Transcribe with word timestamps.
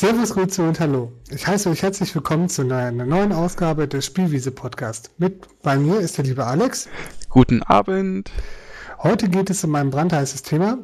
Servus, 0.00 0.32
Grüße 0.32 0.66
und 0.66 0.80
Hallo. 0.80 1.12
Ich 1.28 1.46
heiße 1.46 1.68
euch 1.68 1.82
herzlich 1.82 2.14
willkommen 2.14 2.48
zu 2.48 2.62
einer 2.62 2.90
neuen 2.90 3.32
Ausgabe 3.32 3.86
des 3.86 4.06
Spielwiese 4.06 4.50
Podcast. 4.50 5.10
Mit 5.18 5.46
bei 5.60 5.76
mir 5.76 6.00
ist 6.00 6.16
der 6.16 6.24
liebe 6.24 6.46
Alex. 6.46 6.88
Guten 7.28 7.62
Abend. 7.64 8.30
Heute 9.02 9.28
geht 9.28 9.50
es 9.50 9.62
um 9.62 9.74
ein 9.74 9.90
brandheißes 9.90 10.40
Thema. 10.40 10.78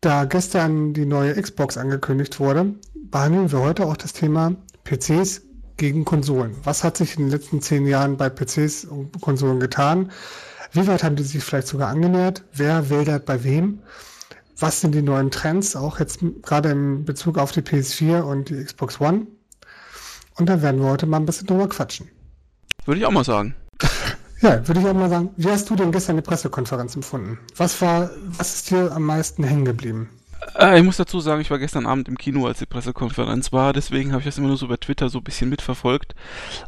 Da 0.00 0.24
gestern 0.24 0.92
die 0.92 1.06
neue 1.06 1.40
Xbox 1.40 1.78
angekündigt 1.78 2.40
wurde, 2.40 2.74
behandeln 2.96 3.52
wir 3.52 3.60
heute 3.60 3.86
auch 3.86 3.96
das 3.96 4.12
Thema 4.12 4.56
PCs 4.82 5.42
gegen 5.76 6.04
Konsolen. 6.04 6.56
Was 6.64 6.82
hat 6.82 6.96
sich 6.96 7.16
in 7.16 7.26
den 7.26 7.30
letzten 7.30 7.62
zehn 7.62 7.86
Jahren 7.86 8.16
bei 8.16 8.28
PCs 8.28 8.86
und 8.86 9.20
Konsolen 9.20 9.60
getan? 9.60 10.10
Wie 10.72 10.84
weit 10.88 11.04
haben 11.04 11.14
die 11.14 11.22
sich 11.22 11.44
vielleicht 11.44 11.68
sogar 11.68 11.90
angenähert? 11.90 12.42
Wer 12.52 12.90
wählt 12.90 13.24
bei 13.24 13.44
wem? 13.44 13.78
Was 14.60 14.82
sind 14.82 14.94
die 14.94 15.00
neuen 15.00 15.30
Trends, 15.30 15.74
auch 15.74 15.98
jetzt 16.00 16.20
gerade 16.42 16.68
im 16.70 17.06
Bezug 17.06 17.38
auf 17.38 17.50
die 17.50 17.62
PS4 17.62 18.20
und 18.20 18.50
die 18.50 18.62
Xbox 18.62 19.00
One? 19.00 19.26
Und 20.36 20.50
da 20.50 20.60
werden 20.60 20.82
wir 20.82 20.88
heute 20.88 21.06
mal 21.06 21.16
ein 21.16 21.24
bisschen 21.24 21.46
drüber 21.46 21.66
quatschen. 21.66 22.08
Würde 22.84 23.00
ich 23.00 23.06
auch 23.06 23.10
mal 23.10 23.24
sagen. 23.24 23.54
Ja, 24.42 24.66
würde 24.66 24.80
ich 24.80 24.86
auch 24.86 24.94
mal 24.94 25.10
sagen. 25.10 25.28
Wie 25.36 25.50
hast 25.50 25.68
du 25.68 25.76
denn 25.76 25.92
gestern 25.92 26.16
die 26.16 26.22
Pressekonferenz 26.22 26.96
empfunden? 26.96 27.38
Was 27.58 27.82
war, 27.82 28.08
was 28.24 28.54
ist 28.54 28.70
dir 28.70 28.90
am 28.90 29.02
meisten 29.02 29.44
hängen 29.44 29.66
geblieben? 29.66 30.08
Äh, 30.58 30.78
ich 30.78 30.82
muss 30.82 30.96
dazu 30.96 31.20
sagen, 31.20 31.42
ich 31.42 31.50
war 31.50 31.58
gestern 31.58 31.84
Abend 31.84 32.08
im 32.08 32.16
Kino, 32.16 32.46
als 32.46 32.58
die 32.58 32.64
Pressekonferenz 32.64 33.52
war, 33.52 33.74
deswegen 33.74 34.12
habe 34.12 34.20
ich 34.20 34.24
das 34.24 34.38
immer 34.38 34.48
nur 34.48 34.56
so 34.56 34.68
bei 34.68 34.78
Twitter 34.78 35.10
so 35.10 35.18
ein 35.18 35.24
bisschen 35.24 35.50
mitverfolgt. 35.50 36.14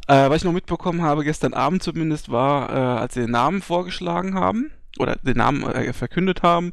Äh, 0.07 0.29
was 0.29 0.37
ich 0.37 0.45
noch 0.45 0.53
mitbekommen 0.53 1.01
habe, 1.01 1.25
gestern 1.25 1.55
Abend 1.55 1.83
zumindest, 1.83 2.31
war, 2.31 2.69
äh, 2.69 3.01
als 3.01 3.15
sie 3.15 3.21
den 3.21 3.31
Namen 3.31 3.63
vorgeschlagen 3.63 4.35
haben, 4.35 4.71
oder 4.99 5.17
den 5.17 5.39
Namen 5.39 5.63
äh, 5.65 5.93
verkündet 5.93 6.43
haben, 6.43 6.73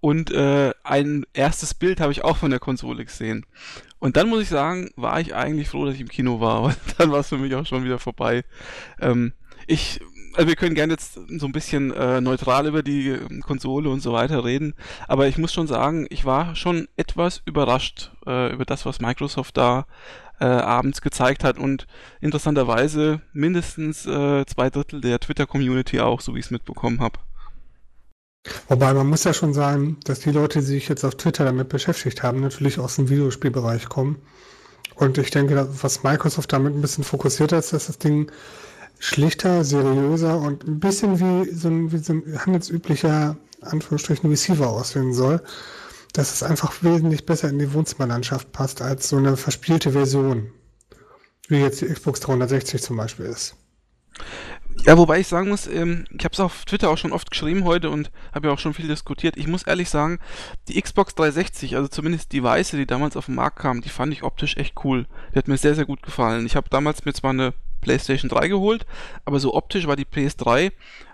und 0.00 0.30
äh, 0.30 0.72
ein 0.84 1.26
erstes 1.32 1.74
Bild 1.74 2.00
habe 2.00 2.12
ich 2.12 2.24
auch 2.24 2.36
von 2.36 2.50
der 2.50 2.60
Konsole 2.60 3.04
gesehen. 3.04 3.46
Und 3.98 4.16
dann 4.16 4.28
muss 4.28 4.42
ich 4.42 4.48
sagen, 4.48 4.90
war 4.96 5.20
ich 5.20 5.34
eigentlich 5.34 5.68
froh, 5.68 5.84
dass 5.84 5.94
ich 5.94 6.00
im 6.00 6.08
Kino 6.08 6.40
war, 6.40 6.62
weil 6.64 6.76
dann 6.96 7.10
war 7.10 7.20
es 7.20 7.28
für 7.28 7.38
mich 7.38 7.54
auch 7.54 7.66
schon 7.66 7.84
wieder 7.84 7.98
vorbei. 7.98 8.44
Ähm, 9.00 9.32
ich 9.66 10.00
also 10.34 10.46
wir 10.46 10.56
können 10.56 10.76
gerne 10.76 10.92
jetzt 10.92 11.14
so 11.14 11.46
ein 11.46 11.52
bisschen 11.52 11.92
äh, 11.92 12.20
neutral 12.20 12.66
über 12.66 12.82
die 12.82 13.08
ähm, 13.08 13.40
Konsole 13.42 13.88
und 13.90 14.00
so 14.00 14.12
weiter 14.12 14.44
reden, 14.44 14.74
aber 15.08 15.26
ich 15.26 15.36
muss 15.36 15.52
schon 15.52 15.66
sagen, 15.66 16.06
ich 16.10 16.24
war 16.24 16.54
schon 16.54 16.86
etwas 16.96 17.42
überrascht 17.44 18.12
äh, 18.26 18.52
über 18.52 18.64
das, 18.64 18.86
was 18.86 19.00
Microsoft 19.00 19.56
da 19.56 19.86
äh, 20.38 20.44
abends 20.44 21.00
gezeigt 21.00 21.42
hat 21.42 21.58
und 21.58 21.88
interessanterweise 22.20 23.20
mindestens 23.32 24.06
äh, 24.06 24.46
zwei 24.46 24.70
Drittel 24.70 25.00
der 25.00 25.18
Twitter-Community 25.18 25.98
auch, 26.00 26.20
so 26.20 26.34
wie 26.34 26.38
ich 26.38 26.44
es 26.44 26.50
mitbekommen 26.52 27.00
habe. 27.00 27.18
Wobei 28.68 28.94
man 28.94 29.06
muss 29.06 29.24
ja 29.24 29.32
schon 29.32 29.54
sagen, 29.54 29.98
dass 30.04 30.20
die 30.20 30.30
Leute, 30.30 30.60
die 30.60 30.66
sich 30.66 30.88
jetzt 30.88 31.04
auf 31.04 31.16
Twitter 31.16 31.44
damit 31.44 31.68
beschäftigt 31.68 32.22
haben, 32.22 32.40
natürlich 32.40 32.78
aus 32.78 32.96
dem 32.96 33.08
Videospielbereich 33.08 33.88
kommen. 33.88 34.22
Und 34.94 35.18
ich 35.18 35.30
denke, 35.30 35.68
was 35.82 36.02
Microsoft 36.02 36.52
damit 36.52 36.74
ein 36.74 36.80
bisschen 36.80 37.04
fokussiert 37.04 37.52
hat, 37.52 37.60
ist, 37.60 37.72
dass 37.72 37.86
das 37.86 37.98
Ding 37.98 38.30
schlichter, 38.98 39.64
seriöser 39.64 40.38
und 40.38 40.66
ein 40.66 40.80
bisschen 40.80 41.20
wie 41.20 41.50
so 41.54 41.68
ein, 41.68 41.92
wie 41.92 41.98
so 41.98 42.14
ein 42.14 42.44
handelsüblicher, 42.44 43.36
Anführungsstrichen, 43.60 44.28
Receiver 44.28 44.68
aussehen 44.68 45.14
soll, 45.14 45.40
dass 46.12 46.32
es 46.32 46.42
einfach 46.42 46.82
wesentlich 46.82 47.26
besser 47.26 47.48
in 47.48 47.58
die 47.58 47.72
Wohnzimmerlandschaft 47.72 48.50
passt 48.52 48.82
als 48.82 49.08
so 49.08 49.16
eine 49.16 49.36
verspielte 49.36 49.92
Version, 49.92 50.50
wie 51.48 51.58
jetzt 51.58 51.80
die 51.80 51.86
Xbox 51.86 52.20
360 52.20 52.82
zum 52.82 52.96
Beispiel 52.96 53.26
ist. 53.26 53.54
Ja, 54.84 54.96
wobei 54.96 55.20
ich 55.20 55.26
sagen 55.26 55.48
muss, 55.48 55.66
ähm, 55.66 56.04
ich 56.16 56.24
habe 56.24 56.32
es 56.32 56.40
auf 56.40 56.64
Twitter 56.64 56.88
auch 56.88 56.96
schon 56.96 57.12
oft 57.12 57.30
geschrieben 57.30 57.64
heute 57.64 57.90
und 57.90 58.10
habe 58.32 58.48
ja 58.48 58.54
auch 58.54 58.58
schon 58.58 58.74
viel 58.74 58.88
diskutiert. 58.88 59.36
Ich 59.36 59.46
muss 59.46 59.64
ehrlich 59.64 59.90
sagen, 59.90 60.18
die 60.68 60.80
Xbox 60.80 61.14
360, 61.14 61.76
also 61.76 61.88
zumindest 61.88 62.32
die 62.32 62.42
weiße, 62.42 62.76
die 62.76 62.86
damals 62.86 63.16
auf 63.16 63.26
den 63.26 63.34
Markt 63.34 63.58
kam, 63.58 63.82
die 63.82 63.90
fand 63.90 64.12
ich 64.12 64.22
optisch 64.22 64.56
echt 64.56 64.74
cool. 64.84 65.06
Die 65.34 65.38
hat 65.38 65.48
mir 65.48 65.58
sehr, 65.58 65.74
sehr 65.74 65.84
gut 65.84 66.02
gefallen. 66.02 66.46
Ich 66.46 66.56
habe 66.56 66.70
damals 66.70 67.04
mir 67.04 67.12
zwar 67.12 67.30
eine 67.30 67.52
PlayStation 67.80 68.28
3 68.28 68.48
geholt, 68.48 68.86
aber 69.24 69.40
so 69.40 69.54
optisch 69.54 69.86
war 69.86 69.96
die 69.96 70.04
PS3 70.04 70.72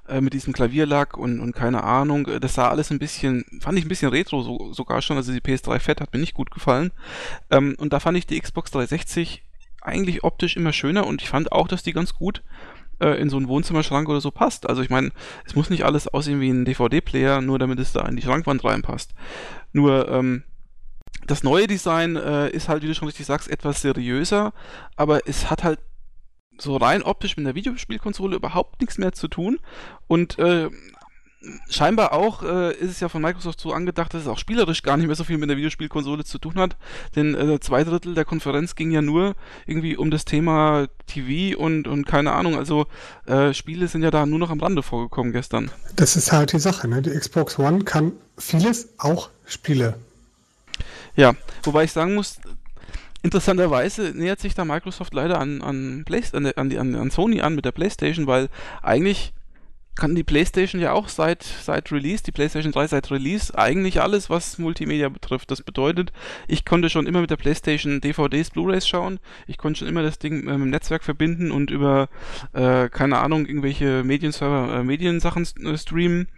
äh, 0.09 0.21
mit 0.21 0.33
diesem 0.35 0.53
Klavierlack 0.53 1.17
und, 1.17 1.41
und 1.41 1.55
keine 1.55 1.85
Ahnung, 1.85 2.27
äh, 2.27 2.41
das 2.41 2.55
sah 2.55 2.69
alles 2.69 2.91
ein 2.91 2.99
bisschen, 2.99 3.45
fand 3.61 3.79
ich 3.79 3.85
ein 3.85 3.89
bisschen 3.89 4.11
retro 4.11 4.43
so, 4.43 4.73
sogar 4.73 5.03
schon, 5.03 5.17
also 5.17 5.33
die 5.33 5.41
PS3 5.41 5.79
Fett 5.79 6.01
hat 6.01 6.13
mir 6.13 6.21
nicht 6.21 6.35
gut 6.35 6.51
gefallen. 6.51 6.93
Ähm, 7.51 7.75
und 7.79 7.93
da 7.93 8.01
fand 8.01 8.17
ich 8.17 8.27
die 8.27 8.41
Xbox 8.41 8.71
360 8.71 9.43
eigentlich 9.83 10.25
optisch 10.25 10.57
immer 10.57 10.73
schöner 10.73 11.07
und 11.07 11.23
ich 11.23 11.29
fand 11.29 11.53
auch, 11.53 11.69
dass 11.69 11.83
die 11.83 11.93
ganz 11.93 12.15
gut 12.15 12.43
äh, 13.05 13.21
in 13.21 13.29
so 13.29 13.37
einen 13.37 13.49
Wohnzimmerschrank 13.49 14.09
oder 14.09 14.21
so 14.21 14.31
passt. 14.31 14.69
Also 14.69 14.83
ich 14.83 14.91
meine, 14.91 15.11
es 15.47 15.55
muss 15.55 15.71
nicht 15.71 15.85
alles 15.85 16.09
aussehen 16.09 16.41
wie 16.41 16.51
ein 16.51 16.65
DVD-Player, 16.65 17.41
nur 17.41 17.59
damit 17.59 17.79
es 17.79 17.93
da 17.93 18.07
in 18.07 18.17
die 18.17 18.23
Schrankwand 18.23 18.65
reinpasst. 18.65 19.15
Nur, 19.73 20.09
ähm, 20.09 20.45
das 21.27 21.43
neue 21.43 21.67
Design 21.67 22.17
äh, 22.17 22.51
ist 22.51 22.69
halt, 22.69 22.83
wie 22.83 22.87
du 22.87 22.95
schon 22.95 23.09
richtig 23.09 23.27
sagst, 23.27 23.51
etwas 23.51 23.81
seriöser, 23.81 24.53
aber 24.97 25.27
es 25.27 25.51
hat 25.51 25.65
halt 25.65 25.79
so 26.59 26.77
rein 26.77 27.03
optisch 27.03 27.37
mit 27.37 27.47
der 27.47 27.55
Videospielkonsole 27.55 28.37
überhaupt 28.37 28.81
nichts 28.81 28.99
mehr 28.99 29.13
zu 29.13 29.29
tun. 29.29 29.59
Und 30.07 30.39
äh, 30.39 30.71
scheinbar 31.69 32.13
auch 32.13 32.43
äh, 32.43 32.75
ist 32.75 32.91
es 32.91 33.01
ja 33.01 33.09
von 33.09 33.23
Microsoft 33.23 33.61
so 33.61 33.73
angedacht, 33.73 34.15
dass 34.15 34.23
es 34.23 34.29
auch 34.29 34.39
spielerisch 34.39 34.83
gar 34.83 34.97
nicht 34.97 35.07
mehr 35.07 35.17
so 35.17 35.25
viel 35.25 35.39
mit 35.39 35.49
der 35.49 35.57
Videospielkonsole 35.57 36.25
zu 36.25 36.39
tun 36.39 36.57
hat. 36.57 36.77
Denn 37.17 37.35
äh, 37.35 37.61
zwei 37.61 37.85
Drittel 37.85 38.15
der 38.15 38.25
Konferenz 38.25 38.75
ging 38.75 38.91
ja 38.91 39.03
nur 39.03 39.35
irgendwie 39.67 39.97
um 39.97 40.11
das 40.11 40.25
Thema 40.25 40.87
TV 41.07 41.59
und, 41.59 41.89
und 41.89 42.07
keine 42.07 42.33
Ahnung. 42.33 42.57
Also 42.57 42.87
äh, 43.27 43.53
Spiele 43.53 43.89
sind 43.89 44.03
ja 44.03 44.11
da 44.11 44.27
nur 44.27 44.39
noch 44.39 44.51
am 44.51 44.61
Rande 44.61 44.83
vorgekommen 44.83 45.33
gestern. 45.33 45.71
Das 45.97 46.17
ist 46.17 46.33
halt 46.33 46.53
die 46.53 46.59
Sache, 46.59 46.89
ne? 46.89 47.03
Die 47.03 47.11
Xbox 47.11 47.59
One 47.59 47.85
kann 47.85 48.13
vieles, 48.39 48.89
auch 48.99 49.31
Spiele. 49.47 49.95
Ja, 51.17 51.35
wobei 51.63 51.85
ich 51.85 51.93
sagen 51.93 52.15
muss, 52.15 52.39
Interessanterweise 53.25 54.13
nähert 54.15 54.39
sich 54.39 54.55
da 54.55 54.67
Microsoft 54.67 55.15
leider 55.15 55.41
an, 55.41 55.63
an, 55.63 56.03
Play 56.05 56.23
an, 56.35 56.45
an, 56.45 56.95
an 56.95 57.11
Sony 57.11 57.41
an 57.41 57.55
mit 57.55 57.65
der 57.65 57.73
PlayStation, 57.73 58.27
weil 58.27 58.51
eigentlich 58.83 59.33
kann 59.97 60.15
die 60.15 60.25
PlayStation 60.25 60.81
ja 60.81 60.93
auch 60.93 61.09
seit, 61.09 61.43
seit 61.43 61.93
Release, 61.93 62.23
die 62.23 62.33
PlayStation 62.33 62.73
3 62.73 62.89
seit 62.89 63.11
Release, 63.11 63.57
eigentlich 63.57 64.01
alles, 64.01 64.29
was 64.31 64.59
Multimedia 64.59 65.09
betrifft. 65.09 65.51
Das 65.51 65.63
bedeutet, 65.63 66.13
ich 66.49 66.65
konnte 66.65 66.91
schon 66.91 67.07
immer 67.07 67.21
mit 67.21 67.31
der 67.31 67.37
PlayStation 67.37 68.01
DVDs, 68.01 68.51
Blu-rays 68.51 68.89
schauen. 68.89 69.21
Ich 69.47 69.59
konnte 69.59 69.81
schon 69.81 69.89
immer 69.89 70.03
das 70.03 70.19
Ding 70.19 70.47
äh, 70.47 70.53
mit 70.53 70.63
dem 70.63 70.71
Netzwerk 70.71 71.05
verbinden 71.05 71.51
und 71.51 71.71
über, 71.71 72.09
äh, 72.53 72.89
keine 72.89 73.19
Ahnung, 73.19 73.47
irgendwelche 73.47 74.03
Medienserver, 74.05 74.81
äh, 74.81 74.85
Mediensachen 74.85 75.47
äh, 75.65 75.79
streamen. 75.79 76.29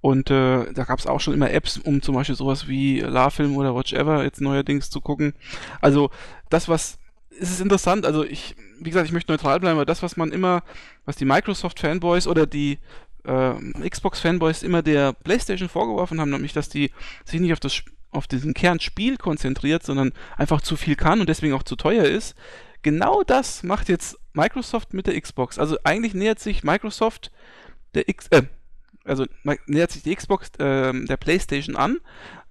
Und 0.00 0.30
äh, 0.30 0.72
da 0.72 0.84
gab 0.84 0.98
es 0.98 1.06
auch 1.06 1.20
schon 1.20 1.34
immer 1.34 1.50
Apps, 1.50 1.76
um 1.76 2.00
zum 2.00 2.14
Beispiel 2.14 2.34
sowas 2.34 2.68
wie 2.68 3.00
LaFilm 3.00 3.56
oder 3.56 3.74
Watchever 3.74 4.24
jetzt 4.24 4.40
neuerdings 4.40 4.88
zu 4.88 5.00
gucken. 5.00 5.34
Also 5.80 6.10
das, 6.48 6.68
was 6.68 6.99
es 7.40 7.50
ist 7.50 7.60
interessant, 7.60 8.04
also 8.04 8.24
ich, 8.24 8.54
wie 8.78 8.90
gesagt, 8.90 9.06
ich 9.06 9.12
möchte 9.12 9.32
neutral 9.32 9.60
bleiben, 9.60 9.76
aber 9.76 9.86
das, 9.86 10.02
was 10.02 10.16
man 10.16 10.30
immer, 10.30 10.62
was 11.04 11.16
die 11.16 11.24
Microsoft-Fanboys 11.24 12.26
oder 12.26 12.46
die 12.46 12.78
äh, 13.24 13.88
Xbox-Fanboys 13.88 14.62
immer 14.62 14.82
der 14.82 15.12
PlayStation 15.12 15.68
vorgeworfen 15.68 16.20
haben, 16.20 16.30
nämlich, 16.30 16.52
dass 16.52 16.68
die 16.68 16.90
sich 17.24 17.40
nicht 17.40 17.52
auf 17.52 17.60
das 17.60 17.82
auf 18.12 18.26
diesen 18.26 18.54
Kernspiel 18.54 19.16
konzentriert, 19.16 19.84
sondern 19.84 20.12
einfach 20.36 20.60
zu 20.60 20.76
viel 20.76 20.96
kann 20.96 21.20
und 21.20 21.28
deswegen 21.28 21.54
auch 21.54 21.62
zu 21.62 21.76
teuer 21.76 22.04
ist. 22.04 22.34
Genau 22.82 23.22
das 23.22 23.62
macht 23.62 23.88
jetzt 23.88 24.18
Microsoft 24.32 24.94
mit 24.94 25.06
der 25.06 25.20
Xbox. 25.20 25.58
Also 25.60 25.76
eigentlich 25.84 26.14
nähert 26.14 26.40
sich 26.40 26.64
Microsoft 26.64 27.30
der 27.94 28.08
X, 28.08 28.26
äh, 28.30 28.42
also 29.04 29.26
nähert 29.66 29.92
sich 29.92 30.02
die 30.02 30.14
Xbox 30.14 30.48
äh, 30.58 30.92
der 30.92 31.16
PlayStation 31.18 31.76
an, 31.76 31.98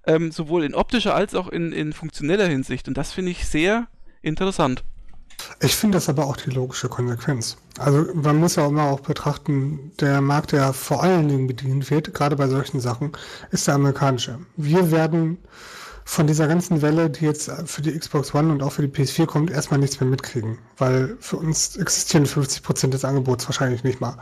ähm, 0.06 0.32
sowohl 0.32 0.64
in 0.64 0.74
optischer 0.74 1.14
als 1.14 1.34
auch 1.34 1.48
in, 1.48 1.72
in 1.72 1.92
funktioneller 1.92 2.46
Hinsicht. 2.46 2.88
Und 2.88 2.96
das 2.96 3.12
finde 3.12 3.32
ich 3.32 3.46
sehr 3.46 3.88
interessant. 4.22 4.84
Ich 5.60 5.74
finde 5.74 5.96
das 5.96 6.08
aber 6.08 6.26
auch 6.26 6.36
die 6.36 6.50
logische 6.50 6.88
Konsequenz. 6.88 7.56
Also 7.78 8.06
man 8.14 8.36
muss 8.36 8.56
ja 8.56 8.66
immer 8.66 8.84
auch 8.84 9.00
betrachten, 9.00 9.92
der 10.00 10.20
Markt, 10.20 10.52
der 10.52 10.72
vor 10.72 11.02
allen 11.02 11.28
Dingen 11.28 11.46
bedient 11.46 11.90
wird, 11.90 12.14
gerade 12.14 12.36
bei 12.36 12.48
solchen 12.48 12.80
Sachen, 12.80 13.12
ist 13.50 13.66
der 13.66 13.74
amerikanische. 13.74 14.38
Wir 14.56 14.90
werden 14.90 15.38
von 16.04 16.26
dieser 16.26 16.48
ganzen 16.48 16.82
Welle, 16.82 17.08
die 17.10 17.24
jetzt 17.24 17.50
für 17.66 17.82
die 17.82 17.96
Xbox 17.96 18.34
One 18.34 18.52
und 18.52 18.62
auch 18.62 18.72
für 18.72 18.86
die 18.86 18.88
PS4 18.88 19.26
kommt, 19.26 19.50
erstmal 19.50 19.80
nichts 19.80 20.00
mehr 20.00 20.08
mitkriegen, 20.08 20.58
weil 20.76 21.16
für 21.20 21.36
uns 21.36 21.76
existieren 21.76 22.26
50 22.26 22.62
Prozent 22.62 22.94
des 22.94 23.04
Angebots 23.04 23.46
wahrscheinlich 23.46 23.84
nicht 23.84 24.00
mal. 24.00 24.18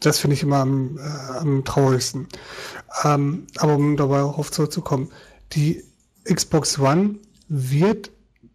Das 0.00 0.18
finde 0.18 0.34
ich 0.34 0.42
immer 0.42 0.58
am, 0.58 0.96
äh, 0.98 1.38
am 1.38 1.64
traurigsten. 1.64 2.28
Ähm, 3.02 3.46
aber 3.56 3.74
um 3.74 3.96
dabei 3.96 4.22
auch 4.22 4.38
auf 4.38 4.52
zurückzukommen, 4.52 5.10
die 5.52 5.82
Xbox 6.24 6.78
One 6.78 7.16
wird 7.48 8.10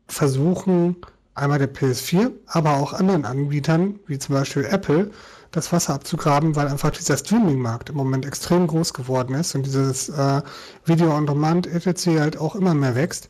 versuchen, 0.07 0.97
einmal 1.35 1.59
der 1.59 1.73
PS4, 1.73 2.31
aber 2.47 2.77
auch 2.77 2.94
anderen 2.94 3.25
Anbietern, 3.25 4.00
wie 4.07 4.19
zum 4.19 4.35
Beispiel 4.35 4.65
Apple, 4.65 5.11
das 5.51 5.71
Wasser 5.71 5.94
abzugraben, 5.94 6.55
weil 6.55 6.67
einfach 6.67 6.91
dieser 6.91 7.17
Streaming-Markt 7.17 7.89
im 7.89 7.95
Moment 7.95 8.25
extrem 8.25 8.67
groß 8.67 8.94
geworden 8.94 9.35
ist 9.35 9.53
und 9.55 9.65
dieses 9.65 10.09
äh, 10.09 10.41
Video 10.85 11.15
on 11.15 11.27
Demand 11.27 11.67
etc. 11.67 12.19
halt 12.19 12.38
auch 12.38 12.55
immer 12.55 12.73
mehr 12.73 12.95
wächst. 12.95 13.29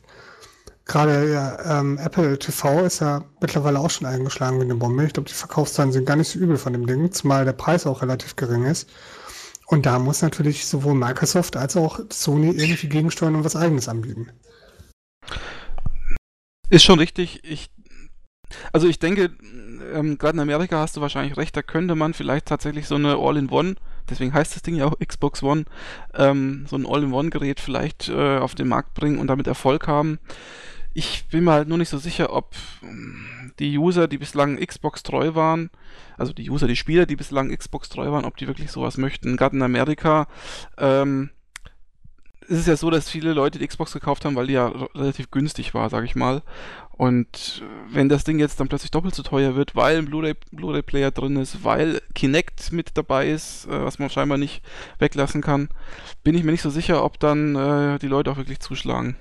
Gerade 0.86 1.32
ja, 1.32 1.80
ähm, 1.80 1.98
Apple 1.98 2.38
TV 2.40 2.82
ist 2.82 3.00
ja 3.00 3.24
mittlerweile 3.40 3.80
auch 3.80 3.90
schon 3.90 4.08
eingeschlagen 4.08 4.60
wie 4.60 4.64
eine 4.64 4.76
Bombe. 4.76 5.06
Ich 5.06 5.14
glaube, 5.14 5.30
die 5.30 5.36
Verkaufszahlen 5.36 5.94
sind 5.94 6.06
gar 6.06 6.18
nicht 6.18 6.30
so 6.30 6.40
übel 6.40 6.58
von 6.58 6.74
dem 6.74 6.88
Ding, 6.88 7.12
zumal 7.12 7.46
der 7.46 7.54
Preis 7.54 7.86
auch 7.86 8.02
relativ 8.02 8.36
gering 8.36 8.66
ist. 8.66 8.90
Und 9.68 9.86
da 9.86 9.98
muss 9.98 10.22
natürlich 10.22 10.68
sowohl 10.68 10.94
Microsoft 10.94 11.56
als 11.56 11.78
auch 11.78 12.00
Sony 12.12 12.50
irgendwie 12.52 12.90
gegensteuern 12.90 13.36
und 13.36 13.46
was 13.46 13.56
eigenes 13.56 13.88
anbieten. 13.88 14.30
Ist 16.74 16.86
schon 16.86 16.98
richtig. 16.98 17.40
Ich, 17.44 17.70
also 18.72 18.88
ich 18.88 18.98
denke, 18.98 19.30
ähm, 19.94 20.18
gerade 20.18 20.38
in 20.38 20.40
Amerika 20.40 20.80
hast 20.80 20.98
du 20.98 21.02
wahrscheinlich 21.02 21.38
recht, 21.38 21.56
da 21.56 21.62
könnte 21.62 21.94
man 21.94 22.16
vielleicht 22.16 22.48
tatsächlich 22.48 22.88
so 22.88 22.96
eine 22.96 23.16
All-in-One, 23.16 23.76
deswegen 24.10 24.34
heißt 24.34 24.56
das 24.56 24.64
Ding 24.64 24.74
ja 24.74 24.86
auch 24.88 24.98
Xbox 24.98 25.44
One, 25.44 25.66
ähm, 26.16 26.66
so 26.68 26.76
ein 26.76 26.88
All-in-One-Gerät 26.88 27.60
vielleicht 27.60 28.10
äh, 28.10 28.40
auf 28.40 28.56
den 28.56 28.70
Markt 28.70 28.96
bringen 28.96 29.20
und 29.20 29.28
damit 29.28 29.46
Erfolg 29.46 29.88
haben. 29.88 30.18
Ich 30.96 31.28
bin 31.28 31.44
mir 31.44 31.52
halt 31.52 31.68
nur 31.68 31.78
nicht 31.78 31.90
so 31.90 32.00
sicher, 32.00 32.34
ob 32.34 32.56
ähm, 32.82 33.54
die 33.60 33.78
User, 33.78 34.08
die 34.08 34.18
bislang 34.18 34.58
Xbox 34.58 35.04
treu 35.04 35.36
waren, 35.36 35.70
also 36.18 36.34
die 36.34 36.50
User, 36.50 36.66
die 36.66 36.76
Spieler, 36.76 37.06
die 37.06 37.16
bislang 37.16 37.56
Xbox 37.56 37.90
treu 37.90 38.10
waren, 38.10 38.26
ob 38.26 38.38
die 38.38 38.48
wirklich 38.48 38.72
sowas 38.72 38.98
möchten. 38.98 39.38
Gerade 39.38 39.58
in 39.58 39.62
Amerika 39.62 40.26
ähm, 40.80 41.30
ist 42.48 42.60
es 42.60 42.66
ja 42.68 42.76
so, 42.76 42.90
dass 42.90 43.10
viele 43.10 43.34
Leute 43.34 43.60
die 43.60 43.68
Xbox 43.68 43.94
gekauft 43.94 44.26
haben, 44.26 44.36
weil 44.36 44.48
die 44.48 44.54
ja 44.54 44.68
relativ 44.68 45.32
günstig 45.32 45.74
war, 45.74 45.90
sag 45.90 46.04
ich 46.06 46.16
mal. 46.16 46.42
Und 46.96 47.64
wenn 47.92 48.08
das 48.08 48.24
Ding 48.24 48.40
jetzt 48.40 48.60
dann 48.60 48.68
plötzlich 48.68 48.92
doppelt 48.92 49.16
so 49.16 49.24
teuer 49.24 49.56
wird, 49.56 49.76
weil 49.76 49.98
ein 49.98 50.06
Blu-ray-Player 50.06 51.12
drin 51.12 51.38
ist, 51.38 51.64
weil 51.64 52.02
Kinect 52.14 52.72
mit 52.72 52.92
dabei 52.96 53.30
ist, 53.30 53.66
äh, 53.66 53.84
was 53.84 54.00
man 54.00 54.10
scheinbar 54.10 54.38
nicht 54.38 54.62
weglassen 55.00 55.42
kann, 55.42 55.70
bin 56.24 56.36
ich 56.36 56.44
mir 56.44 56.52
nicht 56.52 56.62
so 56.62 56.70
sicher, 56.70 57.04
ob 57.04 57.20
dann 57.20 57.56
äh, 57.56 58.00
die 58.00 58.08
Leute 58.08 58.32
auch 58.32 58.38
wirklich 58.38 58.60
zuschlagen. 58.60 59.16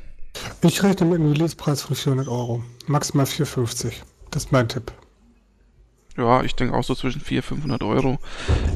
Ich 0.63 0.83
rechne 0.83 1.07
mit 1.07 1.21
einem 1.21 1.33
Release-Preis 1.33 1.83
von 1.83 1.97
400 1.97 2.29
Euro. 2.29 2.63
Maximal 2.87 3.27
450. 3.27 4.03
Das 4.31 4.45
ist 4.45 4.53
mein 4.53 4.69
Tipp. 4.69 4.93
Ja, 6.17 6.43
ich 6.43 6.55
denke 6.55 6.75
auch 6.75 6.85
so 6.85 6.95
zwischen 6.95 7.21
400 7.21 7.47
500 7.47 7.83
Euro. 7.83 8.19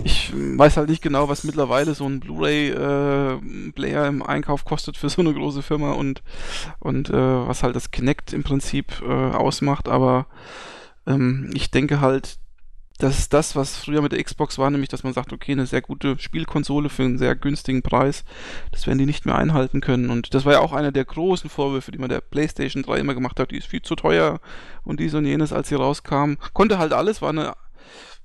Ich 0.04 0.32
weiß 0.34 0.78
halt 0.78 0.88
nicht 0.88 1.02
genau, 1.02 1.28
was 1.28 1.44
mittlerweile 1.44 1.94
so 1.94 2.06
ein 2.06 2.20
Blu-ray-Player 2.20 4.04
äh, 4.04 4.08
im 4.08 4.22
Einkauf 4.22 4.64
kostet 4.64 4.96
für 4.96 5.10
so 5.10 5.20
eine 5.20 5.34
große 5.34 5.62
Firma 5.62 5.92
und, 5.92 6.22
und 6.78 7.10
äh, 7.10 7.12
was 7.12 7.62
halt 7.62 7.76
das 7.76 7.90
Kinect 7.90 8.32
im 8.32 8.42
Prinzip 8.42 9.02
äh, 9.02 9.12
ausmacht, 9.12 9.88
aber 9.88 10.26
ähm, 11.06 11.50
ich 11.52 11.70
denke 11.70 12.00
halt, 12.00 12.38
das 12.98 13.18
ist 13.18 13.32
das, 13.32 13.54
was 13.56 13.76
früher 13.76 14.00
mit 14.00 14.12
der 14.12 14.22
Xbox 14.22 14.58
war, 14.58 14.70
nämlich 14.70 14.88
dass 14.88 15.02
man 15.02 15.12
sagt, 15.12 15.32
okay, 15.32 15.52
eine 15.52 15.66
sehr 15.66 15.82
gute 15.82 16.18
Spielkonsole 16.18 16.88
für 16.88 17.02
einen 17.02 17.18
sehr 17.18 17.36
günstigen 17.36 17.82
Preis, 17.82 18.24
das 18.72 18.86
werden 18.86 18.98
die 18.98 19.06
nicht 19.06 19.26
mehr 19.26 19.36
einhalten 19.36 19.80
können. 19.80 20.10
Und 20.10 20.34
das 20.34 20.44
war 20.44 20.54
ja 20.54 20.60
auch 20.60 20.72
einer 20.72 20.92
der 20.92 21.04
großen 21.04 21.50
Vorwürfe, 21.50 21.92
die 21.92 21.98
man 21.98 22.08
der 22.08 22.20
PlayStation 22.20 22.82
3 22.82 22.98
immer 22.98 23.14
gemacht 23.14 23.38
hat, 23.38 23.50
die 23.50 23.58
ist 23.58 23.66
viel 23.66 23.82
zu 23.82 23.96
teuer 23.96 24.40
und 24.84 25.00
dies 25.00 25.14
und 25.14 25.26
jenes, 25.26 25.52
als 25.52 25.68
sie 25.68 25.74
rauskam. 25.74 26.34
Konnte 26.52 26.78
halt 26.78 26.92
alles, 26.92 27.22
war 27.22 27.30
eine 27.30 27.54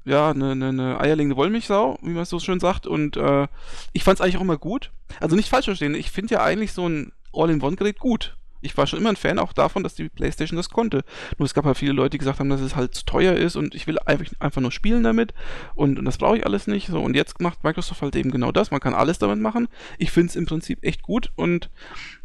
ja, 0.03 0.31
eine, 0.31 0.51
eine, 0.51 0.69
eine 0.69 0.99
eierlegende 0.99 1.35
Wollmilchsau, 1.35 1.99
wie 2.01 2.09
man 2.09 2.25
so 2.25 2.39
schön 2.39 2.59
sagt. 2.59 2.87
Und 2.87 3.17
äh, 3.17 3.47
ich 3.93 4.03
fand 4.03 4.17
es 4.17 4.21
eigentlich 4.21 4.37
auch 4.37 4.41
immer 4.41 4.57
gut. 4.57 4.91
Also 5.19 5.35
nicht 5.35 5.49
falsch 5.49 5.65
verstehen, 5.65 5.93
ich 5.93 6.09
finde 6.09 6.35
ja 6.35 6.43
eigentlich 6.43 6.73
so 6.73 6.87
ein 6.87 7.11
All-in-One-Gerät 7.33 7.99
gut 7.99 8.35
ich 8.61 8.77
war 8.77 8.87
schon 8.87 8.99
immer 8.99 9.09
ein 9.09 9.15
Fan 9.15 9.39
auch 9.39 9.53
davon, 9.53 9.83
dass 9.83 9.95
die 9.95 10.09
PlayStation 10.09 10.57
das 10.57 10.69
konnte. 10.69 11.03
Nur 11.37 11.45
es 11.45 11.53
gab 11.53 11.65
halt 11.65 11.77
viele 11.77 11.93
Leute, 11.93 12.11
die 12.11 12.17
gesagt 12.19 12.39
haben, 12.39 12.49
dass 12.49 12.61
es 12.61 12.75
halt 12.75 12.93
zu 12.95 13.05
teuer 13.05 13.33
ist 13.33 13.55
und 13.55 13.75
ich 13.75 13.87
will 13.87 13.99
einfach, 13.99 14.25
einfach 14.39 14.61
nur 14.61 14.71
spielen 14.71 15.03
damit 15.03 15.33
und, 15.75 15.99
und 15.99 16.05
das 16.05 16.17
brauche 16.17 16.37
ich 16.37 16.45
alles 16.45 16.67
nicht. 16.67 16.87
So, 16.87 17.01
und 17.01 17.15
jetzt 17.15 17.41
macht 17.41 17.63
Microsoft 17.63 18.01
halt 18.01 18.15
eben 18.15 18.31
genau 18.31 18.51
das. 18.51 18.71
Man 18.71 18.79
kann 18.79 18.93
alles 18.93 19.19
damit 19.19 19.39
machen. 19.39 19.67
Ich 19.97 20.11
finde 20.11 20.29
es 20.29 20.35
im 20.35 20.45
Prinzip 20.45 20.83
echt 20.83 21.01
gut 21.01 21.31
und 21.35 21.69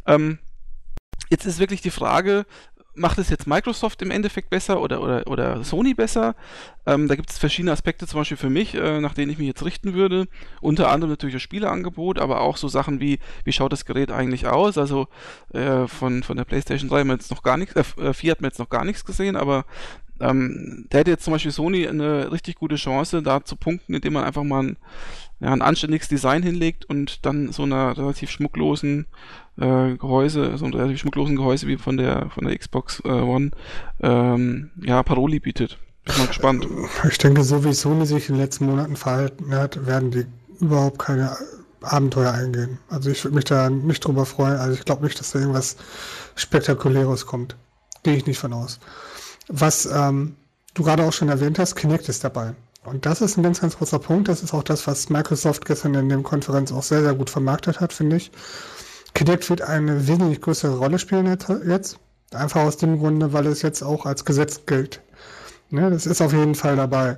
ähm, 0.06 0.38
jetzt 1.30 1.46
ist 1.46 1.58
wirklich 1.58 1.80
die 1.80 1.90
Frage, 1.90 2.46
macht 2.96 3.18
es 3.18 3.30
jetzt 3.30 3.46
Microsoft 3.46 4.02
im 4.02 4.10
Endeffekt 4.10 4.50
besser 4.50 4.80
oder, 4.80 5.02
oder, 5.02 5.26
oder 5.26 5.64
Sony 5.64 5.94
besser? 5.94 6.34
Ähm, 6.86 7.08
da 7.08 7.14
gibt 7.14 7.30
es 7.30 7.38
verschiedene 7.38 7.72
Aspekte, 7.72 8.06
zum 8.06 8.20
Beispiel 8.20 8.36
für 8.36 8.50
mich, 8.50 8.74
äh, 8.74 9.00
nach 9.00 9.14
denen 9.14 9.30
ich 9.30 9.38
mich 9.38 9.46
jetzt 9.46 9.64
richten 9.64 9.94
würde. 9.94 10.26
Unter 10.60 10.90
anderem 10.90 11.10
natürlich 11.10 11.34
das 11.34 11.42
Spieleangebot, 11.42 12.18
aber 12.18 12.40
auch 12.40 12.56
so 12.56 12.68
Sachen 12.68 13.00
wie, 13.00 13.18
wie 13.44 13.52
schaut 13.52 13.72
das 13.72 13.84
Gerät 13.84 14.10
eigentlich 14.10 14.46
aus? 14.46 14.78
Also 14.78 15.08
äh, 15.52 15.86
von, 15.86 16.22
von 16.22 16.36
der 16.36 16.44
PlayStation 16.44 16.88
3 16.88 17.00
haben 17.00 17.08
wir 17.08 17.14
jetzt 17.14 17.30
noch 17.30 17.42
gar 17.42 17.56
nichts, 17.56 17.74
äh, 17.76 18.12
4 18.12 18.30
hat 18.30 18.40
man 18.40 18.50
jetzt 18.50 18.58
noch 18.58 18.70
gar 18.70 18.84
nichts 18.84 19.04
gesehen, 19.04 19.36
aber 19.36 19.64
ähm, 20.18 20.86
da 20.88 20.98
hätte 20.98 21.10
jetzt 21.10 21.24
zum 21.24 21.32
Beispiel 21.32 21.50
Sony 21.50 21.86
eine 21.86 22.32
richtig 22.32 22.56
gute 22.56 22.76
Chance, 22.76 23.22
da 23.22 23.44
zu 23.44 23.56
punkten, 23.56 23.94
indem 23.94 24.14
man 24.14 24.24
einfach 24.24 24.44
mal 24.44 24.62
ein, 24.62 24.76
ja, 25.40 25.52
ein 25.52 25.62
anständiges 25.62 26.08
Design 26.08 26.42
hinlegt 26.42 26.86
und 26.86 27.26
dann 27.26 27.52
so 27.52 27.64
einer 27.64 27.96
relativ 27.96 28.30
schmucklosen 28.30 29.06
äh, 29.58 29.96
Gehäuse, 29.96 30.56
so 30.58 30.64
einem 30.64 30.74
relativ 30.74 31.00
schmucklosen 31.00 31.36
Gehäuse 31.36 31.66
wie 31.66 31.76
von 31.76 31.96
der 31.96 32.30
von 32.30 32.44
der 32.44 32.56
Xbox 32.56 33.00
äh, 33.04 33.08
One, 33.08 33.50
ähm, 34.00 34.70
ja, 34.82 35.02
Paroli 35.02 35.40
bietet. 35.40 35.78
Bin 36.04 36.18
mal 36.18 36.26
gespannt. 36.26 36.66
Ich 37.08 37.18
denke, 37.18 37.42
so 37.42 37.64
wie 37.64 37.72
Sony 37.72 38.06
sich 38.06 38.28
in 38.28 38.36
den 38.36 38.42
letzten 38.42 38.66
Monaten 38.66 38.96
verhalten 38.96 39.54
hat, 39.54 39.86
werden 39.86 40.10
die 40.10 40.26
überhaupt 40.60 40.98
keine 40.98 41.36
Abenteuer 41.82 42.32
eingehen. 42.32 42.78
Also 42.88 43.10
ich 43.10 43.24
würde 43.24 43.36
mich 43.36 43.44
da 43.44 43.70
nicht 43.70 44.04
drüber 44.04 44.26
freuen. 44.26 44.56
Also 44.56 44.74
ich 44.74 44.84
glaube 44.84 45.04
nicht, 45.04 45.18
dass 45.18 45.32
da 45.32 45.40
irgendwas 45.40 45.76
Spektakuläres 46.34 47.26
kommt. 47.26 47.56
Gehe 48.02 48.16
ich 48.16 48.26
nicht 48.26 48.38
von 48.38 48.52
aus. 48.52 48.78
Was 49.48 49.86
ähm, 49.86 50.36
du 50.74 50.82
gerade 50.82 51.04
auch 51.04 51.12
schon 51.12 51.28
erwähnt 51.28 51.58
hast, 51.58 51.76
Kinect 51.76 52.08
ist 52.08 52.24
dabei. 52.24 52.54
Und 52.84 53.04
das 53.04 53.20
ist 53.20 53.36
ein 53.36 53.42
ganz, 53.42 53.60
ganz 53.60 53.76
großer 53.76 53.98
Punkt. 53.98 54.28
Das 54.28 54.42
ist 54.42 54.54
auch 54.54 54.62
das, 54.62 54.86
was 54.86 55.10
Microsoft 55.10 55.64
gestern 55.64 55.94
in 55.94 56.08
der 56.08 56.18
Konferenz 56.18 56.72
auch 56.72 56.84
sehr, 56.84 57.02
sehr 57.02 57.14
gut 57.14 57.30
vermarktet 57.30 57.80
hat, 57.80 57.92
finde 57.92 58.16
ich. 58.16 58.30
Kinect 59.16 59.48
wird 59.48 59.62
eine 59.62 60.06
wesentlich 60.06 60.42
größere 60.42 60.76
Rolle 60.76 60.98
spielen 60.98 61.26
jetzt. 61.66 61.98
Einfach 62.32 62.60
aus 62.60 62.76
dem 62.76 62.98
Grunde, 62.98 63.32
weil 63.32 63.46
es 63.46 63.62
jetzt 63.62 63.82
auch 63.82 64.04
als 64.04 64.26
Gesetz 64.26 64.66
gilt. 64.66 65.00
Ne, 65.70 65.88
das 65.88 66.04
ist 66.04 66.20
auf 66.20 66.34
jeden 66.34 66.54
Fall 66.54 66.76
dabei. 66.76 67.16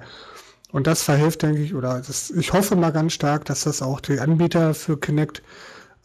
Und 0.71 0.87
das 0.87 1.03
verhilft, 1.03 1.43
denke 1.43 1.61
ich, 1.61 1.75
oder 1.75 2.01
das, 2.01 2.31
ich 2.31 2.53
hoffe 2.53 2.77
mal 2.77 2.93
ganz 2.93 3.15
stark, 3.15 3.47
dass 3.47 3.65
das 3.65 3.83
auch 3.83 4.01
die 4.01 4.21
Anbieter 4.21 4.75
für 4.75 4.97
Kinect 5.01 5.43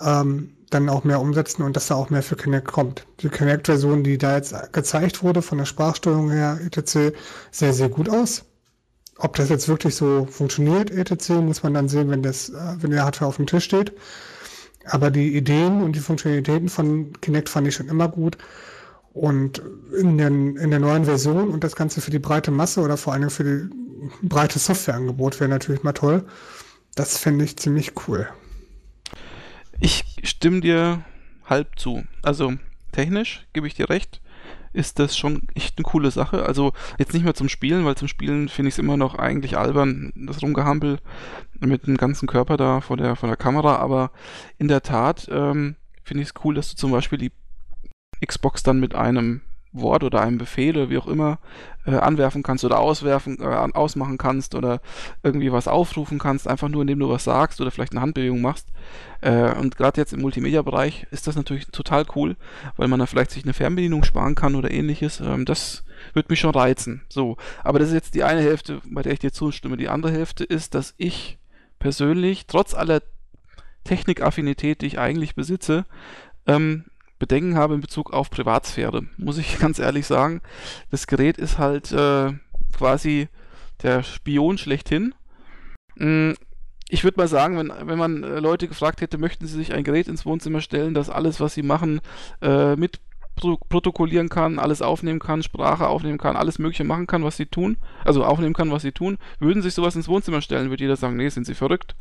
ähm, 0.02 0.58
dann 0.72 0.90
auch 0.90 1.04
mehr 1.04 1.22
umsetzen 1.22 1.62
und 1.62 1.76
dass 1.76 1.88
da 1.88 1.96
auch 1.96 2.10
mehr 2.10 2.24
für 2.24 2.38
Kinect 2.38 2.70
kommt. 2.70 3.06
Die 3.20 3.30
Kinect-Version, 3.30 4.04
die 4.04 4.18
da 4.18 4.38
jetzt 4.38 4.56
gezeigt 4.74 5.22
wurde, 5.22 5.44
von 5.44 5.60
der 5.60 5.66
Sprachsteuerung 5.66 6.32
her, 6.32 6.60
etc., 6.66 7.16
sehr, 7.52 7.74
sehr 7.74 7.90
gut 7.90 8.10
aus. 8.10 8.46
Ob 9.20 9.36
das 9.36 9.50
jetzt 9.50 9.68
wirklich 9.68 9.96
so 9.96 10.26
funktioniert, 10.26 10.90
etc., 10.90 11.30
muss 11.34 11.62
man 11.62 11.76
dann 11.76 11.88
sehen, 11.88 12.10
wenn, 12.10 12.24
das, 12.24 12.50
äh, 12.50 12.76
wenn 12.80 12.90
der 12.90 13.04
Hardware 13.04 13.30
auf 13.30 13.36
dem 13.36 13.46
Tisch 13.46 13.66
steht. 13.66 13.94
Aber 14.86 15.12
die 15.12 15.36
Ideen 15.36 15.82
und 15.82 15.96
die 15.96 16.00
Funktionalitäten 16.00 16.70
von 16.70 17.14
Kinect 17.22 17.50
fand 17.50 17.68
ich 17.68 17.76
schon 17.76 17.88
immer 17.88 18.10
gut. 18.10 18.38
Und 19.14 19.62
in, 19.98 20.18
den, 20.18 20.58
in 20.58 20.72
der 20.72 20.80
neuen 20.80 21.06
Version 21.06 21.50
und 21.50 21.64
das 21.64 21.76
Ganze 21.76 22.02
für 22.02 22.12
die 22.12 22.20
breite 22.20 22.52
Masse 22.52 22.82
oder 22.82 22.98
vor 22.98 23.14
allem 23.14 23.30
für 23.30 23.44
die 23.44 23.70
breite 24.24 24.60
Softwareangebot 24.60 25.40
wäre 25.40 25.50
natürlich 25.50 25.84
mal 25.84 25.94
toll. 25.94 26.26
Das 26.96 27.18
fände 27.18 27.46
ich 27.46 27.58
ziemlich 27.58 27.94
cool. 28.08 28.28
Ich 29.80 30.04
stimme 30.24 30.62
dir 30.62 31.04
halb 31.46 31.78
zu. 31.78 32.04
Also 32.22 32.54
technisch 32.92 33.46
gebe 33.54 33.68
ich 33.68 33.76
dir 33.76 33.90
recht 33.90 34.22
ist 34.74 35.00
das 35.00 35.18
schon 35.18 35.44
echt 35.56 35.78
eine 35.78 35.84
coole 35.84 36.12
Sache. 36.12 36.46
Also 36.46 36.74
jetzt 36.98 37.14
nicht 37.14 37.24
mehr 37.24 37.36
zum 37.36 37.50
Spielen, 37.50 37.86
weil 37.86 37.96
zum 37.96 38.08
Spielen 38.08 38.50
finde 38.50 38.70
ich 38.70 38.76
es 38.76 38.80
immer 38.80 38.98
noch 38.98 39.16
eigentlich 39.16 39.58
albern, 39.58 40.12
das 40.16 40.42
Rumgehampel 40.42 41.00
mit 41.60 41.88
dem 41.88 41.98
ganzen 41.98 42.28
Körper 42.28 42.58
da 42.58 42.82
vor 42.82 42.98
der, 42.98 43.16
vor 43.16 43.30
der 43.30 43.38
Kamera, 43.38 43.78
aber 43.78 44.12
in 44.58 44.68
der 44.68 44.82
Tat 44.82 45.28
ähm, 45.32 45.76
finde 46.04 46.24
ich 46.24 46.30
es 46.30 46.36
cool, 46.44 46.56
dass 46.56 46.70
du 46.72 46.76
zum 46.76 46.92
Beispiel 46.92 47.20
die 47.20 47.32
Xbox 48.26 48.64
dann 48.64 48.80
mit 48.80 48.96
einem 48.96 49.42
Wort 49.74 50.04
oder 50.04 50.22
einem 50.22 50.38
Befehl 50.38 50.78
oder 50.78 50.90
wie 50.90 50.98
auch 50.98 51.08
immer 51.08 51.40
äh, 51.86 51.96
anwerfen 51.96 52.44
kannst 52.44 52.64
oder 52.64 52.80
auswerfen, 52.80 53.40
äh, 53.42 53.44
ausmachen 53.44 54.18
kannst 54.18 54.56
oder 54.56 54.80
irgendwie 55.24 55.52
was 55.52 55.68
aufrufen 55.68 56.20
kannst, 56.20 56.48
einfach 56.48 56.70
nur 56.70 56.82
indem 56.82 57.00
du 57.00 57.10
was 57.10 57.24
sagst 57.24 57.60
oder 57.60 57.72
vielleicht 57.72 57.92
eine 57.94 58.02
Handbewegung 58.02 58.42
machst. 58.42 58.70
Äh, 59.22 59.54
und 59.56 59.76
gerade 59.76 60.00
jetzt 60.00 60.14
im 60.14 60.22
Multimedia-Bereich 60.22 61.08
ist 61.12 61.28
das 61.28 61.36
natürlich 61.36 61.68
total 61.68 62.06
cool, 62.16 62.36
weil 62.78 62.88
man 62.88 63.00
da 63.00 63.08
vielleicht 63.08 63.32
sich 63.32 63.44
eine 63.44 63.54
Fernbedienung 63.54 64.04
sparen 64.04 64.36
kann 64.36 64.56
oder 64.56 64.72
ähnliches. 64.72 65.20
Ähm, 65.20 65.46
das 65.46 65.84
wird 66.14 66.30
mich 66.30 66.40
schon 66.40 66.52
reizen. 66.52 67.02
So, 67.10 67.38
aber 67.64 67.80
das 67.80 67.90
ist 67.90 67.96
jetzt 67.96 68.16
die 68.16 68.24
eine 68.24 68.42
Hälfte, 68.42 68.82
bei 68.86 69.02
der 69.02 69.14
ich 69.14 69.20
dir 69.20 69.32
zustimme. 69.32 69.78
Die 69.78 69.90
andere 69.90 70.12
Hälfte 70.12 70.44
ist, 70.44 70.76
dass 70.76 70.94
ich 70.98 71.40
persönlich, 71.80 72.46
trotz 72.48 72.74
aller 72.74 73.02
Technikaffinität, 73.84 74.82
die 74.82 74.86
ich 74.86 75.00
eigentlich 75.00 75.36
besitze, 75.36 75.86
ähm, 76.46 76.86
Bedenken 77.24 77.56
habe 77.56 77.74
in 77.74 77.80
Bezug 77.80 78.12
auf 78.12 78.30
Privatsphäre, 78.30 79.04
muss 79.16 79.38
ich 79.38 79.58
ganz 79.60 79.80
ehrlich 79.80 80.06
sagen. 80.06 80.42
Das 80.92 81.08
Gerät 81.08 81.38
ist 81.38 81.58
halt 81.58 81.94
äh, 81.94 82.34
quasi 82.76 83.30
der 83.82 84.04
Spion 84.04 84.58
schlechthin. 84.58 85.16
Mm, 85.96 86.32
ich 86.90 87.06
würde 87.06 87.18
mal 87.18 87.30
sagen, 87.30 87.58
wenn, 87.58 87.72
wenn 87.88 87.98
man 87.98 88.24
äh, 88.24 88.40
Leute 88.40 88.68
gefragt 88.68 89.00
hätte, 89.00 89.18
möchten 89.18 89.48
sie 89.48 89.56
sich 89.56 89.74
ein 89.74 89.86
Gerät 89.86 90.10
ins 90.10 90.26
Wohnzimmer 90.26 90.60
stellen, 90.60 90.94
das 90.94 91.10
alles, 91.10 91.40
was 91.40 91.54
sie 91.54 91.64
machen, 91.64 92.02
äh, 92.42 92.76
mit 92.76 93.00
protokollieren 93.36 94.28
kann, 94.28 94.60
alles 94.60 94.82
aufnehmen 94.82 95.20
kann, 95.20 95.44
Sprache 95.44 95.88
aufnehmen 95.88 96.18
kann, 96.18 96.36
alles 96.36 96.60
Mögliche 96.60 96.84
machen 96.84 97.08
kann, 97.08 97.24
was 97.24 97.38
sie 97.38 97.46
tun, 97.46 97.78
also 98.04 98.26
aufnehmen 98.26 98.54
kann, 98.54 98.70
was 98.70 98.82
sie 98.82 98.92
tun, 98.92 99.18
würden 99.40 99.64
sich 99.64 99.74
sowas 99.74 99.96
ins 99.96 100.10
Wohnzimmer 100.10 100.42
stellen, 100.42 100.70
würde 100.70 100.84
jeder 100.84 100.98
sagen, 100.98 101.16
nee, 101.16 101.30
sind 101.30 101.46
sie 101.46 101.56
verrückt. 101.56 101.96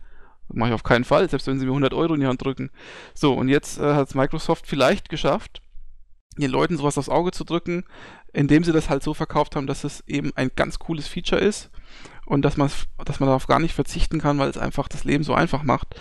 Mache 0.48 0.70
ich 0.70 0.74
auf 0.74 0.82
keinen 0.82 1.04
Fall, 1.04 1.28
selbst 1.28 1.46
wenn 1.46 1.58
sie 1.58 1.64
mir 1.64 1.72
100 1.72 1.94
Euro 1.94 2.14
in 2.14 2.20
die 2.20 2.26
Hand 2.26 2.44
drücken. 2.44 2.70
So, 3.14 3.34
und 3.34 3.48
jetzt 3.48 3.78
äh, 3.78 3.94
hat 3.94 4.08
es 4.08 4.14
Microsoft 4.14 4.66
vielleicht 4.66 5.08
geschafft, 5.08 5.62
den 6.36 6.50
Leuten 6.50 6.76
sowas 6.76 6.98
aufs 6.98 7.08
Auge 7.08 7.30
zu 7.30 7.44
drücken, 7.44 7.84
indem 8.32 8.64
sie 8.64 8.72
das 8.72 8.88
halt 8.88 9.02
so 9.02 9.14
verkauft 9.14 9.56
haben, 9.56 9.66
dass 9.66 9.84
es 9.84 10.02
eben 10.06 10.32
ein 10.36 10.50
ganz 10.54 10.78
cooles 10.78 11.08
Feature 11.08 11.40
ist 11.40 11.70
und 12.26 12.42
dass 12.42 12.56
man, 12.56 12.70
dass 13.04 13.20
man 13.20 13.28
darauf 13.28 13.46
gar 13.46 13.58
nicht 13.58 13.74
verzichten 13.74 14.20
kann, 14.20 14.38
weil 14.38 14.48
es 14.48 14.58
einfach 14.58 14.88
das 14.88 15.04
Leben 15.04 15.24
so 15.24 15.34
einfach 15.34 15.62
macht. 15.62 15.94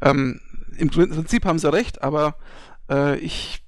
Ähm, 0.00 0.40
Im 0.76 0.90
Prinzip 0.90 1.44
haben 1.44 1.58
sie 1.58 1.72
recht, 1.72 2.02
aber 2.02 2.36
äh, 2.90 3.18
ich 3.18 3.62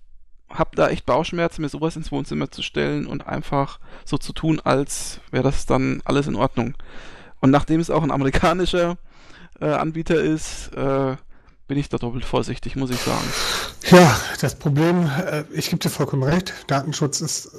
habe 0.50 0.74
da 0.74 0.88
echt 0.88 1.06
Bauchschmerzen, 1.06 1.62
mir 1.62 1.68
sowas 1.68 1.96
ins 1.96 2.10
Wohnzimmer 2.10 2.50
zu 2.50 2.62
stellen 2.62 3.06
und 3.06 3.26
einfach 3.26 3.78
so 4.04 4.18
zu 4.18 4.32
tun, 4.32 4.60
als 4.60 5.20
wäre 5.30 5.44
das 5.44 5.66
dann 5.66 6.02
alles 6.04 6.26
in 6.26 6.36
Ordnung. 6.36 6.74
Und 7.40 7.50
nachdem 7.50 7.80
es 7.80 7.90
auch 7.90 8.02
ein 8.02 8.10
amerikanischer 8.10 8.98
äh, 9.60 9.66
Anbieter 9.66 10.20
ist, 10.20 10.70
äh, 10.74 11.16
bin 11.68 11.78
ich 11.78 11.88
da 11.88 11.98
doppelt 11.98 12.24
vorsichtig, 12.24 12.76
muss 12.76 12.90
ich 12.90 12.98
sagen. 12.98 13.24
Ja, 13.90 14.18
das 14.40 14.56
Problem, 14.56 15.06
äh, 15.06 15.44
ich 15.52 15.70
gebe 15.70 15.78
dir 15.78 15.90
vollkommen 15.90 16.22
recht, 16.22 16.52
Datenschutz 16.66 17.20
ist 17.20 17.50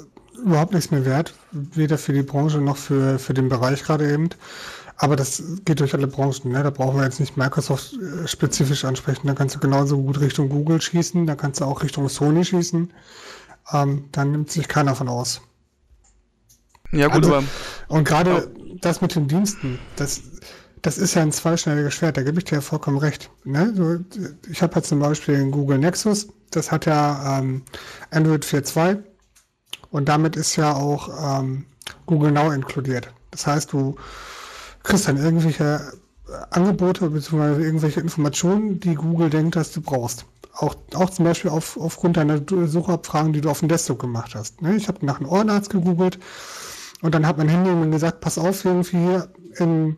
überhaupt 0.43 0.74
nichts 0.74 0.91
mehr 0.91 1.05
wert, 1.05 1.34
weder 1.51 1.98
für 1.98 2.13
die 2.13 2.24
Branche 2.24 2.60
noch 2.60 2.77
für, 2.77 3.20
für 3.20 3.34
den 3.34 3.50
Bereich 3.50 3.84
gerade 3.84 4.12
eben. 4.12 4.29
Aber 4.98 5.15
das 5.15 5.41
geht 5.65 5.79
durch 5.79 5.96
alle 5.96 6.05
Branchen. 6.05 6.51
Ne? 6.51 6.62
Da 6.62 6.70
brauchen 6.70 6.98
wir 6.98 7.03
jetzt 7.03 7.20
nicht 7.20 7.36
Microsoft 7.36 7.93
äh, 7.93 8.27
spezifisch 8.27 8.86
ansprechen. 8.86 9.25
Da 9.25 9.34
kannst 9.34 9.55
du 9.55 9.60
genauso 9.60 9.98
gut 9.98 10.20
Richtung 10.20 10.50
Google 10.50 10.79
schießen, 10.79 11.25
da 11.25 11.36
kannst 11.36 11.60
du 11.60 11.65
auch 11.65 11.81
Richtung 11.81 12.08
Sony 12.08 12.46
schießen. 12.46 12.93
Ähm, 13.72 14.05
da 14.12 14.25
nimmt 14.25 14.51
sich 14.51 14.67
keiner 14.67 14.96
von 14.96 15.10
aus. 15.10 15.41
Ja 16.91 17.08
gut, 17.08 17.24
also, 17.24 17.36
aber... 17.36 17.46
Und 17.88 18.03
gerade 18.03 18.48
oh. 18.48 18.75
das 18.81 19.01
mit 19.01 19.15
den 19.15 19.27
Diensten, 19.27 19.79
das, 19.96 20.22
das 20.82 20.98
ist 20.98 21.14
ja 21.14 21.22
ein 21.22 21.32
zweischneidiges 21.32 21.94
Schwert, 21.94 22.18
da 22.18 22.24
gebe 22.24 22.40
ich 22.40 22.46
dir 22.46 22.56
ja 22.56 22.62
vollkommen 22.62 22.98
recht. 22.98 23.30
Ne? 23.44 24.04
Ich 24.50 24.62
habe 24.62 24.76
jetzt 24.76 24.90
zum 24.90 25.00
Beispiel 25.00 25.38
den 25.38 25.52
Google 25.52 25.78
Nexus, 25.78 26.28
das 26.50 26.72
hat 26.72 26.86
ja 26.86 27.40
ähm, 27.40 27.64
Android 28.10 28.46
4.2 28.46 29.02
und 29.92 30.10
damit 30.10 30.36
ist 30.36 30.56
ja 30.56 30.74
auch 30.74 31.40
ähm, 31.40 31.66
Google 32.06 32.32
Now 32.32 32.52
inkludiert. 32.52 33.14
Das 33.32 33.48
heißt, 33.48 33.72
du 33.74 33.96
kriegst 34.84 35.08
dann 35.08 35.18
irgendwelche 35.18 35.94
Angebote 36.50 37.10
bzw. 37.10 37.64
irgendwelche 37.64 38.00
Informationen, 38.00 38.80
die 38.80 38.96
Google 38.96 39.30
denkt, 39.30 39.56
dass 39.56 39.72
du 39.72 39.82
brauchst. 39.82 40.26
Auch, 40.54 40.76
auch 40.96 41.10
zum 41.10 41.26
Beispiel 41.26 41.52
auf, 41.52 41.78
aufgrund 41.78 42.18
deiner 42.18 42.42
Suchabfragen, 42.68 43.34
die 43.34 43.42
du 43.42 43.50
auf 43.50 43.60
dem 43.60 43.70
Desktop 43.70 44.00
gemacht 44.00 44.36
hast. 44.36 44.62
Ne? 44.62 44.76
Ich 44.76 44.88
habe 44.88 45.06
nach 45.06 45.20
einem 45.20 45.30
Ohrenarzt 45.30 45.70
gegoogelt 45.70 46.20
und 47.02 47.16
dann 47.16 47.26
hat 47.26 47.38
mein 47.38 47.50
Handy 47.50 47.72
mir 47.72 47.90
gesagt, 47.90 48.22
pass 48.22 48.38
auf, 48.38 48.66
irgendwie 48.66 48.98
hier 48.98 49.30
in 49.58 49.98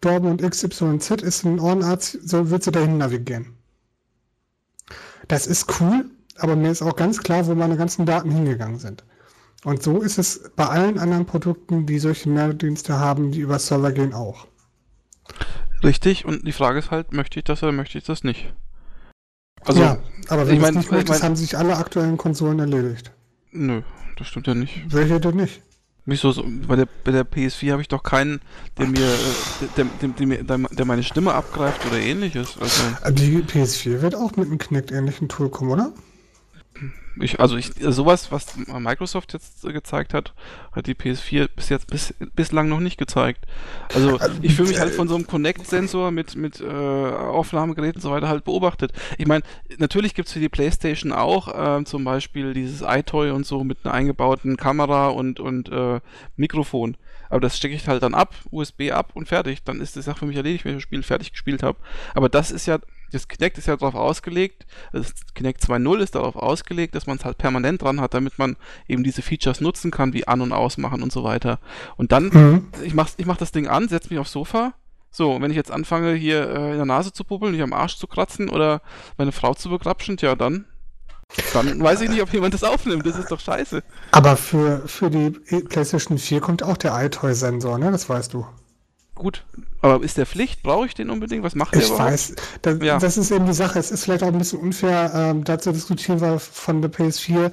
Dortmund 0.00 0.42
XYZ 0.42 1.22
ist 1.22 1.44
ein 1.44 1.58
Ohrenarzt, 1.58 2.28
so 2.28 2.50
willst 2.50 2.66
du 2.66 2.70
dahin 2.70 2.98
navigieren. 2.98 3.54
Das 5.28 5.46
ist 5.46 5.80
cool, 5.80 6.04
aber 6.36 6.56
mir 6.56 6.70
ist 6.70 6.82
auch 6.82 6.96
ganz 6.96 7.22
klar, 7.22 7.46
wo 7.46 7.54
meine 7.54 7.76
ganzen 7.76 8.06
Daten 8.06 8.30
hingegangen 8.30 8.78
sind. 8.78 9.04
Und 9.64 9.82
so 9.82 10.00
ist 10.00 10.18
es 10.18 10.50
bei 10.54 10.66
allen 10.66 10.98
anderen 10.98 11.26
Produkten, 11.26 11.86
die 11.86 11.98
solche 11.98 12.28
Mehrdienste 12.28 12.98
haben, 12.98 13.32
die 13.32 13.40
über 13.40 13.58
Server 13.58 13.90
gehen, 13.90 14.12
auch. 14.12 14.46
Richtig, 15.82 16.24
und 16.24 16.46
die 16.46 16.52
Frage 16.52 16.78
ist 16.78 16.90
halt, 16.90 17.12
möchte 17.12 17.38
ich 17.38 17.44
das 17.44 17.62
oder 17.62 17.72
möchte 17.72 17.98
ich 17.98 18.04
das 18.04 18.22
nicht? 18.22 18.52
Also, 19.64 19.80
ja, 19.80 19.98
aber 20.28 20.46
wenn 20.46 20.56
ich 20.56 20.62
mein, 20.62 20.74
nicht 20.74 20.90
möchtest, 20.92 21.20
mein, 21.20 21.30
haben 21.30 21.36
sich 21.36 21.58
alle 21.58 21.76
aktuellen 21.76 22.16
Konsolen 22.16 22.60
erledigt. 22.60 23.10
Nö, 23.50 23.82
das 24.16 24.28
stimmt 24.28 24.46
ja 24.46 24.54
nicht. 24.54 24.84
Welche 24.88 25.18
denn 25.18 25.36
nicht? 25.36 25.62
Wieso? 26.06 26.30
So, 26.30 26.44
bei, 26.68 26.76
der, 26.76 26.86
bei 27.04 27.10
der 27.10 27.26
PS4 27.26 27.72
habe 27.72 27.82
ich 27.82 27.88
doch 27.88 28.04
keinen, 28.04 28.40
der 28.78 28.86
mir, 28.86 29.00
äh, 29.00 29.66
der, 29.76 29.86
der, 30.00 30.44
der, 30.44 30.58
der, 30.58 30.84
meine 30.84 31.02
Stimme 31.02 31.34
abgreift 31.34 31.84
oder 31.84 31.98
ähnliches. 31.98 32.56
Also, 32.60 33.12
die 33.12 33.38
PS4 33.38 34.02
wird 34.02 34.14
auch 34.14 34.36
mit 34.36 34.46
einem 34.46 34.58
Kinect-ähnlichen 34.58 35.28
Tool 35.28 35.50
kommen, 35.50 35.72
oder? 35.72 35.92
Ich, 37.20 37.40
also 37.40 37.56
ich, 37.56 37.72
sowas, 37.80 38.30
was 38.30 38.56
Microsoft 38.56 39.32
jetzt 39.32 39.62
gezeigt 39.62 40.14
hat, 40.14 40.34
hat 40.72 40.86
die 40.86 40.94
PS4 40.94 41.48
bis 41.54 41.68
jetzt 41.68 41.86
bis, 41.88 42.14
bislang 42.34 42.68
noch 42.68 42.80
nicht 42.80 42.98
gezeigt. 42.98 43.44
Also 43.94 44.18
ich 44.42 44.54
fühle 44.54 44.68
mich 44.68 44.80
halt 44.80 44.94
von 44.94 45.08
so 45.08 45.14
einem 45.14 45.26
Connect-Sensor 45.26 46.10
mit, 46.10 46.36
mit 46.36 46.60
äh, 46.60 46.66
Aufnahmegeräten 46.66 47.96
und 47.96 48.02
so 48.02 48.10
weiter 48.10 48.28
halt 48.28 48.44
beobachtet. 48.44 48.92
Ich 49.18 49.26
meine, 49.26 49.44
natürlich 49.78 50.14
gibt 50.14 50.28
es 50.28 50.34
für 50.34 50.40
die 50.40 50.48
Playstation 50.48 51.12
auch 51.12 51.80
äh, 51.80 51.84
zum 51.84 52.04
Beispiel 52.04 52.52
dieses 52.54 52.82
iToy 52.82 53.30
und 53.30 53.46
so 53.46 53.64
mit 53.64 53.78
einer 53.84 53.94
eingebauten 53.94 54.56
Kamera 54.56 55.08
und, 55.08 55.40
und 55.40 55.70
äh, 55.70 56.00
Mikrofon. 56.36 56.96
Aber 57.28 57.40
das 57.40 57.56
stecke 57.56 57.74
ich 57.74 57.88
halt 57.88 58.02
dann 58.02 58.14
ab, 58.14 58.34
USB 58.50 58.92
ab 58.92 59.10
und 59.14 59.28
fertig. 59.28 59.64
Dann 59.64 59.80
ist 59.80 59.96
die 59.96 60.02
Sache 60.02 60.20
für 60.20 60.26
mich 60.26 60.36
erledigt, 60.36 60.64
wenn 60.64 60.72
ich 60.72 60.76
das 60.76 60.82
Spiel 60.82 61.02
fertig 61.02 61.32
gespielt 61.32 61.62
habe. 61.62 61.78
Aber 62.14 62.28
das 62.28 62.50
ist 62.50 62.66
ja 62.66 62.78
das 63.12 63.28
Kinect 63.28 63.58
ist 63.58 63.66
ja 63.66 63.76
darauf 63.76 63.94
ausgelegt, 63.94 64.66
das 64.92 65.12
Kinect 65.34 65.62
2.0 65.62 65.98
ist 65.98 66.14
darauf 66.14 66.36
ausgelegt, 66.36 66.94
dass 66.94 67.06
man 67.06 67.16
es 67.16 67.24
halt 67.24 67.38
permanent 67.38 67.82
dran 67.82 68.00
hat, 68.00 68.14
damit 68.14 68.38
man 68.38 68.56
eben 68.88 69.04
diese 69.04 69.22
Features 69.22 69.60
nutzen 69.60 69.90
kann, 69.90 70.12
wie 70.12 70.26
an- 70.26 70.40
und 70.40 70.52
ausmachen 70.52 71.02
und 71.02 71.12
so 71.12 71.24
weiter. 71.24 71.58
Und 71.96 72.12
dann, 72.12 72.28
mhm. 72.28 72.68
ich 72.84 72.94
mach, 72.94 73.10
ich 73.16 73.26
mach 73.26 73.36
das 73.36 73.52
Ding 73.52 73.68
an, 73.68 73.88
setze 73.88 74.10
mich 74.10 74.18
aufs 74.18 74.32
Sofa. 74.32 74.74
So, 75.10 75.40
wenn 75.40 75.50
ich 75.50 75.56
jetzt 75.56 75.70
anfange, 75.70 76.12
hier 76.12 76.48
äh, 76.48 76.70
in 76.72 76.76
der 76.76 76.84
Nase 76.84 77.12
zu 77.12 77.24
puppeln, 77.24 77.52
mich 77.52 77.62
am 77.62 77.72
Arsch 77.72 77.96
zu 77.96 78.06
kratzen 78.06 78.50
oder 78.50 78.82
meine 79.16 79.32
Frau 79.32 79.54
zu 79.54 79.70
begrapschen, 79.70 80.16
ja, 80.20 80.34
dann 80.34 80.66
dann 81.52 81.82
weiß 81.82 82.02
ich 82.02 82.10
nicht, 82.10 82.22
ob 82.22 82.32
jemand 82.32 82.54
das 82.54 82.64
aufnimmt. 82.64 83.04
Das 83.04 83.18
ist 83.18 83.30
doch 83.30 83.40
scheiße. 83.40 83.82
Aber 84.12 84.36
für, 84.36 84.86
für 84.86 85.10
die 85.10 85.30
PlayStation 85.30 86.18
4 86.18 86.40
kommt 86.40 86.62
auch 86.62 86.76
der 86.76 86.96
iToy-Sensor, 87.04 87.78
ne? 87.78 87.90
Das 87.90 88.08
weißt 88.08 88.32
du. 88.32 88.46
Gut, 89.16 89.44
aber 89.80 90.04
ist 90.04 90.18
der 90.18 90.26
Pflicht? 90.26 90.62
Brauche 90.62 90.86
ich 90.86 90.94
den 90.94 91.08
unbedingt? 91.08 91.42
Was 91.42 91.54
macht 91.54 91.74
der 91.74 91.80
Ich 91.80 91.88
überhaupt? 91.88 92.12
weiß, 92.12 92.34
das, 92.60 92.78
ja. 92.82 92.98
das, 92.98 93.16
ist 93.16 93.30
eben 93.30 93.46
die 93.46 93.54
Sache. 93.54 93.78
Es 93.78 93.90
ist 93.90 94.04
vielleicht 94.04 94.22
auch 94.22 94.28
ein 94.28 94.38
bisschen 94.38 94.60
unfair, 94.60 95.10
ähm, 95.14 95.42
da 95.42 95.58
zu 95.58 95.72
diskutieren, 95.72 96.20
weil 96.20 96.38
von 96.38 96.82
der 96.82 96.92
PS4 96.92 97.50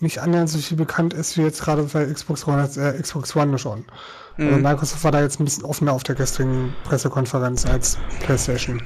nicht 0.00 0.18
annähernd 0.18 0.48
so 0.48 0.58
viel 0.58 0.76
bekannt 0.76 1.12
ist 1.12 1.36
wie 1.36 1.42
jetzt 1.42 1.62
gerade 1.62 1.82
bei 1.84 2.06
Xbox 2.06 2.48
One, 2.48 2.68
äh, 2.76 3.00
Xbox 3.00 3.36
One 3.36 3.58
schon. 3.58 3.84
Mhm. 4.38 4.46
Also 4.46 4.58
Microsoft 4.58 5.04
war 5.04 5.12
da 5.12 5.20
jetzt 5.20 5.38
ein 5.38 5.44
bisschen 5.44 5.64
offener 5.64 5.92
auf 5.92 6.02
der 6.02 6.14
gestrigen 6.14 6.74
Pressekonferenz 6.84 7.66
als 7.66 7.98
PlayStation. 8.20 8.82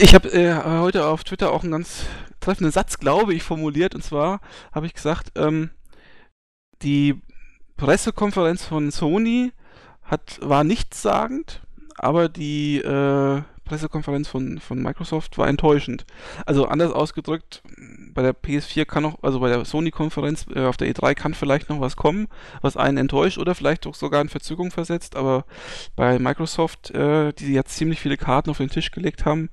Ich 0.00 0.14
habe 0.14 0.32
äh, 0.32 0.54
heute 0.80 1.06
auf 1.06 1.22
Twitter 1.22 1.52
auch 1.52 1.62
einen 1.62 1.72
ganz 1.72 2.02
treffenden 2.40 2.72
Satz, 2.72 2.98
glaube 2.98 3.34
ich, 3.34 3.44
formuliert. 3.44 3.94
Und 3.94 4.02
zwar 4.02 4.40
habe 4.72 4.86
ich 4.86 4.94
gesagt, 4.94 5.30
ähm, 5.36 5.70
die 6.82 7.20
Pressekonferenz 7.76 8.64
von 8.64 8.90
Sony 8.90 9.52
hat, 10.12 10.38
war 10.42 10.62
nichtssagend, 10.62 11.62
aber 11.96 12.28
die 12.28 12.78
äh, 12.78 13.42
Pressekonferenz 13.64 14.28
von, 14.28 14.58
von 14.58 14.82
Microsoft 14.82 15.38
war 15.38 15.48
enttäuschend. 15.48 16.04
Also 16.44 16.66
anders 16.66 16.92
ausgedrückt, 16.92 17.62
bei 18.12 18.20
der 18.20 18.34
PS4 18.34 18.84
kann 18.84 19.04
noch, 19.04 19.22
also 19.22 19.40
bei 19.40 19.48
der 19.48 19.64
Sony-Konferenz 19.64 20.46
äh, 20.54 20.66
auf 20.66 20.76
der 20.76 20.92
E3 20.92 21.14
kann 21.14 21.32
vielleicht 21.32 21.70
noch 21.70 21.80
was 21.80 21.96
kommen, 21.96 22.28
was 22.60 22.76
einen 22.76 22.98
enttäuscht 22.98 23.38
oder 23.38 23.54
vielleicht 23.54 23.86
auch 23.86 23.94
sogar 23.94 24.20
in 24.20 24.28
Verzögerung 24.28 24.70
versetzt, 24.70 25.16
aber 25.16 25.46
bei 25.96 26.18
Microsoft, 26.18 26.90
äh, 26.90 27.32
die 27.32 27.54
jetzt 27.54 27.76
ziemlich 27.76 27.98
viele 27.98 28.18
Karten 28.18 28.50
auf 28.50 28.58
den 28.58 28.68
Tisch 28.68 28.90
gelegt 28.90 29.24
haben, 29.24 29.48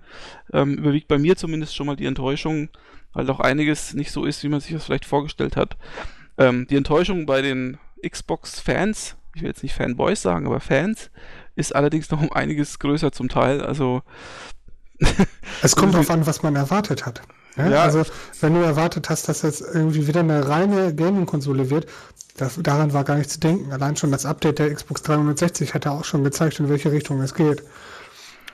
ähm, 0.51 0.73
überwiegt 0.73 1.07
bei 1.07 1.17
mir 1.17 1.37
zumindest 1.37 1.73
schon 1.73 1.87
mal 1.87 1.95
die 1.95 2.05
Enttäuschung, 2.05 2.67
weil 3.13 3.25
doch 3.25 3.39
einiges 3.39 3.93
nicht 3.93 4.11
so 4.11 4.25
ist, 4.25 4.43
wie 4.43 4.49
man 4.49 4.59
sich 4.59 4.73
das 4.73 4.83
vielleicht 4.83 5.05
vorgestellt 5.05 5.55
hat. 5.55 5.77
Ähm, 6.37 6.67
die 6.69 6.75
Enttäuschung 6.75 7.25
bei 7.25 7.41
den 7.41 7.77
Xbox-Fans 8.05 9.15
ich 9.35 9.41
will 9.41 9.49
jetzt 9.49 9.63
nicht 9.63 9.75
Fanboys 9.75 10.21
sagen, 10.21 10.47
aber 10.47 10.59
Fans, 10.59 11.11
ist 11.55 11.75
allerdings 11.75 12.09
noch 12.09 12.21
um 12.21 12.31
einiges 12.31 12.79
größer 12.79 13.11
zum 13.11 13.29
Teil. 13.29 13.61
Also. 13.61 14.01
es 15.61 15.75
kommt 15.75 15.93
darauf 15.93 16.09
an, 16.09 16.25
was 16.25 16.43
man 16.43 16.55
erwartet 16.55 17.05
hat. 17.05 17.21
Ja? 17.57 17.69
Ja. 17.69 17.83
Also, 17.83 18.03
wenn 18.41 18.53
du 18.53 18.61
erwartet 18.61 19.09
hast, 19.09 19.29
dass 19.29 19.41
jetzt 19.41 19.61
irgendwie 19.61 20.07
wieder 20.07 20.21
eine 20.21 20.47
reine 20.47 20.93
Gaming-Konsole 20.93 21.69
wird, 21.69 21.87
das, 22.37 22.57
daran 22.61 22.93
war 22.93 23.03
gar 23.03 23.17
nicht 23.17 23.29
zu 23.29 23.39
denken. 23.39 23.71
Allein 23.71 23.97
schon 23.97 24.11
das 24.11 24.25
Update 24.25 24.59
der 24.59 24.73
Xbox 24.73 25.01
360 25.03 25.73
hat 25.73 25.85
ja 25.85 25.91
auch 25.91 26.05
schon 26.05 26.23
gezeigt, 26.23 26.59
in 26.59 26.69
welche 26.69 26.91
Richtung 26.91 27.21
es 27.21 27.33
geht. 27.33 27.63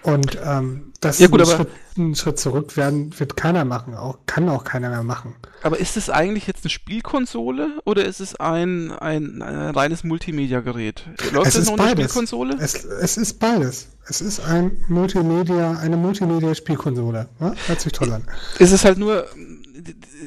Und 0.05 0.37
ähm, 0.45 0.93
das 1.01 1.17
ja, 1.17 1.27
gut, 1.27 1.41
ein, 1.41 1.47
Schritt, 1.47 1.67
ein 1.97 2.15
Schritt 2.15 2.37
zurück 2.37 2.77
werden 2.77 3.19
wird 3.19 3.35
keiner 3.35 3.65
machen, 3.65 3.95
auch 3.95 4.19
kann 4.27 4.47
auch 4.49 4.63
keiner 4.63 4.89
mehr 4.89 5.01
machen. 5.01 5.35
Aber 5.63 5.79
ist 5.79 5.97
es 5.97 6.11
eigentlich 6.11 6.45
jetzt 6.45 6.63
eine 6.63 6.69
Spielkonsole 6.69 7.79
oder 7.85 8.05
ist 8.05 8.19
es 8.19 8.35
ein, 8.35 8.91
ein, 8.91 9.41
ein 9.41 9.75
reines 9.75 10.03
Multimedia-Gerät? 10.03 11.05
Läuft 11.31 11.47
es 11.47 11.55
ist 11.55 11.69
noch 11.71 11.77
beides. 11.77 11.91
eine 11.91 12.03
Spielkonsole? 12.03 12.57
Es, 12.59 12.85
es 12.85 13.17
ist 13.17 13.39
beides. 13.39 13.87
Es 14.07 14.21
ist 14.21 14.41
ein 14.41 14.77
Multimedia, 14.89 15.71
eine 15.79 15.97
Multimedia-Spielkonsole. 15.97 17.27
Ja? 17.39 17.53
Hört 17.65 17.81
sich 17.81 17.91
toll 17.91 18.13
an. 18.13 18.27
Es 18.59 18.71
ist 18.71 18.85
halt 18.85 18.99
nur, 18.99 19.25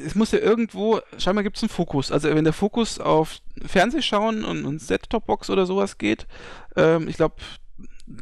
es 0.05 0.13
muss 0.15 0.31
ja 0.31 0.39
irgendwo, 0.39 0.99
scheinbar 1.17 1.43
gibt 1.43 1.55
es 1.55 1.63
einen 1.63 1.69
Fokus. 1.69 2.11
Also 2.11 2.27
wenn 2.27 2.43
der 2.43 2.51
Fokus 2.51 2.99
auf 2.99 3.37
Fernsehschauen 3.65 4.43
und, 4.43 4.65
und 4.65 4.81
Set-Top-Box 4.81 5.49
oder 5.49 5.65
sowas 5.65 5.97
geht, 5.97 6.27
ähm, 6.75 7.07
ich 7.07 7.15
glaube, 7.15 7.35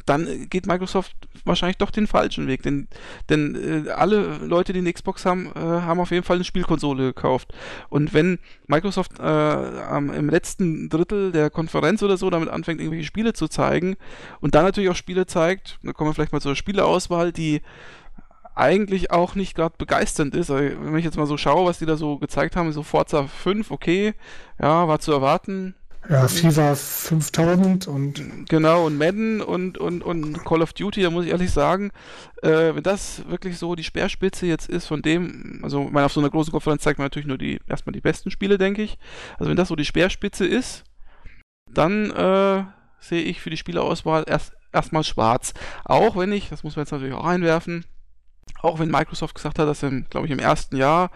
dann 0.06 0.50
geht 0.50 0.67
Microsoft 0.67 1.15
wahrscheinlich 1.46 1.77
doch 1.77 1.91
den 1.91 2.08
falschen 2.08 2.48
Weg. 2.48 2.63
Denn, 2.63 2.88
denn 3.29 3.86
äh, 3.88 3.89
alle 3.91 4.38
Leute, 4.38 4.74
die 4.74 4.79
eine 4.79 4.91
Xbox 4.91 5.25
haben, 5.25 5.48
äh, 5.56 5.60
haben 5.60 6.00
auf 6.00 6.12
jeden 6.12 6.24
Fall 6.24 6.38
eine 6.38 6.44
Spielkonsole 6.44 7.03
gekauft. 7.03 7.53
Und 7.89 8.13
wenn 8.13 8.39
Microsoft 8.67 9.20
äh, 9.20 9.98
im 9.98 10.29
letzten 10.29 10.89
Drittel 10.89 11.32
der 11.32 11.50
Konferenz 11.50 12.03
oder 12.03 12.17
so 12.17 12.29
damit 12.29 12.50
anfängt, 12.50 12.82
irgendwelche 12.82 13.08
Spiele 13.08 13.34
zu 13.34 13.48
zeigen 13.48 13.96
und 14.41 14.56
dann 14.56 14.65
natürlich 14.65 14.89
auch 14.89 14.96
Spiele 14.96 15.25
zeigt, 15.25 15.79
dann 15.84 15.94
kommen 15.94 16.10
wir 16.10 16.13
vielleicht 16.13 16.34
mal 16.34 16.41
zur 16.41 16.56
Spieleauswahl, 16.56 17.32
die 17.32 17.62
eigentlich 18.58 19.12
auch 19.12 19.36
nicht 19.36 19.56
gerade 19.56 19.75
begeisternd 19.77 20.36
ist. 20.36 20.50
Also, 20.50 20.75
wenn 20.82 20.98
ich 20.98 21.06
jetzt 21.06 21.17
mal 21.17 21.27
so 21.27 21.38
schaue, 21.38 21.67
was 21.67 21.79
die 21.79 21.86
da 21.86 21.96
so 21.96 22.17
gezeigt 22.17 22.56
haben, 22.56 22.72
so 22.74 22.84
Forza 22.84 23.27
5, 23.27 23.72
okay, 23.72 24.15
ja, 24.60 24.88
war 24.88 25.00
zu 25.00 25.12
erwarten, 25.12 25.75
Ja, 26.10 26.28
FIFA 26.28 26.76
5000 26.76 27.88
und. 27.88 28.48
Genau, 28.48 28.86
und 28.86 28.98
Madden 28.98 29.42
und, 29.42 29.78
und, 29.78 30.04
und 30.04 30.46
Call 30.46 30.62
of 30.62 30.72
Duty, 30.72 31.02
da 31.02 31.10
muss 31.10 31.26
ich 31.26 31.32
ehrlich 31.32 31.52
sagen, 31.52 31.92
äh, 32.42 32.76
wenn 32.76 32.84
das 32.84 33.28
wirklich 33.28 33.58
so 33.58 33.76
die 33.76 33.84
Speerspitze 33.84 34.46
jetzt 34.46 34.70
ist 34.70 34.86
von 34.86 35.02
dem, 35.02 35.60
also 35.64 35.84
meine, 35.84 36.06
auf 36.06 36.14
so 36.14 36.22
einer 36.22 36.30
großen 36.30 36.52
Konferenz 36.52 36.84
zeigt 36.84 36.98
man 36.98 37.06
natürlich 37.06 37.28
nur 37.28 37.38
die, 37.38 37.60
erstmal 37.68 37.94
die 37.94 38.02
besten 38.02 38.32
Spiele, 38.32 38.58
denke 38.58 38.84
ich. 38.84 38.98
Also 39.38 39.50
wenn 39.50 39.58
das 39.58 39.68
so 39.68 39.76
die 39.76 39.86
Speerspitze 39.86 40.46
ist, 40.46 40.86
dann 41.70 42.12
äh, 42.12 42.64
sehe 43.00 43.24
ich 43.24 43.42
für 43.42 43.50
die 43.50 43.58
Spielerauswahl 43.58 44.24
erst 44.28 44.54
erstmal 44.72 45.04
schwarz. 45.04 45.54
Auch 45.84 46.16
wenn 46.16 46.32
ich, 46.32 46.50
das 46.50 46.64
muss 46.64 46.76
man 46.76 46.84
jetzt 46.84 46.92
natürlich 46.92 47.16
auch 47.16 47.26
einwerfen, 47.26 47.86
auch 48.62 48.80
wenn 48.80 48.90
Microsoft 48.90 49.36
gesagt 49.36 49.60
hat, 49.60 49.68
dass 49.68 49.82
glaube 50.10 50.26
ich, 50.26 50.32
im 50.32 50.40
ersten 50.40 50.78
Jahr 50.78 51.12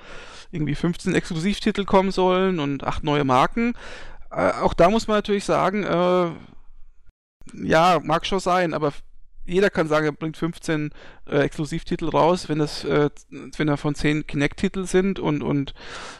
irgendwie 0.51 0.75
15 0.75 1.15
Exklusivtitel 1.15 1.85
kommen 1.85 2.11
sollen 2.11 2.59
und 2.59 2.83
acht 2.83 3.03
neue 3.03 3.23
Marken. 3.23 3.73
Äh, 4.31 4.51
auch 4.61 4.73
da 4.73 4.89
muss 4.89 5.07
man 5.07 5.17
natürlich 5.17 5.45
sagen, 5.45 5.83
äh, 5.83 6.31
ja, 7.53 7.99
mag 8.03 8.25
schon 8.25 8.39
sein, 8.39 8.73
aber 8.73 8.93
jeder 9.45 9.69
kann 9.69 9.87
sagen, 9.87 10.05
er 10.05 10.11
bringt 10.11 10.37
15 10.37 10.91
äh, 11.25 11.39
Exklusivtitel 11.39 12.09
raus, 12.09 12.47
wenn 12.47 12.59
das, 12.59 12.83
äh, 12.83 13.09
wenn 13.29 13.67
er 13.67 13.77
von 13.77 13.95
10 13.95 14.27
Kinect-Titel 14.27 14.85
sind 14.85 15.19
und, 15.19 15.41
und 15.41 15.73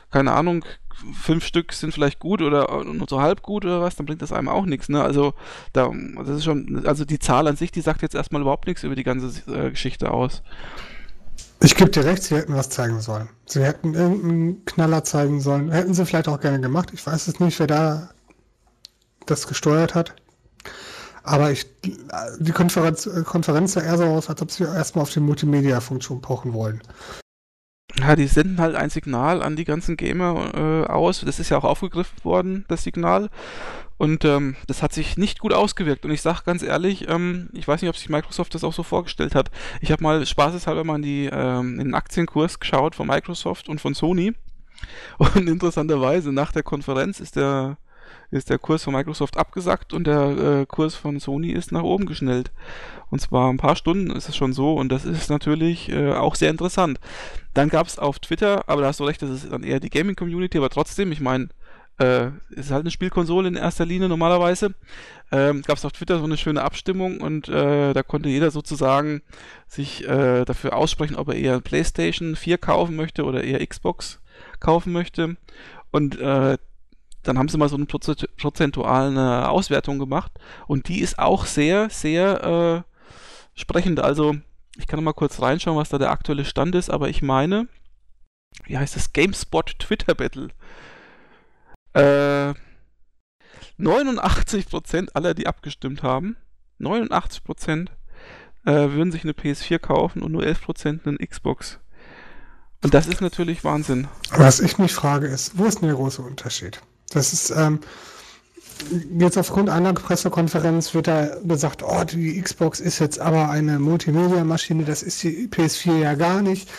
keine 0.09 0.33
Ahnung, 0.33 0.65
fünf 1.13 1.45
Stück 1.45 1.73
sind 1.73 1.93
vielleicht 1.93 2.19
gut 2.19 2.41
oder 2.41 2.83
nur 2.83 3.07
so 3.09 3.21
halb 3.21 3.41
gut 3.41 3.63
oder 3.65 3.81
was, 3.81 3.95
dann 3.95 4.05
bringt 4.05 4.21
das 4.21 4.33
einem 4.33 4.49
auch 4.49 4.65
nichts. 4.65 4.89
Ne? 4.89 5.01
Also 5.01 5.33
da, 5.73 5.91
das 6.17 6.29
ist 6.29 6.43
schon, 6.43 6.85
also 6.85 7.05
die 7.05 7.19
Zahl 7.19 7.47
an 7.47 7.55
sich, 7.55 7.71
die 7.71 7.81
sagt 7.81 8.01
jetzt 8.01 8.15
erstmal 8.15 8.41
überhaupt 8.41 8.67
nichts 8.67 8.83
über 8.83 8.95
die 8.95 9.03
ganze 9.03 9.51
äh, 9.51 9.69
Geschichte 9.71 10.11
aus. 10.11 10.43
Ich 11.63 11.75
gebe 11.75 11.91
dir 11.91 12.05
recht, 12.05 12.23
sie 12.23 12.35
hätten 12.35 12.55
was 12.55 12.69
zeigen 12.69 13.01
sollen. 13.01 13.29
Sie 13.45 13.63
hätten 13.63 13.93
irgendeinen 13.93 14.65
Knaller 14.65 15.03
zeigen 15.03 15.41
sollen. 15.41 15.69
Hätten 15.69 15.93
sie 15.93 16.05
vielleicht 16.05 16.27
auch 16.27 16.39
gerne 16.39 16.59
gemacht. 16.59 16.89
Ich 16.93 17.05
weiß 17.05 17.27
es 17.27 17.39
nicht, 17.39 17.59
wer 17.59 17.67
da 17.67 18.09
das 19.27 19.47
gesteuert 19.47 19.93
hat. 19.93 20.15
Aber 21.23 21.51
ich, 21.51 21.67
die 21.83 22.51
Konferenz, 22.51 23.07
Konferenz 23.25 23.73
sah 23.73 23.81
eher 23.81 23.97
so 23.97 24.05
aus, 24.05 24.27
als 24.27 24.41
ob 24.41 24.49
sie 24.49 24.63
erstmal 24.63 25.03
auf 25.03 25.11
die 25.11 25.19
Multimedia-Funktion 25.19 26.19
pochen 26.21 26.53
wollen. 26.53 26.81
Ja, 27.99 28.15
die 28.15 28.27
senden 28.27 28.59
halt 28.59 28.75
ein 28.75 28.89
Signal 28.89 29.43
an 29.43 29.55
die 29.55 29.65
ganzen 29.65 29.97
Gamer 29.97 30.53
äh, 30.55 30.91
aus. 30.91 31.21
Das 31.21 31.39
ist 31.39 31.49
ja 31.49 31.57
auch 31.59 31.63
aufgegriffen 31.63 32.23
worden, 32.23 32.65
das 32.69 32.83
Signal. 32.83 33.29
Und 34.01 34.25
ähm, 34.25 34.55
das 34.65 34.81
hat 34.81 34.93
sich 34.93 35.15
nicht 35.15 35.37
gut 35.37 35.53
ausgewirkt. 35.53 36.05
Und 36.05 36.11
ich 36.11 36.23
sage 36.23 36.39
ganz 36.43 36.63
ehrlich, 36.63 37.07
ähm, 37.07 37.49
ich 37.53 37.67
weiß 37.67 37.83
nicht, 37.83 37.89
ob 37.89 37.95
sich 37.95 38.09
Microsoft 38.09 38.55
das 38.55 38.63
auch 38.63 38.73
so 38.73 38.81
vorgestellt 38.81 39.35
hat. 39.35 39.51
Ich 39.79 39.91
habe 39.91 40.01
mal 40.01 40.25
spaßeshalber 40.25 40.83
mal 40.83 40.95
in, 40.95 41.01
die, 41.03 41.29
ähm, 41.31 41.79
in 41.79 41.89
den 41.89 41.93
Aktienkurs 41.93 42.59
geschaut 42.59 42.95
von 42.95 43.05
Microsoft 43.05 43.69
und 43.69 43.79
von 43.79 43.93
Sony. 43.93 44.33
Und 45.19 45.47
interessanterweise, 45.47 46.31
nach 46.31 46.51
der 46.51 46.63
Konferenz 46.63 47.19
ist 47.19 47.35
der 47.35 47.77
ist 48.31 48.49
der 48.49 48.57
Kurs 48.57 48.83
von 48.83 48.93
Microsoft 48.93 49.37
abgesackt 49.37 49.93
und 49.93 50.07
der 50.07 50.61
äh, 50.61 50.65
Kurs 50.65 50.95
von 50.95 51.19
Sony 51.19 51.51
ist 51.51 51.71
nach 51.71 51.83
oben 51.83 52.05
geschnellt. 52.05 52.49
Und 53.09 53.19
zwar 53.19 53.51
ein 53.51 53.57
paar 53.57 53.75
Stunden 53.75 54.09
ist 54.09 54.29
es 54.29 54.35
schon 54.35 54.53
so 54.53 54.73
und 54.73 54.89
das 54.89 55.05
ist 55.05 55.29
natürlich 55.29 55.89
äh, 55.89 56.13
auch 56.13 56.35
sehr 56.35 56.49
interessant. 56.49 56.99
Dann 57.53 57.69
gab 57.69 57.87
es 57.87 57.99
auf 57.99 58.19
Twitter, 58.19 58.67
aber 58.67 58.81
da 58.81 58.87
hast 58.87 59.01
du 59.01 59.03
recht, 59.03 59.21
das 59.21 59.29
ist 59.29 59.51
dann 59.51 59.63
eher 59.63 59.81
die 59.81 59.89
Gaming-Community, 59.89 60.57
aber 60.57 60.69
trotzdem, 60.69 61.11
ich 61.11 61.19
meine, 61.19 61.49
äh, 62.01 62.31
ist 62.49 62.71
halt 62.71 62.81
eine 62.81 62.91
Spielkonsole 62.91 63.47
in 63.47 63.55
erster 63.55 63.85
Linie 63.85 64.09
normalerweise. 64.09 64.73
Ähm, 65.31 65.61
gab 65.61 65.77
es 65.77 65.85
auf 65.85 65.93
Twitter 65.93 66.19
so 66.19 66.25
eine 66.25 66.37
schöne 66.37 66.61
Abstimmung 66.61 67.21
und 67.21 67.47
äh, 67.47 67.93
da 67.93 68.03
konnte 68.03 68.27
jeder 68.27 68.51
sozusagen 68.51 69.21
sich 69.67 70.07
äh, 70.07 70.43
dafür 70.43 70.75
aussprechen, 70.75 71.15
ob 71.15 71.29
er 71.29 71.35
eher 71.35 71.61
PlayStation 71.61 72.35
4 72.35 72.57
kaufen 72.57 72.95
möchte 72.95 73.23
oder 73.23 73.43
eher 73.43 73.65
Xbox 73.65 74.19
kaufen 74.59 74.91
möchte. 74.91 75.37
Und 75.91 76.19
äh, 76.19 76.57
dann 77.23 77.37
haben 77.37 77.47
sie 77.47 77.57
mal 77.57 77.69
so 77.69 77.75
eine 77.75 77.85
prozentuale 77.85 79.47
Auswertung 79.49 79.99
gemacht 79.99 80.31
und 80.67 80.87
die 80.87 81.01
ist 81.01 81.19
auch 81.19 81.45
sehr, 81.45 81.89
sehr 81.89 82.83
äh, 82.83 83.59
sprechend. 83.59 83.99
Also 83.99 84.35
ich 84.77 84.87
kann 84.87 85.03
mal 85.03 85.13
kurz 85.13 85.41
reinschauen, 85.41 85.77
was 85.77 85.89
da 85.89 85.97
der 85.97 86.11
aktuelle 86.11 86.45
Stand 86.45 86.75
ist, 86.75 86.89
aber 86.89 87.09
ich 87.09 87.21
meine, 87.21 87.67
wie 88.65 88.77
heißt 88.77 88.95
das? 88.95 89.13
GameSpot 89.13 89.77
Twitter 89.79 90.15
Battle. 90.15 90.49
Äh, 91.93 92.53
89% 93.79 95.09
aller, 95.13 95.33
die 95.33 95.47
abgestimmt 95.47 96.03
haben, 96.03 96.37
89% 96.79 97.87
äh, 98.65 98.71
würden 98.71 99.11
sich 99.11 99.23
eine 99.23 99.33
PS4 99.33 99.79
kaufen 99.79 100.21
und 100.21 100.31
nur 100.31 100.43
11% 100.43 101.07
eine 101.07 101.17
Xbox. 101.17 101.79
Und 102.83 102.93
das 102.93 103.07
ist 103.07 103.21
natürlich 103.21 103.63
Wahnsinn. 103.63 104.07
Was 104.31 104.59
ich 104.59 104.77
mich 104.77 104.93
frage 104.93 105.27
ist, 105.27 105.57
wo 105.57 105.65
ist 105.65 105.81
denn 105.81 105.87
der 105.87 105.97
große 105.97 106.21
Unterschied? 106.21 106.81
Das 107.11 107.33
ist 107.33 107.51
ähm, 107.51 107.79
jetzt 109.17 109.37
aufgrund 109.37 109.69
einer 109.69 109.93
Pressekonferenz 109.93 110.93
wird 110.93 111.07
da 111.07 111.35
gesagt, 111.43 111.83
oh, 111.83 112.03
die 112.03 112.41
Xbox 112.41 112.79
ist 112.79 112.99
jetzt 112.99 113.19
aber 113.19 113.49
eine 113.49 113.79
Multimedia-Maschine, 113.79 114.83
das 114.83 115.03
ist 115.03 115.21
die 115.23 115.47
PS4 115.47 115.97
ja 115.97 116.13
gar 116.15 116.41
nicht. 116.41 116.69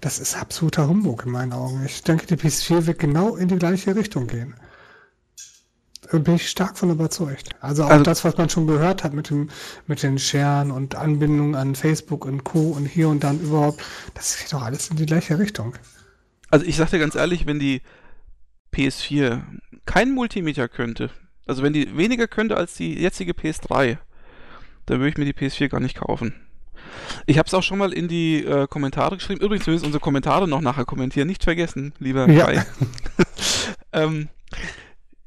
Das 0.00 0.18
ist 0.18 0.36
absoluter 0.36 0.88
Humbug 0.88 1.26
in 1.26 1.32
meinen 1.32 1.52
Augen. 1.52 1.84
Ich 1.84 2.02
denke, 2.02 2.26
die 2.26 2.36
PS4 2.36 2.86
wird 2.86 2.98
genau 2.98 3.36
in 3.36 3.48
die 3.48 3.58
gleiche 3.58 3.94
Richtung 3.94 4.26
gehen. 4.26 4.54
Da 6.10 6.18
bin 6.18 6.36
ich 6.36 6.48
stark 6.48 6.78
von 6.78 6.90
überzeugt. 6.90 7.50
Also 7.60 7.84
auch 7.84 7.90
also, 7.90 8.04
das, 8.04 8.24
was 8.24 8.36
man 8.36 8.48
schon 8.48 8.66
gehört 8.66 9.04
hat 9.04 9.12
mit 9.12 9.30
dem, 9.30 9.50
mit 9.86 10.02
den 10.02 10.18
Scheren 10.18 10.70
und 10.70 10.94
Anbindungen 10.94 11.54
an 11.54 11.74
Facebook 11.74 12.24
und 12.24 12.44
Co. 12.44 12.70
und 12.70 12.86
hier 12.86 13.08
und 13.08 13.22
dann 13.22 13.40
überhaupt, 13.40 13.82
das 14.14 14.38
geht 14.38 14.52
doch 14.52 14.62
alles 14.62 14.88
in 14.88 14.96
die 14.96 15.06
gleiche 15.06 15.38
Richtung. 15.38 15.76
Also 16.48 16.64
ich 16.64 16.76
sag 16.76 16.90
dir 16.90 16.98
ganz 16.98 17.14
ehrlich, 17.14 17.46
wenn 17.46 17.60
die 17.60 17.82
PS4 18.74 19.42
kein 19.84 20.12
Multimeter 20.12 20.68
könnte, 20.68 21.10
also 21.46 21.62
wenn 21.62 21.72
die 21.72 21.96
weniger 21.96 22.26
könnte 22.26 22.56
als 22.56 22.74
die 22.74 22.94
jetzige 22.94 23.32
PS3, 23.32 23.98
dann 24.86 24.98
würde 24.98 25.10
ich 25.10 25.18
mir 25.18 25.26
die 25.26 25.34
PS4 25.34 25.68
gar 25.68 25.80
nicht 25.80 25.98
kaufen. 25.98 26.34
Ich 27.26 27.38
habe 27.38 27.46
es 27.46 27.54
auch 27.54 27.62
schon 27.62 27.78
mal 27.78 27.92
in 27.92 28.08
die 28.08 28.44
äh, 28.44 28.66
Kommentare 28.66 29.16
geschrieben. 29.16 29.40
Übrigens, 29.40 29.66
wir 29.66 29.72
müssen 29.72 29.86
unsere 29.86 30.00
Kommentare 30.00 30.48
noch 30.48 30.60
nachher 30.60 30.84
kommentieren. 30.84 31.28
Nicht 31.28 31.44
vergessen, 31.44 31.92
lieber 31.98 32.28
ja. 32.28 32.46
Kai. 32.46 32.66
ähm, 33.92 34.28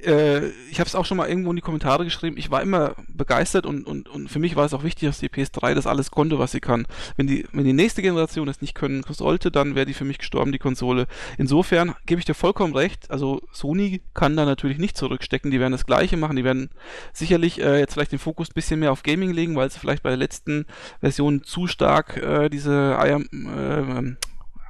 äh, 0.05 0.49
ich 0.69 0.79
habe 0.79 0.87
es 0.87 0.95
auch 0.95 1.05
schon 1.05 1.17
mal 1.17 1.27
irgendwo 1.27 1.49
in 1.49 1.55
die 1.55 1.61
Kommentare 1.61 2.03
geschrieben, 2.03 2.37
ich 2.37 2.51
war 2.51 2.61
immer 2.61 2.95
begeistert 3.07 3.65
und, 3.65 3.85
und, 3.85 4.09
und 4.09 4.29
für 4.29 4.39
mich 4.39 4.55
war 4.55 4.65
es 4.65 4.73
auch 4.73 4.83
wichtig, 4.83 5.07
dass 5.07 5.19
die 5.19 5.29
PS3 5.29 5.73
das 5.73 5.87
alles 5.87 6.11
konnte, 6.11 6.39
was 6.39 6.51
sie 6.51 6.59
kann. 6.59 6.85
Wenn 7.15 7.27
die, 7.27 7.45
wenn 7.51 7.65
die 7.65 7.73
nächste 7.73 8.01
Generation 8.01 8.47
das 8.47 8.61
nicht 8.61 8.75
können 8.75 9.03
sollte, 9.09 9.51
dann 9.51 9.75
wäre 9.75 9.85
die 9.85 9.93
für 9.93 10.05
mich 10.05 10.17
gestorben, 10.17 10.51
die 10.51 10.59
Konsole. 10.59 11.07
Insofern 11.37 11.95
gebe 12.05 12.19
ich 12.19 12.25
dir 12.25 12.33
vollkommen 12.33 12.75
recht, 12.75 13.09
also 13.11 13.41
Sony 13.51 14.01
kann 14.13 14.35
da 14.35 14.45
natürlich 14.45 14.77
nicht 14.77 14.97
zurückstecken, 14.97 15.51
die 15.51 15.59
werden 15.59 15.71
das 15.71 15.85
gleiche 15.85 16.17
machen, 16.17 16.35
die 16.35 16.43
werden 16.43 16.69
sicherlich 17.13 17.61
äh, 17.61 17.79
jetzt 17.79 17.93
vielleicht 17.93 18.11
den 18.11 18.19
Fokus 18.19 18.49
ein 18.49 18.55
bisschen 18.55 18.79
mehr 18.79 18.91
auf 18.91 19.03
Gaming 19.03 19.31
legen, 19.31 19.55
weil 19.55 19.69
sie 19.69 19.79
vielleicht 19.79 20.03
bei 20.03 20.09
der 20.09 20.17
letzten 20.17 20.65
Version 20.99 21.43
zu 21.43 21.67
stark 21.67 22.17
äh, 22.17 22.49
diese 22.49 22.97
Eier, 22.99 23.19
äh, 23.19 24.15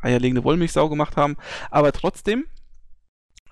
eierlegende 0.02 0.44
Wollmilchsau 0.44 0.90
gemacht 0.90 1.18
haben, 1.18 1.38
aber 1.72 1.92
trotzdem 1.92 2.46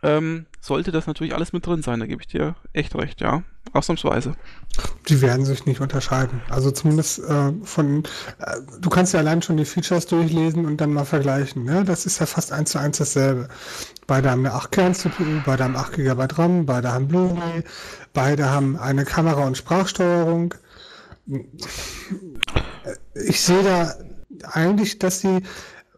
ähm, 0.04 0.46
sollte 0.60 0.92
das 0.92 1.08
natürlich 1.08 1.34
alles 1.34 1.54
mit 1.54 1.66
drin 1.66 1.82
sein. 1.82 2.00
Da 2.00 2.06
gebe 2.06 2.22
ich 2.22 2.28
dir 2.28 2.56
echt 2.74 2.96
recht, 2.96 3.22
ja. 3.22 3.44
Ausnahmsweise. 3.74 4.36
Die 5.08 5.22
werden 5.22 5.46
sich 5.46 5.66
nicht 5.66 5.80
unterscheiden. 5.80 6.42
Also 6.50 6.72
zumindest 6.72 7.20
äh, 7.20 7.54
von, 7.64 8.04
äh, 8.40 8.58
du 8.80 8.90
kannst 8.90 9.14
ja 9.14 9.20
allein 9.20 9.42
schon 9.42 9.58
die 9.58 9.66
Features 9.66 10.08
durchlesen 10.08 10.66
und 10.66 10.82
dann 10.82 10.92
mal 10.92 11.06
vergleichen. 11.06 11.64
Ne? 11.64 11.86
Das 11.86 12.06
ist 12.06 12.20
ja 12.20 12.26
fast 12.26 12.52
eins 12.52 12.72
zu 12.72 12.80
eins 12.80 12.98
dasselbe. 12.98 13.48
Beide 14.08 14.32
haben 14.32 14.46
eine 14.46 14.56
8-Kern-CPU, 14.56 15.44
beide 15.46 15.64
haben 15.64 15.78
8 15.78 15.94
GB 15.94 16.28
RAM, 16.34 16.66
beide 16.66 16.92
haben 16.92 17.08
Blu-ray, 17.08 17.64
beide 18.14 18.50
haben 18.50 18.78
eine 18.78 19.06
Kamera- 19.06 19.46
und 19.46 19.58
Sprachsteuerung. 19.58 20.54
Ich 23.14 23.42
sehe 23.42 23.64
da 23.64 23.94
eigentlich, 24.52 25.00
dass 25.00 25.22
sie 25.22 25.44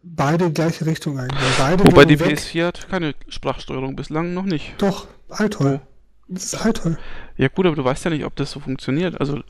beide 0.03 0.47
die 0.47 0.53
gleiche 0.53 0.85
Richtung 0.85 1.17
eingehen. 1.17 1.39
Beide 1.57 1.83
Wobei 1.85 2.05
die 2.05 2.17
PS4 2.17 2.65
hat 2.65 2.89
keine 2.89 3.15
Sprachsteuerung 3.27 3.95
bislang 3.95 4.33
noch 4.33 4.43
nicht. 4.43 4.75
Doch, 4.77 5.07
Altoll. 5.29 5.81
Das 6.27 6.45
ist 6.45 6.55
Altoll. 6.55 6.97
Ja 7.37 7.47
gut, 7.47 7.65
aber 7.65 7.75
du 7.75 7.83
weißt 7.83 8.05
ja 8.05 8.11
nicht, 8.11 8.25
ob 8.25 8.35
das 8.35 8.51
so 8.51 8.59
funktioniert. 8.59 9.19
Also, 9.19 9.41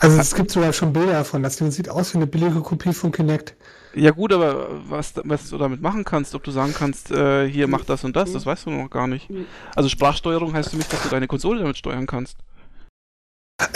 also 0.00 0.18
es 0.18 0.34
gibt 0.34 0.50
sogar 0.50 0.72
schon 0.72 0.92
Bilder 0.92 1.12
davon. 1.12 1.42
Das 1.42 1.56
Ding 1.56 1.70
sieht 1.70 1.88
aus 1.88 2.12
wie 2.12 2.18
eine 2.18 2.26
billige 2.26 2.60
Kopie 2.60 2.92
von 2.92 3.12
Kinect. 3.12 3.54
Ja 3.94 4.12
gut, 4.12 4.32
aber 4.32 4.68
was, 4.88 5.14
was 5.24 5.50
du 5.50 5.58
damit 5.58 5.80
machen 5.80 6.04
kannst, 6.04 6.34
ob 6.34 6.44
du 6.44 6.50
sagen 6.50 6.74
kannst, 6.76 7.10
äh, 7.10 7.48
hier 7.48 7.66
mach 7.66 7.84
das 7.84 8.04
und 8.04 8.14
das, 8.14 8.32
das 8.32 8.46
weißt 8.46 8.66
du 8.66 8.70
noch 8.70 8.88
gar 8.88 9.06
nicht. 9.06 9.28
Also 9.74 9.88
Sprachsteuerung 9.88 10.52
heißt 10.52 10.70
für 10.70 10.76
mich, 10.76 10.86
dass 10.86 11.02
du 11.02 11.08
deine 11.08 11.26
Konsole 11.26 11.60
damit 11.60 11.78
steuern 11.78 12.06
kannst. 12.06 12.36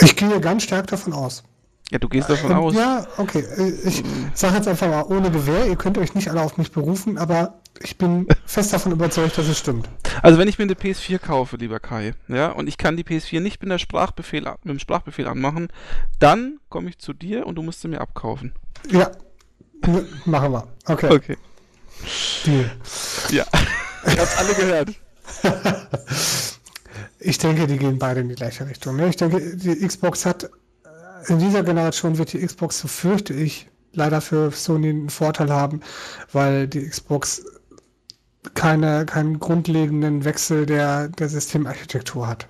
Ich 0.01 0.15
gehe 0.15 0.39
ganz 0.39 0.63
stark 0.63 0.87
davon 0.87 1.13
aus. 1.13 1.43
Ja, 1.91 1.99
du 1.99 2.09
gehst 2.09 2.29
davon 2.29 2.51
ähm, 2.51 2.57
aus. 2.57 2.73
Ja, 2.73 3.05
okay. 3.17 3.43
Ich 3.83 4.03
sage 4.33 4.55
jetzt 4.55 4.67
einfach 4.67 4.87
mal 4.87 5.03
ohne 5.03 5.29
Gewehr, 5.29 5.67
ihr 5.67 5.75
könnt 5.75 5.97
euch 5.97 6.15
nicht 6.15 6.29
alle 6.29 6.41
auf 6.41 6.57
mich 6.57 6.71
berufen, 6.71 7.17
aber 7.17 7.59
ich 7.79 7.97
bin 7.97 8.27
fest 8.45 8.73
davon 8.73 8.91
überzeugt, 8.91 9.37
dass 9.37 9.47
es 9.47 9.59
stimmt. 9.59 9.87
Also 10.23 10.39
wenn 10.39 10.47
ich 10.47 10.57
mir 10.57 10.63
eine 10.63 10.73
PS4 10.73 11.19
kaufe, 11.19 11.57
lieber 11.57 11.79
Kai, 11.79 12.13
ja, 12.27 12.49
und 12.51 12.67
ich 12.67 12.77
kann 12.77 12.97
die 12.97 13.03
PS4 13.03 13.39
nicht 13.39 13.61
mit, 13.61 13.71
der 13.71 13.77
Sprachbefehl, 13.77 14.41
mit 14.41 14.71
dem 14.71 14.79
Sprachbefehl 14.79 15.27
anmachen, 15.27 15.67
dann 16.19 16.59
komme 16.69 16.89
ich 16.89 16.97
zu 16.97 17.13
dir 17.13 17.45
und 17.45 17.55
du 17.55 17.61
musst 17.61 17.81
sie 17.81 17.87
mir 17.87 18.01
abkaufen. 18.01 18.53
Ja, 18.89 19.11
machen 20.25 20.53
wir. 20.53 20.67
Okay. 20.87 21.13
Okay. 21.13 21.37
Deal. 22.45 22.71
Ja, 23.29 23.45
ich 24.07 24.19
hab's 24.19 24.37
alle 24.37 24.53
gehört. 24.55 24.89
Ich 27.25 27.39
denke, 27.39 27.65
die 27.65 27.77
gehen 27.77 27.97
beide 27.97 28.19
in 28.19 28.29
die 28.29 28.35
gleiche 28.35 28.67
Richtung. 28.67 28.97
Ne? 28.97 29.09
Ich 29.09 29.15
denke, 29.15 29.57
die 29.57 29.87
Xbox 29.87 30.27
hat, 30.27 30.43
äh, 30.43 30.49
in 31.27 31.39
dieser 31.39 31.63
Generation 31.63 32.17
wird 32.17 32.33
die 32.33 32.45
Xbox, 32.45 32.79
so 32.79 32.87
fürchte 32.87 33.33
ich, 33.33 33.69
leider 33.93 34.21
für 34.21 34.51
Sony 34.51 34.89
einen 34.89 35.09
Vorteil 35.09 35.51
haben, 35.51 35.81
weil 36.31 36.67
die 36.67 36.87
Xbox 36.87 37.45
keine, 38.53 39.05
keinen 39.05 39.39
grundlegenden 39.39 40.23
Wechsel 40.23 40.65
der, 40.65 41.09
der 41.09 41.29
Systemarchitektur 41.29 42.27
hat. 42.27 42.47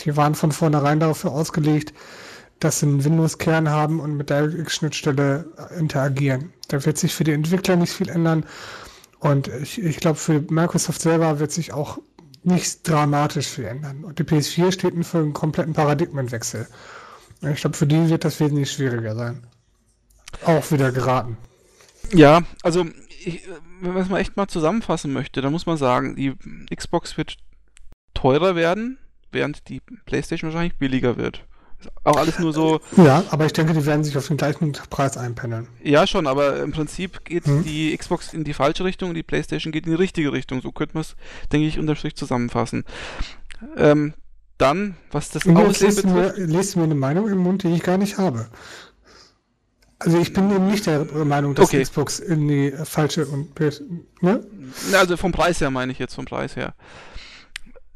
Die 0.00 0.16
waren 0.16 0.34
von 0.34 0.52
vornherein 0.52 1.00
dafür 1.00 1.32
ausgelegt, 1.32 1.92
dass 2.58 2.80
sie 2.80 2.86
einen 2.86 3.04
Windows-Kern 3.04 3.70
haben 3.70 4.00
und 4.00 4.16
mit 4.16 4.30
der 4.30 4.52
X-Schnittstelle 4.52 5.46
interagieren. 5.78 6.52
Da 6.68 6.84
wird 6.84 6.98
sich 6.98 7.14
für 7.14 7.24
die 7.24 7.32
Entwickler 7.32 7.76
nicht 7.76 7.92
viel 7.92 8.08
ändern. 8.08 8.44
Und 9.18 9.48
ich, 9.48 9.82
ich 9.82 9.98
glaube, 9.98 10.18
für 10.18 10.44
Microsoft 10.50 11.00
selber 11.00 11.38
wird 11.38 11.52
sich 11.52 11.72
auch 11.72 11.98
nicht 12.42 12.88
dramatisch 12.88 13.48
viel 13.48 13.64
ändern. 13.64 14.04
Und 14.04 14.18
die 14.18 14.24
PS4 14.24 14.72
steht 14.72 15.06
für 15.06 15.18
einen 15.18 15.32
kompletten 15.32 15.74
Paradigmenwechsel. 15.74 16.66
Ich 17.42 17.60
glaube, 17.60 17.76
für 17.76 17.86
die 17.86 18.08
wird 18.08 18.24
das 18.24 18.38
wesentlich 18.40 18.70
schwieriger 18.70 19.14
sein. 19.14 19.46
Auch 20.44 20.70
wieder 20.70 20.92
geraten. 20.92 21.36
Ja, 22.12 22.42
also 22.62 22.86
ich, 23.24 23.42
wenn 23.80 23.92
man 23.94 24.02
es 24.02 24.08
mal 24.08 24.20
echt 24.20 24.36
mal 24.36 24.48
zusammenfassen 24.48 25.12
möchte, 25.12 25.40
dann 25.40 25.52
muss 25.52 25.66
man 25.66 25.76
sagen, 25.76 26.16
die 26.16 26.34
Xbox 26.74 27.16
wird 27.16 27.36
teurer 28.14 28.56
werden, 28.56 28.98
während 29.32 29.68
die 29.68 29.80
PlayStation 30.06 30.50
wahrscheinlich 30.50 30.78
billiger 30.78 31.16
wird. 31.16 31.44
Auch 32.04 32.16
alles 32.16 32.38
nur 32.38 32.52
so. 32.52 32.80
Ja, 32.96 33.24
aber 33.30 33.46
ich 33.46 33.54
denke, 33.54 33.72
die 33.72 33.86
werden 33.86 34.04
sich 34.04 34.16
auf 34.16 34.26
den 34.26 34.36
gleichen 34.36 34.72
Preis 34.90 35.16
einpendeln. 35.16 35.68
Ja, 35.82 36.06
schon, 36.06 36.26
aber 36.26 36.62
im 36.62 36.72
Prinzip 36.72 37.24
geht 37.24 37.46
hm. 37.46 37.64
die 37.64 37.96
Xbox 37.96 38.34
in 38.34 38.44
die 38.44 38.52
falsche 38.52 38.84
Richtung 38.84 39.10
und 39.10 39.14
die 39.14 39.22
PlayStation 39.22 39.72
geht 39.72 39.86
in 39.86 39.92
die 39.92 39.96
richtige 39.96 40.32
Richtung. 40.32 40.60
So 40.60 40.72
könnte 40.72 40.94
man 40.94 41.02
es, 41.02 41.16
denke 41.52 41.66
ich, 41.66 41.78
unterm 41.78 41.96
Strich 41.96 42.16
zusammenfassen. 42.16 42.84
Ähm, 43.76 44.12
dann, 44.60 44.96
was 45.10 45.30
das 45.30 45.46
Aussehen 45.46 45.94
betrifft. 45.94 46.04
Mir, 46.06 46.46
lest 46.46 46.76
mir 46.76 46.84
eine 46.84 46.94
Meinung 46.94 47.28
im 47.28 47.38
Mund, 47.38 47.62
die 47.62 47.74
ich 47.74 47.82
gar 47.82 47.98
nicht 47.98 48.18
habe. 48.18 48.48
Also 49.98 50.18
ich 50.18 50.32
bin 50.32 50.50
eben 50.50 50.66
nicht 50.66 50.86
der 50.86 51.04
Meinung, 51.24 51.54
dass 51.54 51.66
okay. 51.66 51.82
Xbox 51.82 52.20
in 52.20 52.48
die 52.48 52.72
falsche 52.84 53.26
und 53.26 53.58
ne? 54.22 54.42
Also 54.94 55.16
vom 55.18 55.32
Preis 55.32 55.60
her 55.60 55.70
meine 55.70 55.92
ich 55.92 55.98
jetzt 55.98 56.14
vom 56.14 56.24
Preis 56.24 56.56
her. 56.56 56.74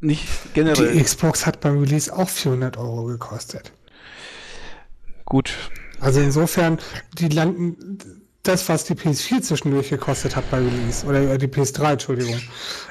Nicht 0.01 0.27
generell. 0.53 0.93
Die 0.93 1.03
Xbox 1.03 1.47
hat 1.47 1.61
beim 1.61 1.79
Release 1.81 2.15
auch 2.15 2.29
400 2.29 2.77
Euro 2.77 3.05
gekostet. 3.05 3.73
Gut. 5.25 5.55
Also 5.99 6.21
insofern, 6.21 6.79
die 7.19 7.29
landen, 7.29 7.99
das, 8.45 8.69
was 8.69 8.85
die 8.85 8.95
PS4 8.95 9.43
zwischendurch 9.43 9.91
gekostet 9.91 10.37
hat 10.37 10.49
bei 10.51 10.59
Release, 10.59 11.05
oder 11.07 11.21
äh, 11.21 11.39
die 11.39 11.49
PS3, 11.49 11.93
Entschuldigung, 11.93 12.41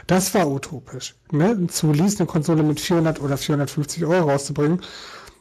das 0.07 0.33
war 0.33 0.47
utopisch. 0.47 1.15
Ne? 1.31 1.67
Zu 1.67 1.91
Release 1.91 2.17
eine 2.19 2.27
Konsole 2.27 2.63
mit 2.63 2.79
400 2.79 3.21
oder 3.21 3.37
450 3.37 4.05
Euro 4.05 4.29
rauszubringen, 4.29 4.81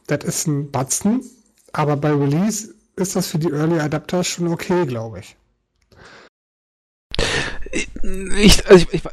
das 0.07 0.23
ist 0.23 0.47
ein 0.47 0.71
Batzen, 0.71 1.23
aber 1.71 1.97
bei 1.97 2.11
Release 2.11 2.73
ist 2.95 3.15
das 3.15 3.27
für 3.27 3.39
die 3.39 3.51
Early 3.51 3.79
Adapter 3.79 4.23
schon 4.23 4.47
okay, 4.47 4.85
glaube 4.85 5.19
ich. 5.19 5.35
Ich, 8.37 8.67
also 8.67 8.85
ich, 8.91 8.93
ich, 8.93 9.03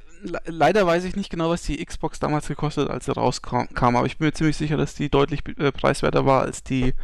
leider 0.44 0.86
weiß 0.86 1.04
ich 1.04 1.16
nicht 1.16 1.30
genau, 1.30 1.48
was 1.50 1.62
die 1.62 1.82
Xbox 1.84 2.18
damals 2.18 2.48
gekostet, 2.48 2.88
hat, 2.88 2.94
als 2.94 3.04
sie 3.06 3.12
rauskam, 3.12 3.68
aber 3.74 4.06
ich 4.06 4.18
bin 4.18 4.26
mir 4.26 4.32
ziemlich 4.32 4.56
sicher, 4.56 4.76
dass 4.76 4.94
die 4.94 5.08
deutlich 5.08 5.40
äh, 5.58 5.72
preiswerter 5.72 6.26
war 6.26 6.42
als 6.42 6.62
die, 6.62 6.94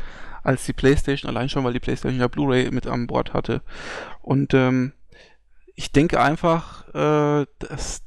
als 0.46 0.64
die 0.64 0.72
PlayStation, 0.72 1.28
allein 1.28 1.48
schon, 1.48 1.64
weil 1.64 1.72
die 1.72 1.80
PlayStation 1.80 2.20
ja 2.20 2.28
Blu-ray 2.28 2.70
mit 2.70 2.86
an 2.86 3.08
Bord 3.08 3.34
hatte. 3.34 3.62
Und 4.22 4.54
ähm, 4.54 4.92
ich 5.74 5.90
denke 5.90 6.20
einfach, 6.20 6.86
äh, 6.94 7.46
dass 7.58 8.02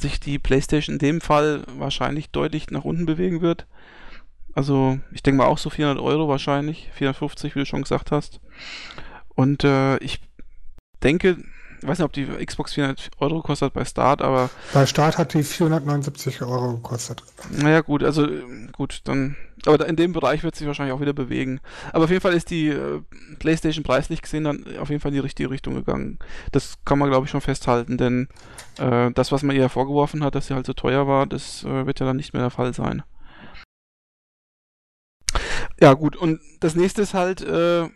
sich 0.00 0.18
die 0.18 0.38
PlayStation 0.38 0.94
in 0.94 0.98
dem 0.98 1.20
Fall 1.20 1.64
wahrscheinlich 1.76 2.30
deutlich 2.30 2.70
nach 2.70 2.84
unten 2.84 3.04
bewegen 3.04 3.42
wird. 3.42 3.66
Also 4.54 5.00
ich 5.12 5.22
denke 5.22 5.38
mal 5.38 5.46
auch 5.46 5.58
so 5.58 5.68
400 5.68 6.02
Euro 6.02 6.28
wahrscheinlich, 6.28 6.88
450, 6.94 7.54
wie 7.54 7.60
du 7.60 7.66
schon 7.66 7.82
gesagt 7.82 8.10
hast. 8.10 8.40
Und 9.28 9.62
äh, 9.62 9.98
ich 9.98 10.22
denke, 11.02 11.36
ich 11.82 11.88
weiß 11.88 11.98
nicht, 11.98 12.06
ob 12.06 12.12
die 12.12 12.26
Xbox 12.26 12.72
400 12.72 13.10
Euro 13.18 13.42
kostet 13.42 13.74
bei 13.74 13.84
Start, 13.84 14.22
aber. 14.22 14.48
Bei 14.72 14.86
Start 14.86 15.18
hat 15.18 15.34
die 15.34 15.42
479 15.42 16.40
Euro 16.40 16.76
gekostet. 16.76 17.22
Naja, 17.50 17.82
gut, 17.82 18.02
also 18.02 18.26
gut, 18.72 19.02
dann. 19.04 19.36
Aber 19.66 19.86
in 19.86 19.96
dem 19.96 20.12
Bereich 20.12 20.42
wird 20.42 20.56
sich 20.56 20.66
wahrscheinlich 20.66 20.94
auch 20.94 21.00
wieder 21.00 21.12
bewegen. 21.12 21.60
Aber 21.92 22.04
auf 22.04 22.10
jeden 22.10 22.20
Fall 22.20 22.34
ist 22.34 22.50
die 22.50 22.68
äh, 22.68 23.00
PlayStation 23.38 23.84
preislich 23.84 24.22
gesehen 24.22 24.44
dann 24.44 24.64
auf 24.78 24.90
jeden 24.90 25.00
Fall 25.00 25.10
in 25.10 25.14
die 25.16 25.20
richtige 25.20 25.50
Richtung 25.50 25.74
gegangen. 25.74 26.18
Das 26.50 26.78
kann 26.84 26.98
man, 26.98 27.10
glaube 27.10 27.26
ich, 27.26 27.30
schon 27.30 27.40
festhalten, 27.40 27.96
denn 27.96 28.28
äh, 28.78 29.10
das, 29.12 29.30
was 29.30 29.42
man 29.42 29.54
ihr 29.54 29.68
vorgeworfen 29.68 30.24
hat, 30.24 30.34
dass 30.34 30.48
sie 30.48 30.54
halt 30.54 30.66
so 30.66 30.72
teuer 30.72 31.06
war, 31.06 31.26
das 31.26 31.64
äh, 31.64 31.86
wird 31.86 32.00
ja 32.00 32.06
dann 32.06 32.16
nicht 32.16 32.32
mehr 32.32 32.42
der 32.42 32.50
Fall 32.50 32.74
sein. 32.74 33.02
Ja, 35.80 35.94
gut, 35.94 36.16
und 36.16 36.40
das 36.60 36.74
nächste 36.74 37.02
ist 37.02 37.14
halt, 37.14 37.40
äh, 37.42 37.88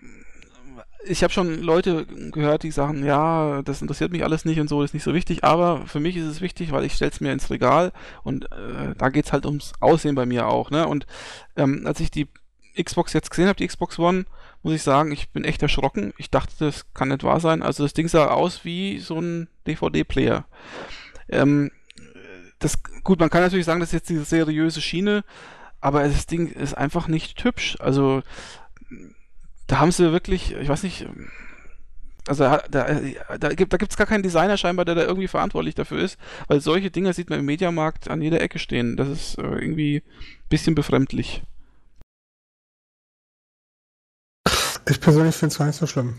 ich 1.09 1.23
habe 1.23 1.33
schon 1.33 1.63
Leute 1.63 2.07
gehört, 2.07 2.63
die 2.63 2.71
sagen, 2.71 3.05
ja, 3.05 3.63
das 3.63 3.83
interessiert 3.83 4.13
mich 4.13 4.25
alles 4.25 4.45
nicht 4.45 4.61
und 4.61 4.69
so, 4.69 4.83
ist 4.83 4.95
nicht 4.95 5.03
so 5.03 5.15
wichtig, 5.15 5.45
aber 5.45 5.87
für 5.87 6.01
mich 6.01 6.17
ist 6.17 6.27
es 6.27 6.41
wichtig, 6.41 6.73
weil 6.73 6.85
ich 6.85 6.95
stelle 6.95 7.11
es 7.11 7.21
mir 7.21 7.33
ins 7.33 7.51
Regal 7.51 7.93
und 8.23 8.47
äh, 8.47 8.95
da 8.97 9.09
geht 9.09 9.27
es 9.27 9.33
halt 9.33 9.47
ums 9.47 9.73
Aussehen 9.81 10.15
bei 10.15 10.27
mir 10.27 10.49
auch, 10.49 10.71
ne? 10.71 10.87
Und 10.87 11.07
ähm, 11.57 11.87
als 11.87 12.01
ich 12.01 12.11
die 12.11 12.29
Xbox 12.81 13.13
jetzt 13.13 13.31
gesehen 13.31 13.49
habe, 13.49 13.57
die 13.57 13.67
Xbox 13.67 13.99
One, 13.99 14.27
muss 14.63 14.75
ich 14.75 14.83
sagen, 14.83 15.13
ich 15.13 15.31
bin 15.31 15.45
echt 15.45 15.63
erschrocken. 15.63 16.13
Ich 16.19 16.31
dachte, 16.31 16.53
das 16.59 16.93
kann 16.93 17.09
nicht 17.09 17.25
wahr 17.25 17.41
sein. 17.41 17.63
Also 17.63 17.85
das 17.85 17.95
Ding 17.95 18.09
sah 18.09 18.27
aus 18.29 18.65
wie 18.65 18.99
so 18.99 19.19
ein 19.21 19.49
DVD-Player. 19.67 20.45
Ähm, 21.29 21.71
das, 22.59 22.83
gut, 23.05 23.21
man 23.21 23.31
kann 23.31 23.43
natürlich 23.43 23.67
sagen, 23.67 23.81
das 23.81 23.91
ist 23.91 23.95
jetzt 23.95 24.09
diese 24.09 24.25
seriöse 24.25 24.81
Schiene, 24.81 25.25
aber 25.81 26.03
das 26.03 26.27
Ding 26.27 26.49
ist 26.49 26.77
einfach 26.77 27.09
nicht 27.09 27.43
hübsch. 27.45 27.77
Also 27.81 28.23
da 29.67 29.79
haben 29.79 29.93
sie 29.93 30.13
wirklich, 30.13 30.53
ich 30.53 30.69
weiß 30.69 30.83
nicht, 30.83 31.07
also 32.27 32.45
da, 32.45 32.63
da, 32.69 33.39
da 33.39 33.49
gibt 33.51 33.73
es 33.73 33.97
gar 33.97 34.07
keinen 34.07 34.23
Designer 34.23 34.57
scheinbar, 34.57 34.85
der 34.85 34.97
da 34.97 35.03
irgendwie 35.03 35.29
verantwortlich 35.29 35.75
dafür 35.75 35.99
ist, 35.99 36.19
weil 36.49 36.61
solche 36.61 36.91
Dinge 36.91 37.13
sieht 37.13 37.31
man 37.31 37.39
im 37.39 37.47
Mediamarkt 37.47 38.11
an 38.11 38.21
jeder 38.21 38.41
Ecke 38.41 38.59
stehen. 38.59 38.97
Das 38.97 39.09
ist 39.09 39.39
äh, 39.39 39.43
irgendwie 39.43 39.99
ein 39.99 40.49
bisschen 40.49 40.75
befremdlich. 40.75 41.43
Ich 44.89 45.01
persönlich 45.01 45.35
finde 45.35 45.53
es 45.53 45.59
gar 45.59 45.67
nicht 45.67 45.77
so 45.77 45.87
schlimm. 45.87 46.15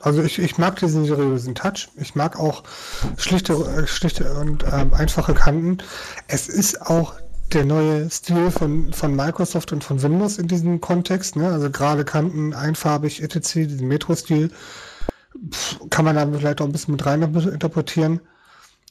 Also 0.00 0.22
ich, 0.22 0.38
ich 0.38 0.58
mag 0.58 0.78
diesen 0.78 1.04
seriösen 1.04 1.54
Touch. 1.54 1.88
Ich 1.96 2.14
mag 2.14 2.38
auch 2.38 2.64
schlichte, 3.16 3.54
äh, 3.54 3.86
schlichte 3.86 4.34
und 4.34 4.64
ähm, 4.70 4.92
einfache 4.92 5.34
Kanten. 5.34 5.78
Es 6.28 6.48
ist 6.48 6.82
auch 6.82 7.14
der 7.52 7.64
neue 7.64 8.10
Stil 8.10 8.50
von, 8.50 8.92
von 8.92 9.14
Microsoft 9.14 9.72
und 9.72 9.84
von 9.84 10.02
Windows 10.02 10.38
in 10.38 10.48
diesem 10.48 10.80
Kontext, 10.80 11.36
ne? 11.36 11.50
also 11.50 11.70
gerade 11.70 12.04
Kanten, 12.04 12.52
einfarbig, 12.52 13.22
etc., 13.22 13.52
diesen 13.52 13.88
Metro-Stil, 13.88 14.50
kann 15.90 16.04
man 16.04 16.16
da 16.16 16.26
vielleicht 16.26 16.60
auch 16.60 16.66
ein 16.66 16.72
bisschen 16.72 16.92
mit 16.92 17.04
rein 17.06 17.22
interpretieren. 17.22 18.20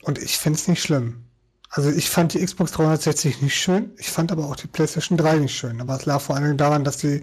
Und 0.04 0.18
ich 0.18 0.38
finde 0.38 0.60
es 0.60 0.68
nicht 0.68 0.82
schlimm. 0.82 1.24
Also 1.70 1.90
ich 1.90 2.10
fand 2.10 2.34
die 2.34 2.46
Xbox 2.46 2.72
360 2.74 3.42
nicht 3.42 3.56
schön, 3.56 3.92
ich 3.98 4.12
fand 4.12 4.32
aber 4.32 4.46
auch 4.46 4.56
die 4.56 4.68
PlayStation 4.68 5.18
3 5.18 5.40
nicht 5.40 5.56
schön. 5.56 5.82
Aber 5.82 5.96
es 5.96 6.06
lag 6.06 6.22
vor 6.22 6.36
allem 6.36 6.56
daran, 6.56 6.84
dass 6.84 6.98
die 6.98 7.22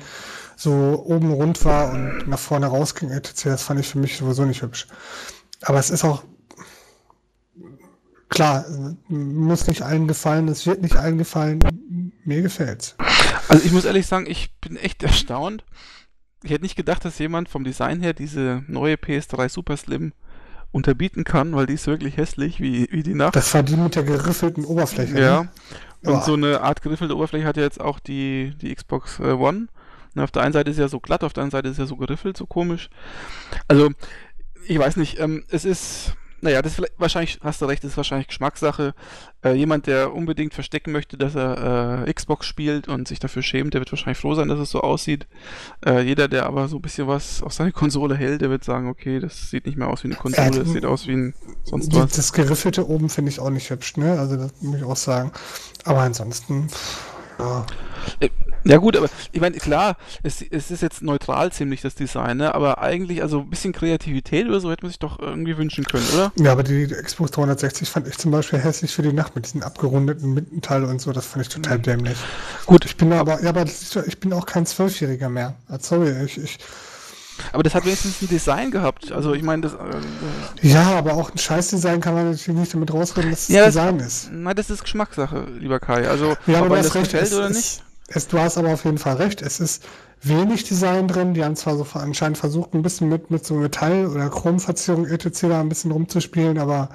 so 0.57 1.05
oben 1.07 1.31
rund 1.31 1.65
war 1.65 1.93
und 1.93 2.27
nach 2.27 2.39
vorne 2.39 2.67
rausging, 2.67 3.11
etc. 3.11 3.45
Das 3.45 3.63
fand 3.63 3.79
ich 3.79 3.89
für 3.89 3.99
mich 3.99 4.17
sowieso 4.17 4.45
nicht 4.45 4.63
hübsch. 4.63 4.89
Aber 5.63 5.79
es 5.79 5.91
ist 5.91 6.05
auch 6.05 6.25
klar, 8.31 8.65
muss 9.09 9.67
nicht 9.67 9.83
allen 9.83 10.09
gefallen, 10.09 10.49
es 10.49 10.67
wird 10.67 10.81
nicht 10.81 10.97
allen 10.97 11.19
gefallen. 11.19 11.61
Mir 12.25 12.41
gefällt's. 12.41 12.95
Also 13.49 13.65
ich 13.65 13.73
muss 13.73 13.85
ehrlich 13.85 14.07
sagen, 14.07 14.27
ich 14.27 14.55
bin 14.61 14.77
echt 14.77 15.03
erstaunt. 15.03 15.65
Ich 16.43 16.51
hätte 16.51 16.63
nicht 16.63 16.77
gedacht, 16.77 17.05
dass 17.05 17.19
jemand 17.19 17.51
vom 17.51 17.65
Design 17.65 18.01
her 18.01 18.15
diese 18.15 18.63
neue 18.67 18.95
PS3 18.95 19.51
Super 19.51 19.77
Slim 19.77 20.15
unterbieten 20.73 21.25
kann, 21.25 21.55
weil 21.55 21.67
die 21.67 21.75
ist 21.75 21.87
wirklich 21.87 22.17
hässlich 22.17 22.61
wie, 22.61 22.89
wie 22.91 23.03
die 23.03 23.15
Nacht. 23.15 23.37
Das 23.37 23.53
war 23.53 23.63
die 23.63 23.77
mit 23.77 23.97
der 23.97 24.05
geriffelten 24.05 24.65
Oberfläche. 24.65 25.21
Ja. 25.21 25.49
Ne? 26.03 26.13
Und 26.13 26.25
so 26.25 26.35
eine 26.35 26.63
Art 26.63 26.81
geriffelte 26.81 27.15
Oberfläche 27.15 27.45
hat 27.45 27.57
ja 27.57 27.65
jetzt 27.65 27.81
auch 27.81 27.99
die, 27.99 28.55
die 28.63 28.75
Xbox 28.75 29.19
äh, 29.19 29.33
One. 29.33 29.67
Und 30.15 30.23
auf 30.23 30.31
der 30.31 30.43
einen 30.43 30.53
Seite 30.53 30.71
ist 30.71 30.79
ja 30.79 30.89
so 30.89 31.01
glatt, 31.01 31.25
auf 31.25 31.33
der 31.33 31.43
anderen 31.43 31.59
Seite 31.59 31.69
ist 31.69 31.79
ja 31.79 31.87
so 31.87 31.97
geriffelt, 31.97 32.37
so 32.37 32.47
komisch. 32.47 32.89
Also, 33.69 33.91
ich 34.67 34.79
weiß 34.79 34.97
nicht, 34.97 35.19
ähm, 35.19 35.45
es 35.51 35.65
ist 35.65 36.15
naja, 36.43 36.63
das 36.63 36.79
ist 36.79 36.93
wahrscheinlich, 36.99 37.39
hast 37.43 37.61
du 37.61 37.67
recht, 37.67 37.85
das 37.85 37.93
ist 37.93 37.97
wahrscheinlich 37.97 38.29
Geschmackssache. 38.29 38.95
Äh, 39.43 39.53
jemand, 39.53 39.87
der 39.87 40.15
unbedingt 40.15 40.55
verstecken 40.55 40.93
möchte, 40.93 41.17
dass 41.17 41.35
er 41.35 42.07
äh, 42.07 42.13
Xbox 42.13 42.47
spielt 42.47 42.89
und 42.89 43.09
sich 43.09 43.19
dafür 43.19 43.43
schämt, 43.43 43.75
der 43.75 43.81
wird 43.81 43.93
wahrscheinlich 43.93 44.19
froh 44.19 44.35
sein, 44.35 44.49
dass 44.49 44.59
es 44.59 44.71
so 44.71 44.81
aussieht. 44.81 45.27
Äh, 45.85 46.01
jeder, 46.01 46.29
der 46.29 46.47
aber 46.47 46.69
so 46.69 46.77
ein 46.77 46.83
bisschen 46.83 47.09
was 47.09 47.43
auf 47.43 47.53
seine 47.53 47.73
Konsole 47.81 48.17
hält, 48.17 48.41
der 48.41 48.51
wird 48.51 48.65
sagen, 48.65 48.89
okay, 48.89 49.21
das 49.21 49.51
sieht 49.51 49.67
nicht 49.67 49.77
mehr 49.77 49.89
aus 49.89 50.03
wie 50.03 50.09
eine 50.09 50.17
Konsole, 50.17 50.51
das 50.51 50.73
sieht 50.73 50.85
aus 50.85 51.07
wie 51.07 51.13
ein 51.13 51.35
sonst 51.65 51.95
was. 51.95 52.13
Das 52.13 52.33
Geriffelte 52.33 52.89
oben 52.89 53.09
finde 53.09 53.31
ich 53.31 53.41
auch 53.41 53.51
nicht 53.51 53.71
hübsch, 53.71 53.97
ne? 53.97 54.19
Also 54.19 54.37
das 54.37 54.53
muss 54.61 54.77
ich 54.77 54.85
auch 54.85 54.97
sagen. 54.97 55.33
Aber 55.85 56.01
ansonsten, 56.01 56.69
ja. 57.39 57.67
Ja 58.65 58.77
gut, 58.77 58.97
aber 58.97 59.09
ich 59.33 59.41
meine, 59.41 59.57
klar, 59.57 59.97
es, 60.23 60.43
es 60.43 60.71
ist 60.71 60.83
jetzt 60.83 61.03
neutral 61.03 61.53
ziemlich 61.53 61.81
das 61.81 61.95
Design, 61.95 62.39
ne? 62.39 62.55
aber 62.55 62.79
eigentlich, 62.79 63.23
also 63.23 63.41
ein 63.41 63.51
bisschen 63.51 63.73
Kreativität 63.73 64.47
oder 64.47 64.61
so 64.61 64.71
hätte 64.71 64.83
man 64.83 64.91
sich 64.91 64.99
doch 64.99 65.19
irgendwie 65.19 65.57
wünschen 65.57 65.85
können, 65.85 66.07
oder? 66.15 66.33
Ja, 66.37 66.53
aber 66.53 66.63
die 66.63 66.87
Xbox 66.87 67.31
360 67.33 67.89
fand 67.89 68.09
ich 68.09 68.19
zum 68.19 68.31
Beispiel 68.31 68.59
hässlich 68.59 68.93
für 68.93 69.03
die 69.03 69.13
Nacht 69.13 69.35
mit 69.35 69.47
diesen 69.47 69.63
abgerundeten 69.63 70.35
Mittenteile 70.35 70.87
und 70.87 71.01
so, 71.01 71.13
das 71.13 71.27
fand 71.27 71.47
ich 71.47 71.49
total 71.49 71.79
mhm. 71.79 71.83
dämlich. 71.83 72.19
Gut, 72.67 72.85
ich 72.85 72.97
bin 72.97 73.13
aber, 73.13 73.43
ja, 73.43 73.51
aber 73.51 73.65
ich 73.65 74.21
bin 74.21 74.33
auch 74.33 74.47
kein 74.47 74.67
Zwölfjähriger 74.67 75.29
mehr. 75.29 75.55
Ah, 75.69 75.79
sorry, 75.81 76.25
ich, 76.25 76.39
ich 76.39 76.59
aber 77.53 77.63
das 77.63 77.75
hat 77.75 77.85
wenigstens 77.85 78.21
ein 78.23 78.29
Design 78.29 78.71
gehabt. 78.71 79.13
Also 79.13 79.35
ich 79.35 79.43
meine, 79.43 79.63
das. 79.63 79.73
Äh, 79.73 80.69
ja, 80.69 80.99
aber 80.99 81.15
auch 81.15 81.31
ein 81.31 81.39
Scheißdesign 81.39 82.01
kann 82.01 82.15
man 82.15 82.31
natürlich 82.31 82.49
nicht 82.49 82.75
damit 82.75 82.93
rausreden, 82.93 83.31
dass 83.31 83.43
es 83.43 83.49
ja, 83.49 83.67
Design 83.67 83.99
das, 83.99 84.07
ist. 84.07 84.33
Nein, 84.33 84.57
das 84.57 84.71
ist 84.71 84.83
Geschmackssache, 84.83 85.47
lieber 85.59 85.81
Kai. 85.81 86.09
Also 86.09 86.37
ja, 86.47 86.63
ob 86.63 86.69
das 86.71 86.95
recht, 86.95 87.11
gefällt 87.11 87.33
oder 87.33 87.49
ist, 87.49 87.57
nicht. 87.57 87.83
Es, 88.13 88.27
du 88.27 88.39
hast 88.39 88.59
aber 88.59 88.73
auf 88.73 88.85
jeden 88.85 88.99
Fall 88.99 89.17
recht. 89.17 89.41
Es 89.41 89.61
ist 89.61 89.85
wenig 90.21 90.65
Design 90.65 91.07
drin. 91.07 91.33
Die 91.35 91.45
haben 91.45 91.55
zwar 91.55 91.77
so 91.77 91.87
anscheinend 91.95 92.39
versucht, 92.39 92.75
ein 92.75 92.83
bisschen 92.83 93.09
mit, 93.09 93.31
mit 93.31 93.47
so 93.47 93.55
Metall- 93.55 94.07
oder 94.07 94.29
Chromverzierung 94.29 95.07
etc. 95.07 95.43
da 95.43 95.61
ein 95.61 95.69
bisschen 95.69 95.93
rumzuspielen, 95.93 96.59
aber 96.59 96.89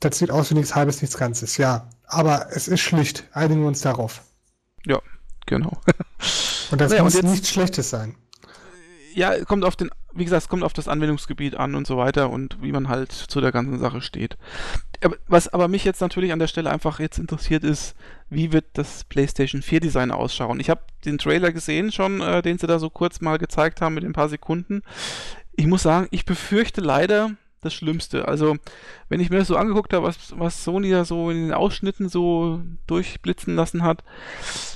das 0.00 0.18
sieht 0.18 0.30
aus 0.30 0.50
wie 0.50 0.54
nichts 0.54 0.74
Halbes, 0.74 1.00
nichts 1.00 1.16
Ganzes. 1.16 1.56
Ja, 1.56 1.88
aber 2.06 2.48
es 2.50 2.68
ist 2.68 2.80
schlicht. 2.80 3.24
Einigen 3.32 3.62
wir 3.62 3.68
uns 3.68 3.80
darauf. 3.80 4.20
Ja, 4.84 5.00
genau. 5.46 5.72
und 6.70 6.80
das 6.80 6.90
naja, 6.90 7.02
muss 7.02 7.14
und 7.14 7.22
jetzt, 7.22 7.30
nichts 7.30 7.48
Schlechtes 7.48 7.88
sein 7.88 8.14
ja, 9.16 9.44
kommt 9.46 9.64
auf 9.64 9.76
den, 9.76 9.90
wie 10.12 10.24
gesagt, 10.24 10.42
es 10.42 10.48
kommt 10.48 10.62
auf 10.62 10.74
das 10.74 10.88
Anwendungsgebiet 10.88 11.56
an 11.56 11.74
und 11.74 11.86
so 11.86 11.96
weiter 11.96 12.28
und 12.28 12.58
wie 12.60 12.70
man 12.70 12.88
halt 12.88 13.12
zu 13.12 13.40
der 13.40 13.50
ganzen 13.50 13.78
Sache 13.78 14.02
steht. 14.02 14.36
Was 15.26 15.48
aber 15.48 15.68
mich 15.68 15.84
jetzt 15.84 16.02
natürlich 16.02 16.32
an 16.32 16.38
der 16.38 16.48
Stelle 16.48 16.70
einfach 16.70 17.00
jetzt 17.00 17.18
interessiert 17.18 17.64
ist, 17.64 17.96
wie 18.28 18.52
wird 18.52 18.66
das 18.74 19.04
PlayStation 19.04 19.62
4 19.62 19.80
Design 19.80 20.10
ausschauen? 20.10 20.60
Ich 20.60 20.68
habe 20.68 20.82
den 21.06 21.16
Trailer 21.16 21.50
gesehen 21.50 21.92
schon, 21.92 22.20
äh, 22.20 22.42
den 22.42 22.58
sie 22.58 22.66
da 22.66 22.78
so 22.78 22.90
kurz 22.90 23.22
mal 23.22 23.38
gezeigt 23.38 23.80
haben 23.80 23.94
mit 23.94 24.04
ein 24.04 24.12
paar 24.12 24.28
Sekunden. 24.28 24.82
Ich 25.54 25.66
muss 25.66 25.82
sagen, 25.82 26.08
ich 26.10 26.26
befürchte 26.26 26.82
leider 26.82 27.30
das 27.62 27.72
Schlimmste. 27.72 28.28
Also, 28.28 28.56
wenn 29.08 29.20
ich 29.20 29.30
mir 29.30 29.38
das 29.38 29.48
so 29.48 29.56
angeguckt 29.56 29.94
habe, 29.94 30.06
was, 30.06 30.38
was 30.38 30.62
Sony 30.62 30.90
da 30.90 31.06
so 31.06 31.30
in 31.30 31.44
den 31.44 31.54
Ausschnitten 31.54 32.10
so 32.10 32.60
durchblitzen 32.86 33.56
lassen 33.56 33.82
hat, 33.82 34.04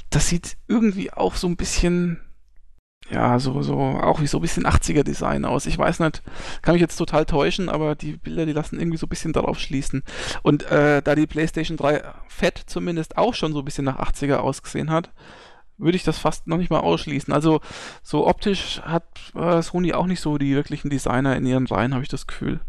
das 0.08 0.28
sieht 0.28 0.56
irgendwie 0.66 1.12
auch 1.12 1.34
so 1.34 1.46
ein 1.46 1.56
bisschen 1.56 2.20
ja, 3.10 3.38
so, 3.38 3.62
so, 3.62 3.76
auch 3.76 4.20
wie 4.20 4.26
so 4.26 4.38
ein 4.38 4.42
bisschen 4.42 4.66
80er-Design 4.66 5.44
aus. 5.44 5.66
Ich 5.66 5.76
weiß 5.76 5.98
nicht, 6.00 6.22
kann 6.62 6.74
mich 6.74 6.80
jetzt 6.80 6.96
total 6.96 7.26
täuschen, 7.26 7.68
aber 7.68 7.94
die 7.94 8.16
Bilder, 8.16 8.46
die 8.46 8.52
lassen 8.52 8.78
irgendwie 8.78 8.98
so 8.98 9.06
ein 9.06 9.10
bisschen 9.10 9.32
darauf 9.32 9.58
schließen. 9.58 10.02
Und 10.42 10.70
äh, 10.70 11.02
da 11.02 11.14
die 11.14 11.26
PlayStation 11.26 11.76
3 11.76 12.02
Fett 12.28 12.62
zumindest 12.66 13.18
auch 13.18 13.34
schon 13.34 13.52
so 13.52 13.58
ein 13.60 13.64
bisschen 13.64 13.84
nach 13.84 13.98
80er 13.98 14.36
ausgesehen 14.36 14.90
hat, 14.90 15.10
würde 15.76 15.96
ich 15.96 16.04
das 16.04 16.18
fast 16.18 16.46
noch 16.46 16.58
nicht 16.58 16.70
mal 16.70 16.80
ausschließen. 16.80 17.32
Also 17.32 17.60
so 18.02 18.26
optisch 18.26 18.80
hat 18.82 19.04
äh, 19.34 19.62
Sony 19.62 19.92
auch 19.92 20.06
nicht 20.06 20.20
so 20.20 20.38
die 20.38 20.54
wirklichen 20.54 20.90
Designer 20.90 21.36
in 21.36 21.46
ihren 21.46 21.66
Reihen, 21.66 21.94
habe 21.94 22.02
ich 22.02 22.08
das 22.08 22.26
Gefühl. 22.26 22.60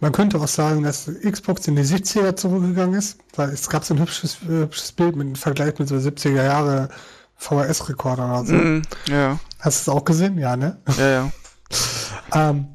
Man 0.00 0.12
könnte 0.12 0.38
auch 0.38 0.48
sagen, 0.48 0.82
dass 0.82 1.10
Xbox 1.22 1.66
in 1.66 1.76
die 1.76 1.82
70er 1.82 2.36
zurückgegangen 2.36 2.98
ist, 2.98 3.18
weil 3.36 3.50
es 3.50 3.68
gab 3.68 3.84
so 3.84 3.94
ein 3.94 4.00
hübsches, 4.00 4.38
hübsches 4.46 4.92
Bild 4.92 5.16
mit 5.16 5.26
einem 5.26 5.36
Vergleich 5.36 5.78
mit 5.78 5.88
so 5.88 5.96
70er 5.96 6.44
Jahre 6.44 6.88
VHS-Rekorder 7.40 8.24
oder 8.26 8.44
so. 8.44 8.54
Mm, 8.54 8.82
ja. 9.08 9.40
Hast 9.58 9.86
du 9.86 9.90
es 9.90 9.96
auch 9.96 10.04
gesehen? 10.04 10.38
Ja, 10.38 10.56
ne? 10.56 10.78
Ja, 10.98 11.08
ja. 11.08 11.32
ähm, 12.50 12.68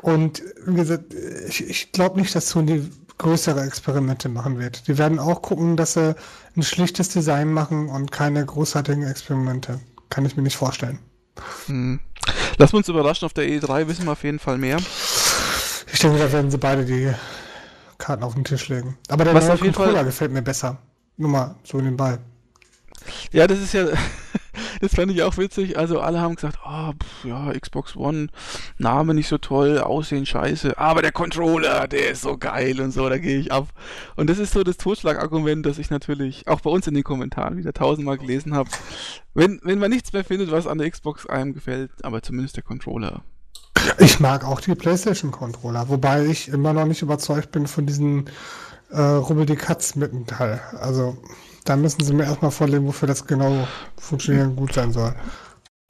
und 0.00 0.42
wie 0.66 0.76
gesagt, 0.76 1.14
ich, 1.48 1.68
ich 1.68 1.92
glaube 1.92 2.20
nicht, 2.20 2.34
dass 2.34 2.48
Sony 2.48 2.88
größere 3.18 3.62
Experimente 3.64 4.28
machen 4.28 4.58
wird. 4.58 4.88
Die 4.88 4.98
werden 4.98 5.18
auch 5.18 5.42
gucken, 5.42 5.76
dass 5.76 5.94
sie 5.94 6.14
ein 6.56 6.62
schlichtes 6.62 7.08
Design 7.08 7.52
machen 7.52 7.88
und 7.88 8.10
keine 8.10 8.44
großartigen 8.44 9.04
Experimente. 9.04 9.80
Kann 10.08 10.24
ich 10.24 10.36
mir 10.36 10.42
nicht 10.42 10.56
vorstellen. 10.56 10.98
Hm. 11.66 12.00
Lassen 12.58 12.72
wir 12.72 12.78
uns 12.78 12.88
überraschen, 12.88 13.26
auf 13.26 13.32
der 13.32 13.44
E3 13.44 13.88
wissen 13.88 14.04
wir 14.04 14.12
auf 14.12 14.24
jeden 14.24 14.38
Fall 14.38 14.58
mehr. 14.58 14.78
Ich 15.92 16.00
denke, 16.00 16.18
da 16.18 16.32
werden 16.32 16.50
sie 16.50 16.58
beide 16.58 16.84
die 16.84 17.12
Karten 17.98 18.22
auf 18.22 18.34
den 18.34 18.44
Tisch 18.44 18.68
legen. 18.68 18.98
Aber 19.08 19.24
der 19.24 19.34
Was 19.34 19.46
neue 19.46 19.58
Controller 19.58 19.94
Fall... 19.94 20.04
gefällt 20.04 20.32
mir 20.32 20.42
besser. 20.42 20.78
Nur 21.16 21.30
mal 21.30 21.56
so 21.64 21.78
in 21.78 21.84
den 21.84 21.96
Ball. 21.96 22.18
Ja, 23.32 23.46
das 23.46 23.60
ist 23.60 23.74
ja, 23.74 23.86
das 24.80 24.94
fand 24.94 25.12
ich 25.12 25.22
auch 25.22 25.36
witzig. 25.36 25.78
Also 25.78 26.00
alle 26.00 26.20
haben 26.20 26.34
gesagt, 26.34 26.58
oh, 26.66 26.92
pff, 26.92 27.24
ja, 27.24 27.52
Xbox 27.52 27.96
One, 27.96 28.28
Name 28.78 29.14
nicht 29.14 29.28
so 29.28 29.38
toll, 29.38 29.78
Aussehen 29.78 30.26
scheiße, 30.26 30.78
aber 30.78 31.02
der 31.02 31.12
Controller, 31.12 31.88
der 31.88 32.10
ist 32.10 32.22
so 32.22 32.36
geil 32.36 32.80
und 32.80 32.92
so, 32.92 33.08
da 33.08 33.18
gehe 33.18 33.38
ich 33.38 33.52
ab. 33.52 33.68
Und 34.16 34.30
das 34.30 34.38
ist 34.38 34.52
so 34.52 34.62
das 34.64 34.76
Totschlagargument, 34.76 35.64
das 35.66 35.78
ich 35.78 35.90
natürlich 35.90 36.48
auch 36.48 36.60
bei 36.60 36.70
uns 36.70 36.86
in 36.86 36.94
den 36.94 37.04
Kommentaren 37.04 37.56
wieder 37.56 37.72
tausendmal 37.72 38.18
gelesen 38.18 38.54
habe. 38.54 38.70
Wenn, 39.34 39.60
wenn 39.62 39.78
man 39.78 39.90
nichts 39.90 40.12
mehr 40.12 40.24
findet, 40.24 40.50
was 40.50 40.66
an 40.66 40.78
der 40.78 40.90
Xbox 40.90 41.26
einem 41.26 41.54
gefällt, 41.54 41.90
aber 42.02 42.22
zumindest 42.22 42.56
der 42.56 42.64
Controller. 42.64 43.22
Ich 43.98 44.20
mag 44.20 44.44
auch 44.44 44.60
die 44.60 44.74
PlayStation-Controller, 44.74 45.88
wobei 45.88 46.26
ich 46.26 46.48
immer 46.48 46.72
noch 46.72 46.84
nicht 46.84 47.02
überzeugt 47.02 47.52
bin 47.52 47.66
von 47.66 47.86
diesen 47.86 48.26
äh, 48.90 49.00
Rubbel 49.00 49.46
die 49.46 49.56
Katz 49.56 49.96
Mittenteil. 49.96 50.60
Also 50.78 51.16
da 51.64 51.76
müssen 51.76 52.04
sie 52.04 52.14
mir 52.14 52.24
erstmal 52.24 52.50
vorlegen, 52.50 52.86
wofür 52.86 53.08
das 53.08 53.26
genau 53.26 53.66
funktionieren 53.96 54.50
und 54.50 54.56
gut 54.56 54.72
sein 54.72 54.92
soll. 54.92 55.14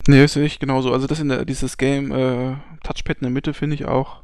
Nee, 0.07 0.27
sehe 0.27 0.45
ich 0.45 0.59
genauso. 0.59 0.93
Also 0.93 1.07
das 1.07 1.21
in 1.21 1.29
der, 1.29 1.45
dieses 1.45 1.77
Game 1.77 2.11
äh, 2.11 2.57
Touchpad 2.83 3.19
in 3.19 3.23
der 3.23 3.31
Mitte 3.31 3.55
finde 3.55 3.75
ich 3.75 3.85
auch 3.87 4.23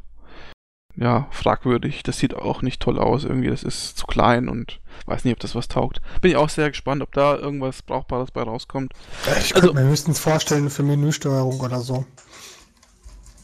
ja, 0.96 1.28
fragwürdig. 1.30 2.02
Das 2.02 2.18
sieht 2.18 2.34
auch 2.34 2.62
nicht 2.62 2.80
toll 2.80 2.98
aus. 2.98 3.24
Irgendwie, 3.24 3.48
das 3.48 3.62
ist 3.62 3.96
zu 3.96 4.06
klein 4.06 4.48
und 4.48 4.80
weiß 5.06 5.24
nicht, 5.24 5.32
ob 5.32 5.38
das 5.38 5.54
was 5.54 5.68
taugt. 5.68 6.00
Bin 6.20 6.32
ich 6.32 6.36
auch 6.36 6.48
sehr 6.48 6.68
gespannt, 6.70 7.02
ob 7.02 7.12
da 7.12 7.36
irgendwas 7.36 7.82
Brauchbares 7.82 8.32
bei 8.32 8.42
rauskommt. 8.42 8.92
Ich 9.40 9.54
also, 9.54 9.68
könnte 9.68 9.82
mir 9.82 9.88
höchstens 9.88 10.18
vorstellen 10.18 10.70
für 10.70 10.82
Menüsteuerung 10.82 11.60
oder 11.60 11.80
so. 11.80 12.04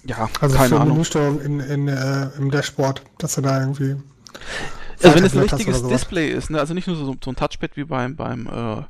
Ja, 0.05 0.29
also 0.40 0.57
keine 0.57 0.69
für 0.69 0.81
Ahnung. 0.81 0.95
Menüsteuerung 0.95 1.40
in, 1.40 1.61
in, 1.61 1.88
äh, 1.88 2.29
im 2.37 2.51
Dashboard, 2.51 3.03
dass 3.19 3.37
er 3.37 3.45
da 3.45 3.61
irgendwie 3.61 3.97
also 5.02 5.16
wenn 5.16 5.24
es 5.24 5.35
ein 5.35 5.40
richtiges 5.40 5.83
Display 5.87 6.30
ist, 6.30 6.50
ne? 6.50 6.61
also 6.61 6.74
nicht 6.74 6.87
nur 6.87 6.96
so, 6.96 7.16
so 7.22 7.30
ein 7.30 7.37
Touchpad 7.37 7.76
wie 7.76 7.85
beim, 7.85 8.16
beim, 8.16 8.46
äh, 8.46 8.83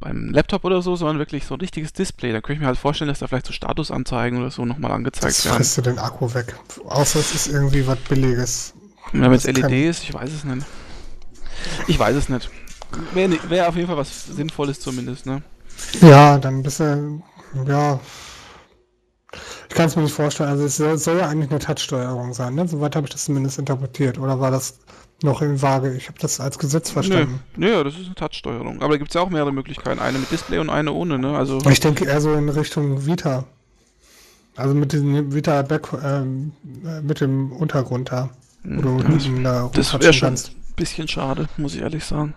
beim 0.00 0.30
Laptop 0.30 0.64
oder 0.64 0.82
so, 0.82 0.96
sondern 0.96 1.18
wirklich 1.18 1.44
so 1.46 1.54
ein 1.54 1.60
richtiges 1.60 1.92
Display, 1.92 2.32
dann 2.32 2.42
könnte 2.42 2.54
ich 2.54 2.60
mir 2.60 2.66
halt 2.66 2.78
vorstellen, 2.78 3.08
dass 3.08 3.18
da 3.18 3.26
vielleicht 3.26 3.46
so 3.46 3.52
Statusanzeigen 3.52 4.38
oder 4.38 4.50
so 4.50 4.64
nochmal 4.64 4.92
angezeigt 4.92 5.36
das 5.36 5.44
werden. 5.44 5.56
frisst 5.56 5.76
du 5.78 5.82
den 5.82 5.98
Akku 5.98 6.32
weg. 6.34 6.56
Außer 6.86 7.20
es 7.20 7.34
ist 7.34 7.48
irgendwie 7.48 7.86
was 7.86 7.98
Billiges. 7.98 8.74
Ja, 9.12 9.22
wenn 9.22 9.32
es 9.32 9.44
LED 9.44 9.60
kann... 9.60 9.72
ist, 9.72 10.02
ich 10.04 10.14
weiß 10.14 10.30
es 10.32 10.44
nicht. 10.44 10.66
Ich 11.86 11.98
weiß 11.98 12.16
es 12.16 12.28
nicht. 12.28 12.50
Wäre 13.12 13.38
wär 13.48 13.68
auf 13.68 13.76
jeden 13.76 13.86
Fall 13.86 13.96
was 13.96 14.26
Sinnvolles 14.26 14.80
zumindest, 14.80 15.26
ne? 15.26 15.42
Ja, 16.00 16.38
dann 16.38 16.58
ein 16.58 16.62
bisschen, 16.62 17.22
ja. 17.66 18.00
Ich 19.68 19.74
kann 19.74 19.86
es 19.86 19.96
mir 19.96 20.02
nicht 20.02 20.14
vorstellen. 20.14 20.50
Also 20.50 20.64
es 20.64 21.04
soll 21.04 21.18
ja 21.18 21.28
eigentlich 21.28 21.50
eine 21.50 21.60
Touchsteuerung 21.60 22.32
sein, 22.34 22.54
ne? 22.54 22.66
Soweit 22.66 22.96
habe 22.96 23.06
ich 23.06 23.12
das 23.12 23.24
zumindest 23.24 23.58
interpretiert. 23.58 24.18
Oder 24.18 24.40
war 24.40 24.50
das 24.50 24.78
noch 25.22 25.42
in 25.42 25.60
Waage. 25.62 25.94
Ich 25.94 26.08
habe 26.08 26.18
das 26.18 26.40
als 26.40 26.58
Gesetz 26.58 26.90
verstanden. 26.90 27.40
Nö, 27.56 27.70
ja, 27.70 27.84
das 27.84 27.94
ist 27.94 28.06
eine 28.06 28.14
Touchsteuerung. 28.14 28.82
Aber 28.82 28.94
da 28.94 28.98
gibt 28.98 29.10
es 29.10 29.14
ja 29.14 29.20
auch 29.20 29.30
mehrere 29.30 29.52
Möglichkeiten. 29.52 30.00
Eine 30.00 30.18
mit 30.18 30.30
Display 30.30 30.58
und 30.58 30.70
eine 30.70 30.92
ohne, 30.92 31.18
ne? 31.18 31.36
Also 31.36 31.58
ich 31.68 31.80
denke 31.80 32.04
eher 32.06 32.20
so 32.20 32.32
in 32.32 32.48
Richtung 32.48 33.06
Vita. 33.06 33.44
Also 34.56 34.74
mit 34.74 34.92
diesem 34.92 35.32
Vita 35.32 35.62
Back, 35.62 35.88
ähm, 36.04 36.52
äh, 36.84 37.00
mit 37.00 37.20
dem 37.20 37.52
Untergrund 37.52 38.10
da. 38.10 38.30
Oder 38.64 38.90
ja, 38.90 39.68
das 39.72 39.92
das 39.92 40.00
wäre 40.02 40.12
schon 40.12 40.34
ein 40.34 40.40
bisschen 40.76 41.08
schade, 41.08 41.48
muss 41.56 41.74
ich 41.74 41.80
ehrlich 41.80 42.04
sagen. 42.04 42.34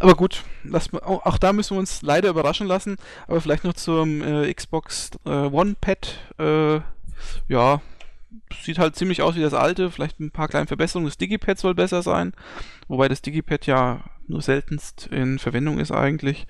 Aber 0.00 0.14
gut, 0.14 0.44
lass, 0.64 0.92
auch, 0.94 1.24
auch, 1.24 1.38
da 1.38 1.52
müssen 1.52 1.74
wir 1.76 1.80
uns 1.80 2.02
leider 2.02 2.28
überraschen 2.28 2.66
lassen. 2.66 2.96
Aber 3.28 3.40
vielleicht 3.40 3.64
noch 3.64 3.74
zum 3.74 4.22
äh, 4.22 4.52
Xbox 4.52 5.10
äh, 5.24 5.30
One 5.30 5.76
Pad. 5.80 6.18
Äh, 6.38 6.80
ja, 7.48 7.80
sieht 8.62 8.78
halt 8.78 8.96
ziemlich 8.96 9.22
aus 9.22 9.34
wie 9.34 9.42
das 9.42 9.54
alte, 9.54 9.90
vielleicht 9.90 10.20
ein 10.20 10.30
paar 10.30 10.48
kleine 10.48 10.66
Verbesserungen. 10.66 11.08
Das 11.08 11.18
Digipad 11.18 11.58
soll 11.58 11.74
besser 11.74 12.02
sein, 12.02 12.32
wobei 12.88 13.08
das 13.08 13.22
Digipad 13.22 13.66
ja 13.66 14.04
nur 14.26 14.42
seltenst 14.42 15.08
in 15.10 15.38
Verwendung 15.38 15.78
ist 15.78 15.90
eigentlich. 15.90 16.46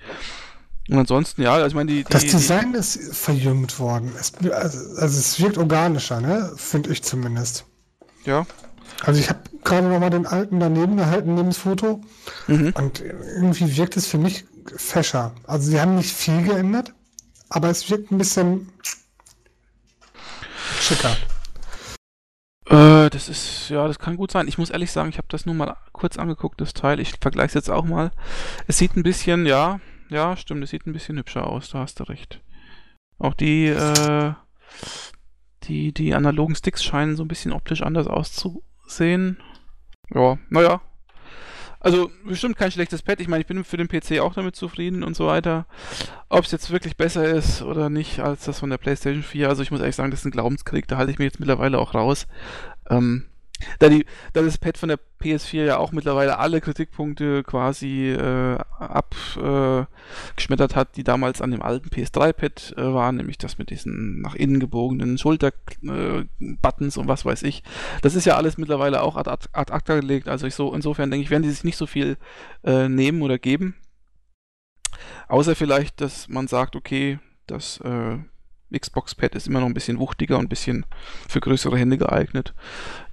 Und 0.89 0.97
ansonsten, 0.97 1.41
ja, 1.41 1.53
also 1.53 1.67
ich 1.67 1.75
meine, 1.75 1.91
die, 1.91 2.03
die 2.03 2.09
Das 2.11 2.25
Design 2.25 2.73
die, 2.73 2.79
ist 2.79 3.15
verjüngt 3.15 3.79
worden. 3.79 4.11
Es, 4.19 4.33
also, 4.35 4.51
also, 4.51 5.19
es 5.19 5.39
wirkt 5.39 5.57
organischer, 5.57 6.19
ne? 6.19 6.51
Finde 6.57 6.91
ich 6.91 7.03
zumindest. 7.03 7.65
Ja. 8.25 8.45
Also 9.01 9.19
ich 9.19 9.29
habe 9.29 9.39
gerade 9.63 9.87
noch 9.87 9.99
mal 9.99 10.09
den 10.09 10.25
alten 10.25 10.59
daneben 10.59 10.97
gehalten, 10.97 11.35
neben 11.35 11.49
das 11.49 11.57
Foto. 11.57 12.01
Mhm. 12.47 12.73
Und 12.77 13.01
irgendwie 13.01 13.77
wirkt 13.77 13.95
es 13.97 14.07
für 14.07 14.17
mich 14.17 14.45
fescher. 14.75 15.33
Also 15.45 15.71
sie 15.71 15.79
haben 15.79 15.95
nicht 15.95 16.13
viel 16.13 16.43
geändert, 16.43 16.93
aber 17.49 17.69
es 17.69 17.89
wirkt 17.89 18.11
ein 18.11 18.17
bisschen 18.17 18.69
schicker. 20.79 21.15
Äh, 22.73 23.09
das 23.09 23.29
ist, 23.29 23.69
ja, 23.69 23.87
das 23.87 23.99
kann 23.99 24.17
gut 24.17 24.31
sein. 24.31 24.47
Ich 24.47 24.57
muss 24.57 24.69
ehrlich 24.69 24.91
sagen, 24.91 25.09
ich 25.09 25.17
habe 25.17 25.27
das 25.29 25.45
nur 25.45 25.55
mal 25.55 25.77
kurz 25.91 26.17
angeguckt, 26.17 26.59
das 26.59 26.73
Teil. 26.73 26.99
Ich 26.99 27.15
vergleiche 27.21 27.47
es 27.47 27.53
jetzt 27.53 27.69
auch 27.69 27.85
mal. 27.85 28.11
Es 28.67 28.77
sieht 28.77 28.95
ein 28.95 29.03
bisschen, 29.03 29.45
ja, 29.45 29.79
ja, 30.09 30.35
stimmt, 30.35 30.63
es 30.63 30.71
sieht 30.71 30.85
ein 30.87 30.93
bisschen 30.93 31.17
hübscher 31.17 31.47
aus, 31.47 31.69
da 31.69 31.79
hast 31.79 31.99
du 31.99 32.03
recht. 32.05 32.41
Auch 33.19 33.33
die, 33.35 33.67
äh, 33.67 34.33
die, 35.63 35.93
die 35.93 36.13
analogen 36.15 36.55
Sticks 36.55 36.83
scheinen 36.83 37.15
so 37.15 37.23
ein 37.23 37.27
bisschen 37.27 37.53
optisch 37.53 37.81
anders 37.83 38.07
auszusehen. 38.07 39.37
Ja, 40.13 40.37
naja. 40.49 40.81
Also 41.83 42.09
bestimmt 42.23 42.57
kein 42.57 42.71
schlechtes 42.71 43.01
Pad. 43.01 43.19
Ich 43.19 43.27
meine, 43.27 43.41
ich 43.41 43.47
bin 43.47 43.63
für 43.65 43.75
den 43.75 43.89
PC 43.89 44.21
auch 44.21 44.33
damit 44.33 44.55
zufrieden 44.55 45.03
und 45.03 45.17
so 45.17 45.27
weiter. 45.27 45.65
Ob 46.29 46.45
es 46.45 46.51
jetzt 46.51 46.71
wirklich 46.71 46.95
besser 46.95 47.25
ist 47.25 47.61
oder 47.61 47.89
nicht 47.89 48.21
als 48.21 48.45
das 48.45 48.59
von 48.59 48.69
der 48.69 48.77
PlayStation 48.77 49.21
4. 49.21 49.49
Also 49.49 49.63
ich 49.63 49.69
muss 49.69 49.81
ehrlich 49.81 49.97
sagen, 49.97 50.09
das 50.09 50.21
ist 50.21 50.25
ein 50.25 50.31
Glaubenskrieg. 50.31 50.87
Da 50.87 50.97
halte 50.97 51.11
ich 51.11 51.19
mich 51.19 51.25
jetzt 51.25 51.41
mittlerweile 51.41 51.77
auch 51.77 51.93
raus. 51.93 52.25
Ähm, 52.89 53.25
da, 53.79 53.89
die, 53.89 54.05
da 54.33 54.41
das 54.41 54.57
Pad 54.57 54.77
von 54.77 54.89
der 54.89 54.99
PS4 55.21 55.63
ja 55.63 55.77
auch 55.77 55.91
mittlerweile 55.91 56.37
alle 56.39 56.61
Kritikpunkte 56.61 57.43
quasi 57.43 58.09
äh, 58.09 58.57
abgeschmettert 58.79 60.73
äh, 60.73 60.75
hat, 60.75 60.95
die 60.97 61.03
damals 61.03 61.41
an 61.41 61.51
dem 61.51 61.61
alten 61.61 61.89
PS3-Pad 61.89 62.75
äh, 62.77 62.93
waren, 62.93 63.15
nämlich 63.17 63.37
das 63.37 63.57
mit 63.57 63.69
diesen 63.69 64.21
nach 64.21 64.35
innen 64.35 64.59
gebogenen 64.59 65.17
Schulter-Buttons 65.17 66.97
äh, 66.97 66.99
und 66.99 67.07
was 67.07 67.25
weiß 67.25 67.43
ich. 67.43 67.63
Das 68.01 68.15
ist 68.15 68.25
ja 68.25 68.35
alles 68.35 68.57
mittlerweile 68.57 69.01
auch 69.01 69.15
ad, 69.15 69.29
ad, 69.29 69.47
ad 69.53 69.71
acta 69.71 69.95
gelegt. 69.95 70.27
Also 70.27 70.47
ich 70.47 70.55
so, 70.55 70.73
insofern 70.73 71.09
denke 71.09 71.23
ich, 71.23 71.29
werden 71.29 71.43
die 71.43 71.49
sich 71.49 71.63
nicht 71.63 71.77
so 71.77 71.85
viel 71.85 72.17
äh, 72.63 72.89
nehmen 72.89 73.21
oder 73.21 73.37
geben. 73.37 73.75
Außer 75.27 75.55
vielleicht, 75.55 76.01
dass 76.01 76.27
man 76.27 76.47
sagt, 76.47 76.75
okay, 76.75 77.19
das 77.47 77.79
äh, 78.73 78.79
Xbox-Pad 78.79 79.35
ist 79.35 79.47
immer 79.47 79.59
noch 79.59 79.67
ein 79.67 79.73
bisschen 79.73 79.99
wuchtiger 79.99 80.37
und 80.37 80.45
ein 80.45 80.49
bisschen 80.49 80.85
für 81.27 81.39
größere 81.39 81.77
Hände 81.77 81.97
geeignet. 81.97 82.53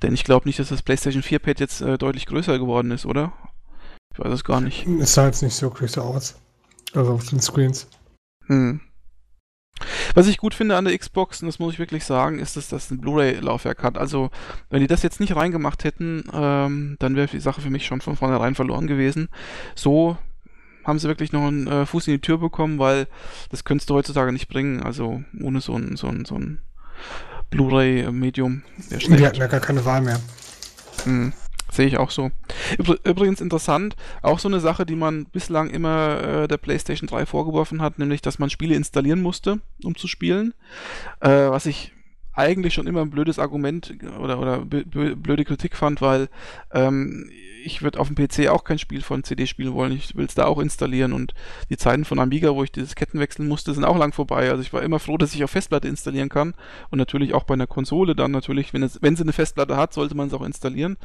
Denn 0.03 0.15
ich 0.15 0.25
glaube 0.25 0.49
nicht, 0.49 0.59
dass 0.59 0.69
das 0.69 0.83
PlayStation 0.83 1.23
4-Pad 1.23 1.61
jetzt 1.61 1.81
äh, 1.81 1.99
deutlich 1.99 2.27
größer 2.27 2.59
geworden 2.59 2.91
ist, 2.91 3.07
oder? 3.07 3.33
Ich 4.13 4.19
weiß 4.19 4.33
es 4.33 4.45
gar 4.45 4.61
nicht. 4.61 4.87
Es 4.87 5.15
sah 5.15 5.27
jetzt 5.27 5.43
nicht 5.43 5.55
so 5.55 5.71
größer 5.71 6.03
aus. 6.03 6.37
Also 6.95 7.13
auf 7.13 7.29
den 7.29 7.41
Screens. 7.41 7.87
Hm. 8.47 8.81
Was 10.15 10.27
ich 10.27 10.39
gut 10.39 10.55
finde 10.55 10.77
an 10.77 10.85
der 10.85 10.99
Xbox, 10.99 11.41
und 11.41 11.47
das 11.47 11.59
muss 11.59 11.75
ich 11.75 11.79
wirklich 11.79 12.05
sagen, 12.05 12.39
ist, 12.39 12.57
dass 12.57 12.69
das 12.69 12.91
ein 12.91 13.01
Blu-ray-Laufwerk 13.01 13.83
hat. 13.83 13.97
Also, 13.97 14.31
wenn 14.69 14.81
die 14.81 14.87
das 14.87 15.03
jetzt 15.03 15.21
nicht 15.21 15.35
reingemacht 15.35 15.85
hätten, 15.85 16.25
ähm, 16.33 16.97
dann 16.99 17.17
wäre 17.17 17.29
die 17.29 17.41
Sache 17.41 17.61
für 17.61 17.71
mich 17.71 17.87
schon 17.87 18.01
von 18.01 18.17
vornherein 18.17 18.55
verloren 18.55 18.87
gewesen. 18.87 19.29
So 19.75 20.19
haben 20.85 20.99
sie 20.99 21.09
wirklich 21.09 21.33
noch 21.33 21.47
einen 21.47 21.67
äh, 21.67 21.87
Fuß 21.87 22.09
in 22.09 22.15
die 22.15 22.21
Tür 22.21 22.39
bekommen, 22.39 22.79
weil 22.79 23.07
das 23.51 23.65
könntest 23.65 23.91
du 23.91 23.95
heutzutage 23.95 24.33
nicht 24.33 24.49
bringen. 24.49 24.83
Also 24.83 25.23
ohne 25.43 25.61
so 25.61 25.77
ein, 25.77 25.97
so 25.97 26.09
ein, 26.09 26.25
so 26.25 26.37
ein 26.37 26.61
Blu-ray-Medium. 27.51 28.63
Die 28.91 29.27
hatten 29.27 29.41
ja 29.41 29.47
gar 29.47 29.61
keine 29.61 29.85
Wahl 29.85 30.03
mehr. 30.03 30.21
Hm, 31.05 31.33
Sehe 31.71 31.87
ich 31.87 31.99
auch 31.99 32.11
so. 32.11 32.31
Übrigens 33.05 33.41
interessant, 33.41 33.95
auch 34.23 34.39
so 34.39 34.49
eine 34.49 34.61
Sache, 34.61 34.85
die 34.85 34.97
man 34.97 35.27
bislang 35.27 35.71
immer 35.71 36.21
äh, 36.21 36.49
der 36.49 36.57
PlayStation 36.57 37.07
3 37.07 37.27
vorgeworfen 37.27 37.81
hat, 37.81 37.99
nämlich, 37.99 38.23
dass 38.23 38.39
man 38.39 38.51
Spiele 38.51 38.75
installieren 38.75 39.23
musste, 39.23 39.61
um 39.85 39.95
zu 39.95 40.09
spielen. 40.09 40.53
Äh, 41.21 41.29
was 41.29 41.67
ich 41.67 41.93
eigentlich 42.33 42.75
schon 42.75 42.87
immer 42.87 43.03
ein 43.03 43.11
blödes 43.11 43.39
Argument 43.39 43.95
oder, 44.19 44.39
oder 44.39 44.59
blöde 44.65 45.45
Kritik 45.45 45.77
fand, 45.77 46.01
weil 46.01 46.29
ähm, 46.73 47.31
ich 47.65 47.83
würde 47.83 47.99
auf 48.01 48.11
dem 48.11 48.17
PC 48.17 48.49
auch 48.49 48.65
kein 48.65 48.79
Spiel 48.79 49.03
von 49.03 49.25
CD 49.25 49.47
spielen 49.47 49.75
wollen. 49.75 49.93
Ich 49.93 50.17
will 50.17 50.27
es 50.27 50.35
da 50.35 50.47
auch 50.47 50.59
installieren 50.59 51.13
und 51.13 51.35
die 51.69 51.77
Zeiten 51.77 52.05
von 52.05 52.19
Amiga, 52.19 52.55
wo 52.55 52.65
ich 52.65 52.73
dieses 52.73 52.95
Ketten 52.95 53.19
wechseln 53.19 53.49
musste, 53.49 53.75
sind 53.75 53.85
auch 53.85 53.99
lang 53.99 54.13
vorbei. 54.13 54.51
Also 54.51 54.63
ich 54.63 54.73
war 54.73 54.83
immer 54.83 54.99
froh, 54.99 55.19
dass 55.19 55.35
ich 55.35 55.45
auf 55.45 55.51
Festplatte 55.51 55.89
installieren 55.89 56.29
kann 56.29 56.55
und 56.91 56.99
natürlich 56.99 57.35
auch 57.35 57.45
bei 57.45 57.55
einer 57.55 57.67
Konsole 57.67 58.15
dann 58.15 58.31
natürlich, 58.31 58.73
wenn, 58.73 58.83
es, 58.83 59.03
wenn 59.03 59.17
sie 59.17 59.23
eine 59.23 59.33
Festplatte 59.33 59.77
hat, 59.77 59.93
sollte 59.93 60.17
man 60.17 60.29
es 60.29 60.35
auch 60.35 60.43
installieren. 60.43 60.97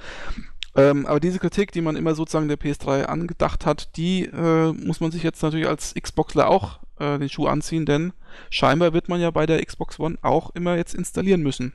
Ähm, 0.76 1.06
aber 1.06 1.20
diese 1.20 1.40
Kritik, 1.40 1.72
die 1.72 1.82
man 1.82 1.96
immer 1.96 2.16
sozusagen 2.16 2.48
der 2.48 2.60
PS3 2.60 3.04
angedacht 3.04 3.66
hat, 3.66 3.96
die 3.96 4.26
äh, 4.26 4.74
muss 4.74 5.00
man 5.00 5.12
sich 5.12 5.24
jetzt 5.24 5.42
natürlich 5.42 5.68
als 5.68 5.94
Xboxler 5.94 6.50
auch 6.50 6.80
äh, 7.00 7.18
den 7.18 7.30
Schuh 7.30 7.48
anziehen, 7.48 7.86
denn 7.86 8.14
scheinbar 8.50 8.94
wird 8.94 9.08
man 9.08 9.22
ja 9.22 9.32
bei 9.32 9.46
der 9.46 9.64
Xbox 9.64 10.00
One 10.00 10.18
auch 10.22 10.50
immer 10.54 10.76
jetzt 10.76 10.94
installieren 10.94 11.42
müssen. 11.42 11.74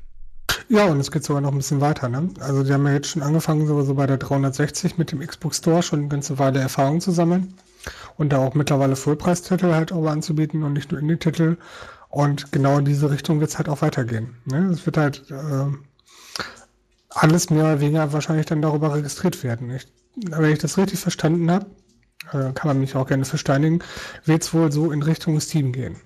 Ja, 0.69 0.85
und 0.87 1.01
es 1.01 1.11
geht 1.11 1.25
sogar 1.25 1.41
noch 1.41 1.53
ein 1.53 1.57
bisschen 1.57 1.81
weiter. 1.81 2.09
Ne? 2.09 2.31
Also 2.41 2.63
die 2.63 2.73
haben 2.73 2.87
ja 2.87 2.93
jetzt 2.93 3.09
schon 3.09 3.23
angefangen, 3.23 3.67
sowieso 3.67 3.95
bei 3.95 4.07
der 4.07 4.19
360 4.19 4.99
mit 4.99 5.13
dem 5.13 5.21
Xbox 5.21 5.59
Store 5.59 5.83
schon 5.83 6.01
eine 6.01 6.09
ganze 6.09 6.39
Weile 6.39 6.61
Erfahrung 6.61 7.01
zu 7.01 7.11
sammeln 7.11 7.55
und 8.19 8.33
da 8.33 8.39
auch 8.39 8.55
mittlerweile 8.55 8.97
Vollpreistitel 8.97 9.73
halt 9.73 9.93
auch 9.93 10.07
anzubieten 10.07 10.63
und 10.63 10.75
nicht 10.75 10.93
nur 10.93 11.01
Indie-Titel. 11.01 11.57
Und 12.09 12.53
genau 12.53 12.79
in 12.79 12.85
diese 12.85 13.11
Richtung 13.11 13.41
wird 13.41 13.51
es 13.51 13.59
halt 13.59 13.69
auch 13.69 13.83
weitergehen. 13.83 14.37
Ne? 14.45 14.67
Es 14.67 14.85
wird 14.85 14.97
halt 14.97 15.25
äh, 15.31 15.67
alles 17.11 17.51
mehr 17.51 17.65
oder 17.65 17.81
weniger 17.81 18.13
wahrscheinlich 18.13 18.47
dann 18.47 18.63
darüber 18.63 18.95
registriert 18.95 19.43
werden. 19.43 19.71
Ich, 19.71 19.87
wenn 20.17 20.53
ich 20.53 20.59
das 20.59 20.79
richtig 20.79 21.01
verstanden 21.01 21.51
habe, 21.51 21.67
äh, 22.33 22.53
kann 22.53 22.69
man 22.69 22.81
mich 22.81 22.95
auch 22.95 23.07
gerne 23.07 23.25
versteinigen, 23.25 23.81
wird 24.25 24.43
es 24.43 24.55
wohl 24.55 24.71
so 24.71 24.93
in 24.93 25.03
Richtung 25.03 25.39
Steam 25.41 25.73
gehen. 25.73 25.97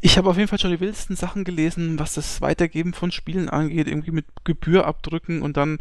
Ich 0.00 0.16
habe 0.16 0.30
auf 0.30 0.36
jeden 0.36 0.48
Fall 0.48 0.58
schon 0.58 0.70
die 0.70 0.80
wildesten 0.80 1.14
Sachen 1.14 1.44
gelesen, 1.44 1.98
was 1.98 2.14
das 2.14 2.40
Weitergeben 2.40 2.94
von 2.94 3.12
Spielen 3.12 3.50
angeht, 3.50 3.86
irgendwie 3.86 4.10
mit 4.10 4.24
Gebühr 4.42 4.86
abdrücken 4.86 5.42
und 5.42 5.56
dann, 5.58 5.78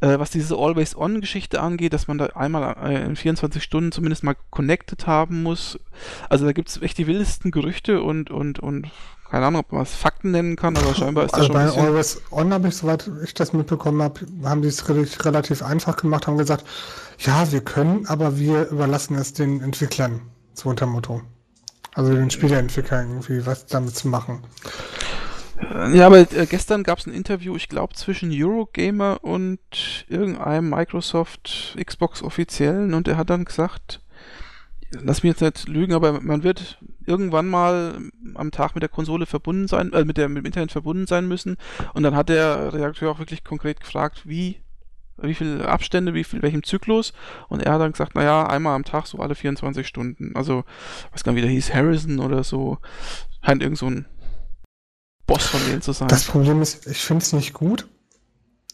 äh, 0.00 0.18
was 0.18 0.30
diese 0.30 0.56
Always-On-Geschichte 0.56 1.60
angeht, 1.60 1.92
dass 1.92 2.08
man 2.08 2.18
da 2.18 2.26
einmal 2.26 2.76
äh, 2.82 3.04
in 3.04 3.14
24 3.14 3.62
Stunden 3.62 3.92
zumindest 3.92 4.24
mal 4.24 4.36
connected 4.50 5.06
haben 5.06 5.44
muss. 5.44 5.78
Also 6.28 6.44
da 6.44 6.52
gibt 6.52 6.68
es 6.68 6.82
echt 6.82 6.98
die 6.98 7.06
wildesten 7.06 7.52
Gerüchte 7.52 8.02
und, 8.02 8.30
und, 8.30 8.58
und 8.58 8.90
keine 9.30 9.46
Ahnung, 9.46 9.60
ob 9.60 9.72
man 9.72 9.82
es 9.82 9.94
Fakten 9.94 10.30
nennen 10.30 10.56
kann, 10.56 10.76
aber 10.76 10.94
scheinbar 10.94 11.24
ist 11.24 11.34
also 11.34 11.52
das 11.52 11.72
schon 11.72 11.82
bei 11.82 11.88
Always 11.88 12.22
On 12.30 12.52
habe 12.52 12.68
ich, 12.68 12.76
soweit 12.76 13.10
ich 13.24 13.34
das 13.34 13.52
mitbekommen 13.52 14.02
habe, 14.02 14.20
haben 14.44 14.62
die 14.62 14.68
es 14.68 14.88
relativ 14.88 15.62
einfach 15.62 15.96
gemacht, 15.96 16.26
haben 16.26 16.38
gesagt, 16.38 16.64
ja, 17.18 17.50
wir 17.50 17.60
können, 17.60 18.06
aber 18.06 18.38
wir 18.38 18.68
überlassen 18.68 19.16
es 19.16 19.32
den 19.32 19.60
Entwicklern, 19.60 20.20
so 20.54 20.68
unter 20.68 20.86
Motto. 20.86 21.22
Also 21.94 22.14
den 22.14 22.30
Spieleentwicklern 22.30 23.08
irgendwie 23.08 23.46
was 23.46 23.66
damit 23.66 23.96
zu 23.96 24.08
machen. 24.08 24.42
Ja, 25.94 26.06
aber 26.06 26.18
äh, 26.18 26.46
gestern 26.46 26.82
gab 26.82 26.98
es 26.98 27.06
ein 27.06 27.14
Interview, 27.14 27.56
ich 27.56 27.68
glaube, 27.68 27.94
zwischen 27.94 28.30
Eurogamer 28.30 29.24
und 29.24 29.58
irgendeinem 30.08 30.68
Microsoft 30.68 31.76
Xbox 31.82 32.22
Offiziellen 32.22 32.92
und 32.92 33.08
er 33.08 33.16
hat 33.16 33.30
dann 33.30 33.46
gesagt, 33.46 34.00
lass 34.90 35.22
mich 35.22 35.32
jetzt 35.32 35.40
nicht 35.40 35.68
lügen, 35.68 35.94
aber 35.94 36.20
man 36.20 36.42
wird 36.42 36.78
irgendwann 37.06 37.46
mal 37.46 37.98
am 38.34 38.50
Tag 38.50 38.74
mit 38.74 38.82
der 38.82 38.88
Konsole 38.88 39.26
verbunden 39.26 39.68
sein, 39.68 39.92
äh, 39.92 40.04
mit, 40.04 40.16
der, 40.16 40.28
mit 40.28 40.38
dem 40.38 40.46
Internet 40.46 40.72
verbunden 40.72 41.06
sein 41.06 41.26
müssen. 41.28 41.56
Und 41.94 42.02
dann 42.02 42.16
hat 42.16 42.28
der 42.28 42.72
Redakteur 42.72 43.10
auch 43.10 43.18
wirklich 43.18 43.44
konkret 43.44 43.80
gefragt, 43.80 44.22
wie, 44.24 44.60
wie 45.18 45.34
viele 45.34 45.68
Abstände, 45.68 46.14
wie 46.14 46.24
viel, 46.24 46.42
welchem 46.42 46.62
Zyklus. 46.62 47.12
Und 47.48 47.62
er 47.62 47.72
hat 47.72 47.80
dann 47.80 47.92
gesagt, 47.92 48.14
naja, 48.14 48.46
einmal 48.46 48.74
am 48.74 48.84
Tag, 48.84 49.06
so 49.06 49.18
alle 49.18 49.34
24 49.34 49.86
Stunden. 49.86 50.34
Also, 50.34 50.64
weiß 51.12 51.24
gar 51.24 51.32
nicht, 51.32 51.42
wie 51.42 51.46
der 51.46 51.50
hieß, 51.50 51.72
Harrison 51.72 52.18
oder 52.18 52.44
so. 52.44 52.78
Scheint 53.44 53.62
irgend 53.62 53.78
so 53.78 53.86
ein 53.86 54.06
Boss 55.26 55.46
von 55.46 55.60
denen 55.66 55.82
zu 55.82 55.92
sein. 55.92 56.08
Das 56.08 56.24
Problem 56.24 56.62
ist, 56.62 56.86
ich 56.86 56.98
finde 56.98 57.22
es 57.22 57.32
nicht 57.32 57.52
gut. 57.52 57.88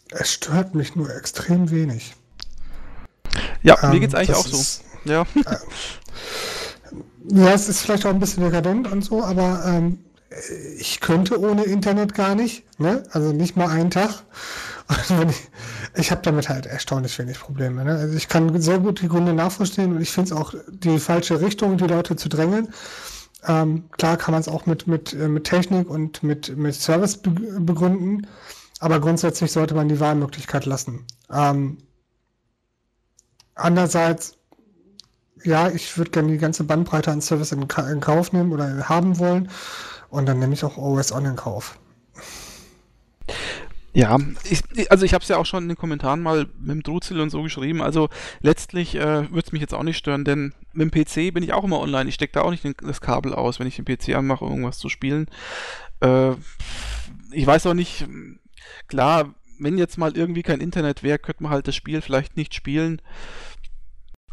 Es 0.09 0.31
stört 0.31 0.75
mich 0.75 0.95
nur 0.95 1.15
extrem 1.15 1.71
wenig. 1.71 2.15
Ja, 3.63 3.77
ähm, 3.81 3.89
mir 3.91 3.99
geht's 3.99 4.13
eigentlich 4.13 4.35
auch 4.35 4.45
so. 4.45 4.83
Ja. 5.05 5.25
Äh, 5.35 5.57
ja, 7.29 7.53
es 7.53 7.69
ist 7.69 7.81
vielleicht 7.81 8.05
auch 8.05 8.11
ein 8.11 8.19
bisschen 8.19 8.43
dekadent 8.43 8.91
und 8.91 9.03
so, 9.03 9.23
aber 9.23 9.63
ähm, 9.65 9.99
ich 10.77 10.99
könnte 10.99 11.39
ohne 11.39 11.63
Internet 11.63 12.13
gar 12.13 12.35
nicht, 12.35 12.63
ne? 12.79 13.03
Also 13.11 13.33
nicht 13.33 13.55
mal 13.55 13.69
einen 13.69 13.91
Tag. 13.91 14.23
ich, 15.29 15.49
ich 15.95 16.11
habe 16.11 16.21
damit 16.23 16.49
halt 16.49 16.65
erstaunlich 16.65 17.17
wenig 17.19 17.39
Probleme. 17.39 17.83
Ne? 17.85 17.91
Also 17.91 18.15
ich 18.15 18.27
kann 18.27 18.61
sehr 18.61 18.79
gut 18.79 19.01
die 19.01 19.07
Gründe 19.07 19.33
nachvollziehen 19.33 19.95
und 19.95 20.01
ich 20.01 20.11
finde 20.11 20.33
es 20.33 20.37
auch 20.37 20.53
die 20.67 20.99
falsche 20.99 21.41
Richtung, 21.41 21.77
die 21.77 21.87
Leute 21.87 22.15
zu 22.15 22.29
drängeln. 22.29 22.69
Ähm, 23.45 23.89
klar 23.91 24.17
kann 24.17 24.33
man 24.33 24.41
es 24.41 24.47
auch 24.47 24.65
mit, 24.65 24.87
mit, 24.87 25.13
äh, 25.13 25.27
mit 25.27 25.45
Technik 25.45 25.89
und 25.89 26.23
mit, 26.23 26.55
mit 26.55 26.75
Service 26.75 27.17
begründen, 27.17 28.27
aber 28.79 28.99
grundsätzlich 28.99 29.51
sollte 29.51 29.75
man 29.75 29.89
die 29.89 29.99
Wahlmöglichkeit 29.99 30.65
lassen. 30.65 31.05
Ähm, 31.31 31.77
andererseits 33.55 34.37
ja, 35.43 35.69
ich 35.69 35.97
würde 35.97 36.11
gerne 36.11 36.31
die 36.31 36.37
ganze 36.37 36.63
Bandbreite 36.63 37.11
an 37.11 37.21
Service 37.21 37.51
in, 37.51 37.61
in, 37.61 37.99
Kauf 37.99 38.33
nehmen 38.33 38.51
oder 38.51 38.89
haben 38.89 39.19
wollen. 39.19 39.49
Und 40.09 40.27
dann 40.27 40.39
nehme 40.39 40.53
ich 40.53 40.63
auch 40.63 40.77
OS 40.77 41.11
On 41.11 41.25
in 41.25 41.35
Kauf. 41.35 41.77
Ja, 43.95 44.17
ich, 44.43 44.63
also 44.91 45.05
ich 45.05 45.13
habe 45.13 45.21
es 45.21 45.27
ja 45.27 45.37
auch 45.37 45.45
schon 45.45 45.63
in 45.63 45.69
den 45.69 45.77
Kommentaren 45.77 46.21
mal 46.21 46.47
mit 46.59 46.71
dem 46.71 46.83
Druzel 46.83 47.19
und 47.19 47.29
so 47.29 47.43
geschrieben. 47.43 47.81
Also 47.81 48.09
letztlich 48.41 48.95
äh, 48.95 49.29
würde 49.29 49.43
es 49.45 49.51
mich 49.51 49.61
jetzt 49.61 49.73
auch 49.73 49.83
nicht 49.83 49.97
stören, 49.97 50.25
denn 50.25 50.53
mit 50.73 50.91
dem 50.91 51.03
PC 51.03 51.33
bin 51.33 51.43
ich 51.43 51.53
auch 51.53 51.63
immer 51.63 51.79
online. 51.79 52.09
Ich 52.09 52.15
stecke 52.15 52.33
da 52.33 52.41
auch 52.41 52.49
nicht 52.49 52.63
den, 52.63 52.73
das 52.81 53.01
Kabel 53.01 53.33
aus, 53.33 53.59
wenn 53.59 53.67
ich 53.67 53.75
den 53.75 53.85
PC 53.85 54.15
anmache, 54.15 54.45
um 54.45 54.51
irgendwas 54.51 54.79
zu 54.79 54.89
spielen. 54.89 55.27
Äh, 55.99 56.31
ich 57.31 57.45
weiß 57.45 57.67
auch 57.67 57.75
nicht, 57.75 58.07
klar, 58.87 59.35
wenn 59.59 59.77
jetzt 59.77 59.97
mal 59.97 60.17
irgendwie 60.17 60.43
kein 60.43 60.59
Internet 60.59 61.03
wäre, 61.03 61.19
könnte 61.19 61.43
man 61.43 61.51
halt 61.51 61.67
das 61.67 61.75
Spiel 61.75 62.01
vielleicht 62.01 62.35
nicht 62.35 62.55
spielen. 62.55 62.99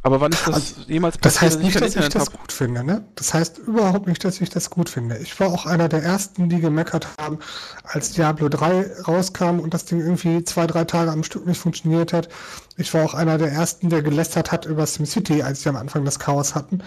Aber 0.03 0.21
wann 0.21 0.33
ist 0.33 0.47
das 0.47 0.55
also, 0.55 0.81
jemals 0.87 1.19
passiert? 1.19 1.25
Das 1.25 1.43
heißt 1.43 1.63
nicht, 1.63 1.81
dass 1.81 1.95
ich 1.95 2.09
das 2.09 2.27
hab? 2.27 2.41
gut 2.41 2.53
finde, 2.53 2.83
ne? 2.85 3.05
Das 3.17 3.35
heißt 3.35 3.59
überhaupt 3.59 4.07
nicht, 4.07 4.25
dass 4.25 4.41
ich 4.41 4.49
das 4.49 4.71
gut 4.71 4.89
finde. 4.89 5.19
Ich 5.19 5.39
war 5.41 5.49
auch 5.49 5.67
einer 5.67 5.89
der 5.89 6.03
ersten, 6.03 6.49
die 6.49 6.59
gemeckert 6.59 7.09
haben, 7.19 7.39
als 7.85 8.13
Diablo 8.13 8.49
3 8.49 9.03
rauskam 9.07 9.61
und 9.61 9.75
das 9.75 9.85
Ding 9.85 10.01
irgendwie 10.01 10.43
zwei, 10.45 10.67
drei 10.67 10.85
Tage 10.85 11.11
am 11.11 11.23
Stück 11.23 11.47
nicht 11.47 11.61
funktioniert 11.61 12.15
hat. 12.15 12.31
Ich 12.79 12.95
war 12.95 13.05
auch 13.05 13.13
einer 13.13 13.37
der 13.37 13.53
ersten, 13.53 13.91
der 13.91 14.03
gelästert 14.03 14.53
hat 14.53 14.65
über 14.65 14.87
SimCity, 14.87 15.43
als 15.43 15.63
sie 15.63 15.69
am 15.69 15.77
Anfang 15.77 16.07
das 16.07 16.19
Chaos 16.19 16.55
hatten. 16.55 16.83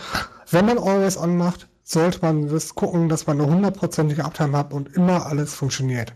Wenn 0.50 0.66
man 0.66 0.80
Always 0.80 1.18
On 1.18 1.38
macht, 1.38 1.68
sollte 1.84 2.20
man 2.22 2.48
das 2.48 2.74
gucken, 2.74 3.10
dass 3.10 3.28
man 3.28 3.40
eine 3.40 3.52
hundertprozentige 3.52 4.26
Uptime 4.26 4.58
hat 4.58 4.74
und 4.74 4.96
immer 4.96 5.28
alles 5.28 5.54
funktioniert. 5.54 6.14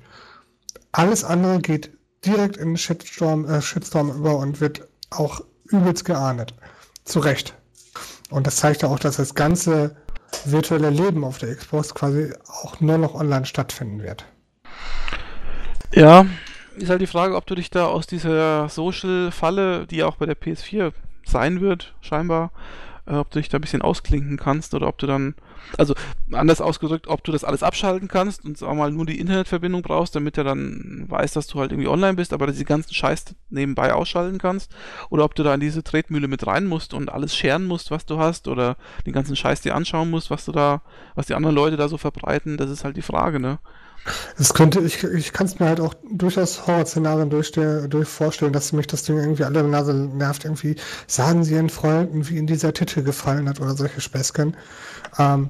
Alles 0.94 1.24
andere 1.24 1.60
geht 1.60 1.92
direkt 2.26 2.58
in 2.58 2.70
den 2.70 2.78
Shitstorm, 2.78 3.46
äh, 3.48 3.62
Shitstorm 3.62 4.10
über 4.10 4.38
und 4.38 4.62
wird 4.62 4.88
auch 5.12 5.42
übelst 5.66 6.06
geahndet. 6.06 6.56
Zu 7.08 7.20
Recht. 7.20 7.56
Und 8.30 8.48
das 8.48 8.58
zeigt 8.58 8.82
ja 8.82 8.90
auch, 8.90 9.00
dass 9.00 9.16
das 9.16 9.34
ganze 9.34 9.96
virtuelle 10.44 10.90
Leben 10.90 11.24
auf 11.24 11.38
der 11.38 11.56
Xbox 11.56 11.96
quasi 11.96 12.34
auch 12.48 12.82
nur 12.82 12.98
noch 12.98 13.16
online 13.16 13.46
stattfinden 13.46 14.04
wird. 14.04 14.26
Ja, 15.94 16.26
ist 16.76 16.90
halt 16.90 17.02
die 17.02 17.08
Frage, 17.08 17.38
ob 17.38 17.46
du 17.48 17.56
dich 17.56 17.70
da 17.70 17.86
aus 17.86 18.08
dieser 18.08 18.68
Social-Falle, 18.68 19.88
die 19.88 20.04
auch 20.04 20.18
bei 20.18 20.26
der 20.26 20.38
PS4 20.38 20.92
sein 21.26 21.62
wird, 21.62 21.96
scheinbar, 22.02 22.52
äh, 23.06 23.16
ob 23.16 23.32
du 23.32 23.40
dich 23.40 23.48
da 23.48 23.58
ein 23.58 23.62
bisschen 23.62 23.82
ausklinken 23.82 24.36
kannst 24.36 24.74
oder 24.74 24.88
ob 24.88 24.98
du 24.98 25.08
dann, 25.08 25.36
also 25.78 25.94
anders 26.32 26.62
ausgedrückt, 26.62 27.08
ob 27.08 27.24
du 27.24 27.32
das 27.32 27.44
alles 27.44 27.64
abschalten 27.64 28.08
kannst 28.08 28.46
und 28.46 28.58
sag 28.58 28.74
mal 28.76 28.92
nur 28.92 29.06
die 29.06 29.20
Internetverbindung 29.20 29.82
brauchst, 29.82 30.16
damit 30.16 30.38
er 30.38 30.44
dann 30.44 31.06
weiß, 31.08 31.34
dass 31.34 31.48
du 31.48 31.60
halt 31.60 31.72
irgendwie 31.72 31.90
online 31.90 32.16
bist, 32.16 32.34
aber 32.34 32.48
diese 32.48 32.66
ganzen 32.66 32.94
Scheiß 32.94 33.36
nebenbei 33.50 33.94
ausschalten 33.94 34.38
kannst 34.38 34.74
oder 35.10 35.24
ob 35.24 35.36
du 35.36 35.44
da 35.44 35.54
in 35.54 35.60
diese 35.60 35.84
Tretmühle 35.84 36.28
mit 36.28 36.46
rein 36.48 36.66
musst 36.66 36.94
und 36.94 37.12
alles 37.12 37.36
scheren 37.36 37.66
musst, 37.66 37.92
was 37.92 38.06
du 38.06 38.20
hast 38.20 38.48
oder 38.48 38.78
den 39.06 39.14
ganzen 39.14 39.36
Scheiß 39.36 39.62
dir 39.62 39.76
anschauen 39.76 40.10
musst, 40.10 40.30
was 40.30 40.46
du 40.46 40.52
da, 40.52 40.82
was 41.16 41.28
die 41.28 41.36
anderen 41.36 41.56
Leute 41.56 41.78
da 41.78 41.88
so 41.88 41.98
verbreiten, 41.98 42.58
das 42.58 42.70
ist 42.70 42.84
halt 42.84 42.98
die 42.98 43.02
Frage, 43.02 43.40
ne? 43.40 43.60
Es 44.38 44.54
könnte, 44.54 44.80
ich, 44.80 45.04
ich 45.04 45.34
kann 45.34 45.48
es 45.48 45.60
mir 45.60 45.68
halt 45.68 45.80
auch 45.80 45.94
durchaus 46.12 46.68
Horrorszenarien 46.68 47.30
durch, 47.30 47.52
durch 47.52 48.08
vorstellen, 48.08 48.54
dass 48.54 48.72
mich 48.74 48.88
das 48.88 49.04
Ding 49.04 49.18
irgendwie 49.18 49.44
alle 49.44 49.64
Nase 49.64 49.94
nervt. 49.94 50.46
Irgendwie 50.46 50.76
sagen 51.08 51.44
sie 51.44 51.56
ihren 51.56 51.70
Freunden, 51.70 52.28
wie 52.30 52.38
in 52.38 52.48
dieser 52.48 52.74
Titel 52.74 53.04
gefallen 53.04 53.50
hat 53.50 53.60
oder 53.60 53.76
solche 53.76 54.02
Späßchen. 54.02 54.56
Ähm, 55.18 55.50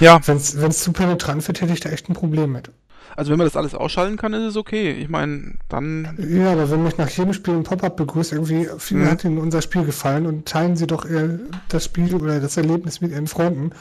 ja. 0.00 0.20
Wenn 0.26 0.36
es 0.36 0.82
zu 0.82 0.92
penetrant 0.92 1.46
wird, 1.46 1.60
hätte 1.60 1.72
ich 1.72 1.80
da 1.80 1.90
echt 1.90 2.08
ein 2.08 2.14
Problem 2.14 2.52
mit. 2.52 2.70
Also 3.14 3.30
wenn 3.30 3.38
man 3.38 3.46
das 3.46 3.56
alles 3.56 3.74
ausschalten 3.74 4.16
kann, 4.16 4.32
ist 4.32 4.42
es 4.42 4.56
okay. 4.56 4.92
Ich 4.92 5.08
meine, 5.08 5.54
dann. 5.68 6.16
Ja, 6.18 6.52
aber 6.52 6.70
wenn 6.70 6.82
mich 6.82 6.96
nach 6.96 7.10
jedem 7.10 7.32
Spiel 7.32 7.54
ein 7.54 7.62
Pop-up 7.62 7.96
begrüßt, 7.96 8.32
irgendwie, 8.32 8.68
vielen 8.78 9.02
mhm. 9.02 9.10
hat 9.10 9.24
Ihnen 9.24 9.38
unser 9.38 9.60
Spiel 9.60 9.84
gefallen 9.84 10.26
und 10.26 10.46
teilen 10.46 10.76
Sie 10.76 10.86
doch 10.86 11.04
ihr, 11.04 11.40
das 11.68 11.84
Spiel 11.84 12.14
oder 12.14 12.40
das 12.40 12.56
Erlebnis 12.56 13.00
mit 13.00 13.10
Ihren 13.10 13.26
Freunden, 13.26 13.72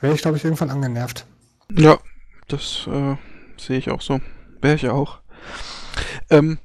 wäre 0.00 0.14
ich, 0.14 0.22
glaube 0.22 0.38
ich, 0.38 0.44
irgendwann 0.44 0.70
angenervt. 0.70 1.24
Ja, 1.76 1.98
das 2.48 2.86
äh, 2.86 3.16
sehe 3.56 3.78
ich 3.78 3.90
auch 3.90 4.00
so. 4.00 4.20
Wäre 4.60 4.74
ich 4.74 4.88
auch. 4.88 5.20
Ähm, 6.28 6.58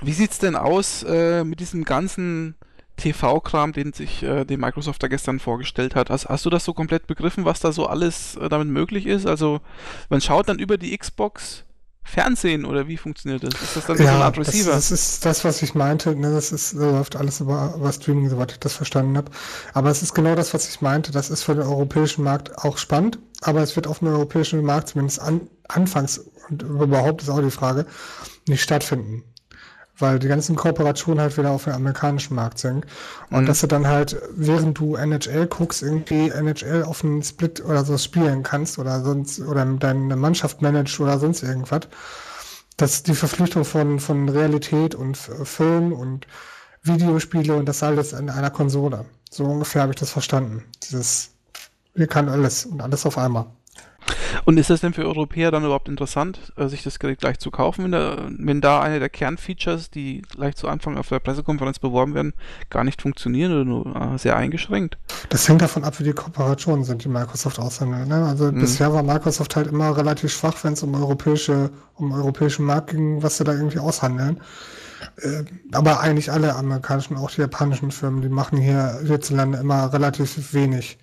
wie 0.00 0.12
sieht's 0.12 0.38
denn 0.38 0.56
aus 0.56 1.02
äh, 1.02 1.44
mit 1.44 1.60
diesem 1.60 1.84
ganzen 1.84 2.56
TV-Kram, 2.96 3.72
den 3.72 3.92
sich 3.92 4.22
äh, 4.22 4.44
den 4.44 4.60
Microsoft 4.60 5.02
da 5.02 5.08
gestern 5.08 5.38
vorgestellt 5.38 5.94
hat? 5.94 6.10
Hast, 6.10 6.28
hast 6.28 6.46
du 6.46 6.50
das 6.50 6.64
so 6.64 6.72
komplett 6.72 7.06
begriffen, 7.06 7.44
was 7.44 7.60
da 7.60 7.72
so 7.72 7.86
alles 7.86 8.36
äh, 8.36 8.48
damit 8.48 8.68
möglich 8.68 9.06
ist? 9.06 9.26
Also 9.26 9.60
man 10.08 10.20
schaut 10.20 10.48
dann 10.48 10.58
über 10.58 10.78
die 10.78 10.96
Xbox 10.96 11.64
Fernsehen 12.02 12.64
oder 12.64 12.88
wie 12.88 12.96
funktioniert 12.96 13.44
das? 13.44 13.54
Ist 13.54 13.76
das 13.76 13.86
dann 13.86 13.98
ja, 13.98 14.04
so 14.04 14.10
eine 14.10 14.24
Art 14.24 14.38
Receiver? 14.38 14.72
Das, 14.72 14.88
das, 14.88 15.00
ist 15.12 15.24
das, 15.24 15.44
was 15.44 15.62
ich 15.62 15.74
meinte. 15.74 16.14
Ne? 16.16 16.32
Das 16.32 16.50
ist, 16.50 16.72
läuft 16.72 17.16
alles 17.16 17.40
über, 17.40 17.74
über 17.76 17.92
Streaming, 17.92 18.28
soweit 18.28 18.52
ich 18.52 18.58
das 18.58 18.74
verstanden 18.74 19.16
habe. 19.16 19.30
Aber 19.74 19.90
es 19.90 20.02
ist 20.02 20.14
genau 20.14 20.34
das, 20.34 20.52
was 20.52 20.68
ich 20.68 20.80
meinte. 20.80 21.12
Das 21.12 21.30
ist 21.30 21.44
für 21.44 21.54
den 21.54 21.64
europäischen 21.64 22.24
Markt 22.24 22.58
auch 22.58 22.78
spannend, 22.78 23.18
aber 23.42 23.62
es 23.62 23.76
wird 23.76 23.86
auf 23.86 24.00
dem 24.00 24.08
europäischen 24.08 24.64
Markt 24.64 24.88
zumindest 24.88 25.20
an, 25.20 25.42
anfangs 25.68 26.18
und 26.48 26.62
überhaupt 26.62 27.22
ist 27.22 27.28
auch 27.28 27.40
die 27.40 27.50
Frage, 27.50 27.86
nicht 28.48 28.62
stattfinden 28.62 29.22
weil 30.00 30.18
die 30.18 30.28
ganzen 30.28 30.56
Kooperationen 30.56 31.20
halt 31.20 31.36
wieder 31.36 31.50
auf 31.50 31.64
den 31.64 31.74
amerikanischen 31.74 32.34
Markt 32.34 32.58
sind. 32.58 32.86
Und 33.30 33.42
mhm. 33.42 33.46
dass 33.46 33.60
du 33.60 33.66
dann 33.66 33.86
halt, 33.86 34.20
während 34.34 34.78
du 34.78 34.96
NHL 34.96 35.46
guckst, 35.46 35.82
irgendwie 35.82 36.28
NHL 36.28 36.84
auf 36.84 37.04
einen 37.04 37.22
Split 37.22 37.64
oder 37.64 37.84
so 37.84 37.96
spielen 37.98 38.42
kannst 38.42 38.78
oder 38.78 39.02
sonst, 39.02 39.40
oder 39.40 39.64
deine 39.64 40.16
Mannschaft 40.16 40.62
managst 40.62 40.98
oder 41.00 41.18
sonst 41.18 41.42
irgendwas. 41.42 41.82
Dass 42.76 43.02
die 43.02 43.14
Verflüchtung 43.14 43.64
von, 43.64 44.00
von 44.00 44.28
Realität 44.28 44.94
und 44.94 45.16
Film 45.16 45.92
und 45.92 46.26
Videospiele 46.82 47.54
und 47.54 47.66
das 47.66 47.82
alles 47.82 48.12
in 48.12 48.30
einer 48.30 48.50
Konsole. 48.50 49.04
So 49.30 49.44
ungefähr 49.44 49.82
habe 49.82 49.92
ich 49.92 49.98
das 49.98 50.10
verstanden. 50.10 50.64
Dieses, 50.88 51.30
wir 51.94 52.06
kann 52.06 52.28
alles 52.28 52.64
und 52.64 52.80
alles 52.80 53.04
auf 53.04 53.18
einmal. 53.18 53.46
Und 54.44 54.58
ist 54.58 54.70
das 54.70 54.80
denn 54.80 54.92
für 54.92 55.04
Europäer 55.04 55.50
dann 55.50 55.64
überhaupt 55.64 55.88
interessant, 55.88 56.52
äh, 56.56 56.68
sich 56.68 56.82
das 56.82 56.98
Gerät 56.98 57.20
gleich 57.20 57.38
zu 57.38 57.50
kaufen, 57.50 57.84
wenn, 57.84 57.92
da, 57.92 58.28
wenn 58.30 58.60
da 58.60 58.80
eine 58.80 58.98
der 58.98 59.08
Kernfeatures, 59.08 59.90
die 59.90 60.22
gleich 60.22 60.56
zu 60.56 60.68
Anfang 60.68 60.96
auf 60.96 61.08
der 61.08 61.18
Pressekonferenz 61.18 61.78
beworben 61.78 62.14
werden, 62.14 62.34
gar 62.70 62.84
nicht 62.84 63.02
funktionieren 63.02 63.52
oder 63.52 63.64
nur 63.64 63.96
äh, 63.96 64.18
sehr 64.18 64.36
eingeschränkt? 64.36 64.98
Das 65.28 65.48
hängt 65.48 65.62
davon 65.62 65.84
ab, 65.84 65.98
wie 66.00 66.04
die 66.04 66.12
Kooperationen 66.12 66.84
sind, 66.84 67.04
die 67.04 67.08
Microsoft 67.08 67.58
aushandelt. 67.58 68.08
Ne? 68.08 68.24
Also 68.24 68.50
mhm. 68.50 68.60
bisher 68.60 68.92
war 68.92 69.02
Microsoft 69.02 69.56
halt 69.56 69.66
immer 69.66 69.96
relativ 69.96 70.32
schwach, 70.32 70.56
wenn 70.62 70.72
es 70.74 70.82
um 70.82 70.94
europäische, 70.94 71.70
um 71.96 72.12
europäischen 72.12 72.64
Markt 72.64 72.90
ging, 72.90 73.22
was 73.22 73.38
sie 73.38 73.44
da 73.44 73.52
irgendwie 73.52 73.78
aushandeln. 73.78 74.40
Äh, 75.16 75.44
aber 75.72 76.00
eigentlich 76.00 76.30
alle 76.30 76.54
amerikanischen, 76.54 77.16
auch 77.16 77.30
die 77.30 77.40
japanischen 77.40 77.90
Firmen, 77.90 78.22
die 78.22 78.28
machen 78.28 78.58
hier 78.58 79.00
hierzulande 79.04 79.58
immer 79.58 79.92
relativ 79.92 80.52
wenig 80.52 80.98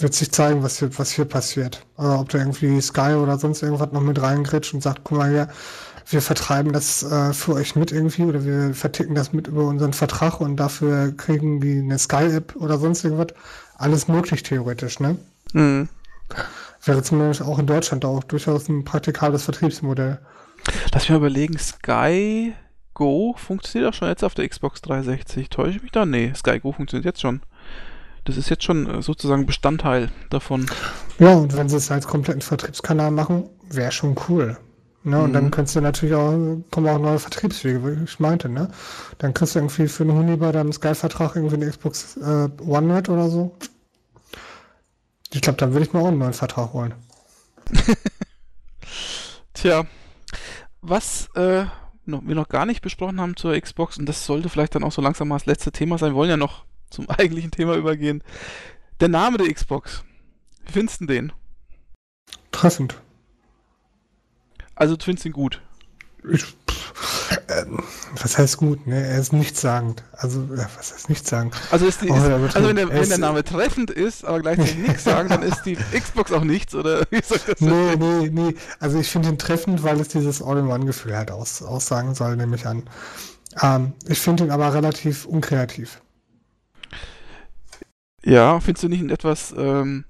wird 0.00 0.14
sich 0.14 0.32
zeigen, 0.32 0.62
was 0.62 0.78
hier, 0.78 0.96
was 0.98 1.10
hier 1.10 1.24
passiert. 1.24 1.84
Also 1.96 2.18
ob 2.18 2.28
da 2.30 2.38
irgendwie 2.38 2.80
Sky 2.80 3.14
oder 3.14 3.38
sonst 3.38 3.62
irgendwas 3.62 3.92
noch 3.92 4.00
mit 4.00 4.20
reingritscht 4.20 4.74
und 4.74 4.82
sagt, 4.82 5.00
guck 5.04 5.18
mal 5.18 5.30
hier, 5.30 5.48
wir 6.08 6.22
vertreiben 6.22 6.72
das 6.72 7.02
äh, 7.02 7.32
für 7.32 7.54
euch 7.54 7.76
mit 7.76 7.92
irgendwie 7.92 8.24
oder 8.24 8.44
wir 8.44 8.74
verticken 8.74 9.14
das 9.14 9.32
mit 9.32 9.46
über 9.46 9.64
unseren 9.64 9.92
Vertrag 9.92 10.40
und 10.40 10.56
dafür 10.56 11.12
kriegen 11.16 11.60
die 11.60 11.78
eine 11.78 11.98
Sky-App 11.98 12.56
oder 12.56 12.78
sonst 12.78 13.04
irgendwas. 13.04 13.28
Alles 13.76 14.08
möglich 14.08 14.42
theoretisch, 14.42 15.00
ne? 15.00 15.16
Mhm. 15.52 15.88
Wäre 16.84 17.02
zumindest 17.02 17.42
auch 17.42 17.58
in 17.58 17.66
Deutschland 17.66 18.04
auch 18.04 18.24
durchaus 18.24 18.68
ein 18.68 18.84
praktikables 18.84 19.44
Vertriebsmodell. 19.44 20.18
Lass 20.92 21.04
mich 21.04 21.10
mal 21.10 21.16
überlegen, 21.16 21.58
Sky 21.58 22.54
Go 22.94 23.34
funktioniert 23.36 23.90
auch 23.90 23.96
schon 23.96 24.08
jetzt 24.08 24.24
auf 24.24 24.34
der 24.34 24.48
Xbox 24.48 24.82
360. 24.82 25.48
Täusche 25.48 25.76
ich 25.76 25.82
mich 25.82 25.92
da? 25.92 26.04
Nee, 26.04 26.32
Sky 26.34 26.60
Go 26.60 26.72
funktioniert 26.72 27.06
jetzt 27.06 27.20
schon. 27.20 27.40
Das 28.24 28.36
ist 28.36 28.50
jetzt 28.50 28.64
schon 28.64 28.86
äh, 28.86 29.02
sozusagen 29.02 29.46
Bestandteil 29.46 30.10
davon. 30.28 30.66
Ja, 31.18 31.34
und 31.34 31.56
wenn 31.56 31.68
sie 31.68 31.76
es 31.76 31.90
als 31.90 32.06
kompletten 32.06 32.42
Vertriebskanal 32.42 33.10
machen, 33.10 33.48
wäre 33.70 33.92
schon 33.92 34.16
cool. 34.28 34.58
Ne? 35.02 35.22
Und 35.22 35.30
mhm. 35.30 35.34
dann 35.34 35.50
kannst 35.50 35.74
du 35.74 35.80
natürlich 35.80 36.14
auch, 36.14 36.32
kommen 36.70 36.88
auch 36.88 36.98
neue 36.98 37.18
Vertriebswege, 37.18 37.84
wie 37.84 38.04
ich 38.04 38.20
meinte, 38.20 38.50
ne? 38.50 38.70
Dann 39.18 39.32
kriegst 39.32 39.54
du 39.54 39.60
irgendwie 39.60 39.88
für 39.88 40.02
einen 40.02 40.12
Huni 40.12 40.36
bei 40.36 40.52
deinem 40.52 40.72
Sky-Vertrag 40.72 41.36
irgendwie 41.36 41.56
eine 41.56 41.70
Xbox 41.70 42.18
äh, 42.18 42.48
One 42.66 42.94
mit 42.94 43.08
oder 43.08 43.30
so. 43.30 43.56
Ich 45.32 45.40
glaube, 45.40 45.56
dann 45.58 45.72
würde 45.72 45.86
ich 45.86 45.92
mir 45.92 46.00
auch 46.00 46.08
einen 46.08 46.18
neuen 46.18 46.34
Vertrag 46.34 46.72
holen. 46.74 46.94
Tja, 49.54 49.84
was 50.82 51.28
äh, 51.34 51.64
noch, 52.04 52.22
wir 52.26 52.34
noch 52.34 52.48
gar 52.48 52.66
nicht 52.66 52.82
besprochen 52.82 53.20
haben 53.20 53.36
zur 53.36 53.58
Xbox, 53.58 53.96
und 53.96 54.06
das 54.06 54.26
sollte 54.26 54.48
vielleicht 54.50 54.74
dann 54.74 54.84
auch 54.84 54.92
so 54.92 55.00
langsam 55.00 55.28
mal 55.28 55.36
das 55.36 55.46
letzte 55.46 55.72
Thema 55.72 55.96
sein, 55.96 56.10
wir 56.10 56.16
wollen 56.16 56.30
ja 56.30 56.36
noch 56.36 56.64
zum 56.90 57.08
eigentlichen 57.10 57.50
Thema 57.50 57.76
übergehen. 57.76 58.22
Der 59.00 59.08
Name 59.08 59.38
der 59.38 59.52
Xbox. 59.52 60.04
Wie 60.66 60.72
findest 60.72 61.00
du 61.00 61.06
den? 61.06 61.32
Treffend. 62.52 63.00
Also 64.74 64.96
du 64.96 65.04
findest 65.04 65.26
ihn 65.26 65.32
gut? 65.32 65.60
Ich, 66.30 66.44
äh, 67.46 67.64
was 68.20 68.38
heißt 68.38 68.56
gut? 68.58 68.86
Ne? 68.86 69.06
Er 69.06 69.18
ist 69.18 69.32
nichtssagend. 69.32 70.02
Also, 70.12 70.40
äh, 70.40 70.66
was 70.76 70.92
heißt 70.92 71.08
nichtssagend? 71.08 71.54
Also, 71.70 71.86
ist 71.86 72.02
die, 72.02 72.10
oh, 72.10 72.16
ist, 72.16 72.56
also 72.56 72.68
wenn, 72.68 72.76
der, 72.76 72.88
wenn 72.90 73.08
der 73.08 73.18
Name 73.18 73.44
treffend 73.44 73.90
ist, 73.90 74.24
aber 74.24 74.40
gleichzeitig 74.40 74.76
nichts 74.88 75.04
sagen, 75.04 75.28
dann 75.28 75.42
ist 75.42 75.62
die 75.62 75.76
Xbox 75.76 76.32
auch 76.32 76.44
nichts, 76.44 76.74
oder 76.74 77.02
wie 77.10 77.22
soll 77.22 77.40
das 77.46 77.60
Nee, 77.60 77.96
nee, 77.96 78.30
nee. 78.30 78.54
Also 78.78 78.98
ich 78.98 79.08
finde 79.08 79.30
ihn 79.30 79.38
treffend, 79.38 79.82
weil 79.82 80.00
es 80.00 80.08
dieses 80.08 80.42
All-in-One-Gefühl 80.42 81.16
halt 81.16 81.30
aus, 81.30 81.62
aussagen 81.62 82.14
soll, 82.14 82.36
nehme 82.36 82.56
ich 82.56 82.66
an. 82.66 82.84
Ähm, 83.62 83.92
ich 84.06 84.18
finde 84.18 84.44
ihn 84.44 84.50
aber 84.50 84.72
relativ 84.74 85.24
unkreativ. 85.24 86.00
Ja, 88.24 88.60
findest 88.60 88.84
du 88.84 88.88
nicht 88.88 89.10
etwas, 89.10 89.54
ähm, 89.56 90.04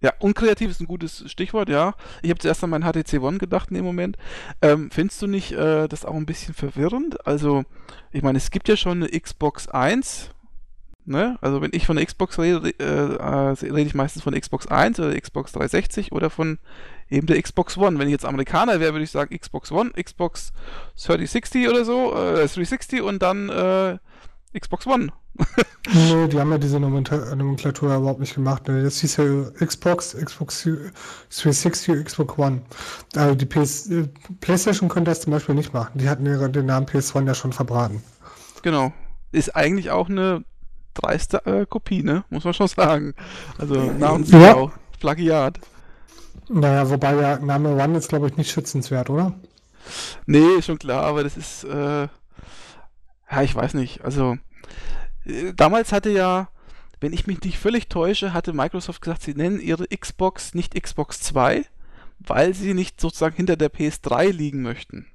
ja, 0.00 0.12
unkreativ 0.20 0.70
ist 0.70 0.80
ein 0.80 0.86
gutes 0.86 1.24
Stichwort, 1.30 1.68
ja. 1.68 1.94
Ich 2.22 2.30
habe 2.30 2.38
zuerst 2.38 2.62
an 2.62 2.70
mein 2.70 2.84
HTC 2.84 3.20
One 3.20 3.38
gedacht 3.38 3.70
in 3.70 3.74
dem 3.74 3.84
Moment. 3.84 4.16
Ähm, 4.62 4.90
findest 4.92 5.20
du 5.20 5.26
nicht 5.26 5.52
äh, 5.52 5.88
das 5.88 6.04
auch 6.04 6.14
ein 6.14 6.26
bisschen 6.26 6.54
verwirrend? 6.54 7.26
Also, 7.26 7.64
ich 8.12 8.22
meine, 8.22 8.38
es 8.38 8.52
gibt 8.52 8.68
ja 8.68 8.76
schon 8.76 9.02
eine 9.02 9.20
Xbox 9.20 9.66
1, 9.66 10.30
ne? 11.04 11.36
Also, 11.40 11.60
wenn 11.60 11.72
ich 11.72 11.84
von 11.84 11.96
der 11.96 12.06
Xbox 12.06 12.38
rede, 12.38 12.70
äh, 12.78 12.84
äh, 12.84 13.72
rede 13.72 13.80
ich 13.80 13.94
meistens 13.94 14.22
von 14.22 14.38
Xbox 14.38 14.68
1 14.68 15.00
oder 15.00 15.10
der 15.10 15.20
Xbox 15.20 15.50
360 15.50 16.12
oder 16.12 16.30
von 16.30 16.58
eben 17.10 17.26
der 17.26 17.42
Xbox 17.42 17.76
One. 17.76 17.98
Wenn 17.98 18.06
ich 18.06 18.12
jetzt 18.12 18.24
Amerikaner 18.24 18.78
wäre, 18.78 18.92
würde 18.92 19.04
ich 19.04 19.10
sagen 19.10 19.36
Xbox 19.36 19.72
One, 19.72 19.90
Xbox 20.00 20.52
3060 20.96 21.68
oder 21.68 21.84
so, 21.84 22.12
äh, 22.14 22.46
360 22.46 23.02
und 23.02 23.20
dann 23.20 23.48
äh, 23.48 23.98
Xbox 24.56 24.86
One. 24.86 25.08
Nee, 25.92 26.28
die 26.28 26.38
haben 26.38 26.50
ja 26.50 26.58
diese 26.58 26.80
Nomenklatur 26.80 27.96
überhaupt 27.96 28.20
nicht 28.20 28.34
gemacht. 28.34 28.68
Ne? 28.68 28.82
Das 28.82 29.00
hieß 29.00 29.16
ja 29.16 29.24
Xbox, 29.64 30.16
Xbox 30.16 30.62
360, 30.62 32.04
Xbox 32.04 32.38
One. 32.38 32.62
Also 33.14 33.34
die 33.34 33.46
PS, 33.46 33.90
PlayStation 34.40 34.88
könnte 34.88 35.10
das 35.10 35.20
zum 35.20 35.32
Beispiel 35.32 35.54
nicht 35.54 35.72
machen. 35.72 35.98
Die 35.98 36.08
hatten 36.08 36.26
ihre, 36.26 36.50
den 36.50 36.66
Namen 36.66 36.86
PS1 36.86 37.26
ja 37.26 37.34
schon 37.34 37.52
verbraten. 37.52 38.02
Genau. 38.62 38.92
Ist 39.32 39.54
eigentlich 39.54 39.90
auch 39.90 40.08
eine 40.08 40.44
dreiste 40.94 41.44
äh, 41.46 41.66
Kopie, 41.66 42.02
ne? 42.02 42.24
Muss 42.30 42.44
man 42.44 42.54
schon 42.54 42.68
sagen. 42.68 43.14
Also 43.58 43.74
Namensbau, 43.74 44.66
ja. 44.68 44.72
Plagiat. 45.00 45.58
Naja, 46.48 46.88
wobei 46.88 47.14
der 47.14 47.40
Name 47.40 47.74
One 47.76 47.98
ist, 47.98 48.08
glaube 48.08 48.28
ich, 48.28 48.36
nicht 48.36 48.50
schützenswert, 48.50 49.10
oder? 49.10 49.34
Nee, 50.26 50.62
schon 50.62 50.78
klar, 50.78 51.04
aber 51.04 51.22
das 51.22 51.36
ist, 51.36 51.64
äh, 51.64 52.08
ja, 53.30 53.42
ich 53.42 53.54
weiß 53.54 53.74
nicht. 53.74 54.04
Also, 54.04 54.36
damals 55.54 55.92
hatte 55.92 56.10
ja, 56.10 56.48
wenn 57.00 57.12
ich 57.12 57.26
mich 57.26 57.40
nicht 57.42 57.58
völlig 57.58 57.88
täusche, 57.88 58.32
hatte 58.32 58.52
Microsoft 58.52 59.02
gesagt, 59.02 59.22
sie 59.22 59.34
nennen 59.34 59.60
ihre 59.60 59.86
Xbox 59.88 60.54
nicht 60.54 60.80
Xbox 60.80 61.20
2, 61.20 61.64
weil 62.18 62.54
sie 62.54 62.74
nicht 62.74 63.00
sozusagen 63.00 63.36
hinter 63.36 63.56
der 63.56 63.72
PS3 63.72 64.30
liegen 64.30 64.62
möchten. 64.62 65.06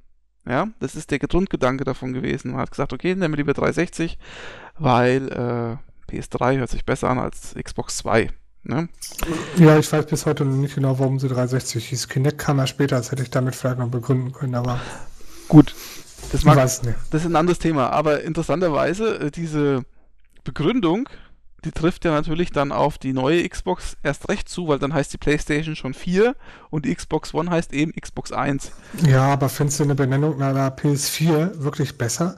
Ja, 0.45 0.68
das 0.80 0.95
ist 0.95 1.12
der 1.12 1.20
Grundgedanke 1.20 1.84
davon 1.84 2.14
gewesen. 2.14 2.51
Man 2.51 2.62
hat 2.62 2.72
gesagt, 2.72 2.91
okay, 2.91 3.16
nehmen 3.16 3.34
wir 3.34 3.38
lieber 3.38 3.54
360, 3.54 4.18
weil 4.78 5.30
äh, 5.30 6.12
PS3 6.12 6.58
hört 6.58 6.70
sich 6.70 6.86
besser 6.86 7.10
an 7.10 7.20
als 7.20 7.56
Xbox 7.62 7.97
2. 7.97 8.30
Ne? 8.64 8.88
Ja, 9.58 9.78
ich 9.78 9.91
weiß 9.91 10.06
bis 10.06 10.26
heute 10.26 10.45
noch 10.45 10.56
nicht 10.56 10.76
genau, 10.76 10.97
warum 10.99 11.20
sie 11.20 11.28
360 11.28 11.86
hieß. 11.89 12.08
Kinect 12.08 12.38
kam 12.38 12.58
ja 12.58 12.68
später, 12.68 12.97
das 12.97 13.12
hätte 13.12 13.24
ich 13.24 13.30
damit 13.30 13.56
vielleicht 13.56 13.80
noch 13.80 13.89
begründen 13.89 14.32
können, 14.32 14.56
aber. 14.56 14.80
Gut, 15.49 15.76
das, 16.32 16.45
mag, 16.45 16.56
das 16.56 16.82
ist 16.82 17.26
ein 17.26 17.36
anderes 17.36 17.60
Thema. 17.60 17.89
Aber 17.89 18.22
interessanterweise, 18.24 19.20
äh, 19.20 19.32
diese 19.32 19.84
Begründung, 20.44 21.10
die 21.66 21.72
trifft 21.72 22.04
ja 22.04 22.12
natürlich 22.12 22.52
dann 22.52 22.72
auf 22.72 22.98
die 22.98 23.14
neue 23.14 23.48
Xbox 23.48 23.96
erst 24.04 24.28
recht 24.30 24.50
zu, 24.50 24.68
weil 24.68 24.80
dann 24.80 24.94
heißt 24.94 25.14
die 25.14 25.18
PlayStation 25.18 25.76
schon 25.76 25.94
4 25.94 26.36
und 26.70 26.86
die 26.86 26.94
Xbox 26.94 27.34
One 27.34 27.50
heißt 27.50 27.74
eben 27.74 27.94
Xbox 27.94 28.32
1. 28.32 28.72
Ja, 29.08 29.24
aber 29.28 29.50
findest 29.50 29.80
du 29.80 29.84
eine 29.86 29.96
Benennung 29.96 30.41
einer 30.41 30.70
PS4 30.70 31.62
wirklich 31.62 31.98
besser? 31.98 32.38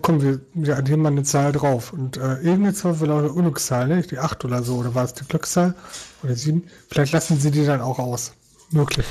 Kommen 0.00 0.22
wir, 0.22 0.40
wir 0.54 0.78
addieren 0.78 1.00
mal 1.00 1.10
eine 1.10 1.24
Zahl 1.24 1.50
drauf. 1.50 1.92
Und 1.92 2.16
äh, 2.16 2.34
irgendeine 2.36 2.72
Zahl 2.72 3.00
will 3.00 3.10
auch 3.10 3.18
eine 3.18 3.32
Unglückszahl, 3.32 3.88
ne? 3.88 4.02
Die 4.02 4.18
8 4.18 4.44
oder 4.44 4.62
so, 4.62 4.76
oder 4.76 4.94
war 4.94 5.04
es 5.04 5.14
die 5.14 5.24
Glückszahl? 5.24 5.74
Oder 6.22 6.36
7? 6.36 6.62
Vielleicht 6.88 7.12
lassen 7.12 7.40
sie 7.40 7.50
die 7.50 7.66
dann 7.66 7.80
auch 7.80 7.98
aus. 7.98 8.32
Möglich. 8.70 9.06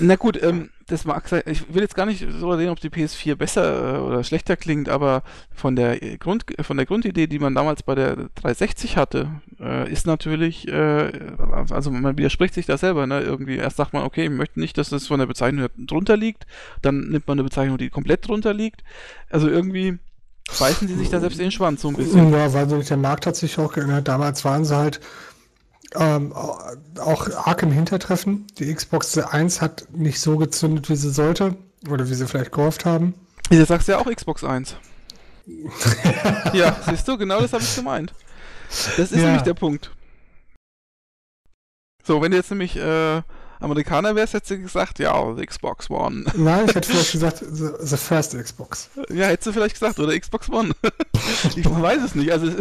Na 0.00 0.16
gut, 0.16 0.42
ähm, 0.42 0.70
das 0.88 1.04
mag 1.04 1.28
sein. 1.28 1.42
Ich 1.46 1.72
will 1.72 1.82
jetzt 1.82 1.94
gar 1.94 2.06
nicht 2.06 2.26
so 2.40 2.56
sehen, 2.56 2.70
ob 2.70 2.80
die 2.80 2.88
PS4 2.88 3.36
besser 3.36 3.96
äh, 3.96 3.98
oder 3.98 4.24
schlechter 4.24 4.56
klingt, 4.56 4.88
aber 4.88 5.22
von 5.54 5.76
der 5.76 5.98
Grund, 6.18 6.44
von 6.60 6.76
der 6.76 6.86
Grundidee, 6.86 7.26
die 7.26 7.38
man 7.38 7.54
damals 7.54 7.82
bei 7.82 7.94
der 7.94 8.16
360 8.34 8.96
hatte, 8.96 9.30
äh, 9.60 9.90
ist 9.92 10.06
natürlich, 10.06 10.66
äh, 10.66 11.12
also 11.70 11.90
man 11.90 12.16
widerspricht 12.16 12.54
sich 12.54 12.66
da 12.66 12.78
selber, 12.78 13.06
ne? 13.06 13.20
Irgendwie 13.20 13.56
erst 13.56 13.76
sagt 13.76 13.92
man, 13.92 14.02
okay, 14.02 14.24
ich 14.24 14.30
möchte 14.30 14.58
nicht, 14.60 14.78
dass 14.78 14.88
das 14.88 15.06
von 15.06 15.18
der 15.18 15.26
Bezeichnung 15.26 15.68
drunter 15.76 16.16
liegt, 16.16 16.46
dann 16.82 17.08
nimmt 17.08 17.28
man 17.28 17.38
eine 17.38 17.44
Bezeichnung, 17.44 17.76
die 17.78 17.90
komplett 17.90 18.26
drunter 18.26 18.54
liegt. 18.54 18.82
Also 19.30 19.48
irgendwie 19.48 19.98
beißen 20.58 20.88
sie 20.88 20.94
sich 20.94 21.10
da 21.10 21.20
selbst 21.20 21.38
in 21.38 21.46
den 21.46 21.52
Schwanz 21.52 21.82
so 21.82 21.88
ein 21.88 21.96
bisschen. 21.96 22.32
Ja, 22.32 22.52
weil 22.54 22.66
der 22.66 22.96
Markt 22.96 23.26
hat 23.26 23.36
sich 23.36 23.58
auch 23.58 23.72
geändert. 23.72 24.08
Damals 24.08 24.44
waren 24.44 24.64
sie 24.64 24.76
halt 24.76 25.00
ähm, 25.94 26.32
auch 26.32 27.58
im 27.62 27.72
Hintertreffen. 27.72 28.46
Die 28.58 28.72
Xbox 28.72 29.16
1 29.16 29.60
hat 29.60 29.86
nicht 29.92 30.20
so 30.20 30.36
gezündet, 30.36 30.88
wie 30.90 30.96
sie 30.96 31.10
sollte. 31.10 31.56
Oder 31.88 32.08
wie 32.08 32.14
sie 32.14 32.26
vielleicht 32.26 32.52
gehofft 32.52 32.84
haben. 32.84 33.14
Du 33.50 33.64
sagst 33.64 33.88
ja 33.88 33.98
auch 33.98 34.06
Xbox 34.12 34.44
1. 34.44 34.76
ja, 36.52 36.76
siehst 36.86 37.08
du, 37.08 37.16
genau 37.16 37.40
das 37.40 37.52
habe 37.52 37.62
ich 37.62 37.74
gemeint. 37.74 38.12
Das 38.68 39.12
ist 39.12 39.14
ja. 39.14 39.26
nämlich 39.26 39.42
der 39.42 39.54
Punkt. 39.54 39.90
So, 42.04 42.20
wenn 42.20 42.32
du 42.32 42.36
jetzt 42.36 42.50
nämlich 42.50 42.76
äh, 42.76 43.22
Amerikaner 43.60 44.14
wärst, 44.14 44.34
hättest 44.34 44.50
du 44.50 44.58
gesagt, 44.58 44.98
ja, 44.98 45.34
Xbox 45.34 45.90
One. 45.90 46.24
Nein, 46.36 46.66
ich 46.68 46.74
hätte 46.74 46.88
vielleicht 46.90 47.12
gesagt, 47.12 47.38
the, 47.50 47.68
the, 47.80 47.96
first 47.96 48.36
Xbox. 48.36 48.90
Ja, 49.08 49.26
hättest 49.26 49.46
du 49.48 49.52
vielleicht 49.52 49.74
gesagt, 49.74 49.98
oder 49.98 50.18
Xbox 50.18 50.50
One. 50.50 50.72
ich 51.56 51.64
weiß 51.64 52.02
es 52.02 52.14
nicht. 52.14 52.30
Also, 52.30 52.52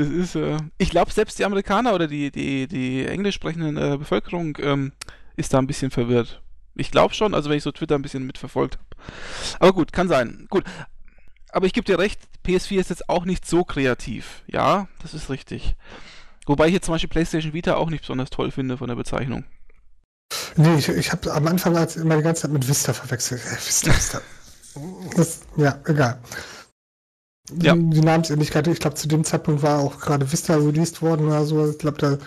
das 0.00 0.08
ist, 0.08 0.34
äh, 0.34 0.56
ich 0.78 0.90
glaube, 0.90 1.12
selbst 1.12 1.38
die 1.38 1.44
Amerikaner 1.44 1.94
oder 1.94 2.06
die, 2.06 2.30
die, 2.30 2.66
die 2.66 3.06
englisch 3.06 3.34
sprechenden 3.34 3.76
äh, 3.76 3.98
Bevölkerung 3.98 4.56
ähm, 4.60 4.92
ist 5.36 5.52
da 5.52 5.58
ein 5.58 5.66
bisschen 5.66 5.90
verwirrt. 5.90 6.42
Ich 6.74 6.90
glaube 6.90 7.14
schon, 7.14 7.34
also 7.34 7.50
wenn 7.50 7.58
ich 7.58 7.62
so 7.62 7.72
Twitter 7.72 7.96
ein 7.96 8.02
bisschen 8.02 8.26
mitverfolgt 8.26 8.78
habe. 8.78 8.86
Aber 9.58 9.72
gut, 9.72 9.92
kann 9.92 10.08
sein. 10.08 10.46
Gut. 10.48 10.64
Aber 11.52 11.66
ich 11.66 11.72
gebe 11.72 11.84
dir 11.84 11.98
recht, 11.98 12.20
PS4 12.46 12.80
ist 12.80 12.90
jetzt 12.90 13.08
auch 13.08 13.24
nicht 13.24 13.46
so 13.46 13.64
kreativ. 13.64 14.42
Ja, 14.46 14.88
das 15.02 15.12
ist 15.12 15.28
richtig. 15.28 15.76
Wobei 16.46 16.68
ich 16.68 16.72
jetzt 16.72 16.86
zum 16.86 16.94
Beispiel 16.94 17.10
PlayStation 17.10 17.52
Vita 17.52 17.74
auch 17.74 17.90
nicht 17.90 18.00
besonders 18.02 18.30
toll 18.30 18.50
finde 18.50 18.78
von 18.78 18.88
der 18.88 18.96
Bezeichnung. 18.96 19.44
Nee, 20.56 20.76
ich, 20.76 20.88
ich 20.88 21.12
habe 21.12 21.32
am 21.32 21.46
Anfang 21.46 21.74
immer 21.96 22.16
die 22.16 22.22
ganze 22.22 22.42
Zeit 22.42 22.52
mit 22.52 22.66
Vista 22.66 22.92
verwechselt. 22.92 23.42
Vista, 23.66 23.90
Vista. 23.90 24.20
Das, 25.16 25.40
ja, 25.56 25.78
egal. 25.84 26.20
Ja. 27.60 27.74
Die 27.74 28.00
Namensähnlichkeit, 28.00 28.66
ich 28.68 28.80
glaube, 28.80 28.96
zu 28.96 29.08
dem 29.08 29.24
Zeitpunkt 29.24 29.62
war 29.62 29.80
auch 29.80 29.98
gerade 30.00 30.30
Vista 30.30 30.54
released 30.54 31.02
worden 31.02 31.26
oder 31.26 31.44
so. 31.44 31.70
Ich 31.70 31.78
glaube, 31.78 31.98
da 31.98 32.18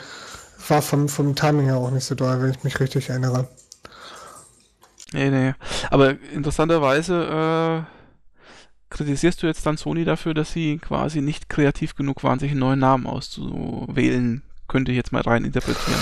war 0.68 0.82
vom, 0.82 1.10
vom 1.10 1.36
Timing 1.36 1.66
her 1.66 1.78
auch 1.78 1.92
nicht 1.92 2.06
so 2.06 2.16
doll, 2.16 2.42
wenn 2.42 2.52
ich 2.52 2.64
mich 2.64 2.80
richtig 2.80 3.10
erinnere. 3.10 3.48
Nee, 5.12 5.30
nee. 5.30 5.54
Aber 5.92 6.16
interessanterweise 6.34 7.86
äh, 7.86 8.94
kritisierst 8.94 9.44
du 9.44 9.48
jetzt 9.48 9.66
dann 9.66 9.78
Sony 9.78 10.06
dafür, 10.06 10.34
dass 10.34 10.52
sie 10.52 10.80
quasi 10.80 11.22
nicht 11.22 11.50
kreativ 11.50 11.96
genug 11.96 12.24
waren, 12.24 12.40
sich 12.40 12.52
einen 12.52 12.62
neuen 12.62 12.80
Namen 12.80 13.06
auszuwählen. 13.06 14.42
Könnte 14.68 14.92
ich 14.92 14.98
jetzt 14.98 15.12
mal 15.12 15.22
rein 15.22 15.46
interpretieren. 15.46 16.00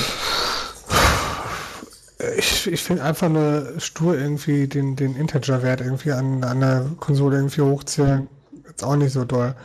Ich, 2.38 2.68
ich 2.68 2.84
finde 2.84 3.04
einfach 3.04 3.30
nur 3.30 3.74
stur 3.80 4.16
irgendwie 4.16 4.68
den, 4.68 4.96
den 4.96 5.16
Integer-Wert 5.16 5.82
irgendwie 5.82 6.12
an, 6.12 6.44
an 6.44 6.60
der 6.60 6.86
Konsole 7.00 7.38
irgendwie 7.38 7.62
hochzählen 7.62 8.28
jetzt 8.82 8.84
auch 8.84 8.96
nicht 8.96 9.14
so 9.14 9.26
doll. 9.26 9.56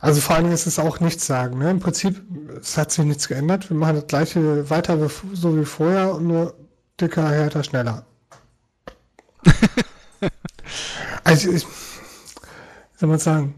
Also 0.00 0.20
vor 0.20 0.34
allen 0.34 0.44
Dingen 0.44 0.54
ist 0.54 0.66
es 0.66 0.78
auch 0.78 1.00
nichts 1.00 1.26
sagen. 1.26 1.58
Ne? 1.58 1.70
Im 1.70 1.80
Prinzip, 1.80 2.20
es 2.60 2.76
hat 2.76 2.90
sich 2.90 3.04
nichts 3.04 3.28
geändert. 3.28 3.70
Wir 3.70 3.76
machen 3.76 3.96
das 3.96 4.06
gleiche 4.06 4.68
weiter 4.68 4.98
so 5.32 5.56
wie 5.56 5.64
vorher, 5.64 6.18
nur 6.18 6.54
dicker, 7.00 7.28
härter, 7.28 7.62
schneller. 7.62 8.04
also 11.24 11.50
ich 11.50 11.66
soll 12.96 13.08
man 13.08 13.18
sagen, 13.18 13.54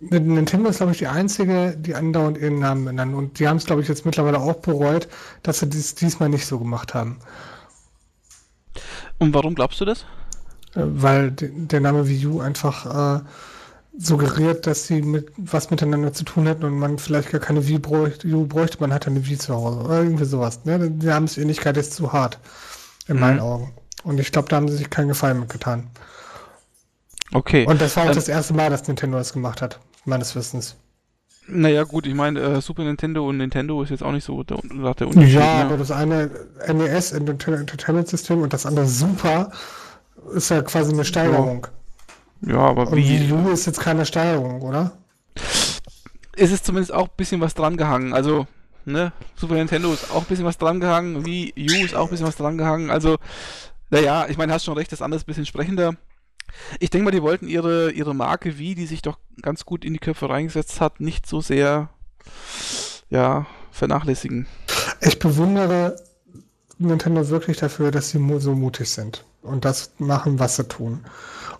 Nintendo 0.00 0.68
ist, 0.68 0.78
glaube 0.78 0.92
ich, 0.92 0.98
die 0.98 1.06
einzige, 1.06 1.76
die 1.78 1.94
andauernd 1.94 2.36
ihren 2.36 2.58
Namen 2.58 2.84
benennen. 2.84 3.14
Und 3.14 3.38
die 3.38 3.48
haben 3.48 3.58
es, 3.58 3.66
glaube 3.66 3.82
ich, 3.82 3.88
jetzt 3.88 4.04
mittlerweile 4.04 4.40
auch 4.40 4.56
bereut, 4.56 5.08
dass 5.42 5.60
sie 5.60 5.68
dies 5.68 5.94
diesmal 5.94 6.28
nicht 6.28 6.46
so 6.46 6.58
gemacht 6.58 6.92
haben. 6.92 7.18
Und 9.18 9.32
warum 9.32 9.54
glaubst 9.54 9.80
du 9.80 9.84
das? 9.84 10.04
Weil 10.74 11.30
der 11.32 11.80
Name 11.80 12.08
Wii 12.08 12.26
U 12.26 12.40
einfach 12.40 13.18
äh, 13.18 13.22
suggeriert, 13.98 14.66
dass 14.66 14.86
sie 14.86 15.02
mit 15.02 15.32
was 15.36 15.70
miteinander 15.70 16.12
zu 16.12 16.24
tun 16.24 16.46
hätten 16.46 16.64
und 16.64 16.78
man 16.78 16.98
vielleicht 16.98 17.30
gar 17.30 17.40
keine 17.40 17.66
Wii 17.66 17.78
bräuchte, 17.78 18.28
Wii 18.28 18.44
bräuchte 18.44 18.78
man 18.80 18.92
hat 18.92 19.06
eine 19.06 19.26
Wii 19.26 19.38
zu 19.38 19.54
Hause 19.54 19.80
oder 19.80 20.02
irgendwie 20.02 20.24
sowas. 20.24 20.64
Ne? 20.64 20.90
Die 20.90 21.06
Namensähnlichkeit 21.06 21.76
ist 21.76 21.94
zu 21.94 22.12
hart, 22.12 22.38
in 23.06 23.16
mhm. 23.16 23.20
meinen 23.20 23.40
Augen. 23.40 23.74
Und 24.04 24.18
ich 24.18 24.32
glaube, 24.32 24.48
da 24.48 24.56
haben 24.56 24.68
sie 24.68 24.76
sich 24.76 24.90
keinen 24.90 25.08
Gefallen 25.08 25.40
mitgetan. 25.40 25.90
Okay. 27.32 27.66
Und 27.66 27.80
das 27.80 27.96
war 27.96 28.04
auch 28.04 28.08
ähm, 28.08 28.14
das 28.14 28.28
erste 28.28 28.54
Mal, 28.54 28.70
dass 28.70 28.86
Nintendo 28.86 29.18
das 29.18 29.32
gemacht 29.32 29.62
hat, 29.62 29.78
meines 30.04 30.34
Wissens. 30.34 30.76
Naja, 31.48 31.84
gut, 31.84 32.06
ich 32.06 32.14
meine, 32.14 32.40
äh, 32.40 32.60
Super 32.60 32.84
Nintendo 32.84 33.28
und 33.28 33.38
Nintendo 33.38 33.82
ist 33.82 33.90
jetzt 33.90 34.02
auch 34.02 34.12
nicht 34.12 34.24
so 34.24 34.42
der, 34.42 34.58
der 34.58 35.06
Unterschied. 35.08 35.34
Ja, 35.34 35.58
ne? 35.58 35.64
aber 35.64 35.76
das 35.76 35.90
eine 35.90 36.30
NES, 36.66 37.12
Entertainment 37.12 38.08
System, 38.08 38.42
und 38.42 38.52
das 38.52 38.64
andere 38.64 38.86
Super 38.86 39.50
ist 40.34 40.50
ja 40.50 40.62
quasi 40.62 40.92
eine 40.92 41.04
Steigerung. 41.04 41.66
Ja, 42.40 42.58
aber 42.58 42.88
Und 42.88 42.96
wie? 42.96 43.20
Wii 43.20 43.32
U 43.32 43.50
ist 43.50 43.66
jetzt 43.66 43.80
keine 43.80 44.04
Steigerung, 44.04 44.62
oder? 44.62 44.92
Es 46.36 46.50
ist 46.50 46.64
zumindest 46.64 46.92
auch 46.92 47.08
ein 47.08 47.16
bisschen 47.16 47.40
was 47.40 47.54
dran 47.54 47.76
gehangen. 47.76 48.12
Also, 48.12 48.46
ne, 48.84 49.12
Super 49.36 49.54
Nintendo 49.54 49.92
ist 49.92 50.10
auch 50.10 50.22
ein 50.22 50.26
bisschen 50.26 50.44
was 50.44 50.58
dran 50.58 50.80
gehangen, 50.80 51.24
Wii 51.24 51.52
U 51.56 51.84
ist 51.84 51.94
auch 51.94 52.06
ein 52.06 52.10
bisschen 52.10 52.26
was 52.26 52.36
dran 52.36 52.58
gehangen. 52.58 52.90
Also, 52.90 53.16
naja, 53.90 54.26
ich 54.28 54.38
meine, 54.38 54.52
hast 54.52 54.64
schon 54.64 54.76
recht, 54.76 54.90
das 54.90 55.02
andere 55.02 55.18
ist 55.18 55.24
ein 55.24 55.26
bisschen 55.26 55.46
sprechender. 55.46 55.94
Ich 56.80 56.90
denke 56.90 57.04
mal, 57.04 57.10
die 57.10 57.22
wollten 57.22 57.48
ihre, 57.48 57.92
ihre 57.92 58.14
Marke 58.14 58.58
Wii, 58.58 58.74
die 58.74 58.86
sich 58.86 59.02
doch 59.02 59.18
ganz 59.40 59.64
gut 59.64 59.84
in 59.84 59.92
die 59.92 59.98
Köpfe 59.98 60.28
reingesetzt 60.28 60.80
hat, 60.80 61.00
nicht 61.00 61.26
so 61.26 61.40
sehr, 61.40 61.90
ja, 63.08 63.46
vernachlässigen. 63.70 64.46
Ich 65.00 65.18
bewundere 65.18 65.96
Nintendo 66.78 67.28
wirklich 67.28 67.58
dafür, 67.58 67.90
dass 67.90 68.10
sie 68.10 68.40
so 68.40 68.54
mutig 68.54 68.90
sind 68.90 69.24
und 69.42 69.64
das 69.64 69.92
machen, 69.98 70.38
was 70.38 70.56
sie 70.56 70.64
tun. 70.64 71.04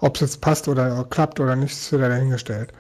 Ob 0.01 0.17
es 0.17 0.21
jetzt 0.21 0.41
passt 0.41 0.69
oder 0.69 1.05
klappt 1.11 1.41
oder 1.41 1.57
nicht, 1.57 1.73
ist 1.73 1.93
wieder 1.93 2.09
dahingestellt. 2.09 2.73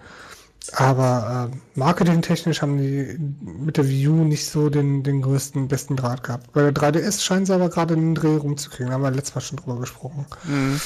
Aber 0.77 1.51
äh, 1.53 1.79
marketingtechnisch 1.79 2.63
haben 2.63 2.79
die 2.79 3.19
mit 3.41 3.77
der 3.77 3.89
View 3.89 4.25
nicht 4.25 4.47
so 4.47 4.71
den, 4.71 5.03
den 5.03 5.23
größten, 5.23 5.67
besten 5.67 5.97
Draht 5.97 6.23
gehabt. 6.23 6.53
Bei 6.53 6.63
der 6.63 6.73
3DS 6.73 7.23
scheinen 7.23 7.47
sie 7.47 7.55
aber 7.55 7.69
gerade 7.69 7.95
einen 7.95 8.15
Dreh 8.15 8.37
rumzukriegen. 8.37 8.89
Da 8.89 8.95
haben 8.95 9.03
wir 9.03 9.11
letztes 9.11 9.35
Mal 9.35 9.41
schon 9.41 9.59
drüber 9.59 9.81
gesprochen. 9.81 10.27
Mhm. 10.45 10.81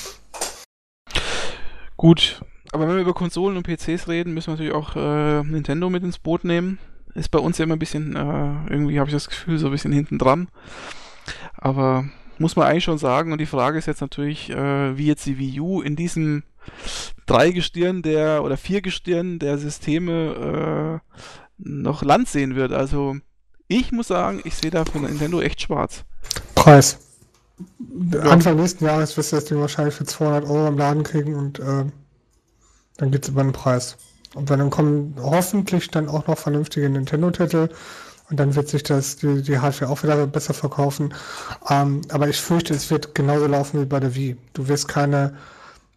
Gut, 1.98 2.42
aber 2.72 2.88
wenn 2.88 2.96
wir 2.96 3.02
über 3.02 3.14
Konsolen 3.14 3.56
und 3.56 3.66
PCs 3.66 4.08
reden, 4.08 4.34
müssen 4.34 4.48
wir 4.48 4.52
natürlich 4.54 4.74
auch 4.74 4.96
äh, 4.96 5.42
Nintendo 5.42 5.90
mit 5.90 6.02
ins 6.02 6.18
Boot 6.18 6.44
nehmen. 6.44 6.78
Ist 7.14 7.30
bei 7.30 7.38
uns 7.38 7.58
ja 7.58 7.64
immer 7.64 7.76
ein 7.76 7.78
bisschen, 7.78 8.16
äh, 8.16 8.70
irgendwie 8.70 8.98
habe 8.98 9.08
ich 9.08 9.14
das 9.14 9.28
Gefühl, 9.28 9.58
so 9.58 9.66
ein 9.66 9.72
bisschen 9.72 9.92
hinten 9.92 10.18
dran. 10.18 10.48
Aber 11.56 12.04
muss 12.38 12.56
man 12.56 12.66
eigentlich 12.66 12.84
schon 12.84 12.98
sagen. 12.98 13.32
Und 13.32 13.40
die 13.40 13.46
Frage 13.46 13.78
ist 13.78 13.86
jetzt 13.86 14.00
natürlich, 14.00 14.50
äh, 14.50 14.96
wie 14.96 15.06
jetzt 15.06 15.26
die 15.26 15.38
Wii 15.38 15.60
U 15.60 15.80
in 15.80 15.96
diesem 15.96 16.42
Dreigestirn 17.26 18.02
der 18.02 18.42
oder 18.44 18.56
Viergestirn 18.56 19.38
der 19.38 19.58
Systeme 19.58 21.00
äh, 21.02 21.18
noch 21.58 22.02
Land 22.02 22.28
sehen 22.28 22.54
wird. 22.54 22.72
Also 22.72 23.16
ich 23.68 23.92
muss 23.92 24.08
sagen, 24.08 24.40
ich 24.44 24.54
sehe 24.54 24.70
da 24.70 24.84
für 24.84 24.98
Nintendo 24.98 25.40
echt 25.40 25.60
schwarz. 25.60 26.04
Preis. 26.54 26.98
ja. 28.12 28.20
Anfang 28.20 28.56
nächsten 28.56 28.84
Jahres 28.84 29.16
wirst 29.16 29.32
du 29.32 29.36
das 29.36 29.46
Ding 29.46 29.60
wahrscheinlich 29.60 29.94
für 29.94 30.04
200 30.04 30.44
Euro 30.44 30.68
im 30.68 30.78
Laden 30.78 31.02
kriegen 31.02 31.34
und 31.34 31.58
äh, 31.58 31.84
dann 32.96 33.10
geht 33.10 33.24
es 33.24 33.28
über 33.30 33.42
den 33.42 33.52
Preis. 33.52 33.96
Und 34.34 34.50
dann 34.50 34.70
kommen 34.70 35.16
hoffentlich 35.18 35.90
dann 35.90 36.08
auch 36.08 36.26
noch 36.26 36.38
vernünftige 36.38 36.90
Nintendo-Titel 36.90 37.70
und 38.28 38.40
dann 38.40 38.54
wird 38.54 38.68
sich 38.68 38.82
das, 38.82 39.16
die, 39.16 39.42
die 39.42 39.58
Hardware 39.58 39.90
auch 39.90 40.02
wieder 40.02 40.26
besser 40.26 40.54
verkaufen. 40.54 41.14
Ähm, 41.68 42.02
aber 42.10 42.28
ich 42.28 42.40
fürchte, 42.40 42.74
es 42.74 42.90
wird 42.90 43.14
genauso 43.14 43.46
laufen 43.46 43.80
wie 43.80 43.86
bei 43.86 44.00
der 44.00 44.14
Wii. 44.14 44.36
Du 44.52 44.68
wirst 44.68 44.88
keine, 44.88 45.36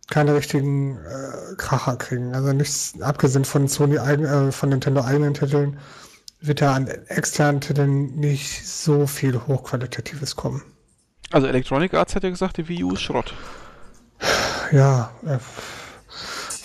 keine 0.09 0.35
richtigen 0.35 0.97
äh, 0.97 1.55
Kracher 1.57 1.95
kriegen. 1.95 2.35
Also 2.35 2.53
nichts, 2.53 2.93
abgesehen 3.01 3.45
von 3.45 3.67
Sony 3.67 3.97
eigen, 3.97 4.25
äh, 4.25 4.51
von 4.51 4.69
Nintendo 4.69 5.01
eigenen 5.01 5.33
Titeln, 5.33 5.79
wird 6.41 6.61
da 6.61 6.73
an 6.73 6.87
externen 6.87 7.61
Titeln 7.61 8.15
nicht 8.15 8.65
so 8.65 9.07
viel 9.07 9.39
Hochqualitatives 9.47 10.35
kommen. 10.35 10.61
Also 11.31 11.47
Electronic 11.47 11.93
Arts 11.93 12.15
hat 12.15 12.23
ja 12.23 12.29
gesagt, 12.29 12.57
die 12.57 12.67
Wii 12.67 12.83
U 12.83 12.93
ist 12.93 13.01
Schrott. 13.01 13.33
Ja, 14.71 15.11
äh, 15.25 15.37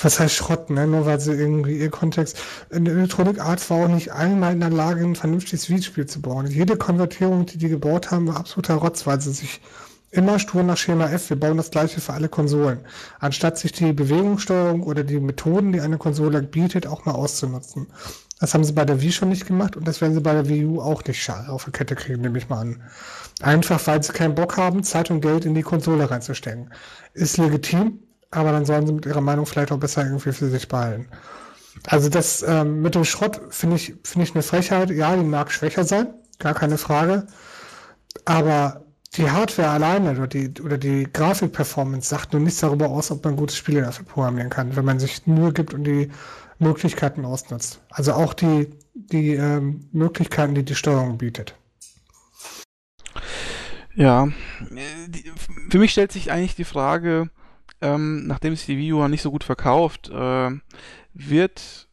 was 0.00 0.20
heißt 0.20 0.34
Schrott, 0.34 0.70
ne? 0.70 0.86
Nur 0.86 1.06
weil 1.06 1.20
sie 1.20 1.32
irgendwie 1.32 1.78
ihr 1.78 1.90
Kontext. 1.90 2.38
Electronic 2.70 3.40
Arts 3.40 3.70
war 3.70 3.84
auch 3.84 3.88
nicht 3.88 4.12
einmal 4.12 4.52
in 4.52 4.60
der 4.60 4.70
Lage, 4.70 5.04
ein 5.04 5.16
vernünftiges 5.16 5.68
Videospiel 5.68 6.06
zu 6.06 6.20
bauen. 6.20 6.46
Jede 6.46 6.76
Konvertierung, 6.76 7.46
die 7.46 7.58
die 7.58 7.68
gebaut 7.68 8.10
haben, 8.10 8.26
war 8.26 8.36
absoluter 8.36 8.74
Rotz, 8.74 9.06
weil 9.06 9.20
sie 9.20 9.32
sich 9.32 9.60
immer 10.14 10.38
stur 10.38 10.62
nach 10.62 10.76
Schema 10.76 11.10
F, 11.10 11.30
wir 11.30 11.38
bauen 11.38 11.56
das 11.56 11.70
gleiche 11.70 12.00
für 12.00 12.12
alle 12.12 12.28
Konsolen, 12.28 12.80
anstatt 13.18 13.58
sich 13.58 13.72
die 13.72 13.92
Bewegungssteuerung 13.92 14.82
oder 14.84 15.02
die 15.02 15.18
Methoden, 15.18 15.72
die 15.72 15.80
eine 15.80 15.98
Konsole 15.98 16.42
bietet, 16.42 16.86
auch 16.86 17.04
mal 17.04 17.12
auszunutzen. 17.12 17.88
Das 18.40 18.54
haben 18.54 18.64
sie 18.64 18.72
bei 18.72 18.84
der 18.84 19.00
Wii 19.00 19.12
schon 19.12 19.28
nicht 19.30 19.46
gemacht 19.46 19.76
und 19.76 19.86
das 19.88 20.00
werden 20.00 20.14
sie 20.14 20.20
bei 20.20 20.32
der 20.32 20.48
Wii 20.48 20.66
U 20.66 20.80
auch 20.80 21.02
nicht 21.04 21.30
auf 21.30 21.64
die 21.64 21.70
Kette 21.70 21.94
kriegen, 21.94 22.22
nehme 22.22 22.38
ich 22.38 22.48
mal 22.48 22.60
an. 22.60 22.82
Einfach, 23.40 23.84
weil 23.86 24.02
sie 24.02 24.12
keinen 24.12 24.34
Bock 24.34 24.56
haben, 24.56 24.82
Zeit 24.82 25.10
und 25.10 25.20
Geld 25.20 25.44
in 25.44 25.54
die 25.54 25.62
Konsole 25.62 26.10
reinzustecken. 26.10 26.70
Ist 27.12 27.38
legitim, 27.38 28.00
aber 28.34 28.52
dann 28.52 28.64
sollen 28.64 28.86
sie 28.86 28.92
mit 28.92 29.06
ihrer 29.06 29.20
Meinung 29.20 29.46
vielleicht 29.46 29.72
auch 29.72 29.78
besser 29.78 30.04
irgendwie 30.04 30.32
für 30.32 30.48
sich 30.48 30.68
behalten. 30.68 31.08
Also 31.86 32.08
das 32.08 32.42
ähm, 32.42 32.82
mit 32.82 32.94
dem 32.94 33.04
Schrott 33.04 33.40
finde 33.50 33.76
ich, 33.76 33.94
finde 34.04 34.26
ich 34.26 34.34
eine 34.34 34.42
Frechheit. 34.42 34.90
Ja, 34.90 35.16
die 35.16 35.24
mag 35.24 35.50
schwächer 35.50 35.84
sein, 35.84 36.14
gar 36.38 36.54
keine 36.54 36.78
Frage. 36.78 37.26
Aber 38.24 38.84
die 39.16 39.30
Hardware 39.30 39.70
alleine 39.70 40.12
oder 40.12 40.26
die, 40.26 40.52
oder 40.62 40.78
die 40.78 41.06
Grafikperformance 41.12 42.08
sagt 42.08 42.32
nur 42.32 42.42
nichts 42.42 42.60
darüber 42.60 42.88
aus, 42.88 43.10
ob 43.10 43.24
man 43.24 43.36
gute 43.36 43.54
Spiele 43.54 43.82
dafür 43.82 44.06
programmieren 44.06 44.50
kann, 44.50 44.76
wenn 44.76 44.84
man 44.84 44.98
sich 44.98 45.26
nur 45.26 45.52
gibt 45.52 45.74
und 45.74 45.84
die 45.84 46.10
Möglichkeiten 46.58 47.24
ausnutzt. 47.24 47.80
Also 47.90 48.14
auch 48.14 48.34
die, 48.34 48.70
die 48.94 49.34
ähm, 49.34 49.88
Möglichkeiten, 49.92 50.54
die 50.54 50.64
die 50.64 50.74
Steuerung 50.74 51.18
bietet. 51.18 51.54
Ja, 53.94 54.28
die, 55.06 55.32
für 55.70 55.78
mich 55.78 55.92
stellt 55.92 56.10
sich 56.10 56.32
eigentlich 56.32 56.56
die 56.56 56.64
Frage, 56.64 57.30
ähm, 57.80 58.26
nachdem 58.26 58.54
sich 58.54 58.66
die 58.66 58.78
Wii 58.78 58.92
U 58.92 59.08
nicht 59.08 59.22
so 59.22 59.30
gut 59.30 59.44
verkauft, 59.44 60.10
äh, 60.10 60.50
wird 61.12 61.88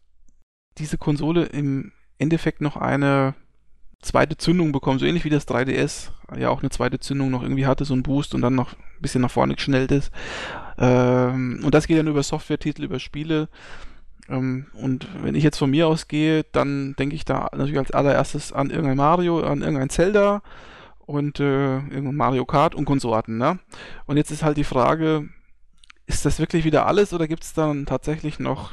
diese 0.77 0.97
Konsole 0.97 1.45
im 1.45 1.91
Endeffekt 2.17 2.61
noch 2.61 2.77
eine 2.77 3.35
zweite 4.01 4.37
Zündung 4.37 4.71
bekommen, 4.71 4.99
so 4.99 5.05
ähnlich 5.05 5.25
wie 5.25 5.29
das 5.29 5.47
3DS 5.47 6.09
ja 6.37 6.49
auch 6.49 6.61
eine 6.61 6.69
zweite 6.69 6.99
Zündung 6.99 7.29
noch 7.29 7.43
irgendwie 7.43 7.65
hatte, 7.65 7.85
so 7.85 7.93
ein 7.93 8.03
Boost 8.03 8.33
und 8.33 8.41
dann 8.41 8.55
noch 8.55 8.73
ein 8.73 9.01
bisschen 9.01 9.21
nach 9.21 9.31
vorne 9.31 9.55
geschnellt 9.55 9.91
ist. 9.91 10.11
Ähm, 10.77 11.61
und 11.63 11.73
das 11.73 11.87
geht 11.87 11.99
dann 11.99 12.07
über 12.07 12.23
Software-Titel, 12.23 12.83
über 12.83 12.99
Spiele. 12.99 13.49
Ähm, 14.29 14.67
und 14.73 15.07
wenn 15.23 15.35
ich 15.35 15.43
jetzt 15.43 15.57
von 15.57 15.69
mir 15.69 15.87
ausgehe, 15.87 16.45
dann 16.51 16.95
denke 16.97 17.15
ich 17.15 17.25
da 17.25 17.49
natürlich 17.51 17.77
als 17.77 17.91
allererstes 17.91 18.53
an 18.53 18.69
irgendein 18.69 18.97
Mario, 18.97 19.41
an 19.41 19.61
irgendein 19.61 19.89
Zelda 19.89 20.41
und 20.99 21.39
äh, 21.39 21.75
irgendein 21.75 22.15
Mario 22.15 22.45
Kart 22.45 22.73
und 22.73 22.85
Konsorten. 22.85 23.37
Ne? 23.37 23.59
Und 24.05 24.17
jetzt 24.17 24.31
ist 24.31 24.43
halt 24.43 24.57
die 24.57 24.63
Frage, 24.63 25.29
ist 26.07 26.25
das 26.25 26.39
wirklich 26.39 26.65
wieder 26.65 26.85
alles 26.87 27.13
oder 27.13 27.27
gibt 27.27 27.43
es 27.43 27.53
dann 27.53 27.85
tatsächlich 27.85 28.39
noch 28.39 28.71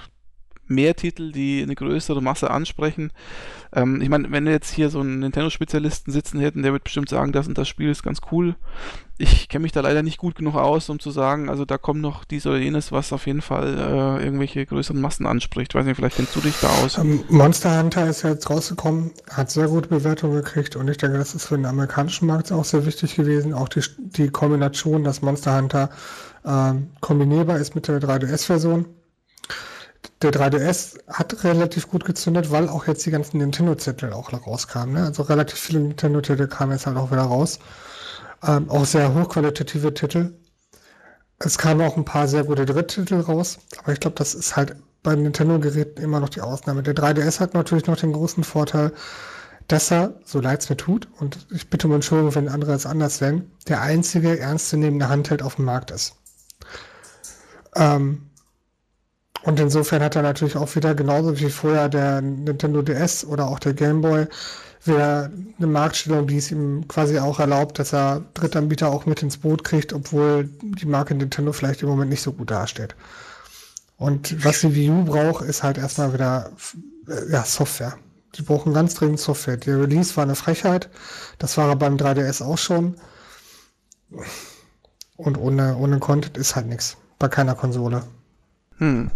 mehr 0.68 0.94
Titel, 0.94 1.32
die 1.32 1.62
eine 1.62 1.74
größere 1.74 2.22
Masse 2.22 2.50
ansprechen? 2.50 3.10
Ähm, 3.72 4.00
ich 4.00 4.08
meine, 4.08 4.30
wenn 4.30 4.44
wir 4.44 4.52
jetzt 4.52 4.70
hier 4.70 4.90
so 4.90 5.00
einen 5.00 5.18
Nintendo-Spezialisten 5.20 6.12
sitzen 6.12 6.40
hätten, 6.40 6.62
der 6.62 6.72
wird 6.72 6.84
bestimmt 6.84 7.08
sagen, 7.08 7.32
das 7.32 7.48
und 7.48 7.58
das 7.58 7.68
Spiel 7.68 7.90
ist 7.90 8.02
ganz 8.02 8.20
cool. 8.30 8.54
Ich 9.20 9.48
kenne 9.48 9.62
mich 9.62 9.72
da 9.72 9.80
leider 9.80 10.02
nicht 10.02 10.18
gut 10.18 10.36
genug 10.36 10.54
aus, 10.54 10.88
um 10.88 11.00
zu 11.00 11.10
sagen, 11.10 11.48
also 11.48 11.64
da 11.64 11.76
kommt 11.76 12.00
noch 12.00 12.24
dies 12.24 12.46
oder 12.46 12.58
jenes, 12.58 12.92
was 12.92 13.12
auf 13.12 13.26
jeden 13.26 13.42
Fall 13.42 13.76
äh, 13.76 14.24
irgendwelche 14.24 14.64
größeren 14.64 15.00
Massen 15.00 15.26
anspricht. 15.26 15.74
Weiß 15.74 15.84
nicht, 15.84 15.96
vielleicht 15.96 16.16
kennst 16.16 16.36
du 16.36 16.40
dich 16.40 16.54
da 16.60 16.68
aus. 16.84 16.98
Ähm, 16.98 17.24
Monster 17.28 17.78
Hunter 17.78 18.06
ist 18.06 18.22
ja 18.22 18.30
jetzt 18.30 18.48
rausgekommen, 18.48 19.10
hat 19.28 19.50
sehr 19.50 19.66
gute 19.66 19.88
Bewertungen 19.88 20.36
gekriegt 20.36 20.76
und 20.76 20.88
ich 20.88 20.98
denke, 20.98 21.18
das 21.18 21.34
ist 21.34 21.46
für 21.46 21.56
den 21.56 21.66
amerikanischen 21.66 22.26
Markt 22.26 22.52
auch 22.52 22.64
sehr 22.64 22.86
wichtig 22.86 23.16
gewesen. 23.16 23.54
Auch 23.54 23.68
die, 23.68 23.82
die 23.98 24.28
Kombination, 24.28 25.02
dass 25.02 25.20
Monster 25.20 25.56
Hunter 25.58 25.90
ähm, 26.44 26.90
kombinierbar 27.00 27.58
ist 27.58 27.74
mit 27.74 27.88
der 27.88 28.00
3DS-Version. 28.00 28.86
Der 30.22 30.32
3DS 30.32 30.98
hat 31.08 31.44
relativ 31.44 31.88
gut 31.88 32.04
gezündet, 32.04 32.50
weil 32.50 32.68
auch 32.68 32.86
jetzt 32.86 33.06
die 33.06 33.10
ganzen 33.10 33.38
Nintendo-Titel 33.38 34.12
auch 34.12 34.32
rauskamen. 34.32 34.94
Ne? 34.94 35.04
Also 35.04 35.22
relativ 35.22 35.58
viele 35.58 35.80
Nintendo-Titel 35.80 36.46
kamen 36.48 36.72
jetzt 36.72 36.86
halt 36.86 36.96
auch 36.96 37.10
wieder 37.10 37.22
raus. 37.22 37.58
Ähm, 38.46 38.68
auch 38.70 38.84
sehr 38.84 39.14
hochqualitative 39.14 39.94
Titel. 39.94 40.32
Es 41.38 41.56
kamen 41.56 41.80
auch 41.82 41.96
ein 41.96 42.04
paar 42.04 42.26
sehr 42.26 42.44
gute 42.44 42.66
Dritttitel 42.66 43.20
raus, 43.20 43.58
aber 43.78 43.92
ich 43.92 44.00
glaube, 44.00 44.16
das 44.16 44.34
ist 44.34 44.56
halt 44.56 44.74
bei 45.04 45.14
Nintendo-Geräten 45.14 46.02
immer 46.02 46.18
noch 46.18 46.28
die 46.28 46.40
Ausnahme. 46.40 46.82
Der 46.82 46.94
3DS 46.94 47.38
hat 47.38 47.54
natürlich 47.54 47.86
noch 47.86 47.96
den 47.96 48.12
großen 48.12 48.42
Vorteil, 48.42 48.92
dass 49.68 49.90
er, 49.90 50.14
so 50.24 50.40
leid 50.40 50.62
es 50.62 50.70
mir 50.70 50.76
tut, 50.76 51.08
und 51.20 51.46
ich 51.52 51.70
bitte 51.70 51.86
um 51.86 51.94
Entschuldigung, 51.94 52.34
wenn 52.34 52.48
andere 52.48 52.72
es 52.72 52.86
anders 52.86 53.18
sehen, 53.18 53.52
der 53.68 53.82
einzige 53.82 54.38
ernstzunehmende 54.38 55.08
Handheld 55.08 55.42
auf 55.42 55.56
dem 55.56 55.66
Markt 55.66 55.90
ist. 55.90 56.16
Ähm, 57.78 58.28
und 59.44 59.60
insofern 59.60 60.02
hat 60.02 60.16
er 60.16 60.22
natürlich 60.22 60.56
auch 60.56 60.74
wieder 60.74 60.94
genauso 60.94 61.38
wie 61.38 61.48
vorher 61.48 61.88
der 61.88 62.20
Nintendo 62.20 62.82
DS 62.82 63.24
oder 63.24 63.46
auch 63.46 63.58
der 63.58 63.72
Game 63.72 64.02
Boy 64.02 64.26
wieder 64.84 65.30
eine 65.58 65.66
Marktstellung, 65.66 66.26
die 66.26 66.38
es 66.38 66.50
ihm 66.50 66.86
quasi 66.88 67.18
auch 67.18 67.40
erlaubt, 67.40 67.78
dass 67.78 67.92
er 67.92 68.24
Drittanbieter 68.34 68.88
auch 68.88 69.06
mit 69.06 69.22
ins 69.22 69.38
Boot 69.38 69.64
kriegt, 69.64 69.92
obwohl 69.92 70.50
die 70.62 70.86
Marke 70.86 71.14
Nintendo 71.14 71.52
vielleicht 71.52 71.82
im 71.82 71.88
Moment 71.88 72.10
nicht 72.10 72.22
so 72.22 72.32
gut 72.32 72.50
dasteht. 72.50 72.94
Und 73.96 74.44
was 74.44 74.60
die 74.60 74.74
Wii 74.74 74.90
U 74.90 75.04
braucht, 75.04 75.44
ist 75.44 75.62
halt 75.62 75.78
erstmal 75.78 76.12
wieder 76.12 76.52
äh, 77.08 77.32
ja, 77.32 77.44
Software. 77.44 77.96
Die 78.36 78.42
brauchen 78.42 78.72
ganz 78.72 78.94
dringend 78.94 79.18
Software. 79.18 79.56
Der 79.56 79.80
Release 79.80 80.16
war 80.16 80.24
eine 80.24 80.36
Frechheit. 80.36 80.88
Das 81.38 81.56
war 81.56 81.74
beim 81.76 81.96
3DS 81.96 82.42
auch 82.42 82.58
schon. 82.58 82.96
Und 85.16 85.38
ohne, 85.38 85.76
ohne 85.76 85.98
Content 85.98 86.36
ist 86.36 86.54
halt 86.54 86.66
nichts 86.66 86.96
bei 87.18 87.28
keiner 87.28 87.54
Konsole. 87.54 88.02
Hm. 88.78 89.10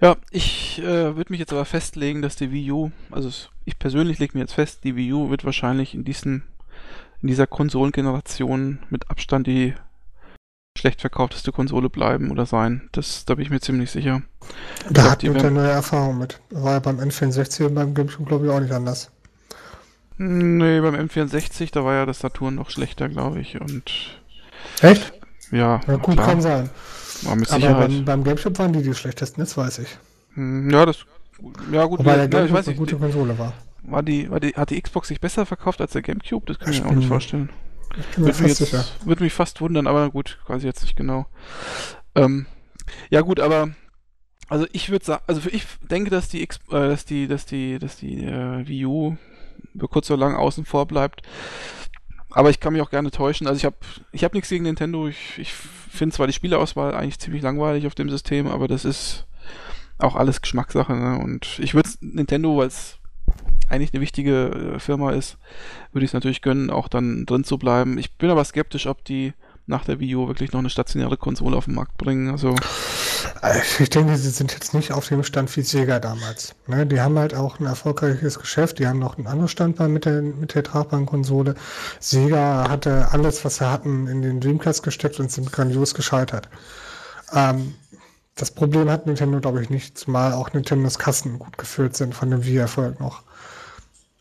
Ja, 0.00 0.16
ich 0.30 0.80
äh, 0.80 1.16
würde 1.16 1.32
mich 1.32 1.40
jetzt 1.40 1.52
aber 1.52 1.64
festlegen, 1.64 2.20
dass 2.20 2.36
die 2.36 2.52
Wii 2.52 2.72
U, 2.72 2.90
also 3.10 3.30
ich 3.64 3.78
persönlich 3.78 4.18
lege 4.18 4.36
mir 4.36 4.40
jetzt 4.40 4.54
fest, 4.54 4.84
die 4.84 4.96
Wii 4.96 5.12
U 5.12 5.30
wird 5.30 5.44
wahrscheinlich 5.44 5.94
in 5.94 6.04
diesen, 6.04 6.42
in 7.22 7.28
dieser 7.28 7.46
Konsolengeneration 7.46 8.80
mit 8.90 9.10
Abstand 9.10 9.46
die 9.46 9.74
schlecht 10.76 11.00
verkaufteste 11.00 11.52
Konsole 11.52 11.88
bleiben 11.88 12.30
oder 12.30 12.46
sein. 12.46 12.88
Das, 12.92 13.24
da 13.24 13.36
bin 13.36 13.44
ich 13.44 13.50
mir 13.50 13.60
ziemlich 13.60 13.90
sicher. 13.90 14.22
Da 14.90 15.10
hat 15.10 15.22
man 15.22 15.36
ja 15.36 15.50
neue 15.50 15.70
Erfahrung 15.70 16.18
mit. 16.18 16.40
War 16.50 16.72
ja 16.72 16.78
beim 16.80 16.98
N64 16.98 17.66
und 17.66 17.74
beim 17.74 17.94
GameCube, 17.94 18.28
glaube 18.28 18.46
ich, 18.46 18.52
auch 18.52 18.60
nicht 18.60 18.72
anders. 18.72 19.10
Nee, 20.16 20.80
beim 20.80 20.94
M64, 20.94 21.72
da 21.72 21.84
war 21.84 21.94
ja 21.94 22.06
das 22.06 22.20
Saturn 22.20 22.56
noch 22.56 22.70
schlechter, 22.70 23.08
glaube 23.08 23.40
ich. 23.40 23.60
Und 23.60 24.20
Echt? 24.80 25.12
Ja, 25.50 25.80
ja 25.86 25.96
gut, 25.96 26.14
klar. 26.14 26.26
kann 26.26 26.40
sein. 26.40 26.70
Aber, 27.26 27.36
mit 27.36 27.52
Aber 27.52 27.74
beim, 27.74 28.04
beim 28.04 28.24
GameCube 28.24 28.58
waren 28.58 28.72
die 28.72 28.82
die 28.82 28.94
schlechtesten, 28.94 29.40
das 29.40 29.56
weiß 29.56 29.78
ich. 29.78 29.88
Hm, 30.34 30.70
ja, 30.70 30.86
das. 30.86 30.98
Ja, 31.72 31.84
gut. 31.84 32.00
Wobei 32.00 32.16
der 32.16 32.28
GameCube 32.28 32.38
ja, 32.38 32.46
ich 32.46 32.52
weiß 32.52 32.68
eine 32.68 32.76
gute 32.76 32.96
Konsole 32.96 33.38
war. 33.38 33.52
War 33.82 34.02
die, 34.02 34.30
war 34.30 34.40
die, 34.40 34.54
hat 34.54 34.70
die 34.70 34.80
Xbox 34.80 35.08
sich 35.08 35.20
besser 35.20 35.46
verkauft 35.46 35.80
als 35.80 35.92
der 35.92 36.02
GameCube? 36.02 36.46
Das 36.46 36.58
kann 36.58 36.70
ich, 36.70 36.78
ich 36.78 36.84
mir 36.84 36.90
auch 36.90 36.94
nicht 36.94 37.08
vorstellen. 37.08 37.50
Ich 37.98 38.06
bin 38.16 38.24
mir 38.24 38.34
fast 38.34 38.56
sicher. 38.56 38.84
Würde 39.04 39.22
mich 39.22 39.32
fast 39.32 39.60
wundern, 39.60 39.86
aber 39.86 40.10
gut, 40.10 40.38
quasi 40.46 40.66
jetzt 40.66 40.82
nicht 40.82 40.96
genau. 40.96 41.26
Ähm, 42.14 42.46
ja, 43.10 43.20
gut, 43.20 43.40
aber 43.40 43.70
also 44.48 44.66
ich 44.72 44.90
würde 44.90 45.04
sagen, 45.04 45.22
also 45.26 45.48
ich 45.50 45.64
denke, 45.90 46.10
dass 46.10 46.28
die 46.28 46.42
X, 46.42 46.58
äh, 46.70 46.88
dass 46.88 47.04
die, 47.04 47.28
dass 47.28 47.46
die, 47.46 47.78
dass 47.78 47.96
die 47.96 48.24
äh, 48.24 48.66
Wii 48.66 48.86
U 48.86 49.16
über 49.74 49.88
kurz 49.88 50.10
oder 50.10 50.20
lang 50.20 50.34
außen 50.34 50.64
vor 50.64 50.86
bleibt. 50.86 51.22
Aber 52.34 52.50
ich 52.50 52.58
kann 52.58 52.72
mich 52.72 52.82
auch 52.82 52.90
gerne 52.90 53.12
täuschen. 53.12 53.46
Also 53.46 53.58
ich 53.58 53.64
habe 53.64 53.76
ich 54.10 54.24
hab 54.24 54.34
nichts 54.34 54.48
gegen 54.48 54.64
Nintendo. 54.64 55.06
Ich, 55.06 55.38
ich 55.38 55.52
finde 55.52 56.14
zwar 56.14 56.26
die 56.26 56.32
Spieleauswahl 56.32 56.92
eigentlich 56.94 57.20
ziemlich 57.20 57.42
langweilig 57.42 57.86
auf 57.86 57.94
dem 57.94 58.10
System, 58.10 58.48
aber 58.48 58.66
das 58.66 58.84
ist 58.84 59.26
auch 59.98 60.16
alles 60.16 60.42
Geschmackssache. 60.42 60.94
Ne? 60.94 61.18
Und 61.18 61.60
ich 61.60 61.74
würde 61.74 61.90
Nintendo, 62.00 62.56
weil 62.56 62.66
es 62.66 62.98
eigentlich 63.68 63.94
eine 63.94 64.02
wichtige 64.02 64.74
äh, 64.74 64.78
Firma 64.80 65.12
ist, 65.12 65.38
würde 65.92 66.04
ich 66.04 66.10
es 66.10 66.14
natürlich 66.14 66.42
gönnen, 66.42 66.70
auch 66.70 66.88
dann 66.88 67.24
drin 67.24 67.44
zu 67.44 67.56
bleiben. 67.56 67.98
Ich 67.98 68.16
bin 68.16 68.30
aber 68.30 68.44
skeptisch, 68.44 68.88
ob 68.88 69.04
die 69.04 69.32
nach 69.66 69.84
der 69.84 70.00
Wii 70.00 70.16
U 70.16 70.28
wirklich 70.28 70.52
noch 70.52 70.60
eine 70.60 70.70
stationäre 70.70 71.16
Konsole 71.16 71.56
auf 71.56 71.66
den 71.66 71.74
Markt 71.74 71.96
bringen. 71.96 72.30
Also 72.30 72.56
Ich 73.78 73.90
denke, 73.90 74.16
sie 74.16 74.30
sind 74.30 74.52
jetzt 74.52 74.74
nicht 74.74 74.92
auf 74.92 75.08
dem 75.08 75.22
Stand 75.22 75.54
wie 75.56 75.62
Sega 75.62 76.00
damals. 76.00 76.54
Ne? 76.66 76.86
Die 76.86 77.00
haben 77.00 77.18
halt 77.18 77.34
auch 77.34 77.60
ein 77.60 77.66
erfolgreiches 77.66 78.38
Geschäft. 78.38 78.78
Die 78.78 78.86
haben 78.86 78.98
noch 78.98 79.18
ein 79.18 79.26
anderes 79.26 79.50
Standbein 79.50 79.92
mit 79.92 80.04
der, 80.04 80.22
mit 80.22 80.54
der 80.54 80.62
tragbaren 80.62 81.06
Konsole. 81.06 81.54
Sega 82.00 82.68
hatte 82.68 83.08
alles, 83.12 83.44
was 83.44 83.56
sie 83.56 83.70
hatten, 83.70 84.06
in 84.06 84.22
den 84.22 84.40
Dreamcast 84.40 84.82
gesteckt 84.82 85.20
und 85.20 85.30
sind 85.30 85.52
grandios 85.52 85.94
gescheitert. 85.94 86.48
Ähm, 87.32 87.74
das 88.36 88.50
Problem 88.50 88.90
hat 88.90 89.06
Nintendo, 89.06 89.40
glaube 89.40 89.62
ich, 89.62 89.70
nicht, 89.70 89.96
zumal 89.96 90.32
auch 90.32 90.52
Nintendos 90.52 90.98
Kassen 90.98 91.38
gut 91.38 91.56
gefüllt 91.56 91.96
sind 91.96 92.14
von 92.14 92.30
dem 92.30 92.44
Wii-Erfolg 92.44 92.98
noch. 92.98 93.22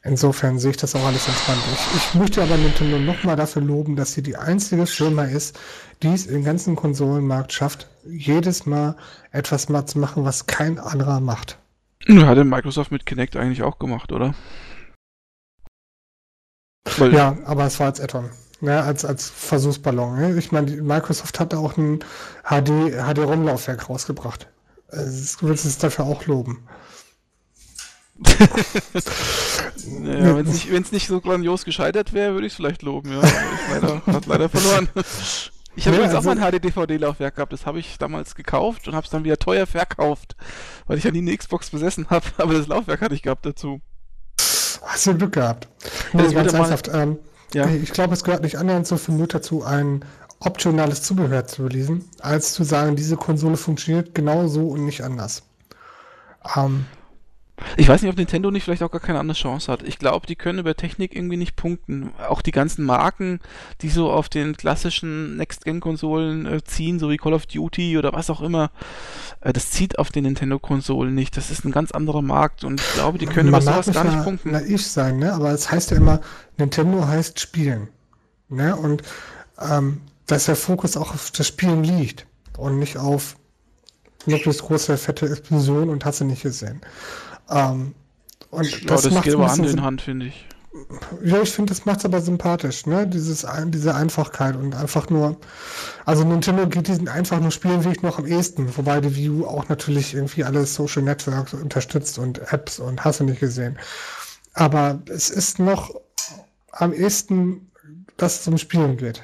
Insofern 0.04 0.60
sehe 0.60 0.72
ich 0.72 0.78
das 0.78 0.96
auch 0.96 1.06
alles 1.06 1.28
entspannt. 1.28 1.62
Ich, 1.74 1.96
ich 1.96 2.14
möchte 2.14 2.44
aber 2.44 2.58
Nintendo 2.58 3.00
nochmal 3.00 3.38
dafür 3.38 3.62
loben, 3.62 3.96
dass 3.96 4.12
sie 4.14 4.22
die 4.22 4.36
einzige 4.36 4.86
Firma 4.86 5.24
ist, 5.24 5.58
die 6.04 6.10
es 6.10 6.26
im 6.26 6.44
ganzen 6.44 6.76
Konsolenmarkt 6.76 7.54
schafft, 7.54 7.88
jedes 8.06 8.66
Mal 8.66 8.96
etwas 9.32 9.70
mal 9.70 9.86
zu 9.86 10.00
machen, 10.00 10.26
was 10.26 10.48
kein 10.48 10.80
anderer 10.80 11.20
macht. 11.20 11.58
Hat 12.08 12.38
Microsoft 12.38 12.92
mit 12.92 13.06
Kinect 13.06 13.36
eigentlich 13.36 13.64
auch 13.64 13.80
gemacht, 13.80 14.12
oder? 14.12 14.34
Weil 16.98 17.14
ja, 17.14 17.38
aber 17.46 17.66
es 17.66 17.80
war 17.80 17.88
als 17.88 18.02
Add-on, 18.02 18.30
ne, 18.60 18.84
als, 18.84 19.06
als 19.06 19.30
Versuchsballon. 19.30 20.18
Ne? 20.18 20.38
Ich 20.38 20.52
meine, 20.52 20.70
Microsoft 20.82 21.40
hat 21.40 21.54
auch 21.54 21.78
ein 21.78 22.00
HD, 22.44 22.92
HD-ROM-Laufwerk 22.92 23.90
rausgebracht. 23.90 24.48
Also, 24.90 25.38
du 25.40 25.48
willst 25.48 25.66
es 25.66 25.78
dafür 25.78 26.06
auch 26.06 26.26
loben. 26.26 26.68
naja, 29.88 30.36
wenn 30.36 30.46
es 30.46 30.66
nicht, 30.66 30.92
nicht 30.92 31.08
so 31.08 31.20
grandios 31.20 31.66
gescheitert 31.66 32.14
wäre, 32.14 32.34
würde 32.34 32.48
ich 32.48 32.54
es 32.54 32.58
vielleicht 32.58 32.84
loben, 32.84 33.12
ja. 33.12 33.22
Ich 33.24 33.32
leider, 33.72 34.06
hat 34.06 34.26
leider 34.28 34.50
verloren. 34.50 34.90
Ich 35.76 35.88
habe 35.88 35.98
ja, 35.98 36.04
jetzt 36.04 36.16
also, 36.16 36.30
auch 36.30 36.36
mal 36.36 36.44
ein 36.44 36.52
HD-DVD-Laufwerk 36.52 37.36
gehabt, 37.36 37.54
das 37.54 37.66
habe 37.66 37.80
ich 37.80 37.98
damals 37.98 38.36
gekauft 38.36 38.88
und 38.88 38.96
habe 38.96 39.06
es 39.06 39.12
dann 39.12 39.24
wieder 39.24 39.38
teuer 39.38 39.66
verkauft, 39.66 40.36
weil 40.86 40.98
ich 40.98 41.04
ja 41.04 41.12
nie 41.12 41.20
eine 41.20 41.36
Xbox 41.36 41.72
besessen 41.72 42.10
habe, 42.10 42.26
aber 42.38 42.54
das 42.54 42.68
Laufwerk 42.68 43.02
hatte 43.02 43.16
ich 43.16 43.24
gehabt 43.24 43.46
dazu. 43.46 43.82
Hast 44.84 45.08
du 45.08 45.18
Glück 45.18 45.34
gehabt. 45.34 45.68
Ja, 46.14 46.30
ganz 46.30 46.54
ernsthaft. 46.54 46.90
Ähm, 46.94 47.18
ja. 47.54 47.68
Ich 47.68 47.92
glaube, 47.92 48.14
es 48.14 48.24
gehört 48.24 48.44
nicht 48.44 48.58
annähernd 48.58 48.86
so 48.86 48.98
viel 48.98 49.16
Mut 49.16 49.34
dazu, 49.34 49.64
ein 49.64 50.04
optionales 50.40 51.02
Zubehör 51.04 51.46
zu 51.46 51.64
releasen, 51.64 52.04
als 52.20 52.54
zu 52.54 52.64
sagen, 52.64 52.96
diese 52.96 53.16
Konsole 53.16 53.58
funktioniert 53.58 54.14
genau 54.14 54.48
so 54.48 54.68
und 54.68 54.86
nicht 54.86 55.04
anders. 55.04 55.44
Ähm, 56.56 56.86
ich 57.78 57.88
weiß 57.88 58.02
nicht, 58.02 58.12
ob 58.12 58.18
Nintendo 58.18 58.52
nicht 58.52 58.64
vielleicht 58.64 58.84
auch 58.84 58.92
gar 58.92 59.02
keine 59.02 59.20
andere 59.20 59.38
Chance 59.38 59.72
hat. 59.72 59.84
Ich 59.84 60.00
glaube, 60.00 60.28
die 60.28 60.36
können 60.36 60.60
über 60.60 60.76
Technik 60.76 61.16
irgendwie 61.16 61.38
nicht 61.38 61.56
punkten. 61.56 62.12
Auch 62.28 62.42
die 62.42 62.52
ganzen 62.52 62.86
Marken, 62.86 63.40
die 63.82 63.90
so 63.90 64.12
auf 64.12 64.30
den 64.30 64.56
klassischen 64.56 65.38
Next-Gen-Konsolen 65.38 66.46
äh, 66.46 66.64
ziehen, 66.64 67.00
so 67.00 67.10
wie 67.10 67.18
Call 67.18 67.34
of 67.34 67.46
Duty 67.46 67.98
oder 67.98 68.14
was 68.14 68.30
auch 68.30 68.42
immer, 68.42 68.72
äh, 69.42 69.54
das 69.54 69.72
zieht 69.72 70.00
auf 70.00 70.12
den 70.12 70.24
Nintendo-Konsolen 70.24 71.14
nicht. 71.14 71.38
Das 71.38 71.52
ist 71.52 71.66
ein 71.66 71.72
ganz 71.72 71.92
anderer 71.92 72.22
Markt 72.22 72.64
und 72.64 72.82
ich 72.82 72.94
glaube, 72.94 73.18
die 73.18 73.26
können 73.26 73.50
Man 73.50 73.62
über 73.62 73.72
sowas 73.72 73.94
gar 73.94 74.04
nicht 74.04 74.24
punkten. 74.24 74.52
naiv 74.52 74.86
sein, 74.86 75.18
ne? 75.18 75.34
aber 75.34 75.52
es 75.52 75.72
heißt 75.72 75.92
ja 75.92 75.98
immer, 75.98 76.22
Nintendo 76.58 77.08
heißt 77.08 77.40
Spielen. 77.40 77.90
Ne? 78.50 78.76
Und 78.76 79.04
ähm, 79.60 80.02
dass 80.28 80.46
der 80.46 80.56
Fokus 80.56 80.98
auch 80.98 81.14
auf 81.14 81.32
das 81.32 81.48
Spielen 81.48 81.84
liegt 81.84 82.26
und 82.58 82.80
nicht 82.80 82.98
auf 82.98 83.36
möglichst 84.26 84.62
große, 84.62 84.98
fette 84.98 85.28
Explosion 85.28 85.90
und 85.90 86.06
hast 86.06 86.22
du 86.22 86.26
nicht 86.26 86.44
gesehen. 86.44 86.82
Ähm, 87.50 87.96
und 88.50 88.70
ja, 88.70 88.88
das, 88.88 89.04
das 89.04 89.22
geht 89.24 89.34
aber 89.34 89.52
Hand 89.52 89.66
in 89.66 89.82
Hand, 89.82 90.02
finde 90.02 90.28
ich. 90.28 90.48
Ja, 91.24 91.42
ich 91.42 91.52
finde, 91.52 91.70
das 91.70 91.86
macht 91.86 92.00
es 92.00 92.06
aber 92.06 92.20
sympathisch, 92.20 92.88
ne? 92.88 93.08
Dieses, 93.08 93.46
diese 93.68 93.94
Einfachkeit 93.94 94.56
und 94.56 94.74
einfach 94.74 95.10
nur, 95.10 95.38
also 96.04 96.24
Nintendo 96.24 96.68
geht 96.68 96.88
diesen 96.88 97.08
einfach 97.08 97.40
nur 97.40 97.52
Spielenweg 97.52 98.02
noch 98.02 98.18
am 98.18 98.26
ehesten, 98.26 98.76
wobei 98.76 99.00
die 99.00 99.16
Wii 99.16 99.30
U 99.30 99.46
auch 99.46 99.70
natürlich 99.70 100.16
irgendwie 100.16 100.44
alle 100.44 100.66
Social 100.66 101.04
Networks 101.04 101.54
unterstützt 101.54 102.18
und 102.18 102.40
Apps 102.52 102.80
und 102.80 103.06
hast 103.06 103.20
du 103.20 103.24
nicht 103.26 103.40
gesehen. 103.40 103.78
Aber 104.54 105.00
es 105.10 105.30
ist 105.30 105.60
noch 105.60 105.94
am 106.72 106.92
ehesten, 106.92 107.72
dass 108.18 108.42
es 108.42 108.48
um 108.48 108.58
Spielen 108.58 108.98
geht. 108.98 109.22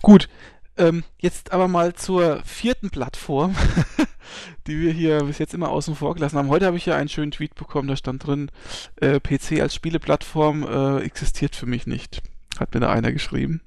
Gut, 0.00 0.28
ähm, 0.76 1.04
jetzt 1.18 1.52
aber 1.52 1.68
mal 1.68 1.94
zur 1.94 2.42
vierten 2.44 2.90
Plattform. 2.90 3.54
die 4.66 4.80
wir 4.80 4.92
hier 4.92 5.24
bis 5.24 5.38
jetzt 5.38 5.52
immer 5.52 5.68
außen 5.68 5.94
vor 5.94 6.14
gelassen 6.14 6.38
haben. 6.38 6.48
Heute 6.48 6.66
habe 6.66 6.78
ich 6.78 6.86
ja 6.86 6.96
einen 6.96 7.10
schönen 7.10 7.30
Tweet 7.30 7.54
bekommen, 7.54 7.88
da 7.88 7.96
stand 7.96 8.26
drin, 8.26 8.50
äh, 8.96 9.20
PC 9.20 9.60
als 9.60 9.74
Spieleplattform 9.74 10.66
äh, 10.66 11.02
existiert 11.02 11.54
für 11.54 11.66
mich 11.66 11.86
nicht 11.86 12.22
hat 12.60 12.74
mir 12.74 12.80
da 12.80 12.90
einer 12.90 13.12
geschrieben. 13.12 13.60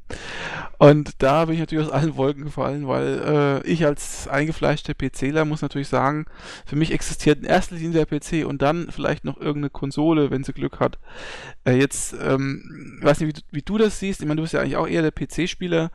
Und 0.79 1.23
da 1.23 1.45
bin 1.45 1.55
ich 1.55 1.59
natürlich 1.59 1.87
aus 1.87 1.91
allen 1.91 2.17
Wolken 2.17 2.43
gefallen, 2.43 2.87
weil 2.87 3.21
äh, 3.65 3.67
ich 3.67 3.85
als 3.85 4.27
eingefleischter 4.27 4.93
PCler 4.93 5.43
muss 5.43 5.63
natürlich 5.63 5.87
sagen, 5.87 6.25
für 6.65 6.75
mich 6.75 6.91
existiert 6.91 7.39
in 7.39 7.45
erster 7.45 7.75
Linie 7.75 8.05
der 8.05 8.19
PC 8.19 8.45
und 8.45 8.61
dann 8.61 8.91
vielleicht 8.91 9.25
noch 9.25 9.37
irgendeine 9.37 9.71
Konsole, 9.71 10.29
wenn 10.29 10.43
sie 10.43 10.53
Glück 10.53 10.79
hat. 10.79 10.99
Äh, 11.65 11.77
jetzt, 11.79 12.15
ähm, 12.21 12.99
weiß 13.01 13.21
nicht, 13.21 13.37
wie, 13.37 13.57
wie, 13.57 13.61
du 13.63 13.79
das 13.79 13.99
siehst, 13.99 14.21
ich 14.21 14.27
meine, 14.27 14.37
du 14.37 14.43
bist 14.43 14.53
ja 14.53 14.61
eigentlich 14.61 14.77
auch 14.77 14.87
eher 14.87 15.01
der 15.01 15.11
PC-Spieler. 15.11 15.89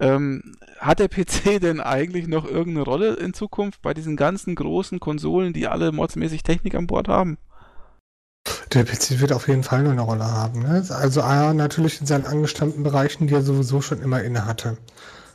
Ähm, 0.00 0.56
hat 0.80 0.98
der 0.98 1.08
PC 1.08 1.60
denn 1.60 1.80
eigentlich 1.80 2.26
noch 2.26 2.46
irgendeine 2.46 2.84
Rolle 2.84 3.14
in 3.14 3.32
Zukunft 3.32 3.80
bei 3.80 3.94
diesen 3.94 4.16
ganzen 4.16 4.56
großen 4.56 4.98
Konsolen, 4.98 5.52
die 5.52 5.68
alle 5.68 5.92
modsmäßig 5.92 6.42
Technik 6.42 6.74
an 6.74 6.88
Bord 6.88 7.06
haben? 7.06 7.38
Der 8.72 8.84
PC 8.84 9.20
wird 9.20 9.32
auf 9.32 9.48
jeden 9.48 9.62
Fall 9.62 9.82
nur 9.82 9.92
eine 9.92 10.00
Rolle 10.00 10.24
haben. 10.24 10.62
Ne? 10.62 10.84
Also 10.90 11.22
A, 11.22 11.54
natürlich 11.54 12.00
in 12.00 12.06
seinen 12.06 12.26
angestammten 12.26 12.82
Bereichen, 12.82 13.26
die 13.26 13.34
er 13.34 13.42
sowieso 13.42 13.80
schon 13.80 14.02
immer 14.02 14.22
inne 14.22 14.44
hatte. 14.44 14.76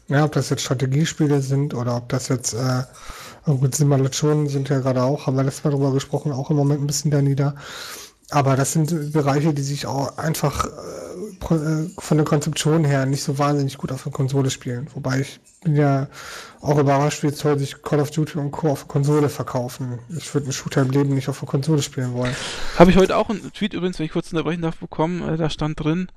Ja, 0.07 0.25
ob 0.25 0.33
das 0.33 0.49
jetzt 0.49 0.63
Strategiespiele 0.63 1.41
sind 1.41 1.73
oder 1.73 1.95
ob 1.95 2.09
das 2.09 2.27
jetzt, 2.27 2.53
äh, 2.53 2.83
gut, 3.45 3.75
Simulationen 3.75 4.49
sind 4.49 4.67
ja 4.67 4.79
gerade 4.79 5.03
auch, 5.03 5.27
haben 5.27 5.37
wir 5.37 5.43
letztes 5.43 5.63
Mal 5.63 5.71
drüber 5.71 5.93
gesprochen, 5.93 6.33
auch 6.33 6.49
im 6.49 6.57
Moment 6.57 6.81
ein 6.81 6.87
bisschen 6.87 7.11
da 7.11 7.21
nieder. 7.21 7.55
Aber 8.29 8.55
das 8.55 8.73
sind 8.73 9.13
Bereiche, 9.13 9.53
die 9.53 9.61
sich 9.61 9.85
auch 9.85 10.17
einfach 10.17 10.65
äh, 10.65 10.69
von 11.41 12.17
der 12.17 12.25
Konzeption 12.25 12.85
her 12.85 13.05
nicht 13.05 13.23
so 13.23 13.37
wahnsinnig 13.37 13.77
gut 13.77 13.91
auf 13.91 14.03
der 14.03 14.11
Konsole 14.11 14.49
spielen. 14.49 14.87
Wobei 14.93 15.21
ich 15.21 15.39
bin 15.63 15.75
ja 15.75 16.07
auch 16.61 16.77
überrascht, 16.77 17.23
wie 17.23 17.31
toll 17.31 17.57
sich 17.59 17.81
Call 17.81 17.99
of 17.99 18.11
Duty 18.11 18.37
und 18.37 18.51
Co. 18.51 18.69
auf 18.69 18.81
der 18.81 18.87
Konsole 18.87 19.29
verkaufen. 19.29 19.99
Ich 20.17 20.33
würde 20.33 20.45
einen 20.45 20.53
Shooter 20.53 20.81
im 20.81 20.91
Leben 20.91 21.15
nicht 21.15 21.29
auf 21.29 21.39
der 21.39 21.47
Konsole 21.47 21.81
spielen 21.81 22.13
wollen. 22.13 22.35
Habe 22.77 22.91
ich 22.91 22.97
heute 22.97 23.17
auch 23.17 23.29
einen 23.29 23.51
Tweet 23.53 23.73
übrigens, 23.73 23.99
wenn 23.99 24.05
ich 24.05 24.11
kurz 24.11 24.31
unterbrechen 24.31 24.61
darf, 24.61 24.77
bekommen. 24.77 25.27
Äh, 25.27 25.37
da 25.37 25.49
stand 25.49 25.79
drin, 25.79 26.07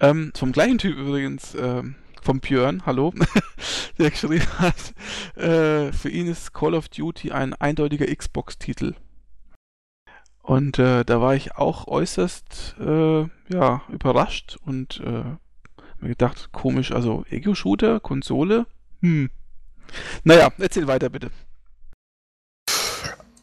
ähm, 0.00 0.32
vom 0.36 0.52
gleichen 0.52 0.78
Typ 0.78 0.96
übrigens, 0.96 1.54
äh, 1.54 1.82
vom 2.22 2.40
Björn, 2.40 2.82
hallo, 2.84 3.14
der 3.98 4.10
geschrieben 4.10 4.46
hat, 4.58 4.94
äh, 5.36 5.92
für 5.92 6.08
ihn 6.08 6.26
ist 6.26 6.52
Call 6.52 6.74
of 6.74 6.88
Duty 6.88 7.32
ein 7.32 7.54
eindeutiger 7.54 8.06
Xbox-Titel. 8.06 8.94
Und 10.48 10.78
äh, 10.78 11.04
da 11.04 11.20
war 11.20 11.34
ich 11.34 11.56
auch 11.56 11.88
äußerst 11.88 12.76
äh, 12.80 13.26
ja, 13.50 13.82
überrascht 13.90 14.56
und 14.64 14.98
äh, 15.04 15.24
mir 16.00 16.08
gedacht, 16.08 16.48
komisch, 16.52 16.90
also 16.90 17.26
Ego-Shooter, 17.28 18.00
Konsole, 18.00 18.64
hm. 19.00 19.28
Naja, 20.24 20.50
erzähl 20.56 20.86
weiter 20.86 21.10
bitte. 21.10 21.30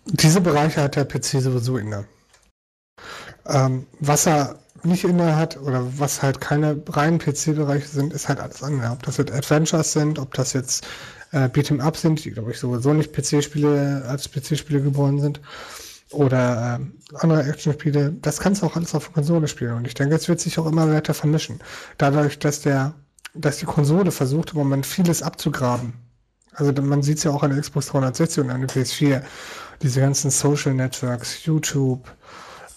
Diese 0.08 0.42
Bereiche 0.42 0.82
hat 0.82 0.96
der 0.96 1.06
PC 1.06 1.44
sowieso 1.44 1.78
inne. 1.78 2.08
Ähm, 3.46 3.86
was 4.00 4.26
er 4.26 4.58
nicht 4.82 5.04
inne 5.04 5.36
hat 5.36 5.58
oder 5.58 5.86
was 6.00 6.24
halt 6.24 6.42
keine 6.42 6.82
reinen 6.90 7.20
PC-Bereiche 7.20 7.88
sind, 7.88 8.14
ist 8.14 8.30
halt 8.30 8.40
alles 8.40 8.64
andere. 8.64 8.90
Ob 8.92 9.04
das 9.04 9.18
jetzt 9.18 9.32
Adventures 9.32 9.94
sind, 9.94 10.18
ob 10.18 10.34
das 10.34 10.54
jetzt 10.54 10.88
äh, 11.34 11.50
Beat'em 11.50 11.82
Up 11.82 11.98
sind, 11.98 12.26
die 12.26 12.32
glaube 12.32 12.50
ich 12.50 12.58
sowieso 12.58 12.94
nicht 12.94 13.14
PC-Spiele 13.14 14.06
als 14.08 14.28
PC-Spiele 14.28 14.82
geboren 14.82 15.22
sind 15.22 15.40
oder 16.16 16.80
äh, 16.80 17.16
andere 17.18 17.44
Actionspiele, 17.44 18.14
das 18.22 18.40
kannst 18.40 18.62
du 18.62 18.66
auch 18.66 18.76
alles 18.76 18.96
auf 18.96 19.06
der 19.06 19.14
Konsole 19.14 19.48
spielen. 19.48 19.74
Und 19.74 19.88
ich 19.88 19.94
denke, 19.94 20.16
es 20.16 20.28
wird 20.28 20.40
sich 20.40 20.58
auch 20.60 20.66
immer 20.66 20.92
weiter 20.92 21.14
vermischen. 21.14 21.60
Dadurch, 21.98 22.40
dass 22.40 22.62
der, 22.62 22.94
dass 23.34 23.58
die 23.58 23.66
Konsole 23.66 24.12
versucht, 24.12 24.52
im 24.52 24.60
Moment 24.60 24.86
vieles 24.86 25.22
abzugraben. 25.22 25.94
Also 26.54 26.72
man 26.82 27.04
sieht 27.04 27.18
es 27.18 27.24
ja 27.26 27.32
auch 27.32 27.44
an 27.44 27.52
der 27.52 27.62
Xbox 27.62 27.88
360 27.88 28.44
und 28.44 28.50
an 28.50 28.62
der 28.62 28.70
PS4. 28.70 29.22
Diese 29.82 30.00
ganzen 30.00 30.32
Social 30.32 30.74
Networks, 30.74 31.44
YouTube, 31.44 32.10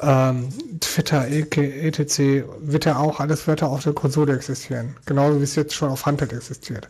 ähm, 0.01 0.49
Twitter, 0.81 1.29
etc. 1.29 2.47
wird 2.61 2.85
ja 2.85 2.97
auch, 2.97 3.21
alles 3.21 3.47
ja 3.47 3.55
auf 3.63 3.83
der 3.85 3.93
Konsole 3.93 4.35
existieren. 4.35 4.97
Genauso 5.07 5.39
wie 5.39 5.45
es 5.45 5.55
jetzt 5.55 5.75
schon 5.75 5.91
auf 5.91 6.07
Handheld 6.07 6.33
existiert. 6.33 6.89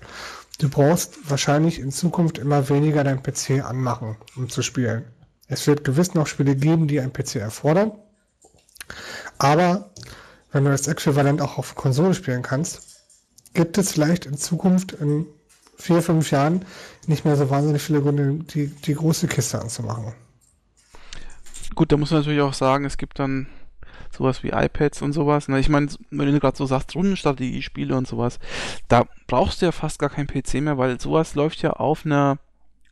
Du 0.59 0.69
brauchst 0.69 1.31
wahrscheinlich 1.31 1.79
in 1.79 1.93
Zukunft 1.93 2.39
immer 2.39 2.69
weniger 2.69 3.05
dein 3.05 3.23
PC 3.23 3.65
anmachen, 3.65 4.17
um 4.37 4.49
zu 4.49 4.63
spielen. 4.63 5.05
Es 5.49 5.67
wird 5.67 5.83
gewiss 5.83 6.15
noch 6.15 6.27
Spiele 6.27 6.55
geben, 6.55 6.87
die 6.87 7.01
ein 7.01 7.13
PC 7.13 7.37
erfordern. 7.37 7.93
Aber 9.39 9.91
wenn 10.53 10.65
du 10.65 10.71
das 10.71 10.87
Äquivalent 10.87 11.41
auch 11.41 11.59
auf 11.59 11.75
Konsole 11.75 12.15
spielen 12.15 12.43
kannst, 12.43 13.03
gibt 13.55 13.79
es 13.79 13.93
vielleicht 13.93 14.27
in 14.27 14.37
Zukunft 14.37 14.93
in 14.93 15.27
vier, 15.77 16.03
fünf 16.03 16.31
Jahren 16.31 16.65
nicht 17.07 17.25
mehr 17.25 17.37
so 17.37 17.51
wahnsinnig 17.51 17.83
viele 17.83 18.03
Gründe, 18.03 18.45
die, 18.45 18.69
die 18.69 18.95
große 18.95 19.27
Kiste 19.27 19.61
anzumachen. 19.61 20.13
Gut, 21.75 21.93
da 21.93 21.97
muss 21.97 22.11
man 22.11 22.21
natürlich 22.21 22.41
auch 22.41 22.55
sagen, 22.55 22.85
es 22.85 22.97
gibt 22.97 23.19
dann 23.19 23.47
sowas 24.17 24.43
wie 24.43 24.51
iPads 24.51 25.03
und 25.03 25.13
sowas. 25.13 25.49
Ne? 25.49 25.61
Ich 25.61 25.69
meine, 25.69 25.89
wenn 26.11 26.33
du 26.33 26.41
gerade 26.41 26.57
so 26.57 26.67
sagst, 26.67 26.95
Rundenstrategiespiele 26.95 27.97
und 27.97 28.09
sowas, 28.09 28.39
da 28.89 29.07
brauchst 29.27 29.63
du 29.63 29.67
ja 29.67 29.73
fast 29.73 29.99
gar 29.99 30.11
kein 30.11 30.27
PC 30.27 30.55
mehr, 30.55 30.79
weil 30.79 31.01
sowas 31.01 31.35
läuft 31.35 31.63
ja 31.63 31.71
auf 31.73 32.05
einer 32.05 32.39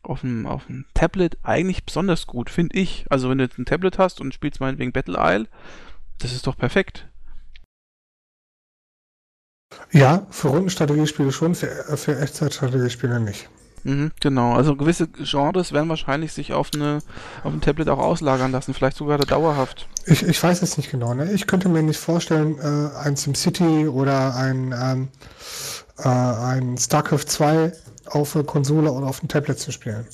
auf 0.07 0.25
einem, 0.25 0.47
auf 0.47 0.69
einem 0.69 0.85
Tablet 0.95 1.37
eigentlich 1.43 1.85
besonders 1.85 2.27
gut, 2.27 2.51
finde 2.51 2.79
ich. 2.79 3.07
Also 3.11 3.29
wenn 3.29 3.39
du 3.39 3.45
jetzt 3.45 3.59
ein 3.59 3.67
Tablet 3.67 3.99
hast 3.99 4.21
und 4.21 4.35
spielst 4.35 4.61
meinetwegen 4.61 4.93
Battle 4.93 5.19
Isle, 5.19 5.47
das 6.19 6.33
ist 6.33 6.47
doch 6.47 6.57
perfekt. 6.57 7.09
Ja, 9.91 10.27
für 10.31 10.49
Rundenstrategiespiele 10.49 11.33
schon, 11.33 11.55
für, 11.55 11.67
für 11.97 12.19
Echtzeitstrategiespiele 12.19 13.21
nicht. 13.21 13.49
Mhm, 13.85 14.11
genau, 14.21 14.55
also 14.55 14.75
gewisse 14.75 15.07
Genres 15.07 15.73
werden 15.73 15.89
wahrscheinlich 15.89 16.33
sich 16.33 16.53
auf, 16.53 16.71
eine, 16.75 16.99
auf 17.45 17.53
ein 17.53 17.61
Tablet 17.61 17.89
auch 17.89 18.01
auslagern 18.01 18.51
lassen, 18.51 18.75
vielleicht 18.75 18.97
sogar 18.97 19.19
dauerhaft. 19.19 19.87
Ich, 20.07 20.25
ich 20.25 20.43
weiß 20.43 20.63
es 20.63 20.77
nicht 20.77 20.91
genau. 20.91 21.15
Ne? 21.15 21.33
Ich 21.33 21.47
könnte 21.47 21.69
mir 21.69 21.83
nicht 21.83 22.01
vorstellen, 22.01 22.59
äh, 22.59 22.97
ein 22.99 23.17
SimCity 23.17 23.87
oder 23.87 24.35
ein, 24.35 24.75
ähm, 24.77 25.09
äh, 25.99 26.09
ein 26.09 26.79
StarCraft 26.79 27.27
2 27.27 27.73
auf 28.09 28.35
eine 28.35 28.45
Konsole 28.45 28.91
oder 28.91 29.07
auf 29.07 29.23
ein 29.23 29.29
Tablet 29.29 29.59
zu 29.59 29.73
spielen. 29.73 30.07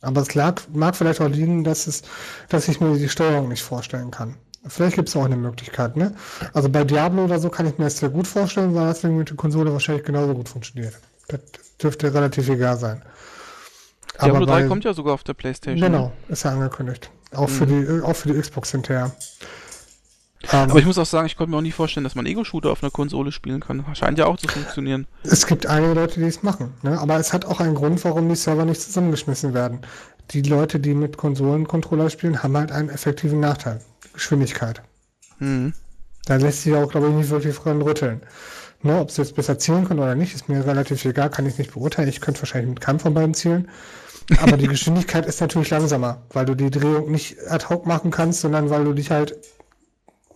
Aber 0.00 0.22
es 0.22 0.34
lag, 0.34 0.62
mag 0.72 0.96
vielleicht 0.96 1.20
auch 1.20 1.28
liegen, 1.28 1.64
dass, 1.64 1.86
es, 1.86 2.02
dass 2.48 2.68
ich 2.68 2.80
mir 2.80 2.96
die 2.96 3.08
Steuerung 3.08 3.48
nicht 3.48 3.62
vorstellen 3.62 4.10
kann. 4.10 4.36
Vielleicht 4.66 4.96
gibt 4.96 5.08
es 5.08 5.16
auch 5.16 5.24
eine 5.24 5.36
Möglichkeit, 5.36 5.96
ne? 5.96 6.14
Also 6.52 6.68
bei 6.68 6.84
Diablo 6.84 7.24
oder 7.24 7.38
so 7.38 7.48
kann 7.48 7.66
ich 7.66 7.78
mir 7.78 7.84
das 7.84 7.98
sehr 7.98 8.10
gut 8.10 8.26
vorstellen, 8.26 8.74
weil 8.74 8.86
das 8.86 9.02
mit 9.02 9.30
der 9.30 9.36
Konsole 9.36 9.72
wahrscheinlich 9.72 10.04
genauso 10.04 10.34
gut 10.34 10.48
funktioniert. 10.48 10.94
Das 11.28 11.40
dürfte 11.82 12.12
relativ 12.12 12.48
egal 12.48 12.76
sein. 12.76 13.02
Diablo 14.20 14.36
Aber 14.36 14.46
3 14.46 14.66
kommt 14.66 14.84
ja 14.84 14.92
sogar 14.92 15.14
auf 15.14 15.22
der 15.22 15.34
Playstation. 15.34 15.80
Genau, 15.80 16.12
ist 16.28 16.44
ja 16.44 16.50
angekündigt. 16.50 17.10
Auch, 17.32 17.48
mhm. 17.48 17.52
für, 17.52 17.66
die, 17.66 18.02
auch 18.02 18.16
für 18.16 18.32
die 18.32 18.38
Xbox 18.38 18.72
hinterher. 18.72 19.12
Aber 20.48 20.78
ich 20.78 20.86
muss 20.86 20.98
auch 20.98 21.06
sagen, 21.06 21.26
ich 21.26 21.36
konnte 21.36 21.50
mir 21.50 21.58
auch 21.58 21.62
nie 21.62 21.72
vorstellen, 21.72 22.04
dass 22.04 22.14
man 22.14 22.24
Ego-Shooter 22.24 22.70
auf 22.70 22.82
einer 22.82 22.90
Konsole 22.90 23.30
spielen 23.30 23.60
kann. 23.60 23.84
Scheint 23.94 24.18
ja 24.18 24.26
auch 24.26 24.38
zu 24.38 24.48
funktionieren. 24.48 25.06
Es 25.22 25.46
gibt 25.46 25.66
einige 25.66 25.92
Leute, 25.92 26.18
die 26.18 26.26
es 26.26 26.42
machen. 26.42 26.72
Ne? 26.82 26.98
Aber 26.98 27.16
es 27.18 27.32
hat 27.32 27.44
auch 27.44 27.60
einen 27.60 27.74
Grund, 27.74 28.02
warum 28.04 28.28
die 28.28 28.36
Server 28.36 28.64
nicht 28.64 28.80
zusammengeschmissen 28.80 29.52
werden. 29.52 29.80
Die 30.30 30.42
Leute, 30.42 30.80
die 30.80 30.94
mit 30.94 31.16
Konsolencontroller 31.16 32.08
spielen, 32.08 32.42
haben 32.42 32.56
halt 32.56 32.72
einen 32.72 32.88
effektiven 32.88 33.40
Nachteil. 33.40 33.80
Geschwindigkeit. 34.14 34.82
Mhm. 35.40 35.74
Da 36.24 36.36
lässt 36.36 36.62
sich 36.62 36.74
auch, 36.74 36.90
glaube 36.90 37.08
ich, 37.08 37.14
nicht 37.14 37.30
wirklich 37.30 37.56
dran 37.56 37.82
rütteln. 37.82 38.22
Ne, 38.82 38.98
ob 38.98 39.10
sie 39.10 39.20
jetzt 39.20 39.36
besser 39.36 39.58
zielen 39.58 39.86
können 39.86 40.00
oder 40.00 40.14
nicht, 40.14 40.34
ist 40.34 40.48
mir 40.48 40.64
relativ 40.66 41.04
egal, 41.04 41.28
kann 41.28 41.44
ich 41.44 41.58
nicht 41.58 41.74
beurteilen. 41.74 42.08
Ich 42.08 42.22
könnte 42.22 42.40
wahrscheinlich 42.40 42.70
mit 42.70 42.80
keinem 42.80 42.98
von 42.98 43.12
beiden 43.12 43.34
zielen. 43.34 43.68
Aber 44.40 44.56
die 44.56 44.68
Geschwindigkeit 44.68 45.26
ist 45.26 45.40
natürlich 45.40 45.68
langsamer, 45.68 46.22
weil 46.32 46.46
du 46.46 46.54
die 46.54 46.70
Drehung 46.70 47.10
nicht 47.10 47.36
ad 47.46 47.66
hoc 47.68 47.86
machen 47.86 48.10
kannst, 48.10 48.40
sondern 48.40 48.70
weil 48.70 48.84
du 48.84 48.94
dich 48.94 49.10
halt 49.10 49.36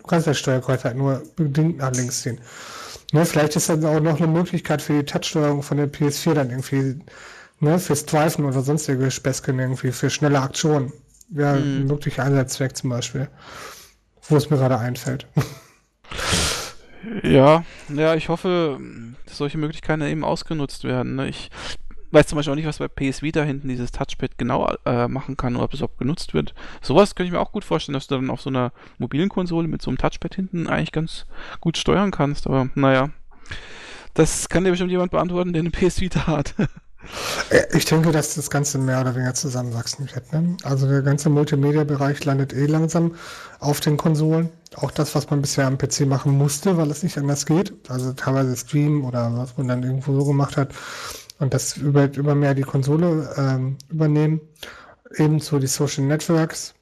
Du 0.04 0.08
kannst 0.08 0.26
das 0.26 0.38
Steuerkreuz 0.38 0.84
halt 0.84 0.96
nur 0.96 1.22
bedingt 1.34 1.78
nach 1.78 1.92
links 1.92 2.22
ziehen. 2.22 2.38
Ne, 3.12 3.24
vielleicht 3.24 3.56
ist 3.56 3.70
das 3.70 3.82
auch 3.84 4.00
noch 4.00 4.18
eine 4.18 4.26
Möglichkeit 4.26 4.82
für 4.82 4.92
die 4.92 5.04
Touchsteuerung 5.04 5.62
von 5.62 5.78
der 5.78 5.90
PS4 5.90 6.34
dann 6.34 6.50
irgendwie, 6.50 7.00
ne, 7.60 7.78
fürs 7.78 8.04
Driven 8.04 8.44
oder 8.44 8.60
sonstige 8.60 9.10
Späßchen 9.10 9.58
irgendwie, 9.58 9.92
für 9.92 10.10
schnelle 10.10 10.40
Aktionen. 10.40 10.92
Mhm. 11.30 11.42
ein 11.42 11.86
möglicher 11.86 12.22
Einsatzzweck 12.22 12.76
zum 12.76 12.90
Beispiel. 12.90 13.28
Wo 14.28 14.36
es 14.36 14.50
mir 14.50 14.58
gerade 14.58 14.78
einfällt. 14.78 15.26
Ja, 17.22 17.64
ja, 17.94 18.14
ich 18.14 18.28
hoffe, 18.28 18.78
dass 19.26 19.36
solche 19.36 19.58
Möglichkeiten 19.58 20.02
eben 20.02 20.24
ausgenutzt 20.24 20.84
werden. 20.84 21.16
Ne? 21.16 21.28
Ich 21.28 21.50
weiß 22.14 22.28
zum 22.28 22.36
Beispiel 22.36 22.52
auch 22.52 22.56
nicht, 22.56 22.66
was 22.66 22.78
bei 22.78 22.88
PS 22.88 23.22
Vita 23.22 23.42
hinten 23.42 23.68
dieses 23.68 23.92
Touchpad 23.92 24.38
genau 24.38 24.72
äh, 24.86 25.08
machen 25.08 25.36
kann 25.36 25.56
oder 25.56 25.64
ob 25.64 25.74
es 25.74 25.80
überhaupt 25.80 25.98
genutzt 25.98 26.32
wird. 26.32 26.54
Sowas 26.80 27.14
könnte 27.14 27.26
ich 27.26 27.32
mir 27.32 27.40
auch 27.40 27.52
gut 27.52 27.64
vorstellen, 27.64 27.94
dass 27.94 28.06
du 28.06 28.14
dann 28.14 28.30
auf 28.30 28.40
so 28.40 28.50
einer 28.50 28.72
mobilen 28.98 29.28
Konsole 29.28 29.68
mit 29.68 29.82
so 29.82 29.90
einem 29.90 29.98
Touchpad 29.98 30.34
hinten 30.34 30.68
eigentlich 30.68 30.92
ganz 30.92 31.26
gut 31.60 31.76
steuern 31.76 32.12
kannst. 32.12 32.46
Aber 32.46 32.68
naja, 32.74 33.10
das 34.14 34.48
kann 34.48 34.64
dir 34.64 34.70
bestimmt 34.70 34.92
jemand 34.92 35.10
beantworten, 35.10 35.52
der 35.52 35.60
eine 35.60 35.70
PS 35.70 36.00
Vita 36.00 36.26
hat. 36.26 36.54
Äh, 37.50 37.76
ich 37.76 37.84
denke, 37.84 38.12
dass 38.12 38.34
das 38.34 38.48
Ganze 38.48 38.78
mehr 38.78 38.98
oder 39.02 39.14
weniger 39.14 39.34
zusammenwachsen 39.34 40.08
wird. 40.14 40.32
Ne? 40.32 40.56
Also 40.62 40.88
der 40.88 41.02
ganze 41.02 41.28
Multimedia-Bereich 41.28 42.24
landet 42.24 42.54
eh 42.54 42.64
langsam 42.64 43.14
auf 43.60 43.80
den 43.80 43.98
Konsolen. 43.98 44.48
Auch 44.76 44.90
das, 44.90 45.14
was 45.14 45.28
man 45.28 45.42
bisher 45.42 45.66
am 45.66 45.76
PC 45.76 46.06
machen 46.06 46.32
musste, 46.32 46.78
weil 46.78 46.90
es 46.90 47.02
nicht 47.02 47.18
anders 47.18 47.44
geht. 47.44 47.74
Also 47.90 48.14
teilweise 48.14 48.56
Stream 48.56 49.04
oder 49.04 49.36
was 49.36 49.54
man 49.58 49.68
dann 49.68 49.82
irgendwo 49.82 50.18
so 50.18 50.24
gemacht 50.24 50.56
hat 50.56 50.70
und 51.38 51.54
das 51.54 51.76
über, 51.76 52.12
über 52.14 52.34
mehr 52.34 52.54
die 52.54 52.62
Konsole 52.62 53.34
ähm, 53.36 53.76
übernehmen. 53.88 54.40
Ebenso 55.16 55.58
die 55.58 55.66
Social 55.66 56.04
Networks. 56.04 56.74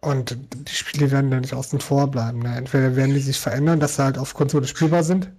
Und 0.00 0.36
die 0.54 0.72
Spiele 0.72 1.10
werden 1.10 1.30
dann 1.30 1.40
nicht 1.40 1.54
außen 1.54 1.80
vor 1.80 2.08
bleiben. 2.08 2.38
Ne? 2.40 2.56
Entweder 2.56 2.94
werden 2.94 3.14
die 3.14 3.20
sich 3.20 3.38
verändern, 3.38 3.80
dass 3.80 3.96
sie 3.96 4.04
halt 4.04 4.16
auf 4.16 4.34
Konsole 4.34 4.66
spielbar 4.66 5.02
sind. 5.02 5.30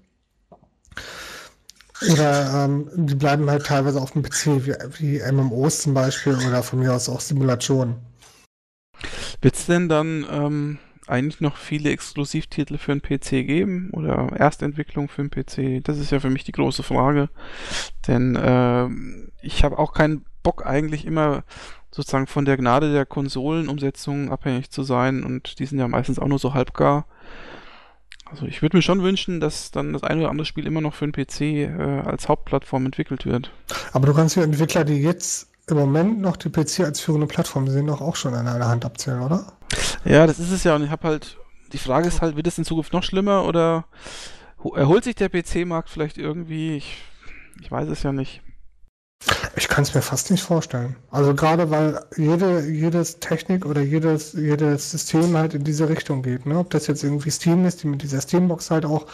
Oder 2.11 2.65
ähm, 2.65 2.89
die 2.93 3.15
bleiben 3.15 3.49
halt 3.49 3.65
teilweise 3.65 4.01
auf 4.01 4.11
dem 4.11 4.23
PC, 4.23 4.65
wie, 4.65 4.73
wie 4.99 5.31
MMOs 5.31 5.81
zum 5.81 5.93
Beispiel 5.93 6.35
oder 6.35 6.63
von 6.63 6.79
mir 6.79 6.93
aus 6.93 7.09
auch 7.09 7.19
Simulationen. 7.19 7.95
Wird 9.41 9.55
es 9.55 9.65
denn 9.65 9.89
dann 9.89 10.25
ähm, 10.29 10.77
eigentlich 11.09 11.41
noch 11.41 11.57
viele 11.57 11.91
Exklusivtitel 11.91 12.77
für 12.77 12.95
den 12.95 13.01
PC 13.01 13.45
geben 13.45 13.89
oder 13.93 14.31
Erstentwicklung 14.37 15.09
für 15.09 15.23
den 15.23 15.31
PC? 15.31 15.83
Das 15.83 15.97
ist 15.97 16.11
ja 16.11 16.19
für 16.19 16.29
mich 16.29 16.43
die 16.43 16.51
große 16.51 16.83
Frage. 16.83 17.29
Denn 18.07 18.35
äh, 18.35 18.87
ich 19.41 19.63
habe 19.63 19.77
auch 19.77 19.93
keinen 19.93 20.25
Bock 20.43 20.65
eigentlich 20.65 21.05
immer 21.05 21.43
sozusagen 21.91 22.27
von 22.27 22.45
der 22.45 22.57
Gnade 22.57 22.91
der 22.91 23.05
Konsolenumsetzung 23.05 24.31
abhängig 24.31 24.69
zu 24.69 24.83
sein 24.83 25.23
und 25.23 25.59
die 25.59 25.65
sind 25.65 25.79
ja 25.79 25.87
meistens 25.87 26.19
auch 26.19 26.27
nur 26.27 26.39
so 26.39 26.53
halbgar. 26.53 27.05
Also 28.25 28.45
ich 28.45 28.61
würde 28.61 28.77
mir 28.77 28.83
schon 28.83 29.01
wünschen, 29.01 29.39
dass 29.39 29.71
dann 29.71 29.93
das 29.93 30.03
eine 30.03 30.21
oder 30.21 30.29
andere 30.29 30.45
Spiel 30.45 30.67
immer 30.67 30.81
noch 30.81 30.93
für 30.93 31.07
den 31.07 31.13
PC 31.13 31.41
äh, 31.41 32.01
als 32.05 32.29
Hauptplattform 32.29 32.85
entwickelt 32.85 33.25
wird. 33.25 33.51
Aber 33.91 34.05
du 34.05 34.13
kannst 34.13 34.35
ja 34.35 34.43
Entwickler, 34.43 34.85
die 34.85 35.01
jetzt 35.01 35.49
im 35.67 35.77
Moment 35.77 36.21
noch 36.21 36.37
die 36.37 36.49
PC 36.49 36.81
als 36.81 36.99
führende 36.99 37.27
Plattform 37.27 37.67
sehen, 37.67 37.87
doch 37.87 38.01
auch 38.01 38.15
schon 38.15 38.33
an 38.33 38.47
einer 38.47 38.67
Hand 38.67 38.85
abzählen, 38.85 39.21
oder? 39.21 39.53
Ja, 40.05 40.25
das 40.27 40.39
ist 40.39 40.51
es 40.51 40.63
ja. 40.63 40.75
Und 40.75 40.83
ich 40.83 40.89
habe 40.89 41.07
halt, 41.07 41.37
die 41.73 41.77
Frage 41.77 42.07
ist 42.07 42.21
halt, 42.21 42.35
wird 42.35 42.47
es 42.47 42.57
in 42.57 42.65
Zukunft 42.65 42.93
noch 42.93 43.03
schlimmer 43.03 43.45
oder 43.45 43.85
erholt 44.75 45.03
sich 45.03 45.15
der 45.15 45.29
PC-Markt 45.29 45.89
vielleicht 45.89 46.17
irgendwie? 46.17 46.77
Ich, 46.77 46.97
ich 47.61 47.71
weiß 47.71 47.87
es 47.89 48.03
ja 48.03 48.11
nicht. 48.11 48.41
Ich 49.55 49.67
kann 49.67 49.83
es 49.83 49.93
mir 49.93 50.01
fast 50.01 50.31
nicht 50.31 50.43
vorstellen. 50.43 50.95
Also 51.11 51.35
gerade 51.35 51.69
weil 51.69 51.99
jede, 52.15 52.65
jedes 52.65 53.19
Technik 53.19 53.65
oder 53.65 53.81
jedes, 53.81 54.33
jedes 54.33 54.91
System 54.91 55.35
halt 55.35 55.53
in 55.53 55.65
diese 55.65 55.89
Richtung 55.89 56.21
geht. 56.21 56.45
Ne? 56.45 56.57
Ob 56.57 56.69
das 56.69 56.87
jetzt 56.87 57.03
irgendwie 57.03 57.29
Steam 57.29 57.65
ist, 57.65 57.83
die 57.83 57.87
mit 57.87 58.01
dieser 58.01 58.21
Steambox 58.21 58.71
halt 58.71 58.85
auch 58.85 59.07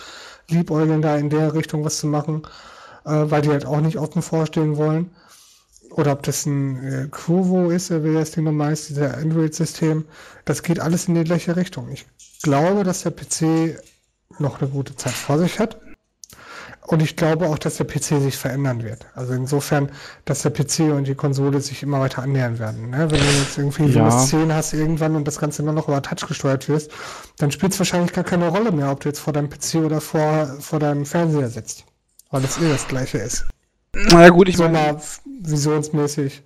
liebäugeln, 0.47 1.01
da 1.01 1.17
in 1.17 1.31
der 1.31 1.55
Richtung 1.55 1.83
was 1.83 1.97
zu 1.97 2.07
machen, 2.07 2.43
äh, 3.05 3.09
weil 3.09 3.41
die 3.41 3.49
halt 3.49 3.65
auch 3.65 3.81
nicht 3.81 3.97
offen 3.97 4.21
vorstellen 4.21 4.77
wollen 4.77 5.09
oder 5.95 6.11
ob 6.11 6.23
das 6.23 6.45
ein 6.45 6.83
äh, 6.83 7.07
Quovo 7.09 7.69
ist, 7.69 7.89
wie 7.89 8.13
das 8.13 8.31
Ding 8.31 8.43
nochmal 8.43 8.73
ist, 8.73 8.89
dieser 8.89 9.17
Android-System, 9.17 10.03
das 10.43 10.61
geht 10.61 10.81
alles 10.81 11.07
in 11.07 11.15
die 11.15 11.23
gleiche 11.23 11.55
Richtung. 11.55 11.89
Ich 11.89 12.05
glaube, 12.43 12.83
dass 12.83 13.03
der 13.03 13.11
PC 13.11 13.79
noch 14.37 14.59
eine 14.59 14.69
gute 14.69 14.95
Zeit 14.97 15.13
vor 15.13 15.39
sich 15.39 15.59
hat. 15.59 15.79
Und 16.81 17.01
ich 17.01 17.15
glaube 17.15 17.47
auch, 17.47 17.57
dass 17.57 17.77
der 17.77 17.85
PC 17.85 18.21
sich 18.21 18.35
verändern 18.35 18.83
wird. 18.83 19.07
Also 19.15 19.33
insofern, 19.33 19.89
dass 20.25 20.43
der 20.43 20.51
PC 20.51 20.91
und 20.93 21.07
die 21.07 21.15
Konsole 21.15 21.61
sich 21.61 21.81
immer 21.81 21.99
weiter 21.99 22.21
annähern 22.21 22.59
werden. 22.59 22.89
Ne? 22.89 23.09
Wenn 23.09 23.19
du 23.19 23.25
jetzt 23.39 23.57
irgendwie 23.57 23.85
ja. 23.85 24.03
Windows 24.03 24.29
10 24.29 24.53
hast 24.53 24.73
irgendwann 24.73 25.15
und 25.15 25.25
das 25.25 25.39
Ganze 25.39 25.63
immer 25.63 25.71
noch 25.71 25.87
über 25.87 26.01
Touch 26.01 26.27
gesteuert 26.27 26.67
wirst, 26.67 26.91
dann 27.37 27.51
spielt 27.51 27.71
es 27.71 27.79
wahrscheinlich 27.79 28.13
gar 28.13 28.25
keine 28.25 28.49
Rolle 28.49 28.71
mehr, 28.71 28.91
ob 28.91 28.99
du 28.99 29.09
jetzt 29.09 29.19
vor 29.19 29.33
deinem 29.33 29.49
PC 29.49 29.75
oder 29.75 30.01
vor, 30.01 30.45
vor 30.59 30.79
deinem 30.79 31.05
Fernseher 31.05 31.49
sitzt. 31.49 31.85
Weil 32.29 32.43
es 32.43 32.59
eh 32.59 32.69
das 32.69 32.87
gleiche 32.87 33.17
ist. 33.17 33.45
Na 33.95 34.29
gut, 34.29 34.49
ich 34.49 34.57
meine. 34.57 34.99
Visionsmäßig. 35.25 36.41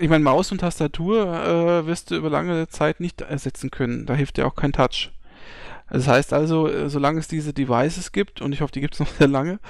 Ich 0.00 0.08
meine, 0.08 0.24
Maus 0.24 0.52
und 0.52 0.58
Tastatur 0.58 1.26
äh, 1.26 1.86
wirst 1.86 2.10
du 2.10 2.16
über 2.16 2.30
lange 2.30 2.68
Zeit 2.68 3.00
nicht 3.00 3.20
ersetzen 3.20 3.70
können. 3.70 4.06
Da 4.06 4.14
hilft 4.14 4.36
dir 4.36 4.46
auch 4.46 4.54
kein 4.54 4.72
Touch. 4.72 5.12
Das 5.90 6.06
heißt 6.06 6.32
also, 6.32 6.68
äh, 6.68 6.88
solange 6.88 7.20
es 7.20 7.28
diese 7.28 7.52
Devices 7.52 8.12
gibt, 8.12 8.40
und 8.40 8.52
ich 8.52 8.60
hoffe, 8.60 8.72
die 8.72 8.80
gibt 8.80 8.94
es 8.94 9.00
noch 9.00 9.08
sehr 9.08 9.28
lange, 9.28 9.60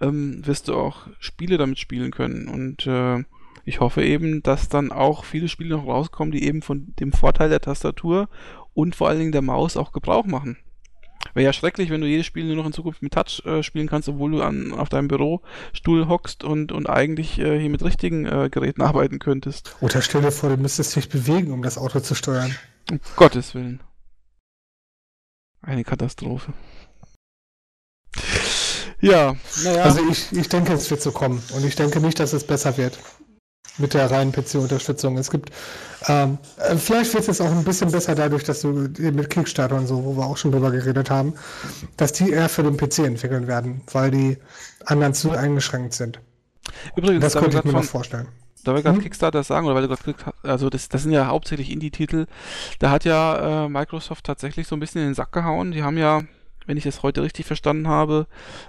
ähm, 0.00 0.46
wirst 0.46 0.68
du 0.68 0.74
auch 0.74 1.06
Spiele 1.18 1.58
damit 1.58 1.78
spielen 1.78 2.10
können. 2.10 2.48
Und 2.48 2.86
äh, 2.86 3.24
ich 3.64 3.80
hoffe 3.80 4.04
eben, 4.04 4.42
dass 4.42 4.68
dann 4.68 4.90
auch 4.90 5.24
viele 5.24 5.48
Spiele 5.48 5.76
noch 5.76 5.86
rauskommen, 5.86 6.32
die 6.32 6.44
eben 6.44 6.62
von 6.62 6.94
dem 6.98 7.12
Vorteil 7.12 7.48
der 7.48 7.60
Tastatur 7.60 8.28
und 8.74 8.96
vor 8.96 9.08
allen 9.08 9.18
Dingen 9.18 9.32
der 9.32 9.42
Maus 9.42 9.76
auch 9.76 9.92
Gebrauch 9.92 10.26
machen. 10.26 10.58
Wäre 11.34 11.46
ja 11.46 11.52
schrecklich, 11.52 11.90
wenn 11.90 12.00
du 12.00 12.06
jedes 12.06 12.26
Spiel 12.26 12.44
nur 12.44 12.56
noch 12.56 12.66
in 12.66 12.72
Zukunft 12.72 13.02
mit 13.02 13.14
Touch 13.14 13.42
äh, 13.46 13.62
spielen 13.62 13.88
kannst, 13.88 14.08
obwohl 14.08 14.32
du 14.32 14.42
an, 14.42 14.72
auf 14.72 14.88
deinem 14.88 15.08
Bürostuhl 15.08 16.08
hockst 16.08 16.44
und, 16.44 16.72
und 16.72 16.88
eigentlich 16.88 17.38
äh, 17.38 17.58
hier 17.58 17.70
mit 17.70 17.82
richtigen 17.82 18.26
äh, 18.26 18.48
Geräten 18.50 18.82
arbeiten 18.82 19.18
könntest. 19.18 19.76
Oder 19.80 20.02
stell 20.02 20.22
dir 20.22 20.32
vor, 20.32 20.50
du 20.50 20.56
müsstest 20.56 20.94
dich 20.96 21.08
bewegen, 21.08 21.52
um 21.52 21.62
das 21.62 21.78
Auto 21.78 22.00
zu 22.00 22.14
steuern. 22.14 22.54
Um 22.90 23.00
Gottes 23.16 23.54
Willen. 23.54 23.80
Eine 25.62 25.84
Katastrophe. 25.84 26.52
Ja, 29.00 29.36
naja. 29.64 29.82
Also 29.82 30.00
ich, 30.08 30.32
ich 30.32 30.48
denke, 30.48 30.72
es 30.72 30.90
wird 30.90 31.02
so 31.02 31.10
kommen. 31.12 31.42
Und 31.54 31.64
ich 31.64 31.74
denke 31.74 32.00
nicht, 32.00 32.20
dass 32.20 32.32
es 32.32 32.46
besser 32.46 32.76
wird. 32.76 32.98
Mit 33.78 33.94
der 33.94 34.10
reinen 34.10 34.32
PC-Unterstützung. 34.32 35.18
Es 35.18 35.30
gibt, 35.30 35.50
ähm, 36.08 36.38
äh, 36.58 36.76
vielleicht 36.76 37.14
wird 37.14 37.28
es 37.28 37.40
auch 37.40 37.50
ein 37.50 37.64
bisschen 37.64 37.90
besser 37.90 38.14
dadurch, 38.14 38.44
dass 38.44 38.60
du 38.60 38.68
mit 38.68 39.30
Kickstarter 39.30 39.76
und 39.76 39.86
so, 39.86 40.04
wo 40.04 40.16
wir 40.16 40.26
auch 40.26 40.36
schon 40.36 40.52
drüber 40.52 40.70
geredet 40.70 41.10
haben, 41.10 41.34
dass 41.96 42.12
die 42.12 42.30
eher 42.30 42.48
für 42.48 42.62
den 42.62 42.76
PC 42.76 43.00
entwickeln 43.00 43.46
werden, 43.46 43.82
weil 43.92 44.10
die 44.10 44.38
anderen 44.84 45.14
zu 45.14 45.30
eingeschränkt 45.30 45.94
sind. 45.94 46.20
Übrigens, 46.96 47.22
das 47.22 47.34
könnte 47.34 47.58
ich 47.58 47.64
mir 47.64 47.72
noch 47.72 47.84
vorstellen. 47.84 48.28
Da 48.64 48.74
wir 48.74 48.82
gerade 48.82 48.96
hm? 48.96 49.02
Kickstarter 49.02 49.42
sagen, 49.42 49.66
oder 49.66 49.74
weil 49.74 49.88
du 49.88 49.88
gerade 49.88 50.34
also 50.44 50.70
das, 50.70 50.88
das 50.88 51.02
sind 51.02 51.12
ja 51.12 51.26
hauptsächlich 51.26 51.70
Indie-Titel, 51.70 52.26
da 52.78 52.90
hat 52.90 53.04
ja 53.04 53.64
äh, 53.64 53.68
Microsoft 53.68 54.24
tatsächlich 54.24 54.68
so 54.68 54.76
ein 54.76 54.80
bisschen 54.80 55.02
in 55.02 55.08
den 55.08 55.14
Sack 55.14 55.32
gehauen. 55.32 55.72
Die 55.72 55.82
haben 55.82 55.98
ja 55.98 56.22
wenn 56.66 56.76
ich 56.76 56.84
das 56.84 57.02
heute 57.02 57.22
richtig 57.22 57.46
verstanden 57.46 57.88
habe, 57.88 58.26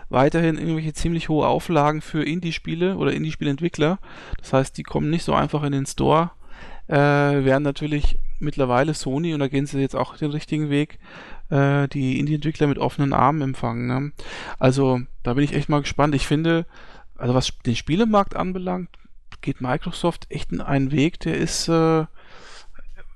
weiterhin 0.09 0.57
irgendwelche 0.57 0.93
ziemlich 0.93 1.29
hohe 1.29 1.47
Auflagen 1.47 2.01
für 2.01 2.23
Indie-Spiele 2.23 2.97
oder 2.97 3.13
Indie-Spielentwickler. 3.13 3.99
Das 4.37 4.53
heißt, 4.53 4.77
die 4.77 4.83
kommen 4.83 5.09
nicht 5.09 5.23
so 5.23 5.33
einfach 5.33 5.63
in 5.63 5.71
den 5.71 5.85
Store. 5.85 6.31
Äh, 6.87 6.95
werden 6.95 7.63
natürlich 7.63 8.17
mittlerweile 8.39 8.93
Sony, 8.93 9.33
und 9.33 9.39
da 9.39 9.47
gehen 9.47 9.65
sie 9.65 9.79
jetzt 9.79 9.95
auch 9.95 10.17
den 10.17 10.31
richtigen 10.31 10.69
Weg, 10.69 10.99
äh, 11.49 11.87
die 11.87 12.19
Indie-Entwickler 12.19 12.67
mit 12.67 12.77
offenen 12.77 13.13
Armen 13.13 13.41
empfangen. 13.41 13.87
Ne? 13.87 14.11
Also 14.59 14.99
da 15.23 15.33
bin 15.33 15.43
ich 15.43 15.53
echt 15.53 15.69
mal 15.69 15.81
gespannt. 15.81 16.13
Ich 16.13 16.27
finde, 16.27 16.65
also 17.15 17.33
was 17.33 17.57
den 17.65 17.75
Spielemarkt 17.75 18.35
anbelangt, 18.35 18.89
geht 19.41 19.61
Microsoft 19.61 20.27
echt 20.29 20.51
in 20.51 20.61
einen 20.61 20.91
Weg, 20.91 21.19
der 21.21 21.37
ist 21.37 21.67
äh, 21.67 22.05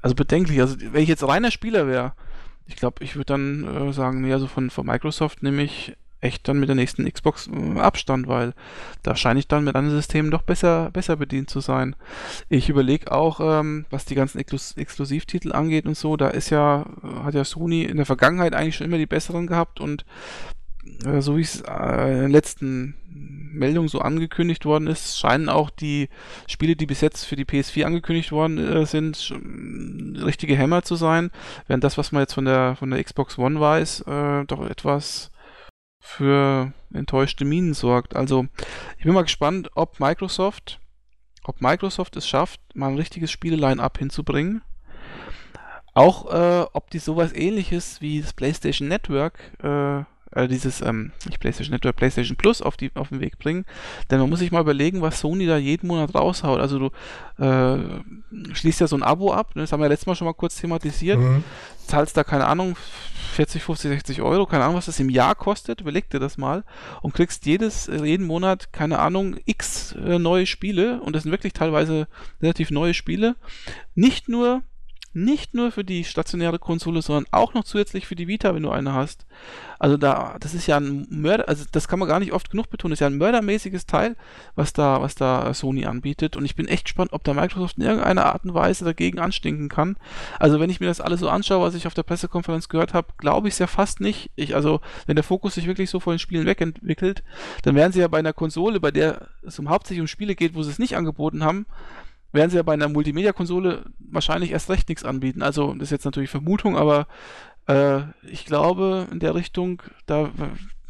also 0.01 0.15
bedenklich. 0.15 0.59
Also 0.61 0.77
wenn 0.79 1.03
ich 1.03 1.09
jetzt 1.09 1.27
reiner 1.27 1.51
Spieler 1.51 1.87
wäre, 1.87 2.13
ich 2.67 2.75
glaube, 2.75 3.03
ich 3.03 3.15
würde 3.15 3.25
dann 3.25 3.89
äh, 3.89 3.93
sagen, 3.93 4.21
nee, 4.21 4.33
also 4.33 4.47
von, 4.47 4.69
von 4.69 4.85
Microsoft 4.85 5.43
nehme 5.43 5.63
ich 5.63 5.95
echt 6.19 6.47
dann 6.47 6.59
mit 6.59 6.67
der 6.67 6.75
nächsten 6.75 7.11
Xbox 7.11 7.47
äh, 7.47 7.79
Abstand, 7.79 8.27
weil 8.27 8.53
da 9.03 9.15
scheine 9.15 9.39
ich 9.39 9.47
dann 9.47 9.63
mit 9.63 9.75
anderen 9.75 9.97
Systemen 9.97 10.31
doch 10.31 10.41
besser, 10.41 10.89
besser 10.91 11.15
bedient 11.15 11.49
zu 11.49 11.59
sein. 11.59 11.95
Ich 12.49 12.69
überlege 12.69 13.11
auch, 13.11 13.39
ähm, 13.39 13.85
was 13.89 14.05
die 14.05 14.15
ganzen 14.15 14.39
Exklus 14.39 14.75
Exklusivtitel 14.77 15.51
angeht 15.53 15.85
und 15.85 15.95
so, 15.95 16.17
da 16.17 16.29
ist 16.29 16.49
ja, 16.49 16.85
äh, 17.03 17.23
hat 17.23 17.35
ja 17.35 17.43
Sony 17.43 17.83
in 17.83 17.97
der 17.97 18.05
Vergangenheit 18.05 18.53
eigentlich 18.53 18.75
schon 18.75 18.87
immer 18.87 18.97
die 18.97 19.05
besseren 19.05 19.47
gehabt 19.47 19.79
und 19.79 20.05
so 21.19 21.37
wie 21.37 21.41
es 21.41 21.61
äh, 21.61 22.13
in 22.13 22.21
den 22.21 22.31
letzten 22.31 22.95
Meldungen 23.09 23.89
so 23.89 23.99
angekündigt 23.99 24.65
worden 24.65 24.87
ist, 24.87 25.19
scheinen 25.19 25.49
auch 25.49 25.69
die 25.69 26.09
Spiele, 26.47 26.75
die 26.75 26.85
bis 26.85 27.01
jetzt 27.01 27.25
für 27.25 27.35
die 27.35 27.45
PS4 27.45 27.85
angekündigt 27.85 28.31
worden 28.31 28.57
äh, 28.57 28.85
sind, 28.85 29.33
richtige 30.23 30.55
Hämmer 30.55 30.83
zu 30.83 30.95
sein, 30.95 31.31
während 31.67 31.83
das, 31.83 31.97
was 31.97 32.11
man 32.11 32.21
jetzt 32.21 32.33
von 32.33 32.45
der 32.45 32.75
von 32.75 32.91
der 32.91 33.03
Xbox 33.03 33.37
One 33.37 33.59
weiß, 33.59 34.01
äh, 34.01 34.45
doch 34.45 34.67
etwas 34.69 35.31
für 35.99 36.73
enttäuschte 36.93 37.45
Minen 37.45 37.73
sorgt. 37.73 38.15
Also 38.15 38.47
ich 38.97 39.03
bin 39.03 39.13
mal 39.13 39.23
gespannt, 39.23 39.69
ob 39.75 39.99
Microsoft, 39.99 40.79
ob 41.43 41.61
Microsoft 41.61 42.15
es 42.15 42.27
schafft, 42.27 42.61
mal 42.75 42.89
ein 42.89 42.97
richtiges 42.97 43.31
Spiele-Line-Up 43.31 43.97
hinzubringen. 43.97 44.61
Auch 45.93 46.31
äh, 46.31 46.65
ob 46.73 46.91
die 46.91 46.99
sowas 46.99 47.33
ähnliches 47.33 48.01
wie 48.01 48.21
das 48.21 48.33
PlayStation 48.33 48.87
Network 48.87 49.39
äh, 49.63 50.03
äh, 50.31 50.47
dieses, 50.47 50.81
ähm, 50.81 51.11
nicht 51.25 51.39
PlayStation 51.39 51.73
Network, 51.73 51.95
PlayStation 51.95 52.37
Plus 52.37 52.61
auf, 52.61 52.77
die, 52.77 52.91
auf 52.95 53.09
den 53.09 53.21
Weg 53.21 53.39
bringen. 53.39 53.65
Denn 54.09 54.19
man 54.19 54.29
muss 54.29 54.39
sich 54.39 54.51
mal 54.51 54.61
überlegen, 54.61 55.01
was 55.01 55.19
Sony 55.19 55.45
da 55.45 55.57
jeden 55.57 55.87
Monat 55.87 56.13
raushaut. 56.13 56.59
Also 56.59 56.79
du 56.79 57.43
äh, 57.43 57.77
schließt 58.53 58.81
ja 58.81 58.87
so 58.87 58.95
ein 58.95 59.03
Abo 59.03 59.33
ab, 59.33 59.55
ne? 59.55 59.61
das 59.61 59.71
haben 59.71 59.79
wir 59.79 59.85
ja 59.85 59.91
letztes 59.91 60.07
Mal 60.07 60.15
schon 60.15 60.27
mal 60.27 60.33
kurz 60.33 60.57
thematisiert, 60.57 61.19
mhm. 61.19 61.43
zahlst 61.85 62.17
da, 62.17 62.23
keine 62.23 62.47
Ahnung, 62.47 62.75
40, 63.33 63.61
50, 63.61 63.89
60 63.91 64.21
Euro, 64.21 64.45
keine 64.45 64.63
Ahnung, 64.63 64.77
was 64.77 64.87
das 64.87 64.99
im 64.99 65.09
Jahr 65.09 65.35
kostet, 65.35 65.81
überleg 65.81 66.09
dir 66.09 66.19
das 66.19 66.37
mal 66.37 66.63
und 67.01 67.13
kriegst 67.13 67.45
jedes, 67.45 67.87
äh, 67.87 68.03
jeden 68.03 68.25
Monat, 68.25 68.73
keine 68.73 68.99
Ahnung, 68.99 69.37
x 69.45 69.93
äh, 69.93 70.19
neue 70.19 70.45
Spiele 70.45 71.01
und 71.01 71.15
das 71.15 71.23
sind 71.23 71.31
wirklich 71.31 71.53
teilweise 71.53 72.07
relativ 72.41 72.71
neue 72.71 72.93
Spiele. 72.93 73.35
Nicht 73.95 74.27
nur 74.27 74.63
nicht 75.17 75.53
nur 75.53 75.71
für 75.71 75.83
die 75.83 76.03
stationäre 76.03 76.59
Konsole, 76.59 77.01
sondern 77.01 77.25
auch 77.31 77.53
noch 77.53 77.63
zusätzlich 77.63 78.07
für 78.07 78.15
die 78.15 78.27
Vita, 78.27 78.53
wenn 78.53 78.63
du 78.63 78.69
eine 78.69 78.93
hast. 78.93 79.25
Also 79.79 79.97
da, 79.97 80.37
das 80.39 80.53
ist 80.53 80.67
ja 80.67 80.77
ein 80.77 81.07
Mörder, 81.09 81.47
also 81.47 81.65
das 81.71 81.87
kann 81.87 81.99
man 81.99 82.07
gar 82.07 82.19
nicht 82.19 82.33
oft 82.33 82.49
genug 82.49 82.69
betonen, 82.69 82.91
das 82.91 82.97
ist 82.97 83.01
ja 83.01 83.07
ein 83.07 83.17
mördermäßiges 83.17 83.85
Teil, 83.85 84.15
was 84.55 84.73
da, 84.73 85.01
was 85.01 85.15
da 85.15 85.53
Sony 85.53 85.85
anbietet. 85.85 86.35
Und 86.35 86.45
ich 86.45 86.55
bin 86.55 86.67
echt 86.67 86.85
gespannt, 86.85 87.13
ob 87.13 87.23
da 87.23 87.33
Microsoft 87.33 87.77
in 87.77 87.83
irgendeiner 87.83 88.25
Art 88.25 88.45
und 88.45 88.53
Weise 88.53 88.85
dagegen 88.85 89.19
anstinken 89.19 89.69
kann. 89.69 89.97
Also 90.39 90.59
wenn 90.59 90.69
ich 90.69 90.79
mir 90.79 90.87
das 90.87 91.01
alles 91.01 91.19
so 91.19 91.29
anschaue, 91.29 91.65
was 91.65 91.75
ich 91.75 91.87
auf 91.87 91.93
der 91.93 92.03
Pressekonferenz 92.03 92.69
gehört 92.69 92.93
habe, 92.93 93.07
glaube 93.17 93.47
ich 93.47 93.55
es 93.55 93.59
ja 93.59 93.67
fast 93.67 93.99
nicht. 93.99 94.31
Ich, 94.35 94.55
also, 94.55 94.81
wenn 95.05 95.15
der 95.15 95.23
Fokus 95.23 95.55
sich 95.55 95.67
wirklich 95.67 95.89
so 95.89 95.99
von 95.99 96.13
den 96.13 96.19
Spielen 96.19 96.45
wegentwickelt, 96.45 97.23
dann 97.63 97.75
wären 97.75 97.91
sie 97.91 97.99
ja 97.99 98.07
bei 98.07 98.19
einer 98.19 98.33
Konsole, 98.33 98.79
bei 98.79 98.91
der 98.91 99.27
es 99.45 99.57
um 99.59 99.69
hauptsächlich 99.69 100.01
um 100.01 100.07
Spiele 100.07 100.35
geht, 100.35 100.55
wo 100.55 100.63
sie 100.63 100.71
es 100.71 100.79
nicht 100.79 100.95
angeboten 100.95 101.43
haben, 101.43 101.65
werden 102.37 102.49
sie 102.49 102.55
ja 102.55 102.63
bei 102.63 102.73
einer 102.73 102.87
Multimedia-Konsole 102.87 103.83
wahrscheinlich 103.99 104.51
erst 104.51 104.69
recht 104.69 104.87
nichts 104.87 105.03
anbieten. 105.03 105.41
Also, 105.41 105.73
das 105.73 105.87
ist 105.87 105.91
jetzt 105.91 106.05
natürlich 106.05 106.29
Vermutung, 106.29 106.77
aber 106.77 107.07
äh, 107.67 108.01
ich 108.31 108.45
glaube, 108.45 109.07
in 109.11 109.19
der 109.19 109.35
Richtung, 109.35 109.81
da, 110.05 110.31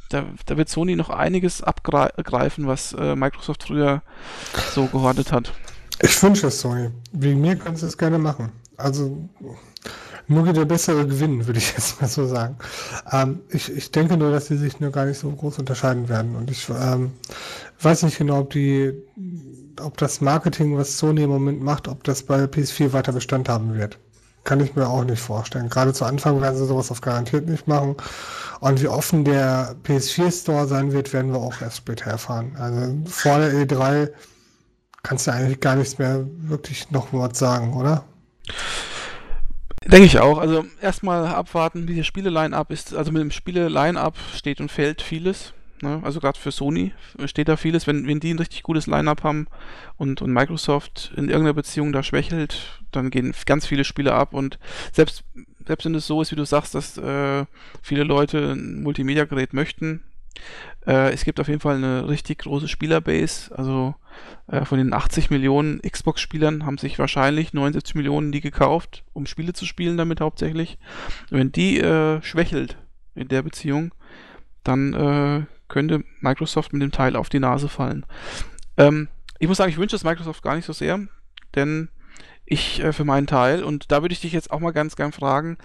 da, 0.09 0.25
da 0.45 0.57
wird 0.57 0.69
Sony 0.69 0.95
noch 0.95 1.09
einiges 1.09 1.63
abgreifen, 1.63 2.67
was 2.67 2.93
äh, 2.93 3.15
Microsoft 3.15 3.63
früher 3.63 4.03
so 4.71 4.85
gehortet 4.85 5.31
hat. 5.31 5.53
Ich 6.01 6.21
wünsche 6.21 6.47
es 6.47 6.61
Sony. 6.61 6.91
Wegen 7.11 7.41
mir 7.41 7.55
kannst 7.55 7.81
du 7.81 7.87
es 7.87 7.97
gerne 7.97 8.19
machen. 8.19 8.51
Also, 8.77 9.27
nur 10.27 10.51
der 10.51 10.65
bessere 10.65 11.07
gewinnen, 11.07 11.47
würde 11.47 11.59
ich 11.59 11.71
jetzt 11.77 11.99
mal 11.99 12.07
so 12.07 12.27
sagen. 12.27 12.57
Ähm, 13.11 13.39
ich, 13.49 13.71
ich 13.71 13.91
denke 13.91 14.17
nur, 14.17 14.31
dass 14.31 14.47
sie 14.47 14.57
sich 14.57 14.79
nur 14.79 14.91
gar 14.91 15.05
nicht 15.05 15.17
so 15.17 15.31
groß 15.31 15.59
unterscheiden 15.59 16.09
werden. 16.09 16.35
Und 16.35 16.51
ich 16.51 16.67
ähm, 16.69 17.11
weiß 17.81 18.03
nicht 18.03 18.17
genau, 18.17 18.41
ob 18.41 18.51
die 18.51 18.93
ob 19.81 19.97
das 19.97 20.21
Marketing, 20.21 20.77
was 20.77 20.97
Sony 20.97 21.23
im 21.23 21.29
Moment 21.29 21.61
macht, 21.61 21.87
ob 21.87 22.03
das 22.03 22.23
bei 22.23 22.43
PS4 22.43 22.93
weiter 22.93 23.11
Bestand 23.11 23.49
haben 23.49 23.75
wird. 23.75 23.97
Kann 24.43 24.59
ich 24.59 24.75
mir 24.75 24.87
auch 24.87 25.03
nicht 25.03 25.21
vorstellen. 25.21 25.69
Gerade 25.69 25.93
zu 25.93 26.05
Anfang 26.05 26.41
werden 26.41 26.57
sie 26.57 26.65
sowas 26.65 26.91
auf 26.91 27.01
garantiert 27.01 27.47
nicht 27.47 27.67
machen. 27.67 27.95
Und 28.59 28.81
wie 28.81 28.87
offen 28.87 29.25
der 29.25 29.75
PS4 29.83 30.41
Store 30.41 30.67
sein 30.67 30.93
wird, 30.93 31.11
werden 31.13 31.33
wir 31.33 31.39
auch 31.39 31.61
erst 31.61 31.77
später 31.77 32.09
erfahren. 32.09 32.55
Also 32.57 33.11
vor 33.11 33.39
der 33.39 33.51
E3 33.51 34.09
kannst 35.03 35.27
du 35.27 35.31
eigentlich 35.31 35.59
gar 35.59 35.75
nichts 35.75 35.97
mehr 35.97 36.25
wirklich 36.37 36.89
noch 36.91 37.07
was 37.11 37.37
sagen, 37.37 37.73
oder? 37.73 38.03
Denke 39.85 40.05
ich 40.05 40.19
auch. 40.19 40.37
Also 40.37 40.65
erstmal 40.81 41.27
abwarten, 41.27 41.87
wie 41.87 41.97
das 41.97 42.05
Spiele-Line-Up 42.05 42.71
ist. 42.71 42.93
Also 42.93 43.11
mit 43.11 43.21
dem 43.21 43.31
Spiele-Line-Up 43.31 44.15
steht 44.35 44.59
und 44.59 44.71
fällt 44.71 45.01
vieles. 45.01 45.53
Ne? 45.81 46.01
Also 46.03 46.19
gerade 46.19 46.39
für 46.39 46.51
Sony 46.51 46.93
steht 47.25 47.47
da 47.47 47.57
vieles, 47.57 47.87
wenn, 47.87 48.07
wenn 48.07 48.19
die 48.19 48.33
ein 48.33 48.39
richtig 48.39 48.63
gutes 48.63 48.87
Line-Up 48.87 49.23
haben 49.23 49.47
und, 49.97 50.21
und 50.21 50.31
Microsoft 50.31 51.11
in 51.15 51.29
irgendeiner 51.29 51.53
Beziehung 51.53 51.93
da 51.93 52.03
schwächelt, 52.03 52.81
dann 52.91 53.09
gehen 53.09 53.33
ganz 53.45 53.65
viele 53.65 53.83
Spiele 53.83 54.13
ab 54.13 54.33
und 54.33 54.59
selbst, 54.91 55.23
selbst 55.65 55.85
wenn 55.85 55.95
es 55.95 56.07
so 56.07 56.21
ist, 56.21 56.31
wie 56.31 56.35
du 56.35 56.45
sagst, 56.45 56.75
dass 56.75 56.97
äh, 56.97 57.45
viele 57.81 58.03
Leute 58.03 58.53
ein 58.53 58.81
Multimedia-Gerät 58.83 59.53
möchten, 59.53 60.03
äh, 60.85 61.11
es 61.11 61.25
gibt 61.25 61.39
auf 61.39 61.47
jeden 61.47 61.59
Fall 61.59 61.75
eine 61.75 62.07
richtig 62.07 62.39
große 62.39 62.67
Spielerbase, 62.67 63.55
also 63.55 63.95
äh, 64.47 64.65
von 64.65 64.77
den 64.77 64.93
80 64.93 65.29
Millionen 65.29 65.81
Xbox-Spielern 65.81 66.65
haben 66.65 66.77
sich 66.77 66.97
wahrscheinlich 66.99 67.53
79 67.53 67.95
Millionen 67.95 68.31
die 68.31 68.41
gekauft, 68.41 69.03
um 69.13 69.25
Spiele 69.25 69.53
zu 69.53 69.65
spielen 69.65 69.97
damit 69.97 70.21
hauptsächlich. 70.21 70.77
Wenn 71.29 71.51
die 71.51 71.79
äh, 71.79 72.21
schwächelt 72.21 72.77
in 73.15 73.27
der 73.27 73.41
Beziehung, 73.41 73.93
dann 74.63 74.93
äh, 74.93 75.56
könnte 75.67 76.03
Microsoft 76.21 76.73
mit 76.73 76.81
dem 76.81 76.91
Teil 76.91 77.15
auf 77.15 77.29
die 77.29 77.39
Nase 77.39 77.69
fallen. 77.69 78.05
Ähm, 78.77 79.07
ich 79.39 79.47
muss 79.47 79.57
sagen, 79.57 79.71
ich 79.71 79.77
wünsche 79.77 79.95
es 79.95 80.03
Microsoft 80.03 80.41
gar 80.43 80.55
nicht 80.55 80.65
so 80.65 80.73
sehr, 80.73 80.99
denn 81.55 81.89
ich 82.45 82.81
äh, 82.83 82.93
für 82.93 83.05
meinen 83.05 83.27
Teil, 83.27 83.63
und 83.63 83.91
da 83.91 84.01
würde 84.01 84.13
ich 84.13 84.21
dich 84.21 84.33
jetzt 84.33 84.51
auch 84.51 84.59
mal 84.59 84.71
ganz 84.71 84.95
gern 84.95 85.11
fragen, 85.11 85.57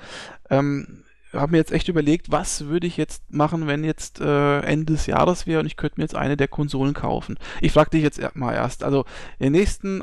ähm, 0.50 1.04
habe 1.32 1.52
mir 1.52 1.58
jetzt 1.58 1.72
echt 1.72 1.88
überlegt, 1.88 2.30
was 2.30 2.66
würde 2.66 2.86
ich 2.86 2.96
jetzt 2.96 3.32
machen, 3.32 3.66
wenn 3.66 3.84
jetzt 3.84 4.20
äh, 4.20 4.60
Ende 4.60 4.92
des 4.92 5.06
Jahres 5.06 5.46
wäre 5.46 5.60
und 5.60 5.66
ich 5.66 5.76
könnte 5.76 5.98
mir 5.98 6.04
jetzt 6.04 6.14
eine 6.14 6.36
der 6.36 6.48
Konsolen 6.48 6.92
kaufen. 6.92 7.38
Ich 7.60 7.72
frage 7.72 7.90
dich 7.90 8.02
jetzt 8.02 8.20
mal 8.34 8.52
erst, 8.52 8.84
also 8.84 9.06
in 9.38 9.44
den 9.44 9.52
nächsten 9.52 10.02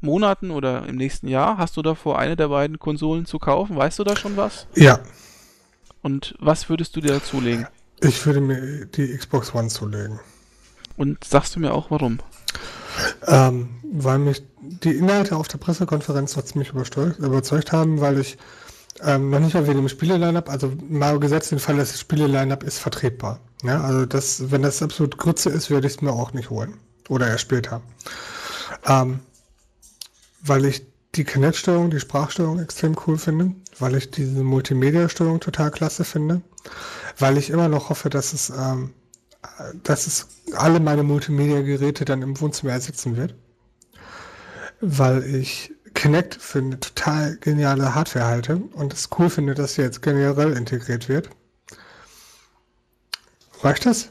Monaten 0.00 0.50
oder 0.50 0.86
im 0.86 0.96
nächsten 0.96 1.28
Jahr 1.28 1.58
hast 1.58 1.76
du 1.76 1.82
davor, 1.82 2.18
eine 2.18 2.36
der 2.36 2.48
beiden 2.48 2.78
Konsolen 2.78 3.26
zu 3.26 3.38
kaufen? 3.38 3.76
Weißt 3.76 3.98
du 3.98 4.04
da 4.04 4.16
schon 4.16 4.36
was? 4.36 4.66
Ja. 4.74 5.00
Und 6.02 6.34
was 6.38 6.68
würdest 6.68 6.94
du 6.96 7.00
dir 7.00 7.12
dazulegen? 7.12 7.66
Ich 8.00 8.24
würde 8.26 8.40
mir 8.40 8.86
die 8.86 9.16
Xbox 9.16 9.54
One 9.54 9.68
zulegen. 9.68 10.20
Und 10.96 11.22
sagst 11.24 11.56
du 11.56 11.60
mir 11.60 11.72
auch 11.72 11.90
warum? 11.90 12.18
Ähm, 13.26 13.68
weil 13.92 14.18
mich 14.18 14.42
die 14.60 14.96
Inhalte 14.96 15.36
auf 15.36 15.48
der 15.48 15.58
Pressekonferenz 15.58 16.32
so 16.32 16.42
ziemlich 16.42 16.70
überzeugt 16.70 17.72
haben, 17.72 18.00
weil 18.00 18.18
ich 18.18 18.38
ähm, 19.02 19.30
noch 19.30 19.38
nicht 19.38 19.54
mal 19.54 19.66
wegen 19.66 19.78
dem 19.78 19.88
Spiele-Line-Up, 19.88 20.48
also 20.48 20.72
mal 20.88 21.18
gesetzt 21.20 21.52
den 21.52 21.60
Fall, 21.60 21.76
dass 21.76 21.92
das 21.92 22.00
Spiele-Line-Up 22.00 22.64
ist 22.64 22.78
vertretbar. 22.78 23.40
Ja, 23.62 23.80
also 23.80 24.06
das, 24.06 24.50
wenn 24.50 24.62
das 24.62 24.82
absolut 24.82 25.18
Grütze 25.18 25.50
ist, 25.50 25.70
würde 25.70 25.86
ich 25.86 25.94
es 25.94 26.02
mir 26.02 26.12
auch 26.12 26.32
nicht 26.32 26.50
holen. 26.50 26.74
Oder 27.08 27.28
erst 27.28 27.42
später. 27.42 27.80
Ähm, 28.86 29.20
weil 30.40 30.64
ich 30.64 30.86
die 31.14 31.24
Kinect-Steuerung, 31.24 31.90
die 31.90 32.00
Sprachsteuerung 32.00 32.60
extrem 32.60 32.96
cool 33.06 33.18
finde, 33.18 33.52
weil 33.78 33.94
ich 33.94 34.10
diese 34.10 34.42
Multimedia-Steuerung 34.42 35.40
total 35.40 35.70
klasse 35.70 36.04
finde, 36.04 36.42
weil 37.18 37.36
ich 37.38 37.50
immer 37.50 37.68
noch 37.68 37.90
hoffe, 37.90 38.10
dass 38.10 38.32
es, 38.32 38.50
ähm, 38.50 38.94
dass 39.82 40.06
es 40.06 40.28
alle 40.54 40.80
meine 40.80 41.02
Multimedia-Geräte 41.02 42.04
dann 42.04 42.22
im 42.22 42.40
Wohnzimmer 42.40 42.72
ersetzen 42.72 43.16
wird. 43.16 43.34
weil 44.80 45.24
ich 45.24 45.72
Kinect 45.94 46.36
für 46.36 46.58
eine 46.60 46.78
total 46.78 47.36
geniale 47.38 47.94
Hardware 47.94 48.26
halte 48.26 48.56
und 48.56 48.92
es 48.92 49.08
cool 49.18 49.30
finde, 49.30 49.54
dass 49.54 49.74
sie 49.74 49.82
jetzt 49.82 50.02
generell 50.02 50.52
integriert 50.52 51.08
wird. 51.08 51.30
Reicht 53.62 53.86
das? 53.86 54.10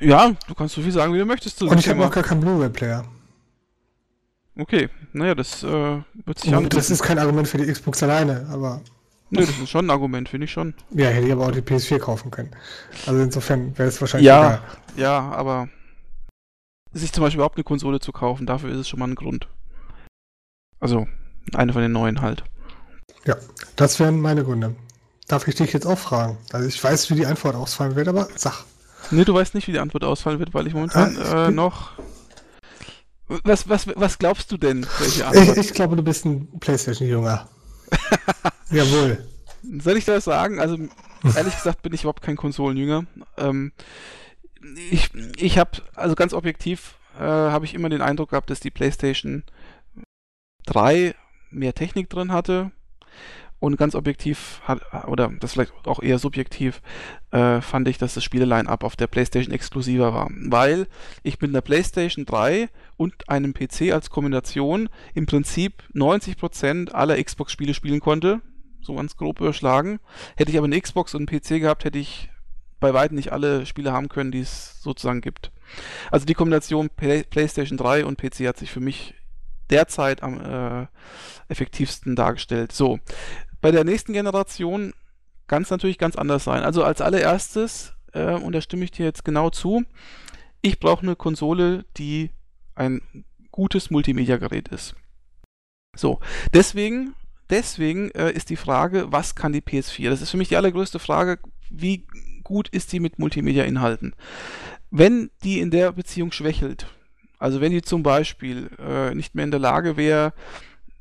Ja, 0.00 0.32
du 0.46 0.54
kannst 0.54 0.74
so 0.74 0.82
viel 0.82 0.92
sagen, 0.92 1.12
wie 1.12 1.18
du 1.18 1.24
möchtest. 1.24 1.62
Und 1.62 1.78
ich 1.78 1.88
habe 1.88 2.04
auch 2.04 2.10
gar 2.10 2.24
keinen 2.24 2.40
Blu-ray-Player. 2.40 3.04
Okay, 4.56 4.88
naja, 5.12 5.34
das 5.36 5.62
äh, 5.62 6.02
wird 6.24 6.38
sich 6.40 6.52
an. 6.54 6.68
Das 6.68 6.90
ist 6.90 7.02
kein 7.02 7.18
Argument 7.18 7.46
für 7.46 7.58
die 7.58 7.70
Xbox 7.72 8.02
alleine, 8.02 8.48
aber. 8.50 8.82
Nö, 9.30 9.40
das 9.40 9.58
ist 9.58 9.68
schon 9.68 9.86
ein 9.86 9.90
Argument, 9.90 10.28
finde 10.28 10.46
ich 10.46 10.52
schon. 10.52 10.74
Ja, 10.90 11.08
hätte 11.08 11.26
ich 11.26 11.32
aber 11.32 11.46
auch 11.46 11.52
die 11.52 11.60
PS4 11.60 11.98
kaufen 11.98 12.30
können. 12.30 12.50
Also 13.06 13.20
insofern 13.20 13.76
wäre 13.76 13.88
es 13.88 14.00
wahrscheinlich 14.00 14.26
ja, 14.26 14.46
egal. 14.46 14.62
Ja, 14.96 15.30
aber 15.32 15.68
sich 16.92 17.12
zum 17.12 17.22
Beispiel 17.22 17.38
überhaupt 17.38 17.56
eine 17.56 17.64
Konsole 17.64 18.00
zu 18.00 18.12
kaufen, 18.12 18.46
dafür 18.46 18.70
ist 18.70 18.78
es 18.78 18.88
schon 18.88 18.98
mal 18.98 19.08
ein 19.08 19.14
Grund. 19.14 19.48
Also, 20.80 21.06
eine 21.54 21.72
von 21.72 21.82
den 21.82 21.92
neuen 21.92 22.22
halt. 22.22 22.44
Ja, 23.26 23.36
das 23.76 24.00
wären 24.00 24.20
meine 24.20 24.44
Gründe. 24.44 24.74
Darf 25.26 25.46
ich 25.46 25.56
dich 25.56 25.72
jetzt 25.72 25.86
auch 25.86 25.98
fragen? 25.98 26.38
Also 26.52 26.66
ich 26.66 26.82
weiß, 26.82 27.10
wie 27.10 27.14
die 27.14 27.26
Antwort 27.26 27.54
ausfallen 27.54 27.96
wird, 27.96 28.08
aber 28.08 28.28
sag. 28.34 28.64
Nee, 29.10 29.24
du 29.24 29.34
weißt 29.34 29.54
nicht, 29.54 29.68
wie 29.68 29.72
die 29.72 29.78
Antwort 29.78 30.04
ausfallen 30.04 30.38
wird, 30.38 30.54
weil 30.54 30.66
ich 30.66 30.74
momentan 30.74 31.16
ja, 31.16 31.48
äh, 31.48 31.50
noch. 31.50 31.92
Was, 33.44 33.68
was, 33.68 33.86
was 33.94 34.18
glaubst 34.18 34.50
du 34.52 34.56
denn, 34.56 34.86
welche 34.98 35.26
Antwort? 35.26 35.58
Ich, 35.58 35.66
ich 35.66 35.74
glaube, 35.74 35.96
du 35.96 36.02
bist 36.02 36.24
ein 36.24 36.48
Playstation-Jünger. 36.60 37.46
Jawohl. 38.70 39.26
Soll 39.80 39.96
ich 39.96 40.04
das 40.04 40.24
sagen? 40.24 40.60
Also, 40.60 40.76
ehrlich 41.36 41.54
gesagt 41.54 41.82
bin 41.82 41.92
ich 41.92 42.02
überhaupt 42.02 42.22
kein 42.22 42.36
Konsolenjünger. 42.36 43.06
Ähm, 43.36 43.72
ich 44.90 45.10
ich 45.36 45.58
habe, 45.58 45.82
also 45.94 46.14
ganz 46.14 46.32
objektiv, 46.32 46.98
äh, 47.18 47.22
habe 47.22 47.64
ich 47.64 47.74
immer 47.74 47.88
den 47.88 48.02
Eindruck 48.02 48.30
gehabt, 48.30 48.50
dass 48.50 48.60
die 48.60 48.70
PlayStation 48.70 49.44
3 50.66 51.14
mehr 51.50 51.74
Technik 51.74 52.10
drin 52.10 52.32
hatte. 52.32 52.70
Und 53.60 53.76
ganz 53.76 53.96
objektiv, 53.96 54.60
hat, 54.64 54.80
oder 55.08 55.32
das 55.40 55.54
vielleicht 55.54 55.72
auch 55.84 56.00
eher 56.00 56.20
subjektiv, 56.20 56.80
äh, 57.32 57.60
fand 57.60 57.88
ich, 57.88 57.98
dass 57.98 58.14
das 58.14 58.22
Spiele-Line-Up 58.22 58.84
auf 58.84 58.94
der 58.94 59.08
PlayStation 59.08 59.52
exklusiver 59.52 60.14
war. 60.14 60.30
Weil 60.30 60.86
ich 61.24 61.40
mit 61.40 61.52
der 61.52 61.60
PlayStation 61.60 62.24
3 62.24 62.68
und 62.96 63.28
einem 63.28 63.54
PC 63.54 63.92
als 63.92 64.10
Kombination 64.10 64.88
im 65.12 65.26
Prinzip 65.26 65.82
90% 65.92 66.92
aller 66.92 67.20
Xbox-Spiele 67.20 67.74
spielen 67.74 67.98
konnte. 67.98 68.42
So 68.88 68.94
ganz 68.94 69.18
grob 69.18 69.38
überschlagen. 69.42 70.00
Hätte 70.34 70.50
ich 70.50 70.56
aber 70.56 70.64
eine 70.64 70.80
Xbox 70.80 71.12
und 71.14 71.28
einen 71.28 71.40
PC 71.40 71.60
gehabt, 71.60 71.84
hätte 71.84 71.98
ich 71.98 72.30
bei 72.80 72.94
weitem 72.94 73.16
nicht 73.16 73.32
alle 73.32 73.66
Spiele 73.66 73.92
haben 73.92 74.08
können, 74.08 74.32
die 74.32 74.40
es 74.40 74.80
sozusagen 74.80 75.20
gibt. 75.20 75.52
Also 76.10 76.24
die 76.24 76.32
Kombination 76.32 76.88
Play 76.88 77.22
PlayStation 77.22 77.76
3 77.76 78.06
und 78.06 78.16
PC 78.16 78.46
hat 78.46 78.56
sich 78.56 78.70
für 78.70 78.80
mich 78.80 79.14
derzeit 79.68 80.22
am 80.22 80.40
äh, 80.40 80.86
effektivsten 81.48 82.16
dargestellt. 82.16 82.72
So, 82.72 82.98
bei 83.60 83.72
der 83.72 83.84
nächsten 83.84 84.14
Generation 84.14 84.94
kann 85.48 85.64
es 85.64 85.70
natürlich 85.70 85.98
ganz 85.98 86.16
anders 86.16 86.44
sein. 86.44 86.62
Also 86.62 86.82
als 86.82 87.02
allererstes, 87.02 87.92
äh, 88.14 88.32
und 88.32 88.54
da 88.54 88.62
stimme 88.62 88.84
ich 88.84 88.90
dir 88.90 89.04
jetzt 89.04 89.22
genau 89.22 89.50
zu, 89.50 89.84
ich 90.62 90.80
brauche 90.80 91.02
eine 91.02 91.14
Konsole, 91.14 91.84
die 91.98 92.30
ein 92.74 93.02
gutes 93.50 93.90
Multimedia-Gerät 93.90 94.68
ist. 94.68 94.94
So, 95.94 96.20
deswegen, 96.54 97.14
deswegen 97.50 98.10
äh, 98.12 98.32
ist 98.32 98.50
die 98.50 98.56
Frage, 98.56 99.10
was 99.10 99.34
kann 99.34 99.52
die 99.52 99.60
PS4? 99.60 100.10
Das 100.10 100.22
ist 100.22 100.30
für 100.30 100.36
mich 100.36 100.48
die 100.48 100.56
allergrößte 100.56 100.98
Frage, 100.98 101.38
wie 101.70 102.06
gut 102.44 102.68
ist 102.68 102.92
die 102.92 103.00
mit 103.00 103.18
Multimedia-Inhalten? 103.18 104.14
Wenn 104.90 105.30
die 105.44 105.60
in 105.60 105.70
der 105.70 105.92
Beziehung 105.92 106.32
schwächelt, 106.32 106.86
also 107.38 107.60
wenn 107.60 107.72
die 107.72 107.82
zum 107.82 108.02
Beispiel 108.02 108.70
äh, 108.78 109.14
nicht 109.14 109.34
mehr 109.34 109.44
in 109.44 109.50
der 109.50 109.60
Lage 109.60 109.96
wäre, 109.96 110.32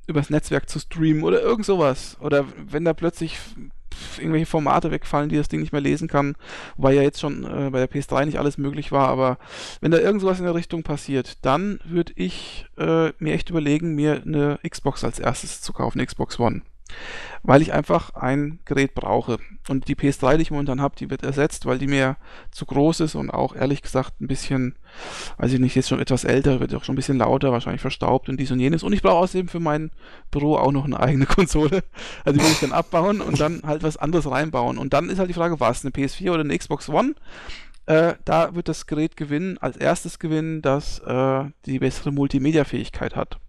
übers 0.07 0.29
Netzwerk 0.29 0.69
zu 0.69 0.79
streamen 0.79 1.23
oder 1.23 1.41
irgend 1.41 1.65
sowas. 1.65 2.17
Oder 2.21 2.45
wenn 2.55 2.85
da 2.85 2.93
plötzlich 2.93 3.37
irgendwelche 4.17 4.45
Formate 4.45 4.91
wegfallen, 4.91 5.29
die 5.29 5.37
das 5.37 5.47
Ding 5.47 5.59
nicht 5.59 5.71
mehr 5.71 5.81
lesen 5.81 6.07
kann, 6.07 6.35
wobei 6.75 6.93
ja 6.93 7.01
jetzt 7.01 7.19
schon 7.19 7.43
äh, 7.43 7.69
bei 7.69 7.85
der 7.85 7.89
PS3 7.89 8.25
nicht 8.25 8.39
alles 8.39 8.57
möglich 8.57 8.91
war, 8.91 9.07
aber 9.09 9.37
wenn 9.81 9.91
da 9.91 9.97
irgend 9.97 10.21
sowas 10.21 10.39
in 10.39 10.45
der 10.45 10.55
Richtung 10.55 10.83
passiert, 10.83 11.45
dann 11.45 11.79
würde 11.83 12.13
ich 12.15 12.65
äh, 12.77 13.11
mir 13.19 13.33
echt 13.33 13.49
überlegen, 13.49 13.95
mir 13.95 14.21
eine 14.25 14.59
Xbox 14.67 15.03
als 15.03 15.19
erstes 15.19 15.61
zu 15.61 15.73
kaufen, 15.73 16.05
Xbox 16.05 16.39
One 16.39 16.61
weil 17.43 17.61
ich 17.61 17.73
einfach 17.73 18.13
ein 18.13 18.59
Gerät 18.65 18.93
brauche. 18.93 19.37
Und 19.69 19.87
die 19.87 19.95
PS3, 19.95 20.37
die 20.37 20.43
ich 20.43 20.51
momentan 20.51 20.81
habe, 20.81 20.95
die 20.97 21.09
wird 21.09 21.23
ersetzt, 21.23 21.65
weil 21.65 21.77
die 21.77 21.87
mir 21.87 22.17
zu 22.51 22.65
groß 22.65 23.01
ist 23.01 23.15
und 23.15 23.29
auch 23.29 23.55
ehrlich 23.55 23.81
gesagt 23.81 24.19
ein 24.21 24.27
bisschen, 24.27 24.75
weiß 25.37 25.53
ich 25.53 25.59
nicht, 25.59 25.75
jetzt 25.75 25.89
schon 25.89 25.99
etwas 25.99 26.23
älter, 26.23 26.59
wird 26.59 26.73
auch 26.75 26.83
schon 26.83 26.93
ein 26.93 26.97
bisschen 26.97 27.17
lauter, 27.17 27.51
wahrscheinlich 27.51 27.81
verstaubt 27.81 28.29
und 28.29 28.39
dies 28.39 28.51
und 28.51 28.59
jenes. 28.59 28.83
Und 28.83 28.93
ich 28.93 29.01
brauche 29.01 29.17
außerdem 29.17 29.47
für 29.47 29.59
mein 29.59 29.91
Büro 30.31 30.55
auch 30.55 30.71
noch 30.71 30.85
eine 30.85 30.99
eigene 30.99 31.25
Konsole. 31.27 31.83
Also 32.25 32.39
die 32.39 32.45
will 32.45 32.51
ich 32.51 32.59
dann 32.59 32.71
abbauen 32.71 33.21
und 33.21 33.39
dann 33.39 33.61
halt 33.65 33.83
was 33.83 33.97
anderes 33.97 34.29
reinbauen. 34.29 34.77
Und 34.77 34.93
dann 34.93 35.09
ist 35.09 35.19
halt 35.19 35.29
die 35.29 35.33
Frage, 35.33 35.59
was, 35.59 35.83
eine 35.83 35.91
PS4 35.91 36.31
oder 36.31 36.41
eine 36.41 36.57
Xbox 36.57 36.89
One? 36.89 37.15
Äh, 37.85 38.15
da 38.25 38.53
wird 38.53 38.67
das 38.67 38.85
Gerät 38.85 39.15
gewinnen, 39.15 39.57
als 39.59 39.77
erstes 39.77 40.19
gewinnen, 40.19 40.61
das 40.61 40.99
äh, 40.99 41.45
die 41.65 41.79
bessere 41.79 42.11
Multimedia-Fähigkeit 42.11 43.15
hat. 43.15 43.39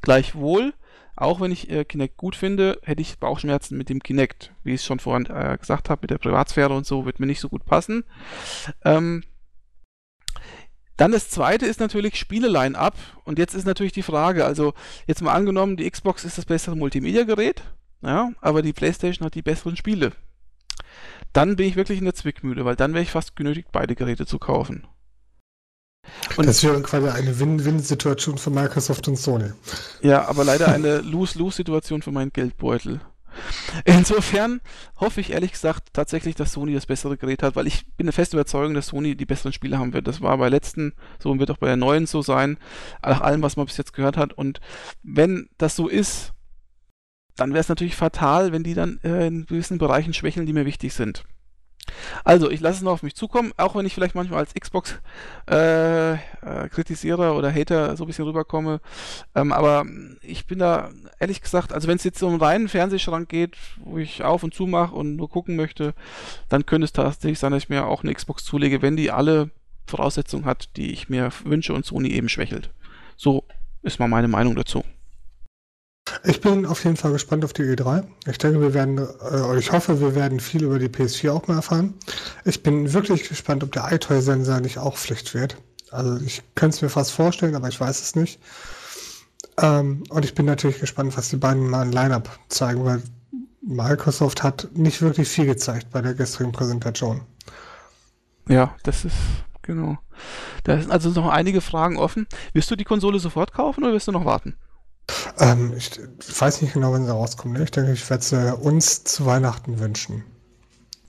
Gleichwohl 0.00 0.72
auch 1.16 1.40
wenn 1.40 1.52
ich 1.52 1.70
äh, 1.70 1.84
Kinect 1.84 2.16
gut 2.16 2.36
finde, 2.36 2.80
hätte 2.82 3.02
ich 3.02 3.18
Bauchschmerzen 3.18 3.76
mit 3.76 3.88
dem 3.88 4.02
Kinect. 4.02 4.52
Wie 4.64 4.70
ich 4.72 4.80
es 4.80 4.86
schon 4.86 4.98
vorhin 4.98 5.26
äh, 5.26 5.56
gesagt 5.58 5.90
habe, 5.90 6.00
mit 6.02 6.10
der 6.10 6.18
Privatsphäre 6.18 6.74
und 6.74 6.86
so, 6.86 7.04
wird 7.04 7.20
mir 7.20 7.26
nicht 7.26 7.40
so 7.40 7.48
gut 7.48 7.64
passen. 7.64 8.04
Ähm, 8.84 9.22
dann 10.96 11.12
das 11.12 11.30
zweite 11.30 11.66
ist 11.66 11.80
natürlich 11.80 12.16
Spiele-Line-Up. 12.16 12.96
Und 13.24 13.38
jetzt 13.38 13.54
ist 13.54 13.66
natürlich 13.66 13.92
die 13.92 14.02
Frage, 14.02 14.44
also 14.44 14.74
jetzt 15.06 15.22
mal 15.22 15.34
angenommen, 15.34 15.76
die 15.76 15.90
Xbox 15.90 16.24
ist 16.24 16.38
das 16.38 16.46
bessere 16.46 16.76
Multimedia-Gerät, 16.76 17.62
ja, 18.02 18.30
aber 18.40 18.62
die 18.62 18.72
PlayStation 18.72 19.26
hat 19.26 19.34
die 19.34 19.42
besseren 19.42 19.76
Spiele. 19.76 20.12
Dann 21.32 21.56
bin 21.56 21.66
ich 21.66 21.76
wirklich 21.76 21.98
in 21.98 22.04
der 22.04 22.14
Zwickmühle, 22.14 22.64
weil 22.64 22.76
dann 22.76 22.92
wäre 22.92 23.02
ich 23.02 23.10
fast 23.10 23.36
genötigt, 23.36 23.68
beide 23.72 23.94
Geräte 23.94 24.26
zu 24.26 24.38
kaufen. 24.38 24.86
Und 26.36 26.46
das 26.46 26.62
wäre 26.62 26.80
quasi 26.82 27.08
eine 27.08 27.38
Win-Win-Situation 27.38 28.38
für 28.38 28.50
Microsoft 28.50 29.06
und 29.08 29.16
Sony. 29.16 29.52
Ja, 30.00 30.28
aber 30.28 30.44
leider 30.44 30.68
eine 30.68 30.98
Lose-Lose-Situation 30.98 32.02
für 32.02 32.12
meinen 32.12 32.32
Geldbeutel. 32.32 33.00
Insofern 33.84 34.60
hoffe 34.96 35.20
ich 35.20 35.32
ehrlich 35.32 35.52
gesagt 35.52 35.88
tatsächlich, 35.94 36.34
dass 36.34 36.52
Sony 36.52 36.74
das 36.74 36.86
bessere 36.86 37.16
Gerät 37.16 37.42
hat, 37.42 37.56
weil 37.56 37.66
ich 37.66 37.86
bin 37.96 38.06
der 38.06 38.12
festen 38.12 38.36
Überzeugung, 38.36 38.74
dass 38.74 38.88
Sony 38.88 39.16
die 39.16 39.24
besseren 39.24 39.52
Spiele 39.52 39.78
haben 39.78 39.94
wird. 39.94 40.06
Das 40.06 40.20
war 40.20 40.36
bei 40.36 40.48
letzten 40.48 40.92
so 41.18 41.30
und 41.30 41.38
wird 41.38 41.50
auch 41.50 41.56
bei 41.58 41.66
der 41.66 41.76
neuen 41.76 42.06
so 42.06 42.20
sein, 42.20 42.58
nach 43.02 43.22
allem, 43.22 43.42
was 43.42 43.56
man 43.56 43.66
bis 43.66 43.78
jetzt 43.78 43.94
gehört 43.94 44.16
hat. 44.16 44.32
Und 44.34 44.60
wenn 45.02 45.48
das 45.56 45.76
so 45.76 45.88
ist, 45.88 46.32
dann 47.36 47.52
wäre 47.52 47.60
es 47.60 47.68
natürlich 47.70 47.96
fatal, 47.96 48.52
wenn 48.52 48.62
die 48.62 48.74
dann 48.74 49.00
äh, 49.02 49.26
in 49.26 49.46
gewissen 49.46 49.78
Bereichen 49.78 50.12
schwächeln, 50.12 50.44
die 50.44 50.52
mir 50.52 50.66
wichtig 50.66 50.92
sind. 50.92 51.24
Also, 52.24 52.50
ich 52.50 52.60
lasse 52.60 52.78
es 52.78 52.82
noch 52.82 52.92
auf 52.92 53.02
mich 53.02 53.14
zukommen, 53.14 53.52
auch 53.56 53.74
wenn 53.74 53.86
ich 53.86 53.94
vielleicht 53.94 54.14
manchmal 54.14 54.40
als 54.40 54.54
Xbox-Kritisierer 54.54 57.24
äh, 57.24 57.28
äh, 57.28 57.36
oder 57.36 57.52
Hater 57.52 57.96
so 57.96 58.04
ein 58.04 58.06
bisschen 58.06 58.24
rüberkomme. 58.24 58.80
Ähm, 59.34 59.52
aber 59.52 59.84
ich 60.22 60.46
bin 60.46 60.58
da, 60.58 60.90
ehrlich 61.18 61.42
gesagt, 61.42 61.72
also 61.72 61.88
wenn 61.88 61.96
es 61.96 62.04
jetzt 62.04 62.22
um 62.22 62.30
einen 62.30 62.40
reinen 62.40 62.68
Fernsehschrank 62.68 63.28
geht, 63.28 63.56
wo 63.84 63.98
ich 63.98 64.22
auf 64.22 64.42
und 64.42 64.54
zu 64.54 64.66
mache 64.66 64.94
und 64.94 65.16
nur 65.16 65.28
gucken 65.28 65.56
möchte, 65.56 65.94
dann 66.48 66.66
könnte 66.66 66.84
es 66.84 66.92
tatsächlich 66.92 67.38
sein, 67.38 67.52
dass 67.52 67.64
ich 67.64 67.68
mir 67.68 67.86
auch 67.86 68.02
eine 68.02 68.14
Xbox 68.14 68.44
zulege, 68.44 68.82
wenn 68.82 68.96
die 68.96 69.10
alle 69.10 69.50
Voraussetzungen 69.86 70.44
hat, 70.44 70.76
die 70.76 70.92
ich 70.92 71.08
mir 71.08 71.30
wünsche 71.44 71.74
und 71.74 71.84
Sony 71.84 72.10
eben 72.10 72.28
schwächelt. 72.28 72.70
So 73.16 73.44
ist 73.82 73.98
mal 73.98 74.08
meine 74.08 74.28
Meinung 74.28 74.54
dazu. 74.54 74.84
Ich 76.24 76.40
bin 76.40 76.66
auf 76.66 76.84
jeden 76.84 76.96
Fall 76.96 77.12
gespannt 77.12 77.44
auf 77.44 77.52
die 77.52 77.62
E3. 77.62 78.04
Ich 78.26 78.38
denke, 78.38 78.60
wir 78.60 78.74
werden, 78.74 78.98
äh, 78.98 79.58
ich 79.58 79.72
hoffe, 79.72 80.00
wir 80.00 80.14
werden 80.14 80.40
viel 80.40 80.64
über 80.64 80.78
die 80.78 80.88
PS4 80.88 81.30
auch 81.30 81.48
mal 81.48 81.56
erfahren. 81.56 81.94
Ich 82.44 82.62
bin 82.62 82.92
wirklich 82.92 83.28
gespannt, 83.28 83.62
ob 83.64 83.72
der 83.72 83.90
iToy-Sensor 83.92 84.60
nicht 84.60 84.78
auch 84.78 84.96
Pflicht 84.96 85.34
wird. 85.34 85.56
Also 85.90 86.24
ich 86.24 86.42
könnte 86.54 86.76
es 86.76 86.82
mir 86.82 86.88
fast 86.88 87.12
vorstellen, 87.12 87.54
aber 87.54 87.68
ich 87.68 87.80
weiß 87.80 88.00
es 88.00 88.14
nicht. 88.14 88.40
Ähm, 89.58 90.04
und 90.08 90.24
ich 90.24 90.34
bin 90.34 90.46
natürlich 90.46 90.80
gespannt, 90.80 91.16
was 91.16 91.28
die 91.28 91.36
beiden 91.36 91.68
mal 91.68 91.82
ein 91.82 91.92
Line-Up 91.92 92.30
zeigen, 92.48 92.84
weil 92.84 93.02
Microsoft 93.60 94.42
hat 94.42 94.68
nicht 94.74 95.02
wirklich 95.02 95.28
viel 95.28 95.46
gezeigt 95.46 95.90
bei 95.90 96.00
der 96.00 96.14
gestrigen 96.14 96.52
Präsentation. 96.52 97.22
Ja, 98.48 98.74
das 98.82 99.04
ist 99.04 99.16
genau. 99.62 99.98
Da 100.64 100.80
sind 100.80 100.90
also 100.90 101.10
noch 101.10 101.28
einige 101.28 101.60
Fragen 101.60 101.96
offen. 101.96 102.26
Wirst 102.52 102.70
du 102.70 102.76
die 102.76 102.84
Konsole 102.84 103.18
sofort 103.18 103.52
kaufen 103.52 103.84
oder 103.84 103.92
wirst 103.92 104.08
du 104.08 104.12
noch 104.12 104.24
warten? 104.24 104.56
Ähm, 105.38 105.74
ich, 105.76 105.98
weiß 106.38 106.62
nicht 106.62 106.74
genau, 106.74 106.92
wann 106.92 107.04
sie 107.04 107.12
rauskommt. 107.12 107.54
Ne? 107.54 107.64
Ich 107.64 107.70
denke, 107.70 107.92
ich 107.92 108.08
werde 108.08 108.24
sie 108.24 108.54
uns 108.56 109.04
zu 109.04 109.26
Weihnachten 109.26 109.78
wünschen. 109.78 110.24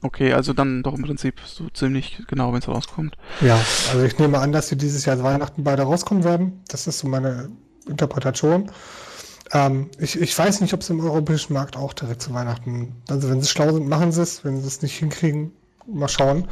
Okay, 0.01 0.33
also 0.33 0.51
dann 0.51 0.83
doch 0.83 0.95
im 0.95 1.03
Prinzip 1.03 1.39
so 1.45 1.69
ziemlich 1.69 2.21
genau, 2.27 2.51
wenn 2.51 2.59
es 2.59 2.67
rauskommt. 2.67 3.15
Ja, 3.39 3.57
also 3.91 4.03
ich 4.03 4.19
nehme 4.19 4.39
an, 4.39 4.51
dass 4.51 4.67
sie 4.67 4.75
dieses 4.75 5.05
Jahr 5.05 5.23
Weihnachten 5.23 5.63
beide 5.63 5.83
rauskommen 5.83 6.25
werden. 6.25 6.61
Das 6.67 6.87
ist 6.87 6.99
so 6.99 7.07
meine 7.07 7.49
Interpretation. 7.87 8.69
Ähm, 9.53 9.89
ich, 9.99 10.19
ich 10.19 10.37
weiß 10.37 10.59
nicht, 10.59 10.73
ob 10.73 10.83
sie 10.83 10.91
im 10.91 10.99
europäischen 10.99 11.53
Markt 11.53 11.77
auch 11.77 11.93
direkt 11.93 12.21
zu 12.21 12.33
Weihnachten, 12.33 13.01
also 13.07 13.29
wenn 13.29 13.41
sie 13.41 13.47
schlau 13.47 13.71
sind, 13.71 13.87
machen 13.87 14.11
sie 14.11 14.21
es. 14.21 14.43
Wenn 14.43 14.59
sie 14.59 14.67
es 14.67 14.81
nicht 14.81 14.97
hinkriegen, 14.97 15.53
mal 15.87 16.09
schauen. 16.09 16.49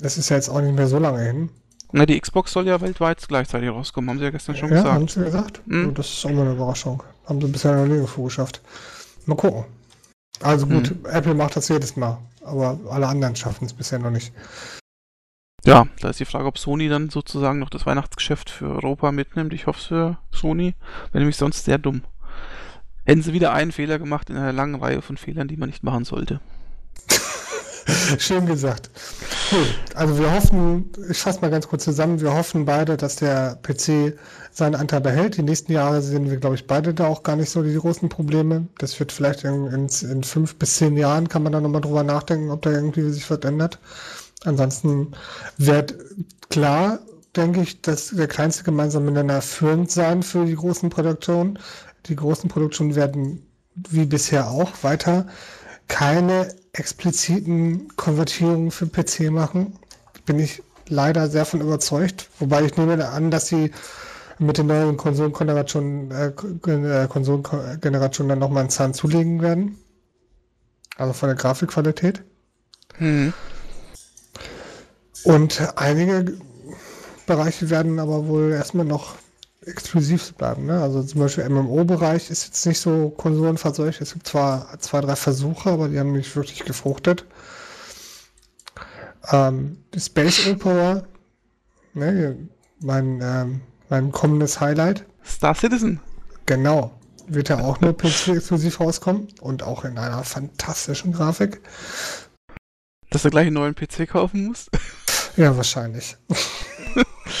Es 0.00 0.18
ist 0.18 0.28
ja 0.28 0.36
jetzt 0.36 0.50
auch 0.50 0.60
nicht 0.60 0.74
mehr 0.74 0.88
so 0.88 0.98
lange 0.98 1.22
hin. 1.22 1.50
Na, 1.96 2.06
die 2.06 2.20
Xbox 2.20 2.50
soll 2.52 2.66
ja 2.66 2.80
weltweit 2.80 3.24
gleichzeitig 3.28 3.70
rauskommen, 3.70 4.10
haben 4.10 4.18
sie 4.18 4.24
ja 4.24 4.30
gestern 4.30 4.56
schon 4.56 4.68
ja, 4.70 4.78
gesagt. 4.78 4.94
haben 4.94 5.06
sie 5.06 5.22
gesagt. 5.22 5.60
Mhm. 5.66 5.94
Das 5.94 6.08
ist 6.08 6.26
auch 6.26 6.30
mal 6.30 6.40
eine 6.40 6.54
Überraschung. 6.54 7.00
Haben 7.24 7.40
sie 7.40 7.46
bisher 7.46 7.76
noch 7.76 7.86
nirgendwo 7.86 8.24
geschafft. 8.24 8.60
Mal 9.26 9.36
gucken. 9.36 9.64
Also 10.40 10.66
gut, 10.66 10.92
Apple 11.04 11.34
macht 11.34 11.54
das 11.54 11.68
jedes 11.68 11.94
Mal, 11.94 12.18
aber 12.44 12.80
alle 12.90 13.06
anderen 13.06 13.36
schaffen 13.36 13.66
es 13.66 13.72
bisher 13.72 14.00
noch 14.00 14.10
nicht. 14.10 14.32
Ja, 15.64 15.86
da 16.00 16.10
ist 16.10 16.18
die 16.18 16.24
Frage, 16.24 16.46
ob 16.46 16.58
Sony 16.58 16.88
dann 16.88 17.10
sozusagen 17.10 17.60
noch 17.60 17.70
das 17.70 17.86
Weihnachtsgeschäft 17.86 18.50
für 18.50 18.70
Europa 18.70 19.12
mitnimmt. 19.12 19.52
Ich 19.52 19.68
hoffe 19.68 19.78
es 19.78 19.86
für 19.86 20.18
Sony, 20.32 20.74
wäre 21.12 21.20
nämlich 21.20 21.36
sonst 21.36 21.64
sehr 21.64 21.78
dumm. 21.78 22.02
Hätten 23.04 23.22
sie 23.22 23.32
wieder 23.32 23.52
einen 23.52 23.70
Fehler 23.70 24.00
gemacht 24.00 24.30
in 24.30 24.36
einer 24.36 24.52
langen 24.52 24.74
Reihe 24.74 25.00
von 25.00 25.16
Fehlern, 25.16 25.46
die 25.46 25.56
man 25.56 25.68
nicht 25.68 25.84
machen 25.84 26.04
sollte. 26.04 26.40
Schön 28.18 28.46
gesagt. 28.46 28.90
Gut, 29.50 29.74
also 29.94 30.18
wir 30.18 30.32
hoffen, 30.32 30.90
ich 31.10 31.18
fasse 31.18 31.40
mal 31.40 31.50
ganz 31.50 31.68
kurz 31.68 31.84
zusammen, 31.84 32.20
wir 32.20 32.32
hoffen 32.32 32.64
beide, 32.64 32.96
dass 32.96 33.16
der 33.16 33.58
PC 33.62 34.18
seinen 34.52 34.74
Anteil 34.74 35.00
behält. 35.00 35.36
Die 35.36 35.42
nächsten 35.42 35.72
Jahre 35.72 36.00
sehen 36.00 36.30
wir, 36.30 36.38
glaube 36.38 36.54
ich, 36.54 36.66
beide 36.66 36.94
da 36.94 37.06
auch 37.06 37.22
gar 37.22 37.36
nicht 37.36 37.50
so 37.50 37.62
die 37.62 37.74
großen 37.74 38.08
Probleme. 38.08 38.68
Das 38.78 38.98
wird 38.98 39.12
vielleicht 39.12 39.44
in, 39.44 39.66
in, 39.66 39.88
in 40.10 40.24
fünf 40.24 40.56
bis 40.56 40.76
zehn 40.76 40.96
Jahren, 40.96 41.28
kann 41.28 41.42
man 41.42 41.52
da 41.52 41.60
nochmal 41.60 41.80
drüber 41.80 42.04
nachdenken, 42.04 42.50
ob 42.50 42.62
da 42.62 42.70
irgendwie 42.70 43.10
sich 43.10 43.28
was 43.30 43.40
ändert. 43.40 43.78
Ansonsten 44.44 45.12
wird 45.58 45.94
klar, 46.48 47.00
denke 47.36 47.62
ich, 47.62 47.82
dass 47.82 48.10
der 48.10 48.28
kleinste 48.28 48.64
gemeinsame 48.64 49.10
Nenner 49.10 49.42
führend 49.42 49.90
sein 49.90 50.22
für 50.22 50.46
die 50.46 50.56
großen 50.56 50.88
Produktionen. 50.88 51.58
Die 52.06 52.16
großen 52.16 52.48
Produktionen 52.48 52.94
werden 52.94 53.46
wie 53.74 54.06
bisher 54.06 54.50
auch 54.50 54.70
weiter 54.82 55.26
keine 55.88 56.48
expliziten 56.74 57.88
Konvertierungen 57.96 58.70
für 58.70 58.86
PC 58.86 59.30
machen. 59.30 59.78
Bin 60.26 60.38
ich 60.38 60.62
leider 60.88 61.28
sehr 61.28 61.46
von 61.46 61.60
überzeugt. 61.60 62.28
Wobei 62.38 62.64
ich 62.64 62.76
nehme 62.76 63.08
an, 63.08 63.30
dass 63.30 63.46
sie 63.46 63.70
mit 64.38 64.58
der 64.58 64.64
neuen 64.64 64.96
Konsolengeneration 64.96 66.10
äh, 66.10 66.26
äh, 66.26 67.08
Konsolengeneration 67.08 68.28
dann 68.28 68.40
nochmal 68.40 68.62
einen 68.62 68.70
Zahn 68.70 68.92
zulegen 68.92 69.40
werden. 69.40 69.78
Also 70.96 71.12
von 71.12 71.28
der 71.28 71.36
Grafikqualität. 71.36 72.22
Hm. 72.98 73.32
Und 75.22 75.72
einige 75.76 76.36
Bereiche 77.26 77.70
werden 77.70 77.98
aber 77.98 78.26
wohl 78.26 78.52
erstmal 78.52 78.84
noch 78.84 79.14
exklusiv 79.66 80.34
bleiben. 80.34 80.66
Ne? 80.66 80.80
Also 80.80 81.02
zum 81.02 81.20
Beispiel 81.20 81.48
MMO-Bereich 81.48 82.30
ist 82.30 82.46
jetzt 82.46 82.66
nicht 82.66 82.80
so 82.80 83.10
konsolenverseucht. 83.10 84.00
Es 84.00 84.12
gibt 84.12 84.26
zwar 84.26 84.78
zwei, 84.80 85.00
drei 85.00 85.16
Versuche, 85.16 85.70
aber 85.70 85.88
die 85.88 85.98
haben 85.98 86.12
nicht 86.12 86.34
wirklich 86.36 86.64
gefruchtet. 86.64 87.24
Ähm, 89.30 89.78
Space 89.96 90.46
Opera, 90.48 91.04
ne, 91.94 92.36
mein, 92.80 93.20
ähm, 93.22 93.60
mein 93.88 94.12
kommendes 94.12 94.60
Highlight. 94.60 95.04
Star 95.24 95.54
Citizen. 95.54 96.00
Genau. 96.46 96.92
Wird 97.26 97.48
ja 97.48 97.58
auch 97.58 97.80
nur 97.80 97.96
PC-exklusiv 97.96 98.80
rauskommen 98.80 99.28
und 99.40 99.62
auch 99.62 99.84
in 99.84 99.96
einer 99.96 100.24
fantastischen 100.24 101.12
Grafik. 101.12 101.62
Dass 103.08 103.22
du 103.22 103.30
gleich 103.30 103.46
einen 103.46 103.54
neuen 103.54 103.74
PC 103.74 104.08
kaufen 104.08 104.46
musst? 104.46 104.70
Ja, 105.36 105.56
wahrscheinlich. 105.56 106.16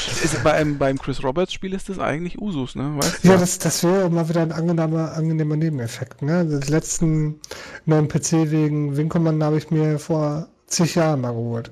ist, 0.08 0.42
bei 0.42 0.52
einem, 0.52 0.78
beim 0.78 0.98
Chris 0.98 1.22
Roberts 1.22 1.52
Spiel 1.52 1.74
ist 1.74 1.88
das 1.88 1.98
eigentlich 1.98 2.40
Usus, 2.40 2.74
ne? 2.74 2.96
Weißt 2.96 3.24
du? 3.24 3.28
Ja, 3.28 3.36
das, 3.36 3.58
das 3.58 3.82
wäre 3.84 4.10
mal 4.10 4.28
wieder 4.28 4.42
ein 4.42 4.52
angenehmer, 4.52 5.12
angenehmer 5.12 5.56
Nebeneffekt. 5.56 6.22
Ne? 6.22 6.44
Den 6.44 6.60
letzten 6.62 7.40
neuen 7.86 8.08
PC 8.08 8.50
wegen 8.50 9.08
Commander 9.08 9.46
habe 9.46 9.58
ich 9.58 9.70
mir 9.70 9.98
vor 9.98 10.48
zig 10.66 10.94
Jahren 10.94 11.20
mal 11.20 11.32
geholt. 11.32 11.70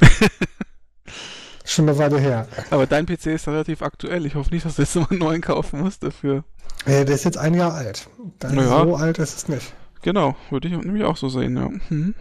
Schon 1.64 1.88
eine 1.88 1.98
Weile 1.98 2.18
her. 2.18 2.48
Aber 2.70 2.86
dein 2.86 3.06
PC 3.06 3.26
ist 3.26 3.46
relativ 3.46 3.82
aktuell. 3.82 4.26
Ich 4.26 4.34
hoffe 4.34 4.50
nicht, 4.50 4.66
dass 4.66 4.76
du 4.76 4.82
jetzt 4.82 4.96
mal 4.96 5.06
einen 5.10 5.20
neuen 5.20 5.40
kaufen 5.40 5.80
musst 5.80 6.02
dafür. 6.02 6.44
Ja, 6.86 7.04
der 7.04 7.14
ist 7.14 7.24
jetzt 7.24 7.38
ein 7.38 7.54
Jahr 7.54 7.74
alt. 7.74 8.08
Naja. 8.42 8.84
So 8.84 8.96
alt 8.96 9.18
ist 9.18 9.36
es 9.36 9.48
nicht. 9.48 9.72
Genau, 10.02 10.36
würde 10.50 10.68
ich 10.68 10.76
nämlich 10.76 11.04
auch 11.04 11.16
so 11.16 11.28
sehen, 11.28 11.56
ja. 11.56 11.68
Mhm. 11.88 12.14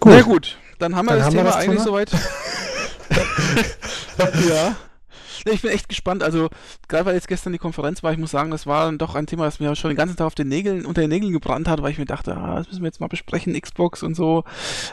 Gut. 0.00 0.12
Na 0.12 0.22
gut, 0.22 0.58
dann 0.78 0.96
haben 0.96 1.06
wir 1.06 1.10
dann 1.10 1.18
das 1.18 1.26
haben 1.26 1.32
Thema 1.32 1.44
wir 1.44 1.50
das 1.50 1.56
eigentlich 1.56 1.82
Thema? 1.82 1.84
soweit. 1.84 2.10
ja. 4.48 4.76
Ich 5.44 5.62
bin 5.62 5.70
echt 5.70 5.88
gespannt. 5.88 6.22
Also, 6.22 6.48
gerade 6.88 7.06
weil 7.06 7.14
jetzt 7.14 7.28
gestern 7.28 7.52
die 7.52 7.58
Konferenz 7.58 8.02
war, 8.02 8.12
ich 8.12 8.18
muss 8.18 8.30
sagen, 8.30 8.50
das 8.50 8.66
war 8.66 8.86
dann 8.86 8.98
doch 8.98 9.14
ein 9.14 9.26
Thema, 9.26 9.44
das 9.44 9.60
mir 9.60 9.74
schon 9.76 9.90
den 9.90 9.96
ganzen 9.96 10.16
Tag 10.16 10.26
auf 10.26 10.34
den 10.34 10.48
Nägeln, 10.48 10.84
unter 10.84 11.00
den 11.00 11.10
Nägeln 11.10 11.32
gebrannt 11.32 11.68
hat, 11.68 11.82
weil 11.82 11.92
ich 11.92 11.98
mir 11.98 12.04
dachte, 12.04 12.36
ah, 12.36 12.56
das 12.56 12.68
müssen 12.68 12.82
wir 12.82 12.88
jetzt 12.88 13.00
mal 13.00 13.08
besprechen, 13.08 13.58
Xbox 13.58 14.02
und 14.02 14.14
so. 14.14 14.44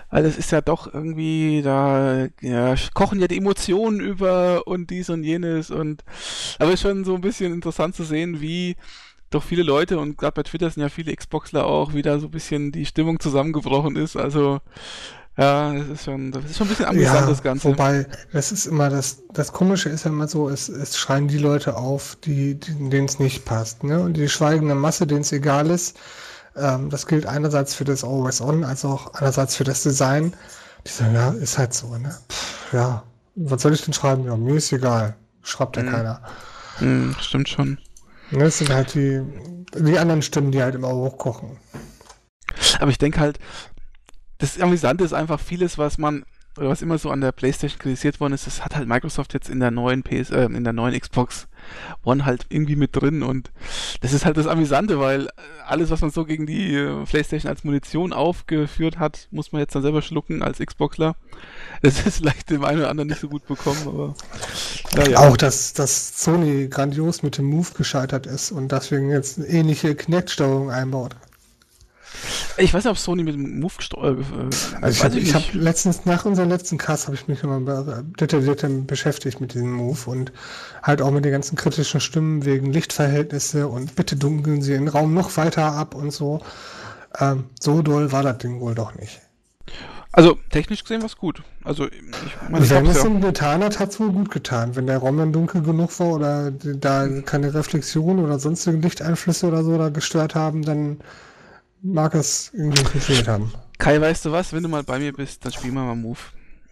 Weil 0.09 0.23
das 0.23 0.37
ist 0.37 0.51
ja 0.51 0.61
doch 0.61 0.93
irgendwie, 0.93 1.61
da 1.61 2.27
ja, 2.41 2.75
kochen 2.93 3.19
ja 3.19 3.27
die 3.27 3.37
Emotionen 3.37 3.99
über 3.99 4.67
und 4.67 4.89
dies 4.89 5.09
und 5.09 5.23
jenes 5.23 5.71
und 5.71 6.03
aber 6.59 6.69
es 6.69 6.75
ist 6.75 6.81
schon 6.81 7.03
so 7.03 7.15
ein 7.15 7.21
bisschen 7.21 7.53
interessant 7.53 7.95
zu 7.95 8.03
sehen, 8.03 8.41
wie 8.41 8.75
doch 9.31 9.43
viele 9.43 9.63
Leute 9.63 9.99
und 9.99 10.17
gerade 10.17 10.33
bei 10.33 10.43
Twitter 10.43 10.69
sind 10.69 10.83
ja 10.83 10.89
viele 10.89 11.15
Xboxler 11.15 11.65
auch 11.65 11.93
wieder 11.93 12.19
so 12.19 12.27
ein 12.27 12.31
bisschen 12.31 12.71
die 12.71 12.85
Stimmung 12.85 13.19
zusammengebrochen 13.19 13.95
ist. 13.95 14.15
Also 14.15 14.61
ja, 15.37 15.73
das 15.73 15.87
ist 15.87 16.05
schon, 16.05 16.31
das 16.31 16.45
ist 16.45 16.57
schon 16.57 16.67
ein 16.67 16.69
bisschen 16.69 16.85
amüsant, 16.85 17.19
ja, 17.21 17.25
das 17.27 17.43
Ganze. 17.43 17.65
Wobei, 17.65 18.07
das 18.31 18.51
ist 18.53 18.67
immer 18.67 18.89
das, 18.89 19.23
das 19.33 19.51
Komische 19.51 19.89
ist 19.89 20.05
ja 20.05 20.11
immer 20.11 20.27
so, 20.27 20.47
es, 20.49 20.69
es 20.69 20.97
schreien 20.97 21.27
die 21.27 21.37
Leute 21.37 21.75
auf, 21.75 22.17
die, 22.23 22.55
denen 22.55 23.05
es 23.05 23.19
nicht 23.19 23.43
passt, 23.43 23.83
ne? 23.83 23.99
Und 23.99 24.13
die 24.13 24.29
schweigende 24.29 24.75
Masse, 24.75 25.05
denen 25.05 25.21
es 25.21 25.31
egal 25.33 25.69
ist. 25.69 25.97
Ähm, 26.55 26.89
das 26.89 27.05
gilt 27.05 27.25
einerseits 27.25 27.75
für 27.75 27.83
das 27.83 28.03
Always 28.05 28.39
On, 28.39 28.63
als 28.63 28.85
auch 28.85 29.13
einerseits 29.15 29.57
für 29.57 29.65
das 29.65 29.83
Design. 29.83 30.33
Die 30.87 30.91
sagen, 30.91 31.13
ja, 31.13 31.29
ist 31.31 31.57
halt 31.57 31.73
so, 31.73 31.97
ne? 31.97 32.15
Pff, 32.29 32.73
ja, 32.73 33.03
was 33.35 33.61
soll 33.61 33.73
ich 33.73 33.83
denn 33.83 33.93
schreiben? 33.93 34.23
Ja, 34.23 34.37
mir 34.37 34.55
ist 34.55 34.71
egal. 34.71 35.17
Schreibt 35.41 35.75
ja 35.75 35.83
mhm. 35.83 35.91
keiner. 35.91 36.21
Mhm, 36.79 37.15
stimmt 37.19 37.49
schon. 37.49 37.77
Ne, 38.31 38.45
das 38.45 38.59
sind 38.59 38.69
halt 38.69 38.93
die, 38.95 39.21
die 39.77 39.99
anderen 39.99 40.21
Stimmen, 40.21 40.51
die 40.51 40.63
halt 40.63 40.75
immer 40.75 40.93
hochkochen. 40.93 41.57
Aber 42.79 42.89
ich 42.89 42.97
denke 42.97 43.19
halt, 43.19 43.39
das 44.37 44.59
Amüsante 44.59 45.03
ist 45.03 45.13
einfach 45.13 45.39
vieles, 45.39 45.77
was 45.77 45.97
man, 45.97 46.25
oder 46.57 46.69
was 46.69 46.81
immer 46.81 46.97
so 46.97 47.09
an 47.09 47.21
der 47.21 47.31
PlayStation 47.31 47.79
kritisiert 47.79 48.19
worden 48.19 48.33
ist, 48.33 48.47
das 48.47 48.63
hat 48.63 48.75
halt 48.75 48.87
Microsoft 48.87 49.33
jetzt 49.33 49.49
in 49.49 49.59
der 49.59 49.71
neuen 49.71 50.03
PS, 50.03 50.29
äh, 50.29 50.45
in 50.45 50.63
der 50.63 50.73
neuen 50.73 50.99
Xbox 50.99 51.47
One 52.03 52.25
halt 52.25 52.45
irgendwie 52.49 52.75
mit 52.75 52.95
drin 52.95 53.23
und 53.23 53.51
das 54.01 54.13
ist 54.13 54.25
halt 54.25 54.37
das 54.37 54.47
Amüsante, 54.47 54.99
weil 54.99 55.29
alles, 55.65 55.89
was 55.89 56.01
man 56.01 56.11
so 56.11 56.25
gegen 56.25 56.45
die 56.45 56.75
äh, 56.75 57.03
PlayStation 57.05 57.49
als 57.49 57.63
Munition 57.63 58.13
aufgeführt 58.13 58.99
hat, 58.99 59.27
muss 59.31 59.51
man 59.51 59.61
jetzt 59.61 59.73
dann 59.75 59.81
selber 59.81 60.01
schlucken 60.01 60.43
als 60.43 60.59
Xboxler. 60.59 61.15
Das 61.81 62.05
ist 62.05 62.17
vielleicht 62.17 62.49
dem 62.49 62.63
einen 62.63 62.79
oder 62.79 62.89
anderen 62.89 63.09
nicht 63.09 63.21
so 63.21 63.29
gut 63.29 63.45
bekommen, 63.47 63.81
aber 63.85 64.15
ja, 65.09 65.19
Auch, 65.19 65.37
dass, 65.37 65.73
dass 65.73 66.21
Sony 66.21 66.67
grandios 66.67 67.23
mit 67.23 67.37
dem 67.37 67.45
Move 67.45 67.69
gescheitert 67.75 68.27
ist 68.27 68.51
und 68.51 68.71
deswegen 68.71 69.09
jetzt 69.09 69.37
eine 69.37 69.47
ähnliche 69.47 69.95
Kinect-Steuerung 69.95 70.71
einbaut. 70.71 71.15
Ich 72.57 72.73
weiß 72.73 72.83
nicht, 72.83 72.91
ob 72.91 72.97
Sony 72.97 73.23
mit 73.23 73.35
dem 73.35 73.59
Move 73.59 73.73
gesteuert. 73.77 74.19
Äh, 74.19 74.83
also 74.83 75.07
ich, 75.07 75.23
ich 75.23 75.33
habe 75.33 75.45
hab 75.45 75.53
letztens, 75.53 76.05
nach 76.05 76.25
unserem 76.25 76.49
letzten 76.49 76.77
Cast, 76.77 77.07
habe 77.07 77.15
ich 77.15 77.27
mich 77.27 77.43
immer 77.43 78.03
detailliert 78.19 78.65
beschäftigt 78.87 79.41
mit 79.41 79.53
diesem 79.53 79.71
Move 79.71 79.99
und 80.09 80.31
halt 80.83 81.01
auch 81.01 81.11
mit 81.11 81.25
den 81.25 81.31
ganzen 81.31 81.55
kritischen 81.55 81.99
Stimmen 81.99 82.45
wegen 82.45 82.71
Lichtverhältnisse 82.71 83.67
und 83.67 83.95
bitte 83.95 84.15
dunkeln 84.15 84.61
Sie 84.61 84.73
den 84.73 84.87
Raum 84.87 85.13
noch 85.13 85.35
weiter 85.37 85.73
ab 85.73 85.95
und 85.95 86.11
so. 86.11 86.41
Ähm, 87.19 87.45
so 87.59 87.81
doll 87.81 88.11
war 88.11 88.23
das 88.23 88.37
Ding 88.39 88.59
wohl 88.59 88.75
doch 88.75 88.95
nicht. 88.95 89.21
Also 90.15 90.37
technisch 90.49 90.81
gesehen 90.83 91.01
war 91.01 91.07
es 91.07 91.17
gut. 91.17 91.43
Also 91.65 91.87
ich 91.87 92.01
meine, 92.49 92.69
Wenn 92.69 92.85
es 92.85 93.03
ihm 93.03 93.19
getan 93.19 93.61
hat, 93.61 93.79
hat 93.79 93.89
es 93.89 93.99
wohl 93.99 94.13
gut 94.13 94.31
getan. 94.31 94.77
Wenn 94.77 94.87
der 94.87 94.99
Raum 94.99 95.17
dann 95.17 95.33
dunkel 95.33 95.61
genug 95.61 95.99
war 95.99 96.07
oder 96.07 96.51
da 96.51 97.05
keine 97.25 97.53
Reflexion 97.53 98.19
oder 98.19 98.39
sonstige 98.39 98.77
Lichteinflüsse 98.77 99.45
oder 99.45 99.61
so 99.65 99.77
da 99.77 99.89
gestört 99.89 100.33
haben, 100.33 100.61
dann 100.61 100.99
mag 101.85 102.15
es 102.15 102.51
irgendwie 102.53 102.83
funktioniert 102.83 103.27
haben. 103.27 103.51
Kai, 103.77 103.99
weißt 103.99 104.25
du 104.25 104.31
was? 104.31 104.53
Wenn 104.53 104.63
du 104.63 104.69
mal 104.69 104.83
bei 104.83 104.99
mir 104.99 105.13
bist, 105.13 105.45
dann 105.45 105.51
spielen 105.51 105.73
wir 105.73 105.83
mal 105.83 105.95
Move. 105.95 106.17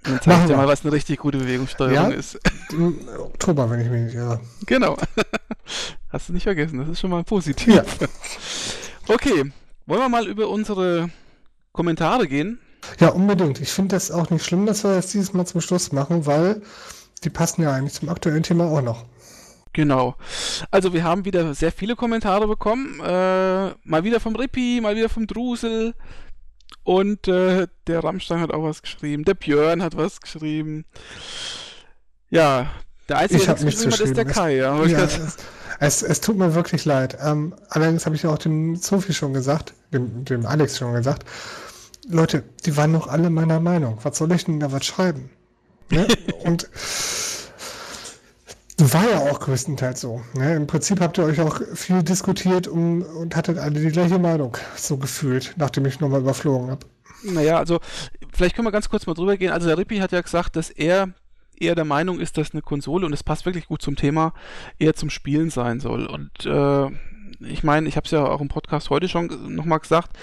Und 0.06 0.14
dann 0.14 0.22
zeig 0.22 0.41
ich 0.41 0.48
dir 0.48 0.57
mal, 0.57 0.68
was 0.68 0.84
eine 0.84 0.91
richtig 0.91 1.19
gute 1.19 1.38
Bewegungssteuerung 1.38 2.11
ja? 2.11 2.18
ist. 2.18 2.40
Im 2.72 2.98
Oktober, 3.18 3.69
wenn 3.69 3.80
ich 3.80 3.90
mich 3.90 4.02
nicht 4.02 4.15
irre. 4.15 4.40
Genau. 4.65 4.98
Hast 6.10 6.30
du 6.30 6.34
nicht 6.34 6.44
vergessen, 6.44 6.80
das 6.80 6.90
ist 6.90 6.99
schon 6.99 7.10
mal 7.10 7.23
positiv. 7.23 7.76
Ja. 7.76 7.84
Okay, 9.10 9.52
wollen 9.85 9.99
wir 9.99 10.07
mal 10.07 10.26
über 10.27 10.48
unsere 10.48 11.10
Kommentare 11.73 12.26
gehen? 12.26 12.57
Ja, 13.02 13.10
unbedingt. 13.10 13.60
Ich 13.60 13.69
finde 13.69 13.98
das 13.98 14.11
auch 14.11 14.30
nicht 14.30 14.45
schlimm, 14.45 14.65
dass 14.65 14.85
wir 14.85 14.95
das 14.95 15.07
dieses 15.07 15.34
Mal 15.34 15.45
zum 15.45 15.60
Schluss 15.60 15.91
machen, 15.91 16.26
weil 16.26 16.61
die 17.26 17.30
passen 17.30 17.64
ja 17.64 17.73
eigentlich 17.73 17.95
zum 17.95 18.07
aktuellen 18.07 18.44
Thema 18.44 18.64
auch 18.64 18.81
noch. 18.81 19.03
Genau. 19.73 20.15
Also 20.69 20.93
wir 20.93 21.03
haben 21.03 21.25
wieder 21.25 21.53
sehr 21.55 21.71
viele 21.71 21.95
Kommentare 21.95 22.47
bekommen. 22.47 22.99
Äh, 22.99 23.71
mal 23.83 24.03
wieder 24.03 24.19
vom 24.19 24.35
Rippi, 24.35 24.79
mal 24.81 24.95
wieder 24.95 25.09
vom 25.09 25.27
Drusel. 25.27 25.95
Und 26.83 27.27
äh, 27.27 27.67
der 27.87 28.03
Rammstein 28.03 28.39
hat 28.39 28.53
auch 28.53 28.63
was 28.63 28.81
geschrieben. 28.81 29.25
Der 29.25 29.33
Björn 29.33 29.81
hat 29.81 29.97
was 29.97 30.21
geschrieben. 30.21 30.85
Ja, 32.29 32.71
der 33.09 33.17
Einzige, 33.17 33.43
der 33.45 33.63
nichts 33.63 33.83
geschrieben 33.83 33.93
hat, 33.93 33.99
ist 34.01 34.17
der 34.17 34.25
Kai. 34.25 34.55
Ja, 34.57 34.83
ja 34.85 34.99
es, 35.03 35.37
es, 35.79 36.01
es, 36.03 36.21
tut 36.21 36.37
mir 36.37 36.55
wirklich 36.55 36.85
leid. 36.85 37.17
Ähm, 37.21 37.55
allerdings 37.69 38.05
habe 38.05 38.15
ich 38.15 38.25
auch 38.25 38.37
dem 38.37 38.75
Sophie 38.75 39.13
schon 39.13 39.33
gesagt, 39.33 39.73
dem, 39.91 40.25
dem 40.25 40.45
Alex 40.45 40.77
schon 40.77 40.93
gesagt, 40.93 41.27
Leute, 42.07 42.43
die 42.65 42.75
waren 42.75 42.91
noch 42.91 43.07
alle 43.07 43.29
meiner 43.29 43.59
Meinung. 43.59 43.97
Was 44.03 44.17
soll 44.17 44.31
ich 44.33 44.45
denn 44.45 44.59
da 44.59 44.71
was 44.71 44.85
schreiben? 44.85 45.29
Ne? 45.89 46.07
Und 46.43 46.69
war 48.79 49.09
ja 49.09 49.19
auch 49.19 49.39
größtenteils 49.39 50.01
so. 50.01 50.21
Ne? 50.33 50.55
Im 50.55 50.67
Prinzip 50.67 50.99
habt 50.99 51.17
ihr 51.17 51.25
euch 51.25 51.39
auch 51.41 51.59
viel 51.75 52.03
diskutiert 52.03 52.67
um, 52.67 53.01
und 53.01 53.35
hattet 53.35 53.57
alle 53.57 53.79
die 53.79 53.89
gleiche 53.89 54.19
Meinung, 54.19 54.57
so 54.75 54.97
gefühlt, 54.97 55.53
nachdem 55.57 55.85
ich 55.85 55.99
nochmal 55.99 56.21
überflogen 56.21 56.71
habe. 56.71 56.85
Naja, 57.23 57.57
also 57.57 57.79
vielleicht 58.33 58.55
können 58.55 58.67
wir 58.67 58.71
ganz 58.71 58.89
kurz 58.89 59.05
mal 59.05 59.13
drüber 59.13 59.37
gehen. 59.37 59.51
Also 59.51 59.67
der 59.67 59.77
Rippi 59.77 59.97
hat 59.97 60.11
ja 60.11 60.21
gesagt, 60.21 60.55
dass 60.55 60.69
er 60.69 61.09
eher 61.59 61.75
der 61.75 61.85
Meinung 61.85 62.19
ist, 62.19 62.37
dass 62.37 62.51
eine 62.51 62.61
Konsole, 62.61 63.05
und 63.05 63.13
es 63.13 63.23
passt 63.23 63.45
wirklich 63.45 63.67
gut 63.67 63.81
zum 63.81 63.95
Thema, 63.95 64.33
eher 64.79 64.95
zum 64.95 65.09
Spielen 65.09 65.49
sein 65.49 65.79
soll. 65.79 66.05
Und 66.05 66.45
äh, 66.45 66.87
ich 67.45 67.63
meine, 67.63 67.87
ich 67.87 67.95
habe 67.95 68.05
es 68.05 68.11
ja 68.11 68.25
auch 68.25 68.41
im 68.41 68.47
Podcast 68.47 68.89
heute 68.89 69.07
schon 69.07 69.55
nochmal 69.55 69.79
gesagt, 69.79 70.17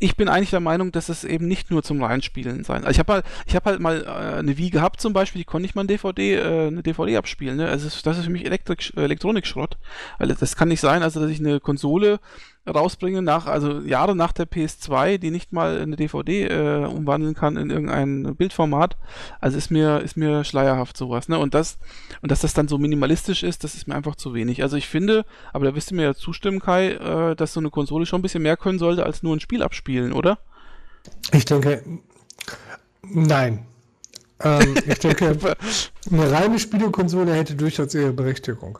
ich 0.00 0.16
bin 0.16 0.28
eigentlich 0.28 0.50
der 0.50 0.60
Meinung, 0.60 0.92
dass 0.92 1.08
es 1.08 1.24
eben 1.24 1.48
nicht 1.48 1.70
nur 1.70 1.82
zum 1.82 2.02
Reinspielen 2.02 2.62
sein. 2.62 2.84
Also 2.84 2.90
ich 2.90 2.98
habe 2.98 3.14
halt, 3.14 3.24
ich 3.46 3.56
habe 3.56 3.70
halt 3.70 3.80
mal 3.80 4.04
äh, 4.04 4.38
eine 4.38 4.56
Wii 4.56 4.70
gehabt 4.70 5.00
zum 5.00 5.12
Beispiel, 5.12 5.40
die 5.40 5.44
konnte 5.44 5.66
ich 5.66 5.74
mal 5.74 5.84
ein 5.84 5.88
DVD, 5.88 6.34
äh, 6.34 6.66
eine 6.68 6.82
DVD 6.82 7.16
abspielen. 7.16 7.56
Ne? 7.56 7.68
Also 7.68 7.88
das 8.04 8.18
ist 8.18 8.24
für 8.24 8.30
mich 8.30 8.44
Elektrik, 8.44 8.92
Elektronikschrott, 8.96 9.76
weil 10.18 10.28
das 10.28 10.56
kann 10.56 10.68
nicht 10.68 10.80
sein, 10.80 11.02
also 11.02 11.20
dass 11.20 11.30
ich 11.30 11.40
eine 11.40 11.58
Konsole 11.58 12.20
rausbringen 12.68 13.24
nach, 13.24 13.46
also 13.46 13.80
Jahre 13.80 14.14
nach 14.14 14.32
der 14.32 14.46
PS2, 14.46 15.18
die 15.18 15.30
nicht 15.30 15.52
mal 15.52 15.80
eine 15.80 15.96
DVD 15.96 16.46
äh, 16.46 16.86
umwandeln 16.86 17.34
kann 17.34 17.56
in 17.56 17.70
irgendein 17.70 18.36
Bildformat. 18.36 18.96
Also 19.40 19.58
ist 19.58 19.70
mir, 19.70 20.00
ist 20.00 20.16
mir 20.16 20.44
schleierhaft 20.44 20.96
sowas, 20.96 21.28
ne? 21.28 21.38
Und 21.38 21.54
das, 21.54 21.78
und 22.22 22.30
dass 22.30 22.40
das 22.40 22.54
dann 22.54 22.68
so 22.68 22.78
minimalistisch 22.78 23.42
ist, 23.42 23.64
das 23.64 23.74
ist 23.74 23.88
mir 23.88 23.94
einfach 23.94 24.16
zu 24.16 24.34
wenig. 24.34 24.62
Also 24.62 24.76
ich 24.76 24.88
finde, 24.88 25.24
aber 25.52 25.66
da 25.66 25.74
wirst 25.74 25.90
du 25.90 25.94
mir 25.94 26.02
ja 26.02 26.14
zustimmen, 26.14 26.60
Kai, 26.60 26.92
äh, 26.92 27.36
dass 27.36 27.52
so 27.52 27.60
eine 27.60 27.70
Konsole 27.70 28.06
schon 28.06 28.20
ein 28.20 28.22
bisschen 28.22 28.42
mehr 28.42 28.56
können 28.56 28.78
sollte, 28.78 29.04
als 29.04 29.22
nur 29.22 29.34
ein 29.34 29.40
Spiel 29.40 29.62
abspielen, 29.62 30.12
oder? 30.12 30.38
Ich 31.32 31.44
denke, 31.44 31.82
nein. 33.02 33.66
Ähm, 34.40 34.76
ich 34.86 34.98
denke, 34.98 35.36
eine 36.10 36.30
reine 36.30 36.58
Spielekonsole 36.58 37.34
hätte 37.34 37.54
durchaus 37.54 37.94
ihre 37.94 38.12
Berechtigung. 38.12 38.78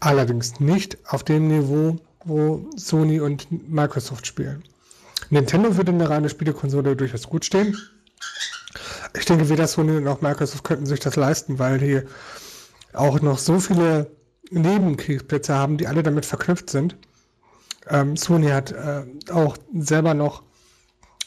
Allerdings 0.00 0.60
nicht 0.60 0.98
auf 1.06 1.22
dem 1.24 1.48
Niveau, 1.48 1.98
wo 2.26 2.68
Sony 2.76 3.20
und 3.20 3.46
Microsoft 3.70 4.26
spielen. 4.26 4.62
Nintendo 5.30 5.76
würde 5.76 5.92
eine 5.92 6.08
reine 6.08 6.28
Spielekonsole 6.28 6.96
durchaus 6.96 7.28
gut 7.28 7.44
stehen. 7.44 7.76
Ich 9.18 9.24
denke, 9.24 9.48
weder 9.48 9.66
Sony 9.66 10.00
noch 10.00 10.20
Microsoft 10.20 10.64
könnten 10.64 10.86
sich 10.86 11.00
das 11.00 11.16
leisten, 11.16 11.58
weil 11.58 11.78
die 11.78 12.02
auch 12.92 13.20
noch 13.20 13.38
so 13.38 13.60
viele 13.60 14.10
Nebenkriegsplätze 14.50 15.54
haben, 15.54 15.78
die 15.78 15.86
alle 15.86 16.02
damit 16.02 16.26
verknüpft 16.26 16.70
sind. 16.70 16.96
Ähm, 17.88 18.16
Sony 18.16 18.48
hat 18.48 18.72
äh, 18.72 19.04
auch 19.30 19.56
selber 19.74 20.14
noch 20.14 20.42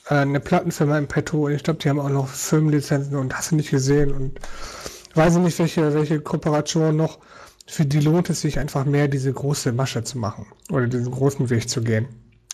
äh, 0.10 0.16
eine 0.16 0.40
Plattenfirma 0.40 0.98
im 0.98 1.08
Petto 1.08 1.46
und 1.46 1.54
ich 1.54 1.64
glaube, 1.64 1.80
die 1.80 1.90
haben 1.90 2.00
auch 2.00 2.10
noch 2.10 2.28
Firmenlizenzen 2.28 3.16
und 3.16 3.36
hast 3.36 3.52
du 3.52 3.56
nicht 3.56 3.72
gesehen 3.72 4.12
und 4.12 4.40
weiß 5.16 5.36
nicht, 5.38 5.58
welche, 5.60 5.94
welche 5.94 6.20
Kooperation 6.20 6.96
noch 6.96 7.20
für 7.70 7.86
die 7.86 8.00
lohnt 8.00 8.30
es 8.30 8.42
sich 8.42 8.58
einfach 8.58 8.86
mehr, 8.86 9.08
diese 9.08 9.32
große 9.32 9.72
Masche 9.72 10.04
zu 10.04 10.18
machen 10.18 10.48
oder 10.72 10.88
diesen 10.88 11.12
großen 11.12 11.50
Weg 11.50 11.70
zu 11.70 11.82
gehen. 11.82 12.08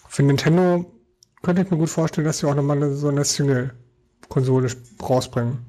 Für 0.10 0.24
Nintendo 0.24 0.86
könnte 1.42 1.62
ich 1.62 1.72
mir 1.72 1.78
gut 1.78 1.90
vorstellen, 1.90 2.26
dass 2.26 2.40
sie 2.40 2.48
auch 2.48 2.56
nochmal 2.56 2.94
so 2.94 3.08
eine 3.08 3.24
Single-Konsole 3.24 4.70
rausbringen. 5.02 5.60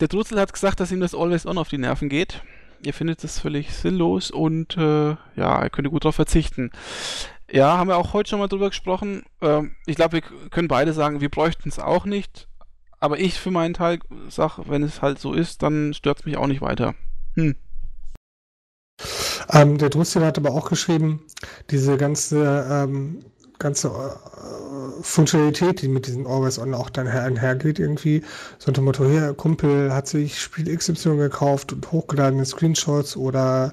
Der 0.00 0.08
Drutzel 0.08 0.38
hat 0.38 0.52
gesagt, 0.52 0.80
dass 0.80 0.92
ihm 0.92 1.00
das 1.00 1.14
Always 1.14 1.46
On 1.46 1.58
auf 1.58 1.68
die 1.68 1.78
Nerven 1.78 2.08
geht. 2.08 2.42
Ihr 2.82 2.94
findet 2.94 3.24
das 3.24 3.38
völlig 3.38 3.72
sinnlos 3.72 4.30
und 4.30 4.76
äh, 4.76 5.10
ja, 5.10 5.62
er 5.62 5.70
könnte 5.70 5.90
gut 5.90 6.04
darauf 6.04 6.16
verzichten. 6.16 6.70
Ja, 7.50 7.78
haben 7.78 7.88
wir 7.88 7.96
auch 7.96 8.12
heute 8.12 8.30
schon 8.30 8.38
mal 8.38 8.48
drüber 8.48 8.68
gesprochen. 8.68 9.24
Ähm, 9.40 9.76
ich 9.86 9.96
glaube, 9.96 10.14
wir 10.14 10.50
können 10.50 10.68
beide 10.68 10.92
sagen, 10.92 11.20
wir 11.20 11.30
bräuchten 11.30 11.68
es 11.68 11.78
auch 11.78 12.04
nicht. 12.04 12.48
Aber 12.98 13.18
ich 13.18 13.40
für 13.40 13.50
meinen 13.50 13.74
Teil 13.74 13.98
sage, 14.28 14.62
wenn 14.66 14.82
es 14.82 15.00
halt 15.00 15.18
so 15.18 15.32
ist, 15.32 15.62
dann 15.62 15.94
stört 15.94 16.20
es 16.20 16.26
mich 16.26 16.36
auch 16.36 16.46
nicht 16.46 16.60
weiter. 16.60 16.94
Hm. 17.34 17.56
Ähm, 19.52 19.78
der 19.78 19.90
Drustil 19.90 20.24
hat 20.24 20.38
aber 20.38 20.50
auch 20.50 20.68
geschrieben, 20.68 21.22
diese 21.70 21.96
ganze, 21.96 22.66
ähm, 22.70 23.24
ganze 23.58 23.88
äh, 23.88 25.02
Funktionalität, 25.02 25.82
die 25.82 25.88
mit 25.88 26.06
diesem 26.06 26.26
Always 26.26 26.58
On 26.58 26.74
auch 26.74 26.90
dann 26.90 27.08
einhergeht, 27.08 27.78
irgendwie, 27.78 28.22
so 28.58 28.68
unter 28.68 28.82
Motto, 28.82 29.06
hier, 29.06 29.34
Kumpel 29.34 29.92
hat 29.92 30.08
sich 30.08 30.40
Spiel 30.40 30.74
XY 30.74 31.16
gekauft 31.16 31.72
und 31.72 31.90
hochgeladene 31.90 32.44
Screenshots 32.44 33.16
oder 33.16 33.72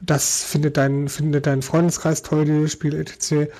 das 0.00 0.42
findet 0.42 0.76
dein, 0.76 1.08
findet 1.08 1.46
dein 1.46 1.62
Freundeskreis 1.62 2.22
toll, 2.22 2.44
dieses 2.44 2.72
Spiel 2.72 2.94
etc. 2.94 3.50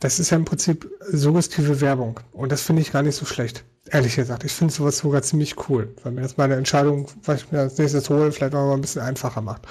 Das 0.00 0.18
ist 0.18 0.30
ja 0.30 0.36
im 0.36 0.44
Prinzip 0.44 0.90
suggestive 1.10 1.80
Werbung 1.80 2.20
und 2.32 2.52
das 2.52 2.62
finde 2.62 2.82
ich 2.82 2.92
gar 2.92 3.02
nicht 3.02 3.16
so 3.16 3.24
schlecht. 3.24 3.64
Ehrlich 3.90 4.16
gesagt, 4.16 4.44
ich 4.44 4.52
finde 4.52 4.72
sowas 4.72 4.98
sogar 4.98 5.22
ziemlich 5.22 5.68
cool, 5.68 5.94
weil 6.02 6.12
mir 6.12 6.22
das 6.22 6.38
meine 6.38 6.54
Entscheidung, 6.54 7.06
was 7.24 7.42
ich 7.42 7.52
mir 7.52 7.60
als 7.60 7.76
nächstes 7.76 8.08
hole, 8.08 8.32
vielleicht 8.32 8.54
auch 8.54 8.66
mal 8.66 8.74
ein 8.74 8.80
bisschen 8.80 9.02
einfacher 9.02 9.42
macht. 9.42 9.62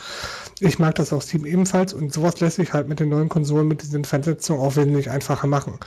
Ich 0.59 0.77
mag 0.77 0.93
das 0.95 1.11
auf 1.11 1.23
Steam 1.23 1.45
ebenfalls 1.45 1.93
und 1.93 2.13
sowas 2.13 2.39
lässt 2.39 2.57
sich 2.57 2.73
halt 2.73 2.87
mit 2.87 2.99
den 2.99 3.09
neuen 3.09 3.29
Konsolen, 3.29 3.67
mit 3.67 3.81
diesen 3.81 4.05
Vernetzungen 4.05 4.61
auch 4.61 4.75
wesentlich 4.75 5.09
einfacher 5.09 5.47
machen. 5.47 5.79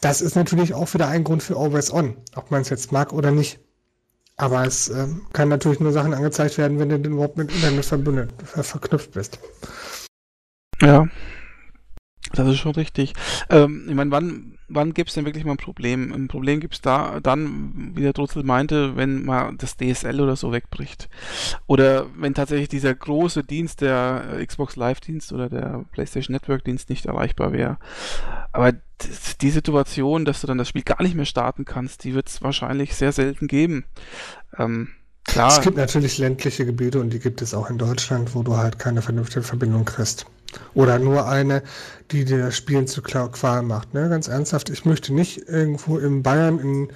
Das 0.00 0.20
ist 0.20 0.34
natürlich 0.34 0.74
auch 0.74 0.92
wieder 0.94 1.08
ein 1.08 1.24
Grund 1.24 1.42
für 1.42 1.56
Always 1.56 1.92
On, 1.92 2.16
ob 2.34 2.50
man 2.50 2.62
es 2.62 2.70
jetzt 2.70 2.90
mag 2.90 3.12
oder 3.12 3.30
nicht. 3.30 3.60
Aber 4.36 4.64
es 4.64 4.88
äh, 4.88 5.06
kann 5.34 5.50
natürlich 5.50 5.80
nur 5.80 5.92
Sachen 5.92 6.14
angezeigt 6.14 6.56
werden, 6.56 6.78
wenn 6.78 6.88
du 6.88 6.96
überhaupt 6.96 7.36
mit 7.36 7.52
Internet 7.52 7.84
verbündet, 7.84 8.30
ver 8.42 8.64
verknüpft 8.64 9.12
bist. 9.12 9.38
Ja, 10.80 11.06
das 12.32 12.48
ist 12.48 12.58
schon 12.58 12.72
richtig. 12.72 13.12
Ähm, 13.48 13.86
ich 13.88 13.94
meine, 13.94 14.10
wann, 14.10 14.58
wann 14.68 14.94
gibt 14.94 15.08
es 15.08 15.14
denn 15.14 15.24
wirklich 15.24 15.44
mal 15.44 15.52
ein 15.52 15.58
Problem? 15.58 16.12
Ein 16.12 16.28
Problem 16.28 16.60
gibt 16.60 16.74
es 16.74 16.80
da 16.80 17.20
dann, 17.20 17.92
wie 17.94 18.02
der 18.02 18.12
Drutzel 18.12 18.42
meinte, 18.44 18.96
wenn 18.96 19.24
mal 19.24 19.52
das 19.56 19.76
DSL 19.76 20.20
oder 20.20 20.36
so 20.36 20.52
wegbricht. 20.52 21.08
Oder 21.66 22.06
wenn 22.16 22.34
tatsächlich 22.34 22.68
dieser 22.68 22.94
große 22.94 23.44
Dienst, 23.44 23.80
der 23.80 24.44
Xbox 24.46 24.76
Live-Dienst 24.76 25.32
oder 25.32 25.48
der 25.48 25.84
PlayStation 25.92 26.34
Network-Dienst 26.34 26.88
nicht 26.88 27.06
erreichbar 27.06 27.52
wäre. 27.52 27.78
Aber 28.52 28.72
die 29.40 29.50
Situation, 29.50 30.24
dass 30.24 30.40
du 30.40 30.46
dann 30.46 30.58
das 30.58 30.68
Spiel 30.68 30.82
gar 30.82 31.02
nicht 31.02 31.14
mehr 31.14 31.24
starten 31.24 31.64
kannst, 31.64 32.04
die 32.04 32.14
wird 32.14 32.28
es 32.28 32.42
wahrscheinlich 32.42 32.94
sehr 32.94 33.12
selten 33.12 33.48
geben. 33.48 33.84
Ähm, 34.58 34.88
Klar. 35.24 35.52
Es 35.52 35.60
gibt 35.60 35.76
natürlich 35.76 36.18
ländliche 36.18 36.66
Gebiete 36.66 37.00
und 37.00 37.10
die 37.10 37.20
gibt 37.20 37.42
es 37.42 37.54
auch 37.54 37.70
in 37.70 37.78
Deutschland, 37.78 38.34
wo 38.34 38.42
du 38.42 38.56
halt 38.56 38.78
keine 38.78 39.02
vernünftige 39.02 39.42
Verbindung 39.42 39.84
kriegst. 39.84 40.26
Oder 40.74 40.98
nur 40.98 41.28
eine, 41.28 41.62
die 42.10 42.24
dir 42.24 42.38
das 42.38 42.56
Spielen 42.56 42.88
zu 42.88 43.02
Qual 43.02 43.62
macht. 43.62 43.94
Ne? 43.94 44.08
Ganz 44.08 44.26
ernsthaft, 44.26 44.70
ich 44.70 44.84
möchte 44.84 45.14
nicht 45.14 45.48
irgendwo 45.48 45.98
in 45.98 46.22
Bayern 46.22 46.58
in 46.58 46.88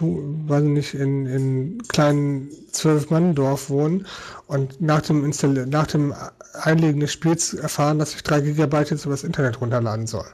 weiß 0.00 0.64
nicht, 0.64 0.94
in, 0.94 1.26
in 1.26 1.82
kleinen 1.88 2.50
Zwölf-Mann-Dorf 2.72 3.70
wohnen 3.70 4.06
und 4.46 4.80
nach 4.80 5.02
dem, 5.02 5.24
Install 5.24 5.66
nach 5.66 5.86
dem 5.86 6.14
Einlegen 6.54 7.00
des 7.00 7.12
Spiels 7.12 7.54
erfahren, 7.54 7.98
dass 7.98 8.14
ich 8.14 8.22
drei 8.22 8.40
Gigabyte 8.40 8.90
jetzt 8.90 9.04
über 9.04 9.14
das 9.14 9.24
Internet 9.24 9.60
runterladen 9.60 10.06
soll. 10.06 10.26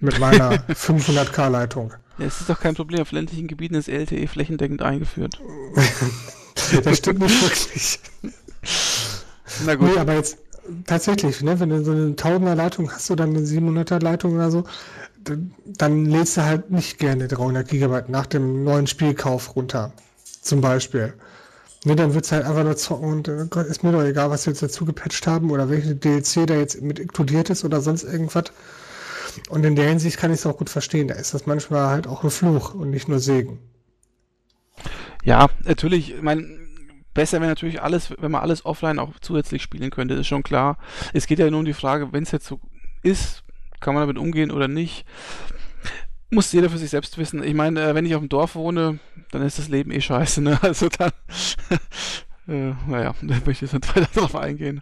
Mit 0.00 0.20
meiner 0.20 0.52
500k-Leitung. 0.68 1.92
Ja, 2.18 2.26
es 2.26 2.40
ist 2.40 2.50
doch 2.50 2.60
kein 2.60 2.74
Problem. 2.74 3.00
Auf 3.00 3.10
ländlichen 3.10 3.48
Gebieten 3.48 3.74
ist 3.74 3.88
LTE 3.88 4.28
flächendeckend 4.28 4.82
eingeführt. 4.82 5.40
das 6.84 6.98
stimmt 6.98 7.20
nicht 7.20 7.42
wirklich. 7.42 8.00
Na 9.64 9.74
gut. 9.74 9.88
Nee, 9.88 9.98
aber 9.98 10.14
jetzt, 10.14 10.38
tatsächlich, 10.86 11.40
ne, 11.42 11.58
wenn 11.60 11.70
du 11.70 11.84
so 11.84 11.92
eine 11.92 12.12
1000er 12.12 12.54
Leitung 12.54 12.90
hast 12.92 13.10
oder 13.10 13.24
eine 13.24 13.40
700er 13.40 14.02
Leitung 14.02 14.34
oder 14.34 14.50
so, 14.50 14.64
dann, 15.24 15.54
dann 15.64 16.04
lädst 16.06 16.36
du 16.36 16.44
halt 16.44 16.70
nicht 16.70 16.98
gerne 16.98 17.28
300 17.28 17.66
Gigabyte 17.68 18.08
nach 18.08 18.26
dem 18.26 18.64
neuen 18.64 18.86
Spielkauf 18.86 19.56
runter. 19.56 19.92
Zum 20.42 20.60
Beispiel. 20.60 21.14
Ne, 21.84 21.94
dann 21.94 22.14
wird's 22.14 22.32
halt 22.32 22.44
einfach 22.44 22.64
nur 22.64 22.76
zocken 22.76 23.08
und 23.08 23.28
äh, 23.28 23.46
Gott, 23.48 23.66
ist 23.66 23.84
mir 23.84 23.92
doch 23.92 24.02
egal, 24.02 24.30
was 24.30 24.44
sie 24.44 24.50
jetzt 24.50 24.62
dazu 24.62 24.84
gepatcht 24.84 25.26
haben 25.26 25.50
oder 25.50 25.70
welche 25.70 25.94
DLC 25.94 26.46
da 26.46 26.54
jetzt 26.54 26.80
mit 26.82 26.98
inkludiert 26.98 27.50
ist 27.50 27.64
oder 27.64 27.80
sonst 27.80 28.02
irgendwas. 28.02 28.44
Und 29.48 29.64
in 29.64 29.76
der 29.76 29.88
Hinsicht 29.88 30.18
kann 30.18 30.32
ich 30.32 30.40
es 30.40 30.46
auch 30.46 30.56
gut 30.56 30.70
verstehen. 30.70 31.08
Da 31.08 31.14
ist 31.14 31.34
das 31.34 31.46
manchmal 31.46 31.88
halt 31.88 32.06
auch 32.06 32.24
ein 32.24 32.30
Fluch 32.30 32.74
und 32.74 32.90
nicht 32.90 33.08
nur 33.08 33.20
Segen. 33.20 33.58
Ja, 35.28 35.50
natürlich. 35.64 36.14
Ich 36.14 36.22
meine, 36.22 36.42
besser 37.12 37.42
wäre 37.42 37.50
natürlich 37.50 37.82
alles, 37.82 38.14
wenn 38.18 38.30
man 38.30 38.40
alles 38.40 38.64
offline 38.64 38.98
auch 38.98 39.12
zusätzlich 39.20 39.62
spielen 39.62 39.90
könnte, 39.90 40.14
ist 40.14 40.26
schon 40.26 40.42
klar. 40.42 40.78
Es 41.12 41.26
geht 41.26 41.38
ja 41.38 41.50
nur 41.50 41.60
um 41.60 41.66
die 41.66 41.74
Frage, 41.74 42.14
wenn 42.14 42.22
es 42.22 42.30
jetzt 42.30 42.46
so 42.46 42.60
ist, 43.02 43.44
kann 43.78 43.92
man 43.92 44.04
damit 44.04 44.16
umgehen 44.16 44.50
oder 44.50 44.68
nicht. 44.68 45.04
Muss 46.30 46.50
jeder 46.52 46.70
für 46.70 46.78
sich 46.78 46.88
selbst 46.88 47.18
wissen. 47.18 47.42
Ich 47.42 47.52
meine, 47.52 47.90
äh, 47.90 47.94
wenn 47.94 48.06
ich 48.06 48.14
auf 48.14 48.22
dem 48.22 48.30
Dorf 48.30 48.54
wohne, 48.54 49.00
dann 49.30 49.42
ist 49.42 49.58
das 49.58 49.68
Leben 49.68 49.90
eh 49.90 50.00
scheiße, 50.00 50.40
ne? 50.40 50.58
Also 50.62 50.88
dann 50.88 51.12
äh, 52.48 52.72
naja, 52.86 53.14
da 53.22 53.34
möchte 53.34 53.50
ich 53.50 53.60
jetzt 53.60 53.74
nicht 53.74 53.96
weiter 53.96 54.08
drauf 54.14 54.34
eingehen. 54.34 54.80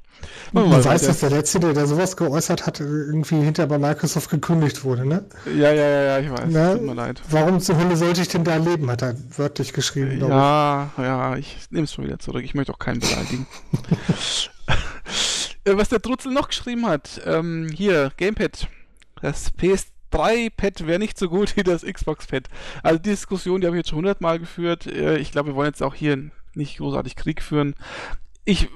Man 0.52 0.70
weiß, 0.70 1.06
dass 1.06 1.20
der 1.20 1.30
Letzte, 1.30 1.60
der 1.60 1.72
da 1.72 1.86
sowas 1.86 2.16
geäußert 2.16 2.66
hat, 2.66 2.80
irgendwie 2.80 3.36
hinterher 3.36 3.68
bei 3.68 3.78
Microsoft 3.78 4.30
gekündigt 4.30 4.84
wurde, 4.84 5.04
ne? 5.04 5.24
Ja, 5.46 5.72
ja, 5.72 5.88
ja, 5.88 6.02
ja 6.02 6.18
ich 6.20 6.30
weiß. 6.30 6.46
Na, 6.48 6.74
Tut 6.74 6.82
mir 6.82 6.94
leid. 6.94 7.20
Warum 7.28 7.60
zur 7.60 7.76
Hölle 7.76 7.96
sollte 7.96 8.22
ich 8.22 8.28
denn 8.28 8.44
da 8.44 8.56
leben, 8.56 8.90
hat 8.90 9.02
er 9.02 9.16
wörtlich 9.36 9.72
geschrieben. 9.72 10.20
Ja, 10.20 10.90
ich. 10.96 11.02
ja, 11.02 11.36
ich 11.36 11.56
nehme 11.70 11.84
es 11.84 11.92
schon 11.92 12.04
wieder 12.04 12.18
zurück. 12.18 12.44
Ich 12.44 12.54
möchte 12.54 12.72
auch 12.72 12.78
keinen 12.78 13.00
beleidigen. 13.00 13.46
Äh, 15.64 15.76
was 15.76 15.88
der 15.88 15.98
Drutzel 15.98 16.32
noch 16.32 16.46
geschrieben 16.46 16.86
hat, 16.86 17.20
ähm, 17.24 17.68
hier, 17.74 18.12
Gamepad. 18.16 18.68
Das 19.20 19.50
PS 19.50 19.86
PS3-Pad 20.16 20.86
wäre 20.86 20.98
nicht 20.98 21.18
so 21.18 21.28
gut 21.28 21.56
wie 21.56 21.62
das 21.62 21.82
Xbox-Pad. 21.82 22.48
Also 22.82 22.98
die 22.98 23.10
Diskussion, 23.10 23.60
die 23.60 23.66
habe 23.66 23.76
ich 23.76 23.80
jetzt 23.80 23.90
schon 23.90 23.98
hundertmal 23.98 24.38
geführt. 24.38 24.86
Äh, 24.86 25.18
ich 25.18 25.32
glaube, 25.32 25.50
wir 25.50 25.56
wollen 25.56 25.68
jetzt 25.68 25.82
auch 25.82 25.94
hier 25.94 26.30
nicht 26.56 26.78
großartig 26.78 27.16
Krieg 27.16 27.42
führen 27.42 27.74
ich 28.48 28.68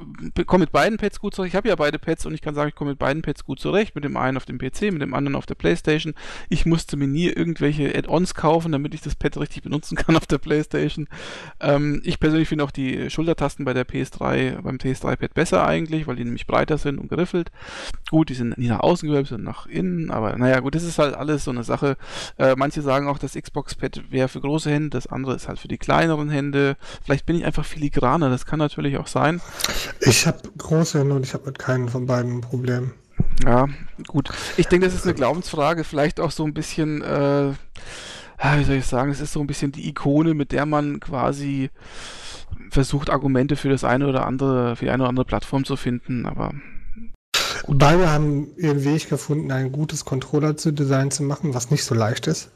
komme 0.47 0.65
mit 0.65 0.73
beiden 0.73 0.99
Pads 0.99 1.21
gut 1.21 1.33
zurecht. 1.33 1.55
Ich 1.55 1.57
habe 1.57 1.69
ja 1.69 1.77
beide 1.77 2.01
Pads 2.01 2.27
und 2.27 2.35
ich 2.35 2.43
kann 2.43 2.57
sagen, 2.57 2.71
ich 2.71 2.75
komme 2.75 2.91
mit 2.91 2.99
beiden 2.99 3.23
Pads 3.23 3.45
gut 3.45 3.61
zurecht. 3.61 3.95
Mit 3.95 4.03
dem 4.03 4.17
einen 4.17 4.37
auf 4.37 4.45
dem 4.45 4.59
PC, 4.59 4.91
mit 4.91 5.01
dem 5.01 5.15
anderen 5.15 5.37
auf 5.37 5.47
der 5.47 5.55
Playstation. 5.55 6.15
Ich 6.49 6.67
musste 6.67 6.97
mir 6.97 7.07
nie 7.07 7.29
irgendwelche 7.29 7.97
Add-ons 7.97 8.35
kaufen, 8.35 8.73
damit 8.73 8.95
ich 8.95 9.01
das 9.01 9.15
Pad 9.15 9.37
richtig 9.39 9.63
benutzen 9.63 9.97
kann 9.97 10.17
auf 10.17 10.27
der 10.27 10.39
Playstation. 10.39 11.07
Ähm, 11.61 12.03
ich 12.05 12.19
persönlich 12.19 12.49
finde 12.49 12.65
auch 12.65 12.73
die 12.73 13.11
Schultertasten 13.11 13.65
bei 13.65 13.73
der 13.73 13.87
PS3, 13.87 14.61
beim 14.61 14.77
PS3-Pad 14.77 15.35
besser 15.35 15.65
eigentlich, 15.65 16.09
weil 16.09 16.17
die 16.17 16.25
nämlich 16.25 16.49
breiter 16.49 16.77
sind 16.77 16.99
und 16.99 17.09
geriffelt. 17.09 17.53
Gut, 18.11 18.29
die 18.29 18.35
sind 18.35 18.59
nicht 18.59 18.71
nach 18.71 18.81
außen 18.81 19.09
gewölbt, 19.09 19.29
sondern 19.29 19.55
nach 19.55 19.67
innen, 19.67 20.11
aber 20.11 20.37
naja, 20.37 20.59
gut, 20.59 20.75
das 20.75 20.83
ist 20.83 20.99
halt 20.99 21.15
alles 21.15 21.45
so 21.45 21.53
eine 21.53 21.63
Sache. 21.63 21.97
Äh, 22.39 22.57
manche 22.57 22.83
sagen 22.83 23.07
auch, 23.07 23.19
das 23.19 23.35
Xbox-Pad 23.35 24.11
wäre 24.11 24.27
für 24.27 24.41
große 24.41 24.69
Hände, 24.69 24.91
das 24.91 25.07
andere 25.07 25.37
ist 25.37 25.47
halt 25.47 25.61
für 25.61 25.69
die 25.69 25.79
kleineren 25.79 26.29
Hände. 26.29 26.77
Vielleicht 27.05 27.25
bin 27.25 27.37
ich 27.37 27.45
einfach 27.45 27.65
filigraner, 27.65 28.31
das 28.31 28.47
kann 28.47 28.59
natürlich 28.59 28.99
auch 28.99 29.07
sein. 29.07 29.41
Ich 30.01 30.27
habe 30.27 30.39
große 30.57 31.03
und 31.03 31.25
ich 31.25 31.35
habe 31.35 31.47
mit 31.47 31.59
keinem 31.59 31.89
von 31.89 32.07
beiden 32.07 32.39
ein 32.39 32.41
Problem. 32.41 32.93
Ja, 33.45 33.67
gut. 34.07 34.31
Ich 34.57 34.67
denke, 34.67 34.87
das 34.87 34.95
ist 34.95 35.05
eine 35.05 35.15
Glaubensfrage, 35.15 35.85
vielleicht 35.85 36.21
auch 36.21 36.31
so 36.31 36.45
ein 36.45 36.55
bisschen, 36.55 37.03
äh, 37.03 37.53
wie 38.57 38.65
soll 38.65 38.77
ich 38.77 38.87
sagen, 38.87 39.11
es 39.11 39.21
ist 39.21 39.33
so 39.33 39.41
ein 39.41 39.47
bisschen 39.47 39.73
die 39.73 39.89
Ikone, 39.89 40.35
mit 40.35 40.53
der 40.53 40.67
man 40.67 41.01
quasi 41.01 41.71
versucht, 42.71 43.11
Argumente 43.11 43.57
für 43.57 43.69
das 43.69 43.85
eine 43.85 44.07
oder 44.09 44.27
andere, 44.27 44.77
für 44.77 44.87
die 44.87 44.91
eine 44.91 45.03
oder 45.03 45.11
andere 45.11 45.27
Plattform 45.27 45.65
zu 45.65 45.77
finden, 45.77 46.27
aber 46.27 46.53
Beide 47.69 48.11
haben 48.11 48.49
ihren 48.57 48.85
Weg 48.85 49.09
gefunden, 49.09 49.53
ein 49.53 49.71
gutes 49.71 50.05
Controller 50.05 50.57
zu 50.57 50.73
Design 50.73 51.11
zu 51.11 51.23
machen, 51.23 51.55
was 51.55 51.71
nicht 51.71 51.85
so 51.85 51.95
leicht 51.95 52.27
ist 52.27 52.51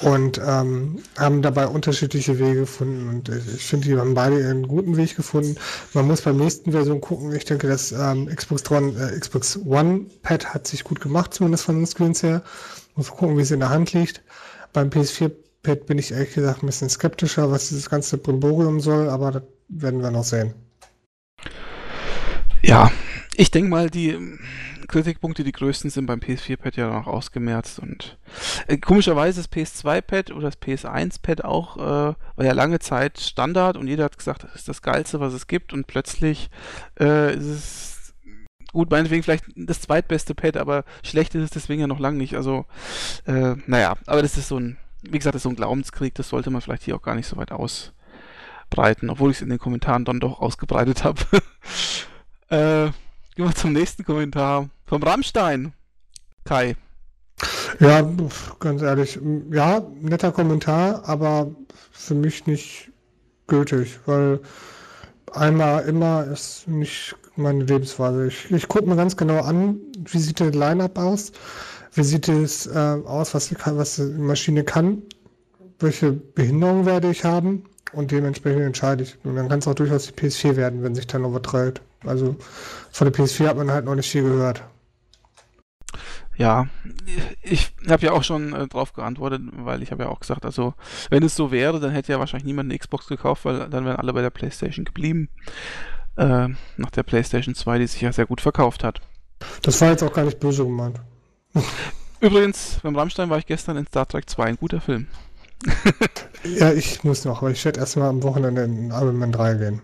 und 0.00 0.40
ähm, 0.44 0.98
haben 1.18 1.42
dabei 1.42 1.66
unterschiedliche 1.66 2.38
Wege 2.38 2.60
gefunden. 2.60 3.08
Und 3.08 3.28
ich 3.28 3.64
finde, 3.64 3.88
die 3.88 3.96
haben 3.96 4.14
beide 4.14 4.36
einen 4.36 4.66
guten 4.66 4.96
Weg 4.96 5.16
gefunden. 5.16 5.56
Man 5.92 6.06
muss 6.06 6.22
beim 6.22 6.36
nächsten 6.36 6.72
Version 6.72 7.00
gucken. 7.00 7.34
Ich 7.34 7.44
denke, 7.44 7.68
das 7.68 7.92
ähm, 7.92 8.26
Xbox 8.34 8.70
One, 8.70 8.92
äh, 8.98 9.18
Xbox 9.18 9.58
One 9.64 10.06
Pad 10.22 10.54
hat 10.54 10.66
sich 10.66 10.84
gut 10.84 11.00
gemacht, 11.00 11.34
zumindest 11.34 11.64
von 11.64 11.76
den 11.76 11.86
Screens 11.86 12.22
her. 12.22 12.42
Muss 12.96 13.10
gucken, 13.10 13.36
wie 13.36 13.42
es 13.42 13.50
in 13.50 13.60
der 13.60 13.70
Hand 13.70 13.92
liegt. 13.92 14.22
Beim 14.72 14.88
PS4 14.88 15.30
Pad 15.62 15.86
bin 15.86 15.98
ich 15.98 16.12
ehrlich 16.12 16.34
gesagt 16.34 16.62
ein 16.62 16.66
bisschen 16.66 16.88
skeptischer, 16.88 17.50
was 17.50 17.68
dieses 17.68 17.90
ganze 17.90 18.16
Brimborium 18.16 18.80
soll, 18.80 19.08
aber 19.08 19.30
das 19.30 19.42
werden 19.68 20.02
wir 20.02 20.10
noch 20.10 20.24
sehen. 20.24 20.54
Ja, 22.62 22.90
ich 23.36 23.50
denke 23.50 23.70
mal, 23.70 23.90
die 23.90 24.18
Kritikpunkte, 24.90 25.44
die 25.44 25.52
größten 25.52 25.90
sind 25.90 26.06
beim 26.06 26.20
PS4-Pad 26.20 26.76
ja 26.76 26.90
noch 26.90 27.06
ausgemerzt 27.06 27.78
und 27.78 28.18
äh, 28.66 28.76
komischerweise 28.76 29.40
das 29.40 29.50
PS2-Pad 29.50 30.32
oder 30.32 30.50
das 30.50 30.60
PS1-Pad 30.60 31.44
auch 31.44 31.76
äh, 31.76 31.80
war 31.80 32.44
ja 32.44 32.52
lange 32.52 32.78
Zeit 32.80 33.18
Standard 33.18 33.76
und 33.76 33.86
jeder 33.86 34.04
hat 34.04 34.18
gesagt, 34.18 34.44
das 34.44 34.54
ist 34.54 34.68
das 34.68 34.82
Geilste, 34.82 35.20
was 35.20 35.32
es 35.32 35.46
gibt 35.46 35.72
und 35.72 35.86
plötzlich 35.86 36.50
äh, 36.98 37.34
ist 37.34 37.46
es 37.46 38.14
gut, 38.72 38.90
meinetwegen 38.90 39.22
vielleicht 39.22 39.44
das 39.56 39.80
zweitbeste 39.80 40.34
Pad, 40.34 40.56
aber 40.56 40.84
schlecht 41.02 41.34
ist 41.34 41.44
es 41.44 41.50
deswegen 41.50 41.80
ja 41.80 41.86
noch 41.86 42.00
lange 42.00 42.18
nicht. 42.18 42.36
Also, 42.36 42.66
äh, 43.26 43.54
naja, 43.66 43.94
aber 44.06 44.22
das 44.22 44.36
ist 44.36 44.48
so 44.48 44.58
ein, 44.58 44.76
wie 45.02 45.18
gesagt, 45.18 45.34
das 45.34 45.40
ist 45.40 45.44
so 45.44 45.50
ein 45.50 45.56
Glaubenskrieg, 45.56 46.14
das 46.14 46.28
sollte 46.28 46.50
man 46.50 46.60
vielleicht 46.60 46.84
hier 46.84 46.96
auch 46.96 47.02
gar 47.02 47.14
nicht 47.14 47.26
so 47.26 47.36
weit 47.36 47.52
ausbreiten, 47.52 49.10
obwohl 49.10 49.30
ich 49.30 49.38
es 49.38 49.42
in 49.42 49.50
den 49.50 49.58
Kommentaren 49.58 50.04
dann 50.04 50.20
doch 50.20 50.40
ausgebreitet 50.40 51.04
habe. 51.04 51.20
äh, 52.48 52.90
Gehen 53.40 53.48
wir 53.48 53.54
zum 53.54 53.72
nächsten 53.72 54.04
Kommentar. 54.04 54.68
Vom 54.84 55.02
Rammstein. 55.02 55.72
Kai. 56.44 56.76
Ja, 57.78 58.06
ganz 58.58 58.82
ehrlich, 58.82 59.18
ja, 59.50 59.82
netter 60.02 60.30
Kommentar, 60.30 61.08
aber 61.08 61.50
für 61.90 62.14
mich 62.14 62.46
nicht 62.46 62.90
gültig, 63.46 63.98
weil 64.04 64.40
einmal 65.32 65.88
immer 65.88 66.26
ist 66.26 66.68
nicht 66.68 67.16
meine 67.36 67.64
Lebensweise. 67.64 68.26
Ich, 68.26 68.50
ich 68.50 68.68
gucke 68.68 68.86
mir 68.86 68.96
ganz 68.96 69.16
genau 69.16 69.40
an, 69.40 69.80
wie 69.96 70.18
sieht 70.18 70.38
der 70.38 70.50
Line-Up 70.50 70.98
aus, 70.98 71.32
wie 71.94 72.04
sieht 72.04 72.28
es 72.28 72.66
äh, 72.66 72.98
aus, 73.06 73.32
was 73.32 73.48
die, 73.48 73.56
was 73.64 73.96
die 73.96 74.02
Maschine 74.02 74.64
kann, 74.64 75.00
welche 75.78 76.12
Behinderungen 76.12 76.84
werde 76.84 77.10
ich 77.10 77.24
haben 77.24 77.64
und 77.94 78.10
dementsprechend 78.10 78.60
entscheide 78.60 79.04
ich. 79.04 79.16
Und 79.24 79.36
dann 79.36 79.48
kann 79.48 79.60
es 79.60 79.66
auch 79.66 79.72
durchaus 79.72 80.08
die 80.08 80.12
PS4 80.12 80.56
werden, 80.56 80.82
wenn 80.82 80.94
sich 80.94 81.06
dann 81.06 81.24
überträgt. 81.24 81.80
Also 82.04 82.36
von 82.90 83.10
der 83.10 83.14
PS4 83.14 83.48
hat 83.48 83.56
man 83.56 83.70
halt 83.70 83.84
noch 83.84 83.94
nicht 83.94 84.10
viel 84.10 84.22
gehört. 84.22 84.62
Ja, 86.36 86.68
ich 87.42 87.74
habe 87.86 88.06
ja 88.06 88.12
auch 88.12 88.24
schon 88.24 88.54
äh, 88.54 88.66
drauf 88.66 88.94
geantwortet, 88.94 89.42
weil 89.52 89.82
ich 89.82 89.90
habe 89.90 90.04
ja 90.04 90.08
auch 90.08 90.20
gesagt, 90.20 90.46
also 90.46 90.72
wenn 91.10 91.22
es 91.22 91.36
so 91.36 91.50
wäre, 91.50 91.80
dann 91.80 91.90
hätte 91.90 92.12
ja 92.12 92.18
wahrscheinlich 92.18 92.46
niemand 92.46 92.70
eine 92.70 92.78
Xbox 92.78 93.08
gekauft, 93.08 93.44
weil 93.44 93.68
dann 93.68 93.84
wären 93.84 93.96
alle 93.96 94.14
bei 94.14 94.22
der 94.22 94.30
PlayStation 94.30 94.86
geblieben. 94.86 95.28
Äh, 96.16 96.48
nach 96.78 96.90
der 96.94 97.02
PlayStation 97.02 97.54
2, 97.54 97.80
die 97.80 97.86
sich 97.86 98.00
ja 98.00 98.12
sehr 98.12 98.24
gut 98.24 98.40
verkauft 98.40 98.84
hat. 98.84 99.02
Das 99.60 99.80
war 99.82 99.90
jetzt 99.90 100.02
auch 100.02 100.12
gar 100.12 100.24
nicht 100.24 100.40
böse 100.40 100.64
gemeint. 100.64 101.00
Übrigens, 102.20 102.78
beim 102.82 102.96
Rammstein 102.96 103.28
war 103.28 103.38
ich 103.38 103.46
gestern 103.46 103.76
in 103.76 103.86
Star 103.86 104.06
Trek 104.06 104.28
2, 104.28 104.44
ein 104.44 104.56
guter 104.56 104.80
Film. 104.80 105.08
ja, 106.44 106.72
ich 106.72 107.04
muss 107.04 107.24
noch, 107.26 107.42
aber 107.42 107.50
ich 107.50 107.64
werde 107.64 107.80
erstmal 107.80 108.08
am 108.08 108.22
Wochenende 108.22 108.62
in 108.62 108.90
Iron 108.90 109.18
Man 109.18 109.32
3 109.32 109.54
gehen. 109.54 109.82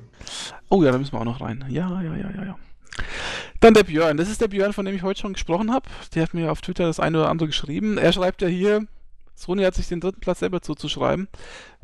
Oh 0.69 0.83
ja, 0.83 0.93
da 0.93 0.99
müssen 0.99 1.13
wir 1.13 1.21
auch 1.21 1.25
noch 1.25 1.41
rein. 1.41 1.65
Ja, 1.69 2.03
ja, 2.03 2.15
ja, 2.15 2.31
ja, 2.31 2.45
ja. 2.45 2.57
Dann 3.61 3.75
der 3.75 3.85
Björn. 3.85 4.17
Das 4.17 4.29
ist 4.29 4.41
der 4.41 4.49
Björn, 4.49 4.73
von 4.73 4.85
dem 4.85 4.95
ich 4.95 5.03
heute 5.03 5.21
schon 5.21 5.33
gesprochen 5.33 5.73
habe. 5.73 5.89
Der 6.15 6.23
hat 6.23 6.35
mir 6.35 6.51
auf 6.51 6.61
Twitter 6.61 6.87
das 6.87 7.01
eine 7.01 7.19
oder 7.19 7.31
andere 7.31 7.49
geschrieben. 7.49 7.99
Er 7.99 8.13
schreibt 8.13 8.43
ja 8.43 8.49
hier, 8.49 8.87
Sony 9.35 9.63
hat 9.63 9.75
sich 9.75 9.89
den 9.89 10.01
dritten 10.01 10.21
Platz 10.21 10.41
selber 10.41 10.63
zuzuschreiben. 10.63 11.29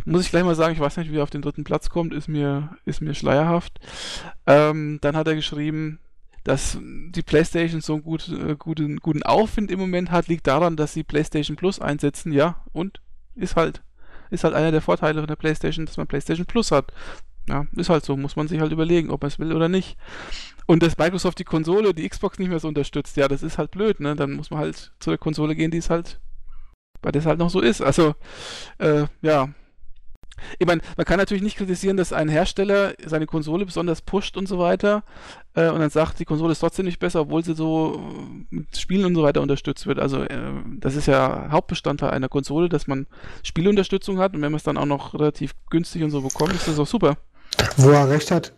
Muss 0.05 0.23
ich 0.23 0.31
gleich 0.31 0.45
mal 0.45 0.55
sagen, 0.55 0.75
ich 0.75 0.81
weiß 0.81 0.97
nicht, 0.97 1.13
wie 1.13 1.19
er 1.19 1.23
auf 1.23 1.31
den 1.31 1.43
dritten 1.43 1.65
Platz 1.65 1.91
kommt, 1.91 2.13
ist 2.13 2.29
mir, 2.29 2.77
ist 2.85 3.03
mir 3.03 3.15
schleierhaft. 3.15 3.79
Ähm, 4.47 4.99
dann 5.01 5.17
hat 5.17 5.29
er 5.29 5.35
geschrieben, 5.35 6.01
dass 6.45 6.79
die 6.81 7.23
PlayStation 7.23 7.81
so 7.81 7.95
einen 7.95 8.03
gut, 8.03 8.29
äh, 8.29 8.57
guten, 8.59 8.97
guten 8.97 9.23
Aufwind 9.23 9.71
im 9.71 9.79
Moment 9.79 10.11
hat, 10.11 10.27
liegt 10.27 10.47
daran, 10.47 10.77
dass 10.77 10.93
sie 10.93 11.05
PlayStation 11.05 11.57
Plus 11.57 11.79
einsetzen. 11.79 12.33
Ja, 12.33 12.65
und 12.73 13.01
ist 13.37 13.55
halt, 13.55 13.83
ist 14.31 14.45
halt 14.45 14.55
einer 14.55 14.73
der 14.73 14.83
Vorteile 14.83 15.21
von 15.21 15.29
der 15.29 15.37
PlayStation, 15.37 15.87
dass 15.87 15.97
man 15.97 16.09
PlayStation 16.09 16.47
Plus 16.47 16.73
hat. 16.73 16.93
Ja, 17.49 17.67
ist 17.77 17.89
halt 17.89 18.05
so, 18.05 18.17
muss 18.17 18.37
man 18.37 18.47
sich 18.47 18.61
halt 18.61 18.73
überlegen, 18.73 19.11
ob 19.11 19.23
man 19.23 19.29
es 19.29 19.39
will 19.39 19.53
oder 19.53 19.69
nicht. 19.69 19.97
Und 20.67 20.83
dass 20.83 20.99
Microsoft 20.99 21.39
die 21.39 21.45
Konsole, 21.45 21.93
die 21.93 22.09
Xbox 22.09 22.39
nicht 22.39 22.49
mehr 22.49 22.61
so 22.61 22.69
unterstützt, 22.69 23.17
ja, 23.17 23.29
das 23.29 23.43
ist 23.43 23.59
halt 23.59 23.73
blöd, 23.73 24.01
ne? 24.01 24.15
Dann 24.15 24.33
muss 24.33 24.51
man 24.51 24.61
halt 24.61 24.93
zu 25.01 25.11
der 25.11 25.19
Konsole 25.19 25.57
gehen, 25.57 25.71
die 25.71 25.79
es 25.79 25.91
halt, 25.91 26.21
weil 27.03 27.13
das 27.13 27.27
halt 27.27 27.39
noch 27.39 27.51
so 27.51 27.61
ist. 27.61 27.81
Also, 27.83 28.15
äh, 28.79 29.07
ja. 29.23 29.49
Ich 30.59 30.67
meine, 30.67 30.81
man 30.97 31.07
kann 31.07 31.19
natürlich 31.19 31.43
nicht 31.43 31.57
kritisieren, 31.57 31.97
dass 31.97 32.13
ein 32.13 32.29
Hersteller 32.29 32.95
seine 33.05 33.27
Konsole 33.27 33.65
besonders 33.65 34.03
pusht 34.03 34.37
und 34.37 34.49
so 34.49 34.59
weiter 34.59 35.05
äh, 35.55 35.69
und 35.69 35.79
dann 35.79 35.91
sagt, 35.91 36.19
die 36.19 36.25
Konsole 36.25 36.53
ist 36.53 36.61
trotzdem 36.61 36.87
nicht 36.87 36.99
besser, 36.99 37.21
obwohl 37.21 37.45
sie 37.45 37.55
so 37.55 38.01
mit 38.51 38.77
Spielen 38.77 39.05
und 39.05 39.15
so 39.15 39.23
weiter 39.23 39.41
unterstützt 39.41 39.87
wird. 39.87 40.01
Also 40.01 40.23
äh, 40.23 40.53
das 40.79 40.97
ist 40.97 41.07
ja 41.07 41.49
Hauptbestandteil 41.51 42.11
einer 42.11 42.29
Konsole, 42.29 42.69
dass 42.69 42.87
man 42.89 43.07
Spielunterstützung 43.45 44.19
hat 44.19 44.35
und 44.35 44.43
wenn 44.43 44.51
man 44.51 44.57
es 44.57 44.65
dann 44.65 44.79
auch 44.79 44.87
noch 44.87 45.15
relativ 45.15 45.55
günstig 45.71 46.03
und 46.03 46.11
so 46.11 46.23
bekommt, 46.23 46.55
ist 46.55 46.67
das 46.67 46.79
auch 46.79 46.87
super. 46.87 47.19
Wo 47.77 47.91
er 47.91 48.09
recht 48.09 48.31
hat, 48.31 48.53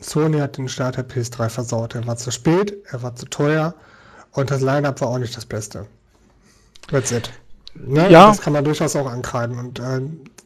Sony 0.00 0.38
hat 0.38 0.58
den 0.58 0.68
Start 0.68 0.96
der 0.96 1.08
PS3 1.08 1.48
versaut. 1.48 1.94
Er 1.94 2.06
war 2.06 2.16
zu 2.16 2.30
spät, 2.30 2.76
er 2.90 3.02
war 3.02 3.14
zu 3.14 3.26
teuer 3.26 3.74
und 4.32 4.50
das 4.50 4.60
Line-Up 4.60 5.00
war 5.00 5.08
auch 5.08 5.18
nicht 5.18 5.36
das 5.36 5.46
Beste. 5.46 5.86
That's 6.88 7.10
it. 7.10 7.30
Ne? 7.74 8.10
Ja. 8.10 8.28
Das 8.28 8.40
kann 8.40 8.52
man 8.52 8.64
durchaus 8.64 8.96
auch 8.96 9.10
ankreiden. 9.10 9.58
Und 9.58 9.78
äh, 9.78 10.00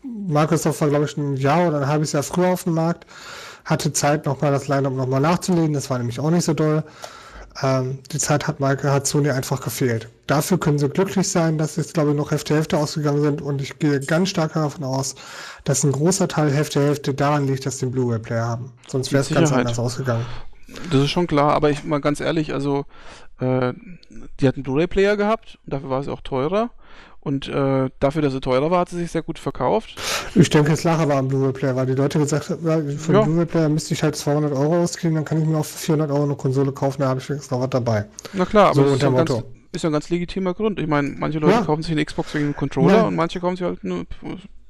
Microsoft 0.05 0.81
war, 0.81 0.89
glaube 0.89 1.05
ich, 1.05 1.17
ein 1.17 1.37
Jahr 1.37 1.69
oder 1.69 1.79
ein 1.79 1.87
halbes 1.87 2.13
Jahr 2.13 2.23
früher 2.23 2.49
auf 2.49 2.65
dem 2.65 2.75
Markt, 2.75 3.07
hatte 3.65 3.93
Zeit, 3.93 4.27
nochmal 4.27 4.53
das 4.53 4.69
Line-Up 4.69 4.93
nochmal 4.93 5.21
nachzulegen. 5.21 5.75
Das 5.75 5.91
war 5.91 5.99
nämlich 5.99 6.21
auch 6.21 6.31
nicht 6.31 6.45
so 6.45 6.55
doll. 6.55 6.85
Ähm, 7.63 7.99
die 8.13 8.19
Zeit 8.19 8.47
hat, 8.47 8.61
Michael, 8.61 8.91
hat 8.91 9.07
Sony 9.07 9.31
einfach 9.31 9.61
gefehlt. 9.61 10.09
Dafür 10.27 10.59
können 10.59 10.79
sie 10.79 10.89
glücklich 10.89 11.29
sein, 11.29 11.59
dass 11.59 11.77
jetzt, 11.77 11.95
glaube 11.95 12.11
ich, 12.11 12.17
noch 12.17 12.31
Hälfte 12.31 12.55
Hälfte 12.55 12.79
ausgegangen 12.79 13.21
sind 13.21 13.43
und 13.43 13.61
ich 13.61 13.79
gehe 13.79 14.01
ganz 14.01 14.29
stark 14.29 14.53
davon 14.55 14.85
aus, 14.85 15.17
dass 15.65 15.83
ein 15.83 15.93
großer 15.93 16.29
Teil 16.29 16.51
Hälfte 16.51 16.81
Hälfte 16.81 17.13
daran 17.13 17.47
liegt, 17.47 17.67
dass 17.67 17.79
sie 17.79 17.87
den 17.87 17.93
Blu-ray-Player 17.93 18.47
haben. 18.47 18.73
Sonst 18.87 19.13
wäre 19.13 19.23
es 19.23 19.31
ganz 19.31 19.53
anders 19.53 19.79
ausgegangen. 19.79 20.25
Das 20.93 21.03
ist 21.03 21.11
schon 21.11 21.27
klar, 21.27 21.53
aber 21.55 21.71
ich 21.71 21.83
mal 21.83 22.01
ganz 22.01 22.21
ehrlich, 22.21 22.55
also 22.55 22.85
äh, 23.41 23.73
die 24.39 24.47
hat 24.47 24.55
einen 24.55 24.63
Blu-ray-Player 24.63 25.17
gehabt 25.17 25.59
und 25.65 25.73
dafür 25.73 25.91
war 25.91 26.01
es 26.01 26.09
auch 26.09 26.21
teurer. 26.21 26.71
Und 27.23 27.49
äh, 27.49 27.91
dafür, 28.01 28.23
dass 28.23 28.33
sie 28.33 28.41
teurer 28.41 28.71
war, 28.71 28.81
hat 28.81 28.89
sie 28.89 28.97
sich 28.97 29.11
sehr 29.11 29.23
gut 29.23 29.39
verkauft. 29.39 29.95
Ich 30.35 30.49
denke, 30.49 30.73
es 30.73 30.85
lag 30.85 30.99
aber 30.99 31.17
am 31.17 31.29
Blu-ray-Player, 31.29 31.77
weil 31.77 31.87
die 31.87 31.95
Leute 31.95 32.19
gesagt 32.19 32.49
haben, 32.49 32.63
für 32.63 33.13
ja. 33.13 33.21
den 33.21 33.27
Blu-ray-Player 33.27 33.69
müsste 33.69 33.93
ich 33.93 34.03
halt 34.03 34.17
200 34.17 34.53
Euro 34.53 34.83
ausgeben, 34.83 35.17
dann 35.17 35.27
kann 35.27 35.41
ich 35.41 35.47
mir 35.47 35.59
auch 35.59 35.65
für 35.65 35.79
400 35.79 36.11
Euro 36.11 36.25
eine 36.25 36.37
Konsole 36.37 36.73
kaufen, 36.73 37.03
da 37.03 37.09
habe 37.09 37.21
ich 37.21 37.29
wenigstens 37.29 37.51
noch 37.51 37.61
was 37.61 37.71
dabei. 37.71 38.07
Na 38.33 38.47
klar, 38.47 38.71
aber 38.71 38.89
so 38.89 38.95
ist, 38.95 39.03
ja 39.03 39.11
ganz, 39.11 39.31
ist 39.73 39.83
ja 39.83 39.91
ein 39.91 39.93
ganz 39.93 40.09
legitimer 40.09 40.55
Grund. 40.55 40.81
Ich 40.81 40.87
meine, 40.87 41.11
manche 41.11 41.41
Leute 41.41 41.55
ja. 41.55 41.63
kaufen 41.63 41.83
sich 41.83 41.93
eine 41.93 42.05
Xbox 42.05 42.33
wegen 42.33 42.47
einem 42.47 42.57
Controller 42.57 42.97
ja. 42.97 43.03
und 43.03 43.17
manche 43.17 43.39
kaufen 43.39 43.57
sich 43.57 43.67
halt 43.67 43.81
eine 43.85 44.07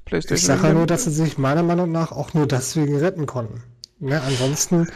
Playstation. 0.03 0.35
Ich 0.35 0.45
sage 0.45 0.67
ja 0.67 0.73
nur, 0.73 0.87
dass 0.87 1.05
sie 1.05 1.11
sich 1.11 1.37
meiner 1.37 1.63
Meinung 1.63 1.91
nach 1.91 2.11
auch 2.11 2.33
nur 2.33 2.47
deswegen 2.47 2.97
retten 2.97 3.27
konnten. 3.27 3.63
Ne? 3.99 4.21
Ansonsten 4.21 4.87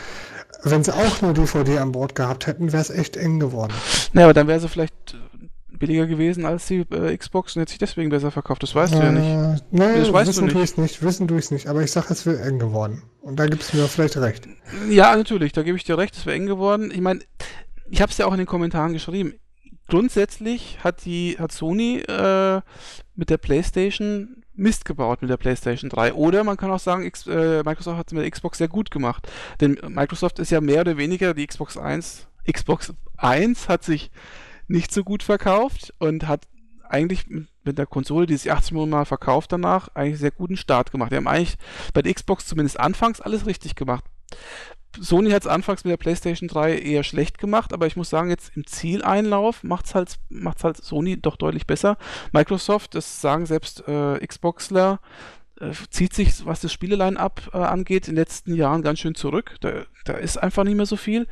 wenn 0.65 0.83
sie 0.83 0.93
auch 0.93 1.21
nur 1.21 1.33
DVD 1.33 1.77
an 1.77 1.91
Bord 1.91 2.15
gehabt 2.15 2.47
hätten, 2.47 2.73
wäre 2.73 2.81
es 2.81 2.89
echt 2.89 3.17
eng 3.17 3.39
geworden. 3.39 3.73
Naja, 4.13 4.25
aber 4.25 4.33
dann 4.33 4.47
wäre 4.47 4.59
sie 4.59 4.67
vielleicht 4.67 5.15
billiger 5.79 6.07
gewesen 6.07 6.45
als 6.45 6.67
die 6.67 6.85
äh, 6.91 7.15
Xbox 7.17 7.55
und 7.55 7.61
hätte 7.61 7.71
sich 7.71 7.79
deswegen 7.79 8.09
besser 8.09 8.31
verkauft. 8.31 8.63
Das 8.63 8.75
weißt 8.75 8.93
äh, 8.93 8.97
du 8.97 9.03
ja 9.03 9.11
nicht. 9.11 9.65
Nein, 9.71 9.99
das 9.99 10.13
weißt 10.13 10.29
wissen 10.29 10.47
du 10.47 10.57
nicht. 10.57 10.77
nicht. 10.77 11.03
Wissen 11.03 11.27
tue 11.27 11.37
ich 11.37 11.45
es 11.45 11.51
nicht. 11.51 11.67
Aber 11.67 11.83
ich 11.83 11.91
sage, 11.91 12.07
es 12.11 12.25
wäre 12.25 12.41
eng 12.41 12.59
geworden. 12.59 13.03
Und 13.21 13.39
da 13.39 13.45
gibt 13.45 13.63
es 13.63 13.73
mir 13.73 13.87
vielleicht 13.87 14.17
recht. 14.17 14.47
Ja, 14.89 15.15
natürlich. 15.15 15.51
Da 15.51 15.63
gebe 15.63 15.77
ich 15.77 15.83
dir 15.83 15.97
recht. 15.97 16.15
Es 16.15 16.25
wäre 16.25 16.35
eng 16.35 16.45
geworden. 16.45 16.91
Ich 16.91 17.01
meine, 17.01 17.21
ich 17.89 18.01
habe 18.01 18.11
es 18.11 18.17
ja 18.17 18.25
auch 18.25 18.31
in 18.31 18.37
den 18.37 18.47
Kommentaren 18.47 18.93
geschrieben. 18.93 19.33
Grundsätzlich 19.87 20.79
hat 20.83 21.05
die 21.05 21.37
hat 21.37 21.51
Sony 21.51 21.99
äh, 21.99 22.61
mit 23.15 23.29
der 23.29 23.37
PlayStation 23.37 24.43
Mist 24.57 24.85
gebaut 24.85 25.21
mit 25.21 25.29
der 25.29 25.37
PlayStation 25.37 25.89
3. 25.89 26.13
Oder 26.13 26.43
man 26.43 26.57
kann 26.57 26.71
auch 26.71 26.79
sagen, 26.79 27.03
X, 27.03 27.27
äh, 27.27 27.61
Microsoft 27.63 27.97
hat 27.97 28.07
es 28.07 28.13
mit 28.13 28.23
der 28.23 28.31
Xbox 28.31 28.57
sehr 28.57 28.67
gut 28.67 28.89
gemacht. 28.91 29.27
Denn 29.59 29.77
Microsoft 29.87 30.39
ist 30.39 30.51
ja 30.51 30.61
mehr 30.61 30.81
oder 30.81 30.97
weniger 30.97 31.33
die 31.33 31.45
Xbox 31.45 31.77
1. 31.77 32.27
Xbox 32.51 32.93
1 33.17 33.69
hat 33.69 33.83
sich 33.83 34.11
nicht 34.67 34.91
so 34.91 35.03
gut 35.03 35.23
verkauft 35.23 35.93
und 35.99 36.27
hat 36.27 36.47
eigentlich 36.89 37.25
mit 37.27 37.77
der 37.77 37.85
Konsole, 37.85 38.25
die 38.25 38.37
sich 38.37 38.51
80 38.51 38.73
Millionen 38.73 38.91
Mal 38.91 39.05
verkauft 39.05 39.51
danach, 39.51 39.89
eigentlich 39.89 40.13
einen 40.13 40.19
sehr 40.19 40.31
guten 40.31 40.57
Start 40.57 40.91
gemacht. 40.91 41.11
Die 41.11 41.15
haben 41.15 41.27
eigentlich 41.27 41.57
bei 41.93 42.01
der 42.01 42.13
Xbox 42.13 42.45
zumindest 42.45 42.79
anfangs 42.79 43.21
alles 43.21 43.45
richtig 43.45 43.75
gemacht. 43.75 44.03
Sony 44.99 45.31
hat 45.31 45.41
es 45.41 45.47
anfangs 45.47 45.83
mit 45.83 45.91
der 45.91 45.97
PlayStation 45.97 46.47
3 46.47 46.77
eher 46.79 47.03
schlecht 47.03 47.37
gemacht, 47.37 47.73
aber 47.73 47.87
ich 47.87 47.97
muss 47.97 48.09
sagen, 48.09 48.29
jetzt 48.29 48.55
im 48.55 48.65
Zieleinlauf 48.65 49.63
macht 49.63 49.87
es 49.87 49.95
halt, 49.95 50.15
macht's 50.29 50.63
halt 50.63 50.77
Sony 50.77 51.19
doch 51.19 51.35
deutlich 51.35 51.67
besser. 51.67 51.97
Microsoft, 52.31 52.95
das 52.95 53.19
sagen 53.19 53.45
selbst 53.45 53.85
äh, 53.87 54.25
Xboxler, 54.25 54.99
äh, 55.59 55.71
zieht 55.89 56.13
sich, 56.13 56.45
was 56.45 56.61
das 56.61 56.71
Spieleline-Up 56.71 57.49
äh, 57.53 57.57
angeht, 57.57 58.07
in 58.07 58.15
den 58.15 58.21
letzten 58.21 58.55
Jahren 58.55 58.81
ganz 58.81 58.99
schön 58.99 59.15
zurück. 59.15 59.55
Da, 59.61 59.83
da 60.05 60.13
ist 60.13 60.37
einfach 60.37 60.63
nicht 60.63 60.75
mehr 60.75 60.85
so 60.85 60.97
viel. 60.97 61.27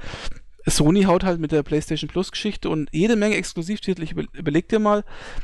Sony 0.65 1.03
haut 1.03 1.23
halt 1.23 1.39
mit 1.39 1.51
der 1.51 1.63
PlayStation 1.63 2.09
Plus 2.09 2.31
Geschichte 2.31 2.69
und 2.69 2.89
jede 2.91 3.15
Menge 3.15 3.35
Exklusivtitel. 3.35 4.03
Ich 4.03 4.11
überleg 4.11 4.69
dir 4.69 4.79
mal, 4.79 5.03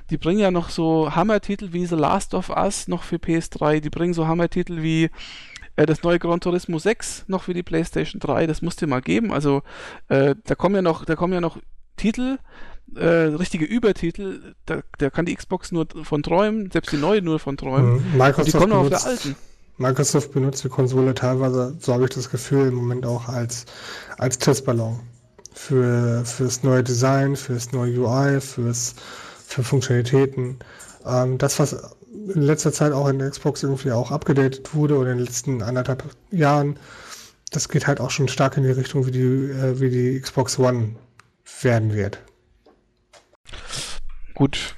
die 0.09 0.17
bringen 0.17 0.39
ja 0.39 0.51
noch 0.51 0.69
so 0.69 1.13
Hammer-Titel 1.13 1.73
wie 1.73 1.85
The 1.85 1.95
Last 1.95 2.33
of 2.33 2.49
Us 2.49 2.87
noch 2.87 3.03
für 3.03 3.17
PS3. 3.17 3.81
Die 3.81 3.89
bringen 3.89 4.13
so 4.13 4.27
Hammer-Titel 4.27 4.81
wie 4.81 5.09
äh, 5.75 5.85
das 5.85 6.03
neue 6.03 6.19
Gran 6.19 6.39
Turismo 6.39 6.79
6 6.79 7.25
noch 7.27 7.43
für 7.43 7.53
die 7.53 7.63
PlayStation 7.63 8.19
3. 8.19 8.47
Das 8.47 8.61
musst 8.61 8.81
du 8.81 8.87
mal 8.87 9.01
geben. 9.01 9.31
Also 9.33 9.63
äh, 10.07 10.35
da 10.45 10.55
kommen 10.55 10.75
ja 10.75 10.81
noch, 10.81 11.05
da 11.05 11.15
kommen 11.15 11.33
ja 11.33 11.41
noch 11.41 11.57
Titel, 11.97 12.37
äh, 12.95 13.05
richtige 13.05 13.65
Übertitel. 13.65 14.55
Da, 14.65 14.81
da 14.97 15.09
kann 15.09 15.25
die 15.25 15.35
Xbox 15.35 15.71
nur 15.71 15.87
von 16.03 16.23
träumen, 16.23 16.71
selbst 16.71 16.91
die 16.91 16.97
neue 16.97 17.21
nur 17.21 17.39
von 17.39 17.57
träumen. 17.57 17.95
Mhm. 18.11 18.17
Microsoft 18.17 18.47
die 18.47 18.51
kommen 18.57 18.71
benutzt, 18.71 18.95
auf 18.95 19.01
der 19.03 19.11
alten. 19.11 19.35
Microsoft 19.77 20.31
benutzt 20.33 20.63
die 20.63 20.69
Konsole 20.69 21.13
teilweise, 21.13 21.75
so 21.79 21.93
habe 21.93 22.03
ich 22.03 22.09
das 22.09 22.29
Gefühl, 22.29 22.67
im 22.67 22.75
Moment 22.75 23.05
auch 23.05 23.29
als, 23.29 23.65
als 24.17 24.37
Testballon 24.37 24.99
für 25.59 26.23
fürs 26.23 26.63
neue 26.63 26.83
Design, 26.83 27.35
fürs 27.35 27.73
neue 27.73 27.99
UI, 27.99 28.39
fürs 28.39 28.95
für 29.45 29.61
Funktionalitäten. 29.61 30.57
Ähm, 31.05 31.37
das, 31.37 31.59
was 31.59 31.73
in 32.33 32.41
letzter 32.41 32.71
Zeit 32.71 32.93
auch 32.93 33.09
in 33.09 33.19
der 33.19 33.29
Xbox 33.29 33.61
irgendwie 33.63 33.91
auch 33.91 34.09
abgedatet 34.09 34.73
wurde 34.73 34.97
oder 34.97 35.11
in 35.11 35.17
den 35.17 35.25
letzten 35.25 35.61
anderthalb 35.61 36.03
Jahren, 36.31 36.79
das 37.51 37.67
geht 37.67 37.87
halt 37.87 37.99
auch 37.99 38.09
schon 38.09 38.29
stark 38.29 38.55
in 38.55 38.63
die 38.63 38.71
Richtung, 38.71 39.05
wie 39.05 39.11
die, 39.11 39.19
äh, 39.19 39.79
wie 39.81 39.89
die 39.89 40.19
Xbox 40.21 40.57
One 40.57 40.95
werden 41.61 41.93
wird. 41.93 42.19
Gut, 44.33 44.75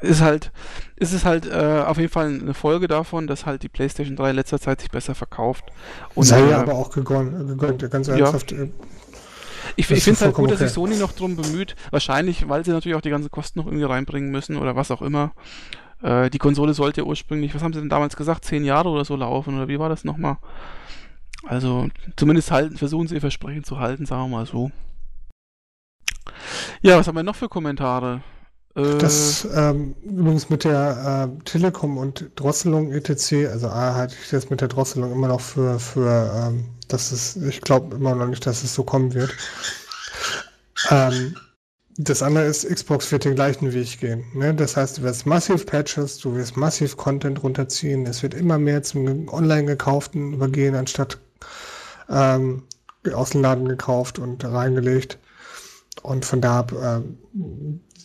ist 0.00 0.22
halt, 0.22 0.52
ist 0.96 1.12
es 1.12 1.26
halt 1.26 1.46
äh, 1.46 1.82
auf 1.84 1.98
jeden 1.98 2.10
Fall 2.10 2.28
eine 2.28 2.54
Folge 2.54 2.88
davon, 2.88 3.26
dass 3.26 3.44
halt 3.44 3.62
die 3.62 3.68
PlayStation 3.68 4.16
3 4.16 4.30
in 4.30 4.36
letzter 4.36 4.58
Zeit 4.58 4.80
sich 4.80 4.90
besser 4.90 5.14
verkauft. 5.14 5.64
Und, 6.14 6.24
Sei 6.24 6.40
ja 6.40 6.50
äh, 6.50 6.54
aber 6.54 6.74
auch 6.74 6.90
gegönnt, 6.90 7.46
gegönnt 7.46 7.90
ganz 7.90 8.08
ernsthaft. 8.08 8.52
Ja. 8.52 8.66
Ich, 9.78 9.88
ich 9.92 10.02
finde 10.02 10.16
es 10.16 10.22
halt 10.22 10.34
gut, 10.34 10.46
okay. 10.46 10.54
dass 10.54 10.58
sich 10.58 10.72
Sony 10.72 10.96
noch 10.96 11.12
drum 11.12 11.36
bemüht. 11.36 11.76
Wahrscheinlich, 11.92 12.48
weil 12.48 12.64
sie 12.64 12.72
natürlich 12.72 12.96
auch 12.96 13.00
die 13.00 13.10
ganzen 13.10 13.30
Kosten 13.30 13.60
noch 13.60 13.66
irgendwie 13.66 13.84
reinbringen 13.84 14.28
müssen 14.28 14.56
oder 14.56 14.74
was 14.74 14.90
auch 14.90 15.02
immer. 15.02 15.30
Äh, 16.02 16.30
die 16.30 16.38
Konsole 16.38 16.74
sollte 16.74 17.06
ursprünglich, 17.06 17.54
was 17.54 17.62
haben 17.62 17.72
sie 17.72 17.78
denn 17.78 17.88
damals 17.88 18.16
gesagt, 18.16 18.44
zehn 18.44 18.64
Jahre 18.64 18.88
oder 18.88 19.04
so 19.04 19.14
laufen 19.14 19.54
oder 19.54 19.68
wie 19.68 19.78
war 19.78 19.88
das 19.88 20.02
nochmal? 20.02 20.38
Also 21.44 21.86
zumindest 22.16 22.50
halten, 22.50 22.76
versuchen 22.76 23.06
sie 23.06 23.14
ihr 23.14 23.20
Versprechen 23.20 23.62
zu 23.62 23.78
halten, 23.78 24.04
sagen 24.04 24.22
wir 24.22 24.38
mal 24.38 24.46
so. 24.46 24.72
Ja, 26.82 26.98
was 26.98 27.06
haben 27.06 27.14
wir 27.14 27.22
noch 27.22 27.36
für 27.36 27.48
Kommentare? 27.48 28.22
Äh, 28.78 28.98
das 28.98 29.46
ähm, 29.54 29.94
übrigens 30.02 30.48
mit 30.48 30.64
der 30.64 31.30
äh, 31.36 31.44
Telekom 31.44 31.98
und 31.98 32.30
Drosselung 32.36 32.92
etc., 32.92 33.50
also 33.50 33.68
A 33.68 33.94
halte 33.94 34.14
ich 34.22 34.30
das 34.30 34.50
mit 34.50 34.60
der 34.60 34.68
Drosselung 34.68 35.12
immer 35.12 35.28
noch 35.28 35.40
für, 35.40 35.78
für 35.80 36.32
ähm, 36.34 36.64
dass 36.86 37.12
es, 37.12 37.36
ich 37.36 37.60
glaube 37.60 37.96
immer 37.96 38.14
noch 38.14 38.28
nicht, 38.28 38.46
dass 38.46 38.62
es 38.62 38.74
so 38.74 38.84
kommen 38.84 39.14
wird. 39.14 39.34
Ähm, 40.90 41.36
das 42.00 42.22
andere 42.22 42.44
ist, 42.44 42.68
Xbox 42.68 43.10
wird 43.10 43.24
den 43.24 43.34
gleichen 43.34 43.74
Weg 43.74 43.98
gehen. 43.98 44.24
Ne? 44.32 44.54
Das 44.54 44.76
heißt, 44.76 44.98
du 44.98 45.02
wirst 45.02 45.26
massiv 45.26 45.66
Patches, 45.66 46.18
du 46.18 46.36
wirst 46.36 46.56
massiv 46.56 46.96
Content 46.96 47.42
runterziehen. 47.42 48.06
Es 48.06 48.22
wird 48.22 48.34
immer 48.34 48.58
mehr 48.58 48.84
zum 48.84 49.28
online 49.28 49.64
gekauften 49.64 50.34
übergehen, 50.34 50.76
anstatt 50.76 51.18
ähm, 52.08 52.62
aus 53.12 53.30
dem 53.30 53.42
Laden 53.42 53.66
gekauft 53.66 54.20
und 54.20 54.44
reingelegt. 54.44 55.18
Und 56.02 56.24
von 56.24 56.40
da 56.40 56.60
ab 56.60 56.72
äh, 56.72 57.00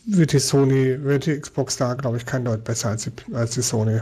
wird 0.06 0.34
die 0.34 0.40
Sony, 0.40 1.04
wird 1.04 1.26
die 1.26 1.40
Xbox 1.40 1.78
da, 1.78 1.94
glaube 1.94 2.18
ich, 2.18 2.26
kein 2.26 2.46
Deut 2.46 2.64
besser 2.64 2.90
als 2.90 3.04
die, 3.04 3.12
als 3.34 3.52
die 3.52 3.62
Sony. 3.62 4.02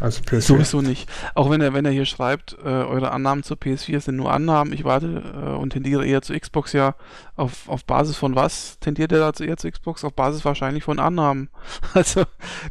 Also 0.00 0.22
PS4. 0.22 0.40
Sowieso 0.40 0.80
nicht. 0.80 1.08
Auch 1.34 1.50
wenn 1.50 1.60
er, 1.60 1.72
wenn 1.72 1.84
er 1.84 1.92
hier 1.92 2.06
schreibt, 2.06 2.56
äh, 2.64 2.68
eure 2.68 3.12
Annahmen 3.12 3.42
zur 3.42 3.56
PS4 3.56 4.00
sind 4.00 4.16
nur 4.16 4.32
Annahmen, 4.32 4.72
ich 4.72 4.84
warte 4.84 5.06
äh, 5.06 5.56
und 5.56 5.70
tendiere 5.70 6.06
eher 6.06 6.22
zu 6.22 6.38
Xbox, 6.38 6.72
ja, 6.72 6.94
auf, 7.36 7.68
auf 7.68 7.84
Basis 7.84 8.16
von 8.16 8.34
was 8.34 8.78
tendiert 8.80 9.12
er 9.12 9.18
dazu 9.18 9.44
eher 9.44 9.56
zu 9.56 9.70
Xbox? 9.70 10.04
Auf 10.04 10.14
Basis 10.14 10.44
wahrscheinlich 10.44 10.84
von 10.84 10.98
Annahmen. 10.98 11.48
Also, 11.94 12.24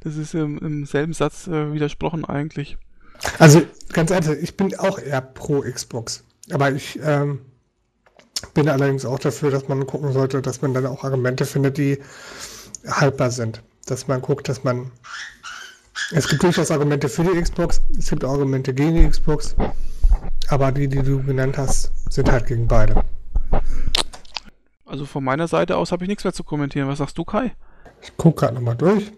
das 0.03 0.15
ist 0.15 0.33
im, 0.35 0.57
im 0.59 0.85
selben 0.85 1.13
Satz 1.13 1.47
äh, 1.47 1.73
widersprochen 1.73 2.25
eigentlich. 2.25 2.77
Also, 3.39 3.63
ganz 3.91 4.11
ehrlich, 4.11 4.41
ich 4.41 4.57
bin 4.57 4.77
auch 4.77 4.99
eher 4.99 5.21
pro 5.21 5.61
Xbox. 5.61 6.23
Aber 6.51 6.71
ich 6.71 6.99
ähm, 7.03 7.39
bin 8.53 8.69
allerdings 8.69 9.05
auch 9.05 9.19
dafür, 9.19 9.51
dass 9.51 9.67
man 9.67 9.85
gucken 9.87 10.13
sollte, 10.13 10.41
dass 10.41 10.61
man 10.61 10.73
dann 10.73 10.85
auch 10.85 11.03
Argumente 11.03 11.45
findet, 11.45 11.77
die 11.77 11.99
haltbar 12.87 13.31
sind. 13.31 13.61
Dass 13.85 14.07
man 14.07 14.21
guckt, 14.21 14.49
dass 14.49 14.63
man 14.63 14.91
es 16.11 16.27
gibt 16.27 16.43
durchaus 16.43 16.71
Argumente 16.71 17.09
für 17.09 17.23
die 17.23 17.41
Xbox, 17.41 17.81
es 17.97 18.09
gibt 18.09 18.23
Argumente 18.23 18.73
gegen 18.73 18.95
die 18.95 19.09
Xbox, 19.09 19.55
aber 20.47 20.71
die, 20.71 20.87
die 20.87 21.01
du 21.01 21.21
genannt 21.23 21.57
hast, 21.57 21.91
sind 22.09 22.31
halt 22.31 22.47
gegen 22.47 22.67
beide. 22.67 23.03
Also 24.85 25.05
von 25.05 25.23
meiner 25.23 25.47
Seite 25.47 25.75
aus 25.75 25.91
habe 25.91 26.05
ich 26.05 26.07
nichts 26.07 26.23
mehr 26.23 26.33
zu 26.33 26.43
kommentieren. 26.43 26.87
Was 26.87 26.99
sagst 26.99 27.17
du, 27.17 27.25
Kai? 27.25 27.53
Ich 28.01 28.15
gucke 28.15 28.41
gerade 28.41 28.55
nochmal 28.55 28.77
durch. 28.77 29.11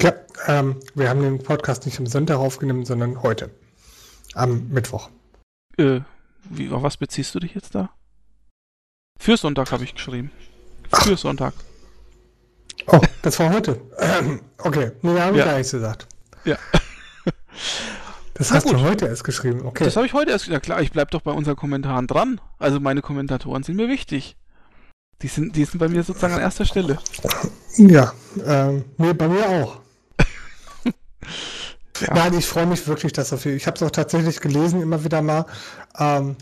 Ja, 0.00 0.12
ähm, 0.46 0.76
wir 0.94 1.08
haben 1.08 1.20
den 1.20 1.38
Podcast 1.38 1.84
nicht 1.84 1.98
am 1.98 2.06
Sonntag 2.06 2.38
aufgenommen, 2.38 2.84
sondern 2.84 3.22
heute. 3.22 3.50
Am 4.34 4.68
Mittwoch. 4.68 5.10
Äh, 5.78 6.00
wie, 6.44 6.70
auf 6.70 6.82
was 6.82 6.96
beziehst 6.96 7.34
du 7.34 7.40
dich 7.40 7.54
jetzt 7.54 7.74
da? 7.74 7.90
Für 9.18 9.36
Sonntag 9.36 9.72
habe 9.72 9.84
ich 9.84 9.94
geschrieben. 9.94 10.30
Für 10.92 11.14
Ach. 11.14 11.18
Sonntag. 11.18 11.54
Oh, 12.86 13.00
das 13.22 13.38
war 13.38 13.52
heute. 13.52 13.80
okay, 14.58 14.92
nee, 15.02 15.18
habe 15.18 15.32
ich 15.32 15.38
ja. 15.38 15.44
gar 15.46 15.56
nichts 15.56 15.72
gesagt. 15.72 16.06
Ja. 16.44 16.56
Das 18.36 18.50
Na 18.50 18.56
hast 18.56 18.64
gut. 18.64 18.72
du 18.72 18.80
heute 18.80 19.06
erst 19.06 19.22
geschrieben, 19.22 19.64
okay. 19.64 19.84
Das 19.84 19.94
habe 19.94 20.06
ich 20.06 20.12
heute 20.12 20.32
erst 20.32 20.46
gesagt. 20.46 20.66
Klar, 20.66 20.82
ich 20.82 20.90
bleibe 20.90 21.08
doch 21.12 21.20
bei 21.20 21.30
unseren 21.30 21.54
Kommentaren 21.54 22.08
dran. 22.08 22.40
Also 22.58 22.80
meine 22.80 23.00
Kommentatoren 23.00 23.62
sind 23.62 23.76
mir 23.76 23.88
wichtig. 23.88 24.36
Die 25.22 25.28
sind, 25.28 25.54
die 25.54 25.64
sind 25.64 25.78
bei 25.78 25.88
mir 25.88 26.02
sozusagen 26.02 26.34
an 26.34 26.40
erster 26.40 26.64
Stelle. 26.64 26.98
Ja, 27.76 28.12
ähm, 28.44 28.84
nee, 28.98 29.12
bei 29.12 29.28
mir 29.28 29.48
auch. 29.48 29.80
ja. 32.00 32.12
Nein, 32.12 32.34
ich 32.36 32.46
freue 32.46 32.66
mich 32.66 32.86
wirklich, 32.88 33.12
dass 33.12 33.28
so 33.28 33.36
viel. 33.36 33.54
Ich 33.54 33.68
habe 33.68 33.76
es 33.76 33.82
auch 33.84 33.92
tatsächlich 33.92 34.40
gelesen, 34.40 34.82
immer 34.82 35.04
wieder 35.04 35.22
mal. 35.22 35.46
Ähm, 35.96 36.36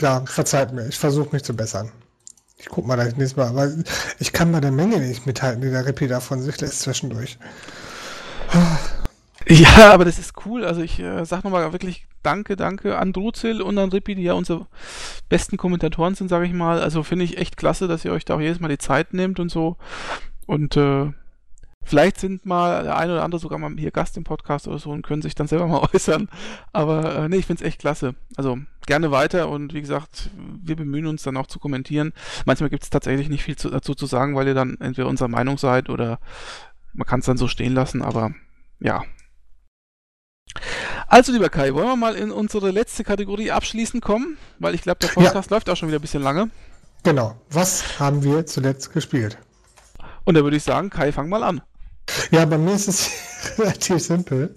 ja, 0.00 0.24
verzeiht 0.26 0.72
mir, 0.72 0.86
ich 0.88 0.98
versuche 0.98 1.30
mich 1.32 1.44
zu 1.44 1.54
bessern. 1.54 1.90
Ich 2.56 2.66
guck 2.66 2.86
mal 2.86 2.96
das 2.96 3.16
nächste 3.16 3.40
Mal, 3.40 3.48
aber 3.48 3.72
ich 4.18 4.32
kann 4.32 4.52
bei 4.52 4.60
der 4.60 4.70
Menge 4.70 4.98
nicht 4.98 5.26
mithalten, 5.26 5.62
die 5.62 5.70
der 5.70 6.08
da 6.08 6.20
von 6.20 6.42
sich 6.42 6.60
lässt 6.60 6.80
zwischendurch. 6.80 7.38
Ja, 9.48 9.92
aber 9.92 10.04
das 10.04 10.18
ist 10.18 10.34
cool. 10.44 10.64
Also 10.64 10.82
ich 10.82 11.00
äh, 11.00 11.24
sag 11.24 11.44
nochmal 11.44 11.72
wirklich 11.72 12.06
Danke, 12.22 12.56
danke 12.56 12.98
an 12.98 13.14
Druzil 13.14 13.62
und 13.62 13.78
an 13.78 13.88
Rippi, 13.88 14.14
die 14.14 14.24
ja 14.24 14.34
unsere 14.34 14.66
besten 15.30 15.56
Kommentatoren 15.56 16.14
sind, 16.14 16.28
sage 16.28 16.44
ich 16.44 16.52
mal. 16.52 16.80
Also 16.80 17.02
finde 17.02 17.24
ich 17.24 17.38
echt 17.38 17.56
klasse, 17.56 17.88
dass 17.88 18.04
ihr 18.04 18.12
euch 18.12 18.26
da 18.26 18.34
auch 18.34 18.40
jedes 18.40 18.60
Mal 18.60 18.68
die 18.68 18.78
Zeit 18.78 19.14
nehmt 19.14 19.40
und 19.40 19.48
so. 19.50 19.76
Und 20.46 20.76
äh, 20.76 21.12
Vielleicht 21.84 22.20
sind 22.20 22.46
mal 22.46 22.84
der 22.84 22.96
eine 22.96 23.14
oder 23.14 23.24
andere 23.24 23.40
sogar 23.40 23.58
mal 23.58 23.74
hier 23.76 23.90
Gast 23.90 24.16
im 24.16 24.24
Podcast 24.24 24.68
oder 24.68 24.78
so 24.78 24.90
und 24.90 25.02
können 25.02 25.22
sich 25.22 25.34
dann 25.34 25.48
selber 25.48 25.66
mal 25.66 25.88
äußern. 25.92 26.28
Aber 26.72 27.16
äh, 27.16 27.28
nee, 27.28 27.36
ich 27.36 27.46
finde 27.46 27.64
es 27.64 27.68
echt 27.68 27.80
klasse. 27.80 28.14
Also 28.36 28.58
gerne 28.86 29.10
weiter 29.10 29.48
und 29.48 29.74
wie 29.74 29.80
gesagt, 29.80 30.30
wir 30.36 30.76
bemühen 30.76 31.06
uns 31.06 31.22
dann 31.22 31.36
auch 31.36 31.46
zu 31.46 31.58
kommentieren. 31.58 32.12
Manchmal 32.44 32.70
gibt 32.70 32.84
es 32.84 32.90
tatsächlich 32.90 33.28
nicht 33.28 33.42
viel 33.42 33.56
zu, 33.56 33.70
dazu 33.70 33.94
zu 33.94 34.06
sagen, 34.06 34.36
weil 34.36 34.48
ihr 34.48 34.54
dann 34.54 34.76
entweder 34.80 35.08
unserer 35.08 35.28
Meinung 35.28 35.58
seid 35.58 35.88
oder 35.88 36.20
man 36.92 37.06
kann 37.06 37.20
es 37.20 37.26
dann 37.26 37.36
so 37.36 37.48
stehen 37.48 37.74
lassen, 37.74 38.02
aber 38.02 38.32
ja. 38.80 39.04
Also 41.06 41.32
lieber 41.32 41.48
Kai, 41.48 41.74
wollen 41.74 41.86
wir 41.86 41.96
mal 41.96 42.14
in 42.14 42.30
unsere 42.30 42.70
letzte 42.70 43.04
Kategorie 43.04 43.50
abschließend 43.50 44.02
kommen? 44.02 44.36
Weil 44.58 44.74
ich 44.74 44.82
glaube, 44.82 44.98
der 45.00 45.08
Podcast 45.08 45.50
ja. 45.50 45.56
läuft 45.56 45.68
auch 45.68 45.76
schon 45.76 45.88
wieder 45.88 45.98
ein 45.98 46.02
bisschen 46.02 46.22
lange. 46.22 46.50
Genau. 47.02 47.40
Was 47.50 47.98
haben 47.98 48.22
wir 48.22 48.46
zuletzt 48.46 48.92
gespielt? 48.92 49.38
Und 50.24 50.34
da 50.34 50.42
würde 50.42 50.56
ich 50.56 50.62
sagen, 50.62 50.90
Kai, 50.90 51.12
fang 51.12 51.28
mal 51.28 51.42
an. 51.42 51.62
Ja, 52.30 52.44
bei 52.44 52.58
mir 52.58 52.74
ist 52.74 52.88
es 52.88 53.10
relativ 53.58 54.02
simpel. 54.02 54.54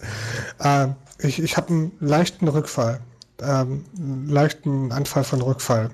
Ähm, 0.59 0.95
ich 1.19 1.41
ich 1.41 1.57
habe 1.57 1.69
einen 1.69 1.91
leichten 1.99 2.47
Rückfall. 2.47 2.99
Ähm, 3.41 3.85
einen 3.97 4.29
leichten 4.29 4.91
Anfall 4.91 5.23
von 5.23 5.41
Rückfall. 5.41 5.89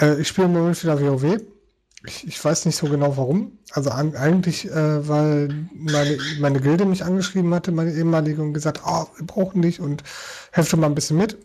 Äh, 0.00 0.20
ich 0.20 0.28
spiele 0.28 0.46
im 0.46 0.52
Moment 0.54 0.82
wieder 0.82 1.00
WoW. 1.00 1.40
Ich, 2.06 2.26
ich 2.26 2.42
weiß 2.42 2.64
nicht 2.64 2.76
so 2.76 2.88
genau 2.88 3.16
warum. 3.16 3.58
Also 3.72 3.90
an, 3.90 4.16
eigentlich, 4.16 4.70
äh, 4.70 5.08
weil 5.08 5.68
meine, 5.74 6.18
meine 6.40 6.60
Gilde 6.60 6.86
mich 6.86 7.04
angeschrieben 7.04 7.52
hatte, 7.54 7.72
meine 7.72 7.92
ehemalige, 7.92 8.40
und 8.42 8.54
gesagt, 8.54 8.82
oh, 8.86 9.06
wir 9.16 9.26
brauchen 9.26 9.62
dich 9.62 9.80
und 9.80 10.02
helft 10.52 10.74
mal 10.76 10.86
ein 10.86 10.94
bisschen 10.94 11.18
mit. 11.18 11.38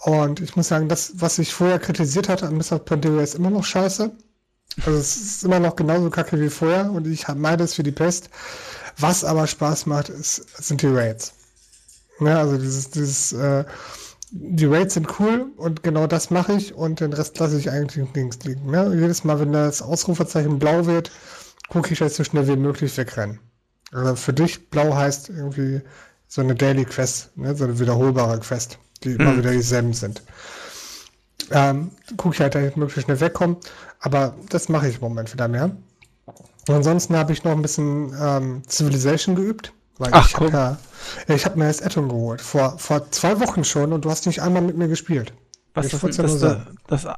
Und 0.00 0.40
ich 0.40 0.56
muss 0.56 0.68
sagen, 0.68 0.88
das, 0.88 1.12
was 1.16 1.38
ich 1.38 1.54
vorher 1.54 1.78
kritisiert 1.78 2.28
hatte 2.28 2.46
an 2.46 2.56
Mr. 2.56 2.78
Pandora, 2.78 3.22
ist 3.22 3.34
immer 3.34 3.50
noch 3.50 3.64
scheiße. 3.64 4.12
Also 4.84 4.98
es 4.98 5.16
ist 5.16 5.44
immer 5.44 5.58
noch 5.60 5.76
genauso 5.76 6.10
kacke 6.10 6.38
wie 6.40 6.50
vorher 6.50 6.90
und 6.90 7.06
ich 7.06 7.26
meide 7.28 7.64
es 7.64 7.74
für 7.74 7.82
die 7.82 7.92
Pest. 7.92 8.28
Was 8.98 9.24
aber 9.24 9.46
Spaß 9.46 9.86
macht, 9.86 10.08
ist, 10.08 10.46
sind 10.62 10.82
die 10.82 10.86
Raids. 10.86 11.32
Ja, 12.20 12.38
also 12.38 12.56
dieses, 12.58 12.90
dieses, 12.90 13.32
äh, 13.32 13.64
die 14.30 14.66
Raids 14.66 14.94
sind 14.94 15.20
cool 15.20 15.46
und 15.56 15.82
genau 15.82 16.06
das 16.06 16.30
mache 16.30 16.54
ich 16.54 16.74
und 16.74 17.00
den 17.00 17.12
Rest 17.12 17.38
lasse 17.38 17.58
ich 17.58 17.70
eigentlich 17.70 18.06
links 18.14 18.38
liegen. 18.44 18.72
Ja, 18.72 18.90
jedes 18.92 19.24
Mal, 19.24 19.38
wenn 19.40 19.52
das 19.52 19.82
Ausrufezeichen 19.82 20.58
blau 20.58 20.86
wird, 20.86 21.10
gucke 21.68 21.92
ich, 21.92 21.98
dass 21.98 22.12
ich 22.12 22.16
so 22.18 22.24
schnell 22.24 22.46
wie 22.48 22.56
möglich 22.56 22.96
wegrennen. 22.96 23.38
Also 23.92 24.16
für 24.16 24.32
dich 24.32 24.68
blau 24.70 24.94
heißt 24.94 25.28
irgendwie 25.30 25.80
so 26.28 26.40
eine 26.40 26.54
Daily 26.54 26.84
Quest, 26.84 27.36
ne? 27.36 27.54
so 27.54 27.64
eine 27.64 27.78
wiederholbare 27.78 28.40
Quest, 28.40 28.78
die 29.04 29.12
immer 29.12 29.32
Mhm. 29.32 29.38
wieder 29.38 29.52
dieselben 29.52 29.92
sind. 29.92 30.22
Ähm, 31.50 31.90
gucke 32.16 32.34
ich 32.34 32.40
halt, 32.40 32.54
dass 32.54 32.64
ich 32.64 32.76
möglichst 32.76 33.04
schnell 33.04 33.20
wegkomme, 33.20 33.56
aber 34.00 34.34
das 34.48 34.68
mache 34.68 34.88
ich 34.88 34.96
im 34.96 35.02
Moment 35.02 35.32
wieder 35.32 35.48
mehr. 35.48 35.70
Und 36.68 36.74
ansonsten 36.74 37.16
habe 37.16 37.32
ich 37.32 37.44
noch 37.44 37.52
ein 37.52 37.62
bisschen 37.62 38.14
ähm, 38.20 38.62
Civilization 38.68 39.36
geübt, 39.36 39.72
weil 39.98 40.10
Ach, 40.12 40.26
ich 40.26 40.34
habe 40.34 40.46
komm. 40.46 40.54
ja, 40.54 40.78
ich 41.28 41.44
habe 41.44 41.58
mir 41.58 41.66
das 41.68 41.82
Addon 41.82 42.08
geholt, 42.08 42.40
vor, 42.40 42.78
vor 42.78 43.10
zwei 43.12 43.38
Wochen 43.40 43.64
schon 43.64 43.92
und 43.92 44.04
du 44.04 44.10
hast 44.10 44.26
nicht 44.26 44.42
einmal 44.42 44.62
mit 44.62 44.76
mir 44.76 44.88
gespielt. 44.88 45.32
Was 45.76 45.92
Ich 45.92 46.00
das, 46.00 46.16
das, 46.16 46.40
ja 46.40 46.62
das, 46.88 47.02
das, 47.04 47.16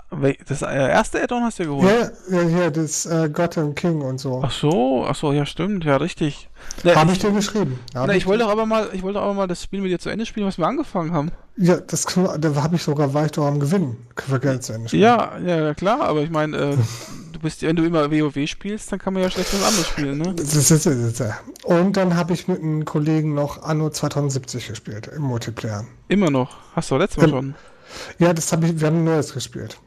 das, 0.48 0.62
äh, 0.62 0.74
erste 0.74 1.22
Add-on 1.22 1.44
hast 1.44 1.60
du 1.60 1.62
dir 1.62 1.68
geholt? 1.68 2.12
Ja, 2.28 2.40
ja, 2.42 2.48
hier, 2.48 2.70
das 2.72 3.06
äh, 3.06 3.30
Gotham 3.32 3.72
King 3.76 4.02
und 4.02 4.18
so. 4.18 4.42
Ach 4.44 4.50
so, 4.50 5.06
ach 5.08 5.14
so, 5.14 5.32
ja 5.32 5.46
stimmt, 5.46 5.84
ja 5.84 5.96
richtig. 5.96 6.48
Ne, 6.82 6.96
Habe 6.96 7.12
ich, 7.12 7.18
ich 7.18 7.24
dir 7.24 7.30
geschrieben. 7.30 7.78
Hab 7.94 8.08
na, 8.08 8.16
ich 8.16 8.26
wollte 8.26 8.42
doch 8.42 8.50
aber 8.50 8.66
mal, 8.66 8.88
ich 8.92 9.04
wollte 9.04 9.20
aber 9.20 9.32
mal 9.32 9.46
das 9.46 9.62
Spiel 9.62 9.80
mit 9.80 9.92
dir 9.92 10.00
zu 10.00 10.10
Ende 10.10 10.26
spielen, 10.26 10.44
was 10.44 10.58
wir 10.58 10.66
angefangen 10.66 11.12
haben. 11.12 11.30
Ja, 11.56 11.76
das 11.76 12.04
da 12.04 12.54
habe 12.56 12.74
ich 12.74 12.82
sogar, 12.82 13.14
war 13.14 13.26
ich 13.26 13.30
doch 13.32 13.46
am 13.46 13.60
Gewinnen. 13.60 13.96
Können 14.16 14.32
wir 14.32 14.38
gerne 14.40 14.58
zu 14.58 14.72
Ende 14.72 14.88
spielen. 14.88 15.02
Ja, 15.02 15.38
ja, 15.38 15.60
ja, 15.66 15.74
klar, 15.74 16.00
aber 16.00 16.22
ich 16.22 16.30
meine, 16.30 16.56
äh, 16.56 16.76
du 17.32 17.38
bist, 17.38 17.62
wenn 17.62 17.76
du 17.76 17.84
immer 17.84 18.10
WoW 18.10 18.48
spielst, 18.48 18.90
dann 18.90 18.98
kann 18.98 19.14
man 19.14 19.22
ja 19.22 19.30
schlecht 19.30 19.54
was 19.54 19.62
anderes 19.68 19.86
spielen, 19.86 20.18
ne? 20.18 20.34
Das 20.34 20.52
ist, 20.52 20.72
das 20.72 20.86
ist. 20.86 21.22
Und 21.62 21.96
dann 21.96 22.16
habe 22.16 22.32
ich 22.32 22.48
mit 22.48 22.60
einem 22.60 22.84
Kollegen 22.84 23.34
noch 23.34 23.62
Anno 23.62 23.90
2070 23.90 24.66
gespielt 24.66 25.06
im 25.06 25.22
Multiplayer. 25.22 25.84
Immer 26.08 26.30
noch. 26.30 26.56
Hast 26.74 26.90
du 26.90 26.96
letztes 26.96 27.18
Mal 27.18 27.28
Ja. 27.28 27.36
schon. 27.36 27.54
Ja, 28.18 28.32
das 28.32 28.52
habe 28.52 28.66
ich, 28.66 28.80
wir 28.80 28.86
haben 28.88 28.98
ein 28.98 29.04
neues 29.04 29.32
gespielt. 29.34 29.78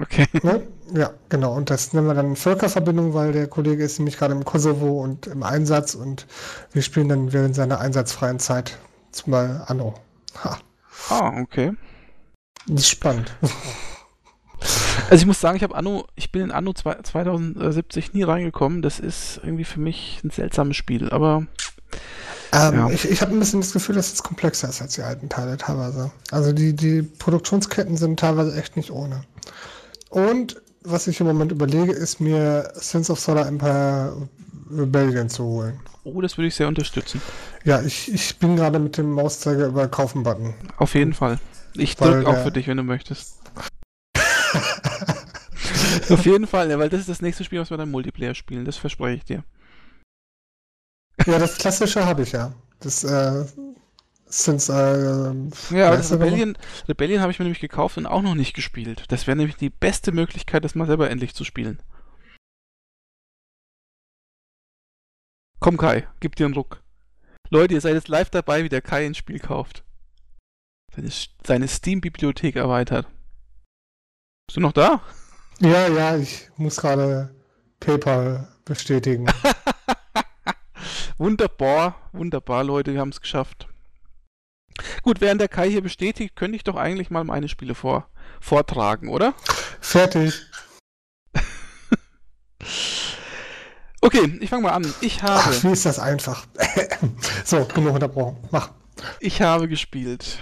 Okay. 0.00 0.26
Ne? 0.42 0.66
Ja, 0.94 1.10
genau. 1.28 1.54
Und 1.54 1.68
das 1.70 1.92
nennen 1.92 2.06
wir 2.06 2.14
dann 2.14 2.34
Völkerverbindung, 2.36 3.12
weil 3.14 3.32
der 3.32 3.46
Kollege 3.46 3.84
ist 3.84 3.98
nämlich 3.98 4.16
gerade 4.16 4.32
im 4.34 4.44
Kosovo 4.44 5.02
und 5.02 5.26
im 5.26 5.42
Einsatz 5.42 5.94
und 5.94 6.26
wir 6.72 6.82
spielen 6.82 7.08
dann 7.08 7.32
während 7.32 7.54
seiner 7.54 7.78
einsatzfreien 7.80 8.38
Zeit 8.38 8.78
mal 9.26 9.64
Anno. 9.66 9.94
Ha, 10.42 10.58
Ah, 11.10 11.32
okay. 11.42 11.72
das 12.66 12.80
ist 12.82 12.88
spannend. 12.88 13.34
Also 15.10 15.22
ich 15.22 15.26
muss 15.26 15.40
sagen, 15.40 15.56
ich 15.56 15.62
habe 15.62 15.74
Anno, 15.74 16.06
ich 16.14 16.30
bin 16.32 16.42
in 16.42 16.50
Anno 16.52 16.72
zwei- 16.72 17.00
2070 17.02 18.14
nie 18.14 18.22
reingekommen. 18.22 18.80
Das 18.80 19.00
ist 19.00 19.40
irgendwie 19.42 19.64
für 19.64 19.80
mich 19.80 20.20
ein 20.24 20.30
seltsames 20.30 20.76
Spiel, 20.76 21.10
aber 21.10 21.46
Ähm, 22.52 22.74
Ja. 22.74 22.90
Ich, 22.90 23.08
ich 23.08 23.20
habe 23.22 23.32
ein 23.32 23.38
bisschen 23.38 23.60
das 23.60 23.72
Gefühl, 23.72 23.94
dass 23.96 24.12
es 24.12 24.22
komplexer 24.22 24.68
ist 24.68 24.82
als 24.82 24.94
die 24.94 25.02
alten 25.02 25.28
Teile 25.28 25.56
teilweise. 25.56 26.10
Also 26.30 26.52
die, 26.52 26.74
die 26.74 27.02
Produktionsketten 27.02 27.96
sind 27.96 28.20
teilweise 28.20 28.56
echt 28.58 28.76
nicht 28.76 28.90
ohne. 28.90 29.24
Und 30.10 30.60
was 30.82 31.06
ich 31.06 31.20
im 31.20 31.26
Moment 31.26 31.52
überlege, 31.52 31.92
ist 31.92 32.20
mir 32.20 32.70
Sins 32.74 33.08
of 33.08 33.20
Solar 33.20 33.46
Empire 33.46 34.28
Rebellion 34.70 35.28
zu 35.28 35.44
holen. 35.44 35.80
oh, 36.04 36.20
das 36.20 36.36
würde 36.36 36.48
ich 36.48 36.54
sehr 36.54 36.68
unterstützen. 36.68 37.20
Ja, 37.64 37.80
ich, 37.82 38.12
ich 38.12 38.38
bin 38.38 38.56
gerade 38.56 38.78
mit 38.78 38.96
dem 38.96 39.12
Mauszeiger 39.12 39.66
über 39.66 39.86
Kaufen-Button. 39.88 40.54
Auf 40.78 40.94
jeden 40.94 41.12
Fall. 41.12 41.38
Ich 41.74 41.96
drücke 41.96 42.26
auch 42.28 42.42
für 42.42 42.50
dich, 42.50 42.66
wenn 42.68 42.76
du 42.78 42.82
möchtest. 42.82 43.36
Auf 46.10 46.24
jeden 46.26 46.46
Fall, 46.46 46.70
ja, 46.70 46.78
weil 46.78 46.88
das 46.88 47.00
ist 47.00 47.08
das 47.08 47.22
nächste 47.22 47.44
Spiel, 47.44 47.60
was 47.60 47.70
wir 47.70 47.76
dann 47.76 47.90
Multiplayer 47.90 48.34
spielen. 48.34 48.64
Das 48.64 48.76
verspreche 48.76 49.16
ich 49.18 49.24
dir. 49.24 49.44
Ja, 51.26 51.38
das 51.38 51.58
klassische 51.58 52.04
habe 52.04 52.22
ich 52.22 52.32
ja. 52.32 52.52
Das 52.80 53.04
äh, 53.04 53.44
Sins 54.26 54.68
äh, 54.68 55.32
Ja, 55.70 55.94
das? 55.94 56.10
Rebellion, 56.10 56.56
Rebellion 56.88 57.20
habe 57.20 57.30
ich 57.30 57.38
mir 57.38 57.44
nämlich 57.44 57.60
gekauft 57.60 57.98
und 57.98 58.06
auch 58.06 58.22
noch 58.22 58.34
nicht 58.34 58.54
gespielt. 58.54 59.04
Das 59.08 59.26
wäre 59.26 59.36
nämlich 59.36 59.56
die 59.56 59.70
beste 59.70 60.10
Möglichkeit, 60.12 60.64
das 60.64 60.74
mal 60.74 60.86
selber 60.86 61.10
endlich 61.10 61.34
zu 61.34 61.44
spielen. 61.44 61.82
Komm 65.60 65.76
Kai, 65.76 66.08
gib 66.20 66.34
dir 66.36 66.46
einen 66.46 66.54
Ruck. 66.54 66.82
Leute, 67.50 67.74
ihr 67.74 67.80
seid 67.80 67.94
jetzt 67.94 68.08
live 68.08 68.30
dabei, 68.30 68.64
wie 68.64 68.68
der 68.68 68.80
Kai 68.80 69.04
ein 69.04 69.14
Spiel 69.14 69.38
kauft. 69.38 69.84
Seine, 70.94 71.10
seine 71.46 71.68
Steam-Bibliothek 71.68 72.56
erweitert. 72.56 73.06
Bist 74.46 74.56
du 74.56 74.60
noch 74.60 74.72
da? 74.72 75.02
Ja, 75.60 75.88
ja, 75.88 76.16
ich 76.16 76.50
muss 76.56 76.78
gerade 76.78 77.34
PayPal 77.80 78.48
bestätigen. 78.64 79.26
wunderbar, 81.22 81.94
wunderbar, 82.12 82.64
Leute, 82.64 82.92
wir 82.92 83.00
haben 83.00 83.10
es 83.10 83.20
geschafft. 83.20 83.68
Gut, 85.02 85.20
während 85.20 85.40
der 85.40 85.48
Kai 85.48 85.70
hier 85.70 85.82
bestätigt, 85.82 86.34
könnte 86.34 86.56
ich 86.56 86.64
doch 86.64 86.74
eigentlich 86.74 87.10
mal 87.10 87.22
meine 87.22 87.48
Spiele 87.48 87.76
vor, 87.76 88.08
vortragen, 88.40 89.08
oder? 89.08 89.34
Fertig. 89.80 90.42
Okay, 94.04 94.36
ich 94.40 94.50
fange 94.50 94.64
mal 94.64 94.72
an. 94.72 94.92
Ich 95.00 95.22
habe, 95.22 95.34
Ach, 95.36 95.62
wie 95.62 95.70
ist 95.70 95.86
das 95.86 96.00
einfach. 96.00 96.44
so, 97.44 97.64
genug 97.66 97.94
unterbrochen. 97.94 98.36
Mach. 98.50 98.72
ich 99.20 99.40
habe 99.40 99.68
gespielt 99.68 100.40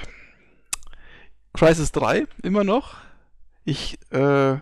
Crisis 1.53 1.93
3, 1.93 2.27
immer 2.43 2.65
noch. 2.65 2.97
Ich 3.65 3.99
äh, 4.13 4.57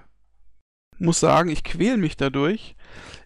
muss 0.98 1.20
sagen, 1.20 1.48
ich 1.48 1.62
quäle 1.62 1.96
mich 1.96 2.16
dadurch. 2.16 2.74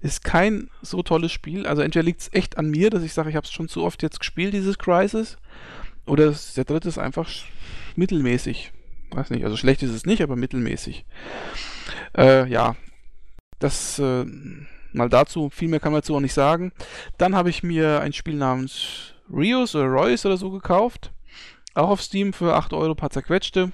Ist 0.01 0.24
kein 0.24 0.70
so 0.82 1.02
tolles 1.02 1.32
Spiel. 1.32 1.66
Also 1.66 1.82
entweder 1.82 2.02
liegt 2.02 2.22
es 2.22 2.32
echt 2.32 2.59
an 2.59 2.70
mir, 2.70 2.90
dass 2.90 3.02
ich 3.02 3.12
sage, 3.12 3.30
ich 3.30 3.36
habe 3.36 3.44
es 3.44 3.52
schon 3.52 3.68
zu 3.68 3.84
oft 3.84 4.02
jetzt 4.02 4.20
gespielt, 4.20 4.55
dieses 4.55 4.78
Crisis. 4.78 5.36
Oder 6.06 6.34
der 6.56 6.64
dritte 6.64 6.89
ist 6.89 6.98
einfach 6.98 7.28
mittelmäßig. 7.97 8.72
Weiß 9.10 9.30
nicht, 9.30 9.44
also 9.44 9.56
schlecht 9.56 9.82
ist 9.82 9.93
es 9.93 10.06
nicht, 10.06 10.22
aber 10.22 10.36
mittelmäßig. 10.36 11.05
Äh, 12.16 12.48
ja, 12.48 12.76
das 13.59 13.98
äh, 13.98 14.24
mal 14.93 15.09
dazu. 15.09 15.51
Viel 15.51 15.68
mehr 15.68 15.80
kann 15.80 15.93
man 15.93 16.01
dazu 16.01 16.16
auch 16.16 16.20
nicht 16.20 16.34
sagen. 16.34 16.72
Dann 17.18 17.34
habe 17.34 17.51
ich 17.51 17.62
mir 17.62 18.01
ein 18.01 18.12
Spiel 18.12 18.34
namens 18.34 19.14
Rios 19.32 19.74
oder 19.74 19.86
Royce 19.86 20.26
oder 20.26 20.36
so 20.36 20.51
gekauft. 20.51 21.12
Auch 21.74 21.89
auf 21.89 22.02
Steam 22.02 22.32
für 22.32 22.55
8 22.55 22.72
Euro, 22.72 22.94
paar 22.94 23.10
zerquetschte. 23.10 23.72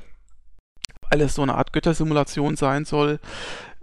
Weil 1.10 1.20
es 1.20 1.34
so 1.34 1.42
eine 1.42 1.54
Art 1.54 1.72
Göttersimulation 1.72 2.56
sein 2.56 2.84
soll. 2.84 3.18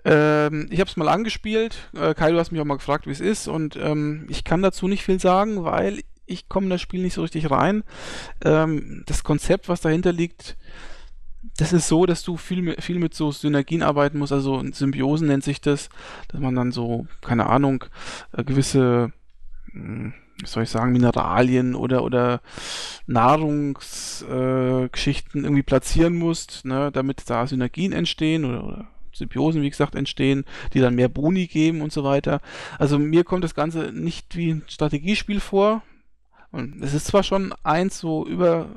Ähm, 0.06 0.68
ich 0.70 0.80
habe 0.80 0.90
es 0.90 0.98
mal 0.98 1.10
angespielt. 1.10 1.90
Äh, 1.94 2.14
Kai, 2.14 2.32
du 2.32 2.40
hast 2.40 2.52
mich 2.52 2.62
auch 2.62 2.66
mal 2.66 2.78
gefragt, 2.78 3.08
wie 3.08 3.12
es 3.12 3.20
ist. 3.20 3.48
Und 3.48 3.76
ähm, 3.76 4.28
ich 4.30 4.44
kann 4.44 4.62
dazu 4.62 4.88
nicht 4.88 5.04
viel 5.04 5.20
sagen, 5.20 5.64
weil 5.64 6.04
ich 6.28 6.48
komme 6.48 6.68
in 6.68 6.70
das 6.70 6.82
Spiel 6.82 7.02
nicht 7.02 7.16
so 7.16 7.24
richtig 7.24 7.52
rein. 7.52 7.84
Ähm, 8.44 9.04
das 9.08 9.24
Konzept, 9.24 9.68
was 9.68 9.82
dahinter 9.82 10.14
liegt, 10.14 10.58
das 11.58 11.74
ist 11.74 11.88
so, 11.88 12.06
dass 12.06 12.24
du 12.24 12.38
viel, 12.38 12.76
viel 12.80 13.00
mit 13.00 13.14
so 13.14 13.32
Synergien 13.32 13.84
arbeiten 13.84 14.20
musst. 14.20 14.32
Also 14.32 14.64
Symbiosen 14.72 15.28
nennt 15.28 15.44
sich 15.44 15.60
das. 15.60 15.90
Dass 16.28 16.40
man 16.40 16.56
dann 16.56 16.72
so, 16.72 17.08
keine 17.22 17.48
Ahnung, 17.48 17.86
äh, 18.34 18.44
gewisse 18.44 19.12
mh, 19.74 20.14
wie 20.38 20.48
soll 20.48 20.64
ich 20.64 20.70
sagen, 20.70 20.92
Mineralien 20.92 21.76
oder, 21.76 22.04
oder 22.04 22.42
Nahrungsgeschichten 23.08 25.42
äh, 25.42 25.46
irgendwie 25.46 25.64
platzieren 25.64 26.16
musst, 26.16 26.66
ne, 26.66 26.92
damit 26.92 27.30
da 27.30 27.48
Synergien 27.48 27.94
entstehen 27.94 28.44
oder, 28.44 28.66
oder 28.66 28.90
Symbiosen, 29.16 29.62
wie 29.62 29.70
gesagt, 29.70 29.96
entstehen, 29.96 30.46
die 30.74 30.80
dann 30.80 30.96
mehr 30.96 31.10
Boni 31.10 31.48
geben 31.48 31.82
und 31.82 31.92
so 31.92 32.04
weiter. 32.04 32.42
Also 32.78 33.00
mir 33.00 33.24
kommt 33.24 33.44
das 33.44 33.56
Ganze 33.56 33.92
nicht 33.92 34.36
wie 34.36 34.52
ein 34.52 34.64
Strategiespiel 34.68 35.40
vor. 35.40 35.82
Und 36.52 36.82
es 36.84 36.94
ist 36.94 37.08
zwar 37.08 37.24
schon 37.24 37.54
eins 37.64 38.00
so 38.00 38.26
über, 38.26 38.70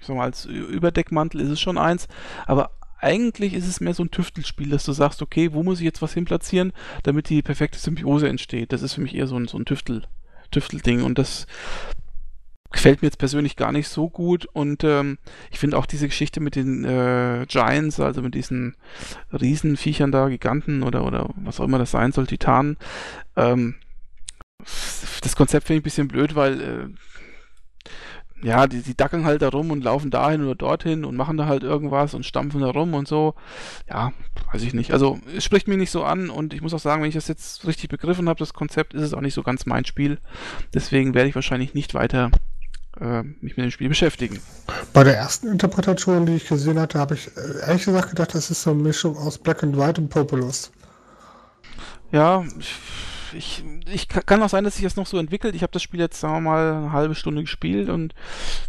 ich 0.00 0.06
sag 0.06 0.16
mal, 0.16 0.24
als 0.24 0.46
Überdeckmantel 0.46 1.40
ist 1.40 1.50
es 1.50 1.60
schon 1.60 1.78
eins, 1.78 2.08
aber 2.46 2.70
eigentlich 2.98 3.52
ist 3.52 3.66
es 3.66 3.80
mehr 3.80 3.94
so 3.94 4.02
ein 4.02 4.10
Tüftelspiel, 4.10 4.70
dass 4.70 4.84
du 4.84 4.92
sagst, 4.92 5.20
okay, 5.20 5.52
wo 5.52 5.62
muss 5.62 5.80
ich 5.80 5.84
jetzt 5.84 6.00
was 6.00 6.14
hinplatzieren, 6.14 6.72
damit 7.02 7.28
die 7.28 7.42
perfekte 7.42 7.78
Symbiose 7.78 8.28
entsteht. 8.28 8.72
Das 8.72 8.82
ist 8.82 8.94
für 8.94 9.02
mich 9.02 9.14
eher 9.14 9.26
so 9.26 9.36
ein, 9.36 9.46
so 9.46 9.58
ein 9.58 9.66
Tüftel, 9.66 10.04
Tüftelding 10.50 11.02
und 11.02 11.18
das 11.18 11.46
gefällt 12.72 13.02
mir 13.02 13.06
jetzt 13.08 13.18
persönlich 13.18 13.56
gar 13.56 13.72
nicht 13.72 13.88
so 13.88 14.08
gut 14.08 14.46
und 14.46 14.84
ähm, 14.84 15.18
ich 15.50 15.58
finde 15.58 15.78
auch 15.78 15.86
diese 15.86 16.08
Geschichte 16.08 16.40
mit 16.40 16.56
den 16.56 16.84
äh, 16.84 17.46
Giants, 17.48 18.00
also 18.00 18.22
mit 18.22 18.34
diesen 18.34 18.76
Riesenviechern 19.32 20.12
da, 20.12 20.28
Giganten 20.28 20.82
oder, 20.82 21.04
oder 21.04 21.30
was 21.36 21.60
auch 21.60 21.64
immer 21.64 21.78
das 21.78 21.90
sein 21.90 22.12
soll, 22.12 22.26
Titanen, 22.26 22.76
Ähm, 23.36 23.76
das 25.22 25.36
Konzept 25.36 25.66
finde 25.66 25.78
ich 25.78 25.80
ein 25.82 25.84
bisschen 25.84 26.08
blöd, 26.08 26.34
weil 26.34 26.60
äh, 26.60 26.88
ja, 28.42 28.66
die, 28.66 28.82
die 28.82 28.96
dackeln 28.96 29.24
halt 29.24 29.42
da 29.42 29.48
rum 29.48 29.70
und 29.70 29.82
laufen 29.82 30.10
dahin 30.10 30.42
oder 30.42 30.54
dorthin 30.54 31.04
und 31.04 31.16
machen 31.16 31.36
da 31.36 31.46
halt 31.46 31.62
irgendwas 31.62 32.14
und 32.14 32.26
stampfen 32.26 32.60
da 32.60 32.70
rum 32.70 32.94
und 32.94 33.08
so. 33.08 33.34
Ja, 33.88 34.12
weiß 34.52 34.62
ich 34.62 34.74
nicht. 34.74 34.92
Also 34.92 35.18
es 35.34 35.44
spricht 35.44 35.68
mich 35.68 35.78
nicht 35.78 35.90
so 35.90 36.04
an 36.04 36.28
und 36.28 36.52
ich 36.52 36.60
muss 36.60 36.74
auch 36.74 36.78
sagen, 36.78 37.02
wenn 37.02 37.08
ich 37.08 37.14
das 37.14 37.28
jetzt 37.28 37.66
richtig 37.66 37.88
begriffen 37.88 38.28
habe, 38.28 38.38
das 38.38 38.52
Konzept, 38.52 38.94
ist 38.94 39.02
es 39.02 39.14
auch 39.14 39.20
nicht 39.20 39.34
so 39.34 39.42
ganz 39.42 39.66
mein 39.66 39.84
Spiel. 39.84 40.18
Deswegen 40.74 41.14
werde 41.14 41.28
ich 41.28 41.34
wahrscheinlich 41.34 41.74
nicht 41.74 41.94
weiter 41.94 42.30
äh, 43.00 43.22
mich 43.22 43.56
mit 43.56 43.64
dem 43.64 43.70
Spiel 43.70 43.88
beschäftigen. 43.88 44.40
Bei 44.92 45.04
der 45.04 45.16
ersten 45.16 45.48
Interpretation, 45.48 46.26
die 46.26 46.36
ich 46.36 46.48
gesehen 46.48 46.78
hatte, 46.78 46.98
habe 46.98 47.14
ich 47.14 47.28
äh, 47.36 47.66
ehrlich 47.66 47.84
gesagt 47.84 48.10
gedacht, 48.10 48.34
das 48.34 48.50
ist 48.50 48.62
so 48.62 48.70
eine 48.70 48.82
Mischung 48.82 49.16
aus 49.16 49.38
Black 49.38 49.62
and 49.62 49.76
White 49.76 50.00
und 50.00 50.08
Populous. 50.08 50.70
Ja, 52.12 52.44
ich, 53.32 53.64
ich 53.92 54.08
kann 54.08 54.42
auch 54.42 54.48
sein, 54.48 54.64
dass 54.64 54.74
sich 54.76 54.84
das 54.84 54.96
noch 54.96 55.06
so 55.06 55.18
entwickelt. 55.18 55.54
Ich 55.54 55.62
habe 55.62 55.72
das 55.72 55.82
Spiel 55.82 56.00
jetzt, 56.00 56.20
sagen 56.20 56.34
wir 56.34 56.40
mal, 56.40 56.72
eine 56.72 56.92
halbe 56.92 57.14
Stunde 57.14 57.42
gespielt 57.42 57.88
und 57.88 58.14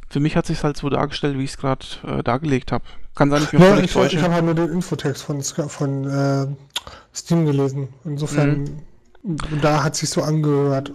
für 0.10 0.20
mich 0.20 0.36
hat 0.36 0.46
sich 0.46 0.64
halt 0.64 0.78
so 0.78 0.90
dargestellt, 0.90 1.38
wie 1.38 1.44
ich 1.44 1.52
es 1.52 1.58
gerade 1.58 1.86
äh, 2.04 2.24
dargelegt 2.24 2.72
habe. 2.72 2.84
Kann 3.16 3.30
sein, 3.30 3.44
ich 3.44 3.54
mich 3.54 3.62
ja, 3.62 3.78
ich, 4.06 4.14
ich 4.14 4.22
habe 4.22 4.34
halt 4.34 4.46
nur 4.46 4.56
den 4.56 4.70
Infotext 4.70 5.24
von, 5.24 5.42
von 5.42 6.06
äh, 6.06 6.48
Steam 7.16 7.46
gelesen. 7.46 7.90
Insofern, 8.06 8.84
mhm. 9.24 9.62
da 9.62 9.84
hat 9.84 9.96
sich 9.96 10.10
so 10.10 10.22
angehört. 10.22 10.92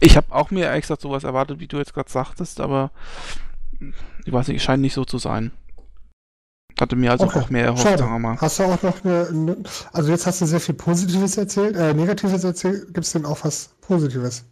Ich 0.00 0.16
habe 0.16 0.26
auch 0.30 0.50
mir 0.50 0.70
extra 0.70 0.96
sowas 0.98 1.24
erwartet, 1.24 1.60
wie 1.60 1.66
du 1.66 1.78
jetzt 1.78 1.94
gerade 1.94 2.10
sagtest, 2.10 2.60
aber 2.60 2.90
ich 4.24 4.32
weiß 4.32 4.48
nicht, 4.48 4.62
scheint 4.62 4.82
nicht 4.82 4.94
so 4.94 5.04
zu 5.04 5.18
sein. 5.18 5.52
Hatte 6.78 6.94
mir 6.94 7.10
also 7.10 7.24
okay. 7.24 7.38
auch 7.38 7.48
mehr 7.48 7.64
erhofft, 7.64 7.84
Schade. 7.84 7.98
sagen 7.98 8.12
wir 8.12 8.18
mal. 8.18 8.38
Hast 8.38 8.58
du 8.58 8.64
auch 8.64 8.82
noch 8.82 9.02
eine, 9.02 9.28
eine, 9.28 9.56
also 9.92 10.10
jetzt 10.10 10.26
hast 10.26 10.42
du 10.42 10.46
sehr 10.46 10.60
viel 10.60 10.74
Positives 10.74 11.38
erzählt, 11.38 11.74
äh, 11.74 11.94
Negatives 11.94 12.44
erzählt, 12.44 12.92
gibt 12.92 13.06
es 13.06 13.12
denn 13.12 13.24
auch 13.24 13.44
was 13.44 13.70
Positives? 13.80 14.44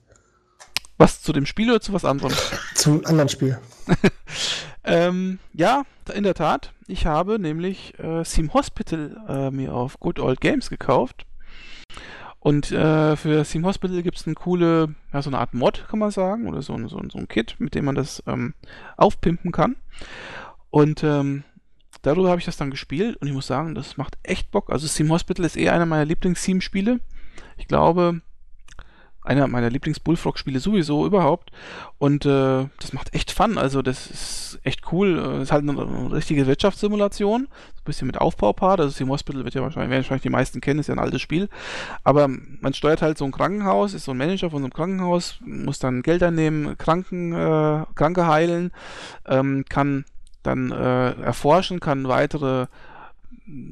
Was, 0.97 1.21
zu 1.21 1.33
dem 1.33 1.45
Spiel 1.45 1.71
oder 1.71 1.81
zu 1.81 1.93
was 1.93 2.05
anderem? 2.05 2.33
Zum 2.75 3.05
anderen 3.05 3.29
Spiel. 3.29 3.59
ähm, 4.85 5.39
ja, 5.53 5.83
in 6.15 6.23
der 6.23 6.35
Tat. 6.35 6.73
Ich 6.87 7.05
habe 7.05 7.39
nämlich 7.39 7.99
äh, 7.99 8.23
Theme 8.23 8.55
Hospital 8.55 9.17
äh, 9.29 9.51
mir 9.51 9.75
auf 9.75 10.01
Good 10.01 10.19
Old 10.19 10.41
Games 10.41 10.71
gekauft. 10.71 11.27
Und 12.45 12.73
äh, 12.73 13.17
für 13.17 13.43
Theme 13.43 13.67
Hospital 13.67 14.03
gibt 14.03 14.19
es 14.19 14.27
eine 14.27 14.35
coole, 14.35 14.95
ja, 15.15 15.23
so 15.23 15.31
eine 15.31 15.39
Art 15.39 15.55
Mod, 15.55 15.87
kann 15.89 15.99
man 15.99 16.11
sagen, 16.11 16.47
oder 16.47 16.61
so, 16.61 16.77
so, 16.89 17.01
so 17.11 17.19
ein 17.19 17.27
Kit, 17.27 17.57
mit 17.59 17.75
dem 17.75 17.87
man 17.87 17.95
das 17.95 18.23
ähm, 18.27 18.53
aufpimpen 18.99 19.51
kann. 19.51 19.77
Und 20.69 21.03
ähm, 21.03 21.45
darüber 22.03 22.29
habe 22.29 22.41
ich 22.41 22.45
das 22.45 22.59
dann 22.59 22.71
gespielt 22.71 23.17
und 23.17 23.29
ich 23.29 23.33
muss 23.33 23.47
sagen, 23.47 23.75
das 23.75 23.97
macht 23.97 24.19
echt 24.23 24.51
Bock. 24.51 24.69
Also 24.69 24.87
Steam 24.87 25.11
Hospital 25.11 25.47
ist 25.47 25.57
eher 25.57 25.73
einer 25.73 25.87
meiner 25.87 26.05
Lieblings-Theme-Spiele. 26.05 27.01
Ich 27.57 27.67
glaube, 27.67 28.21
einer 29.25 29.49
meiner 29.49 29.71
Lieblings-Bullfrog-Spiele 29.71 30.61
sowieso 30.61 31.07
überhaupt. 31.07 31.51
Und 31.99 32.27
äh, 32.27 32.67
das 32.79 32.93
macht 32.93 33.15
echt 33.15 33.33
Fun. 33.33 33.59
Also 33.59 33.83
das 33.83 34.07
ist 34.07 34.61
echt 34.63 34.93
cool. 34.93 35.17
Das 35.17 35.43
ist 35.45 35.53
halt 35.53 35.69
eine, 35.69 35.81
eine 35.81 36.13
richtige 36.13 36.47
Wirtschaftssimulation. 36.47 37.43
Ein 37.45 37.85
bisschen 37.85 38.07
mit 38.07 38.19
Aufbaupart. 38.19 38.81
Also 38.81 38.93
Steam 38.93 39.09
Hospital 39.09 39.45
wird 39.45 39.55
ja 39.55 39.63
wahrscheinlich, 39.63 39.91
werden 39.91 40.03
wahrscheinlich 40.03 40.23
die 40.23 40.31
meisten 40.31 40.61
kennen, 40.61 40.81
ist 40.81 40.89
ja 40.89 40.95
ein 40.95 41.01
altes 41.01 41.23
Spiel. 41.23 41.49
Aber 42.05 42.29
man 42.29 42.75
steuert 42.75 43.03
halt 43.03 43.19
so 43.19 43.25
ein 43.25 43.33
Krankenhaus, 43.33 43.95
ist 43.95 44.05
so 44.05 44.13
ein 44.13 44.19
Manager 44.19 44.51
von 44.51 44.61
so 44.61 44.67
einem 44.67 44.73
Krankenhaus, 44.75 45.39
muss 45.45 45.79
dann 45.79 46.03
Geld 46.03 46.23
einnehmen, 46.23 46.77
Kranken, 46.77 47.33
äh, 47.33 47.85
Kranke 47.95 48.27
heilen, 48.27 48.73
ähm, 49.27 49.65
kann 49.69 50.05
dann 50.43 50.71
äh, 50.71 51.13
erforschen, 51.23 51.81
kann 51.81 52.07
weitere 52.07 52.67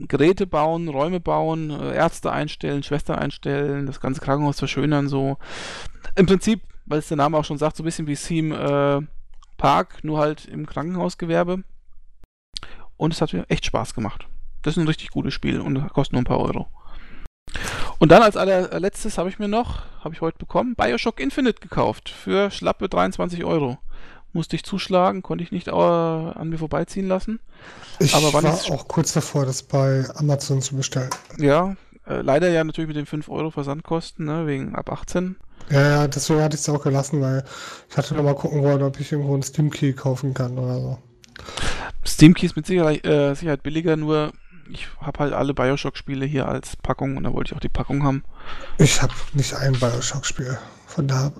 Geräte 0.08 0.46
bauen, 0.46 0.88
Räume 0.88 1.20
bauen, 1.20 1.70
äh, 1.70 1.94
Ärzte 1.94 2.32
einstellen, 2.32 2.82
Schwestern 2.82 3.18
einstellen, 3.18 3.86
das 3.86 4.00
ganze 4.00 4.20
Krankenhaus 4.20 4.58
verschönern, 4.58 5.08
so. 5.08 5.38
Im 6.16 6.26
Prinzip, 6.26 6.62
weil 6.86 6.98
es 6.98 7.08
der 7.08 7.16
Name 7.16 7.36
auch 7.36 7.44
schon 7.44 7.58
sagt, 7.58 7.76
so 7.76 7.82
ein 7.82 7.86
bisschen 7.86 8.06
wie 8.06 8.16
Theme 8.16 8.56
äh, 8.56 9.06
Park, 9.56 10.02
nur 10.02 10.18
halt 10.18 10.46
im 10.46 10.66
Krankenhausgewerbe. 10.66 11.62
Und 12.96 13.12
es 13.12 13.20
hat 13.20 13.32
mir 13.32 13.44
echt 13.48 13.64
Spaß 13.66 13.94
gemacht. 13.94 14.26
Das 14.62 14.76
ist 14.76 14.82
ein 14.82 14.86
richtig 14.86 15.10
gutes 15.10 15.34
Spiel 15.34 15.60
und 15.60 15.88
kostet 15.92 16.12
nur 16.12 16.22
ein 16.22 16.26
paar 16.26 16.40
Euro. 16.40 16.68
Und 17.98 18.10
dann 18.10 18.22
als 18.22 18.36
allerletztes 18.36 19.18
habe 19.18 19.28
ich 19.28 19.38
mir 19.38 19.48
noch, 19.48 19.82
habe 20.02 20.14
ich 20.14 20.20
heute 20.20 20.38
bekommen, 20.38 20.74
Bioshock 20.74 21.20
Infinite 21.20 21.60
gekauft 21.60 22.08
für 22.08 22.50
schlappe 22.50 22.88
23 22.88 23.44
Euro 23.44 23.78
musste 24.32 24.56
ich 24.56 24.64
zuschlagen, 24.64 25.22
konnte 25.22 25.44
ich 25.44 25.52
nicht 25.52 25.68
äh, 25.68 25.70
an 25.70 26.48
mir 26.48 26.58
vorbeiziehen 26.58 27.08
lassen. 27.08 27.40
Ich 27.98 28.14
Aber 28.14 28.32
war 28.32 28.44
auch 28.44 28.88
kurz 28.88 29.12
davor, 29.12 29.46
das 29.46 29.62
bei 29.62 30.04
Amazon 30.16 30.62
zu 30.62 30.76
bestellen. 30.76 31.10
Ja, 31.38 31.76
äh, 32.06 32.20
leider 32.20 32.48
ja 32.48 32.64
natürlich 32.64 32.88
mit 32.88 32.96
den 32.96 33.06
5 33.06 33.28
Euro 33.28 33.50
Versandkosten, 33.50 34.26
ne, 34.26 34.46
wegen 34.46 34.74
ab 34.74 34.90
18. 34.90 35.36
Ja, 35.70 35.80
ja, 35.80 36.08
deswegen 36.08 36.42
hatte 36.42 36.56
ich 36.56 36.62
es 36.62 36.68
auch 36.68 36.82
gelassen, 36.82 37.20
weil 37.20 37.44
ich 37.88 37.96
hatte 37.96 38.14
noch 38.14 38.24
mal 38.24 38.34
gucken 38.34 38.62
wollen, 38.62 38.82
ob 38.82 38.98
ich 38.98 39.12
irgendwo 39.12 39.34
einen 39.34 39.42
Steam 39.42 39.70
Key 39.70 39.92
kaufen 39.92 40.34
kann 40.34 40.58
oder 40.58 40.80
so. 40.80 40.98
Steam 42.04 42.34
Key 42.34 42.46
ist 42.46 42.56
mit 42.56 42.66
Sicherheit, 42.66 43.06
äh, 43.06 43.34
Sicherheit 43.34 43.62
billiger, 43.62 43.96
nur 43.96 44.32
ich 44.70 44.88
habe 45.00 45.20
halt 45.20 45.32
alle 45.32 45.54
Bioshock-Spiele 45.54 46.24
hier 46.26 46.48
als 46.48 46.76
Packung 46.76 47.16
und 47.16 47.24
da 47.24 47.32
wollte 47.32 47.50
ich 47.50 47.56
auch 47.56 47.60
die 47.60 47.68
Packung 47.68 48.02
haben. 48.02 48.24
Ich 48.78 49.02
habe 49.02 49.12
nicht 49.34 49.54
ein 49.54 49.72
Bioshock-Spiel, 49.72 50.58
von 50.86 51.06
daher. 51.08 51.32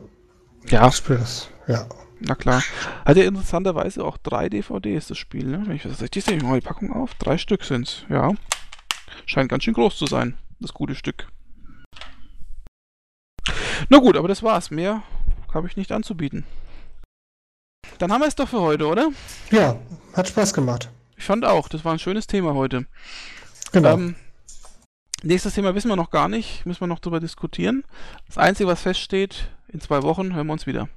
Ja. 0.69 0.89
Ich 0.89 0.97
spiele 0.97 1.19
das, 1.19 1.49
ja. 1.67 1.87
Na 2.25 2.35
klar. 2.35 2.63
Hat 3.05 3.17
ja 3.17 3.25
interessanterweise 3.25 4.05
auch 4.05 4.17
drei 4.17 4.49
DVDs, 4.49 5.09
das 5.09 5.19
Spiel, 5.19 5.45
ne? 5.45 5.63
Wenn 5.67 5.77
ich 5.77 5.83
das 5.83 6.01
richtig 6.01 6.25
sehe, 6.25 6.37
ich 6.37 6.43
mal 6.43 6.61
die 6.61 6.67
Packung 6.67 6.93
auf. 6.93 7.15
Drei 7.15 7.37
Stück 7.37 7.65
sind's, 7.65 8.05
ja. 8.09 8.33
Scheint 9.27 9.49
ganz 9.49 9.65
schön 9.65 9.75
groß 9.75 9.97
zu 9.97 10.07
sein, 10.07 10.37
das 10.61 10.73
gute 10.73 10.95
Stück. 10.95 11.29
Na 13.89 13.99
gut, 13.99 14.17
aber 14.17 14.29
das 14.29 14.43
war's. 14.43 14.71
Mehr 14.71 15.03
habe 15.53 15.67
ich 15.67 15.77
nicht 15.77 15.91
anzubieten. 15.91 16.45
Dann 17.99 18.13
haben 18.13 18.21
wir 18.21 18.29
es 18.29 18.37
doch 18.37 18.49
für 18.49 18.61
heute, 18.61 18.87
oder? 18.87 19.11
Ja, 19.51 19.77
hat 20.15 20.29
Spaß 20.29 20.55
gemacht. 20.55 20.91
Ich 21.17 21.25
fand 21.25 21.45
auch, 21.45 21.69
das 21.69 21.85
war 21.85 21.93
ein 21.93 21.99
schönes 21.99 22.27
Thema 22.27 22.55
heute. 22.55 22.87
Genau. 23.73 23.95
Ähm, 23.95 24.15
nächstes 25.23 25.55
Thema 25.55 25.75
wissen 25.75 25.89
wir 25.89 25.97
noch 25.97 26.11
gar 26.11 26.29
nicht, 26.29 26.65
müssen 26.67 26.81
wir 26.81 26.87
noch 26.87 27.01
darüber 27.01 27.21
diskutieren. 27.21 27.85
Das 28.27 28.39
Einzige, 28.39 28.69
was 28.69 28.83
feststeht, 28.83 29.51
in 29.69 29.81
zwei 29.81 30.03
Wochen 30.03 30.35
hören 30.35 30.47
wir 30.47 30.53
uns 30.53 30.67
wieder. 30.67 30.89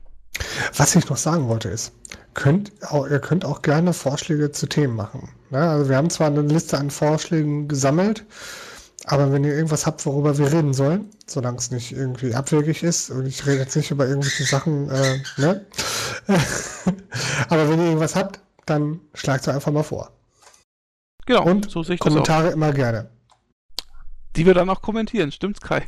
Was 0.75 0.95
ich 0.95 1.09
noch 1.09 1.17
sagen 1.17 1.47
wollte 1.47 1.69
ist, 1.69 1.93
könnt, 2.33 2.71
ihr 3.09 3.19
könnt 3.19 3.45
auch 3.45 3.61
gerne 3.61 3.93
Vorschläge 3.93 4.51
zu 4.51 4.67
Themen 4.67 4.95
machen. 4.95 5.29
Ne? 5.49 5.59
Also 5.59 5.89
wir 5.89 5.97
haben 5.97 6.09
zwar 6.09 6.27
eine 6.27 6.41
Liste 6.41 6.77
an 6.77 6.91
Vorschlägen 6.91 7.67
gesammelt, 7.67 8.25
aber 9.05 9.31
wenn 9.31 9.43
ihr 9.43 9.53
irgendwas 9.53 9.85
habt, 9.85 10.05
worüber 10.05 10.37
wir 10.37 10.51
reden 10.51 10.73
sollen, 10.73 11.09
solange 11.27 11.57
es 11.57 11.71
nicht 11.71 11.91
irgendwie 11.91 12.35
abwegig 12.35 12.83
ist, 12.83 13.11
und 13.11 13.25
ich 13.25 13.45
rede 13.45 13.59
jetzt 13.59 13.75
nicht 13.75 13.91
über 13.91 14.07
irgendwelche 14.07 14.43
Sachen, 14.43 14.89
äh, 14.89 15.19
ne? 15.37 15.65
aber 17.49 17.69
wenn 17.69 17.79
ihr 17.79 17.85
irgendwas 17.85 18.15
habt, 18.15 18.39
dann 18.65 18.99
schlagt 19.13 19.47
es 19.47 19.53
einfach 19.53 19.71
mal 19.71 19.83
vor. 19.83 20.11
Genau, 21.25 21.43
und 21.45 21.69
so 21.71 21.83
Kommentare 21.97 22.49
immer 22.49 22.71
gerne. 22.71 23.09
Die 24.35 24.45
wir 24.45 24.53
dann 24.53 24.69
auch 24.69 24.81
kommentieren, 24.81 25.31
stimmt's, 25.31 25.61
Kai? 25.61 25.83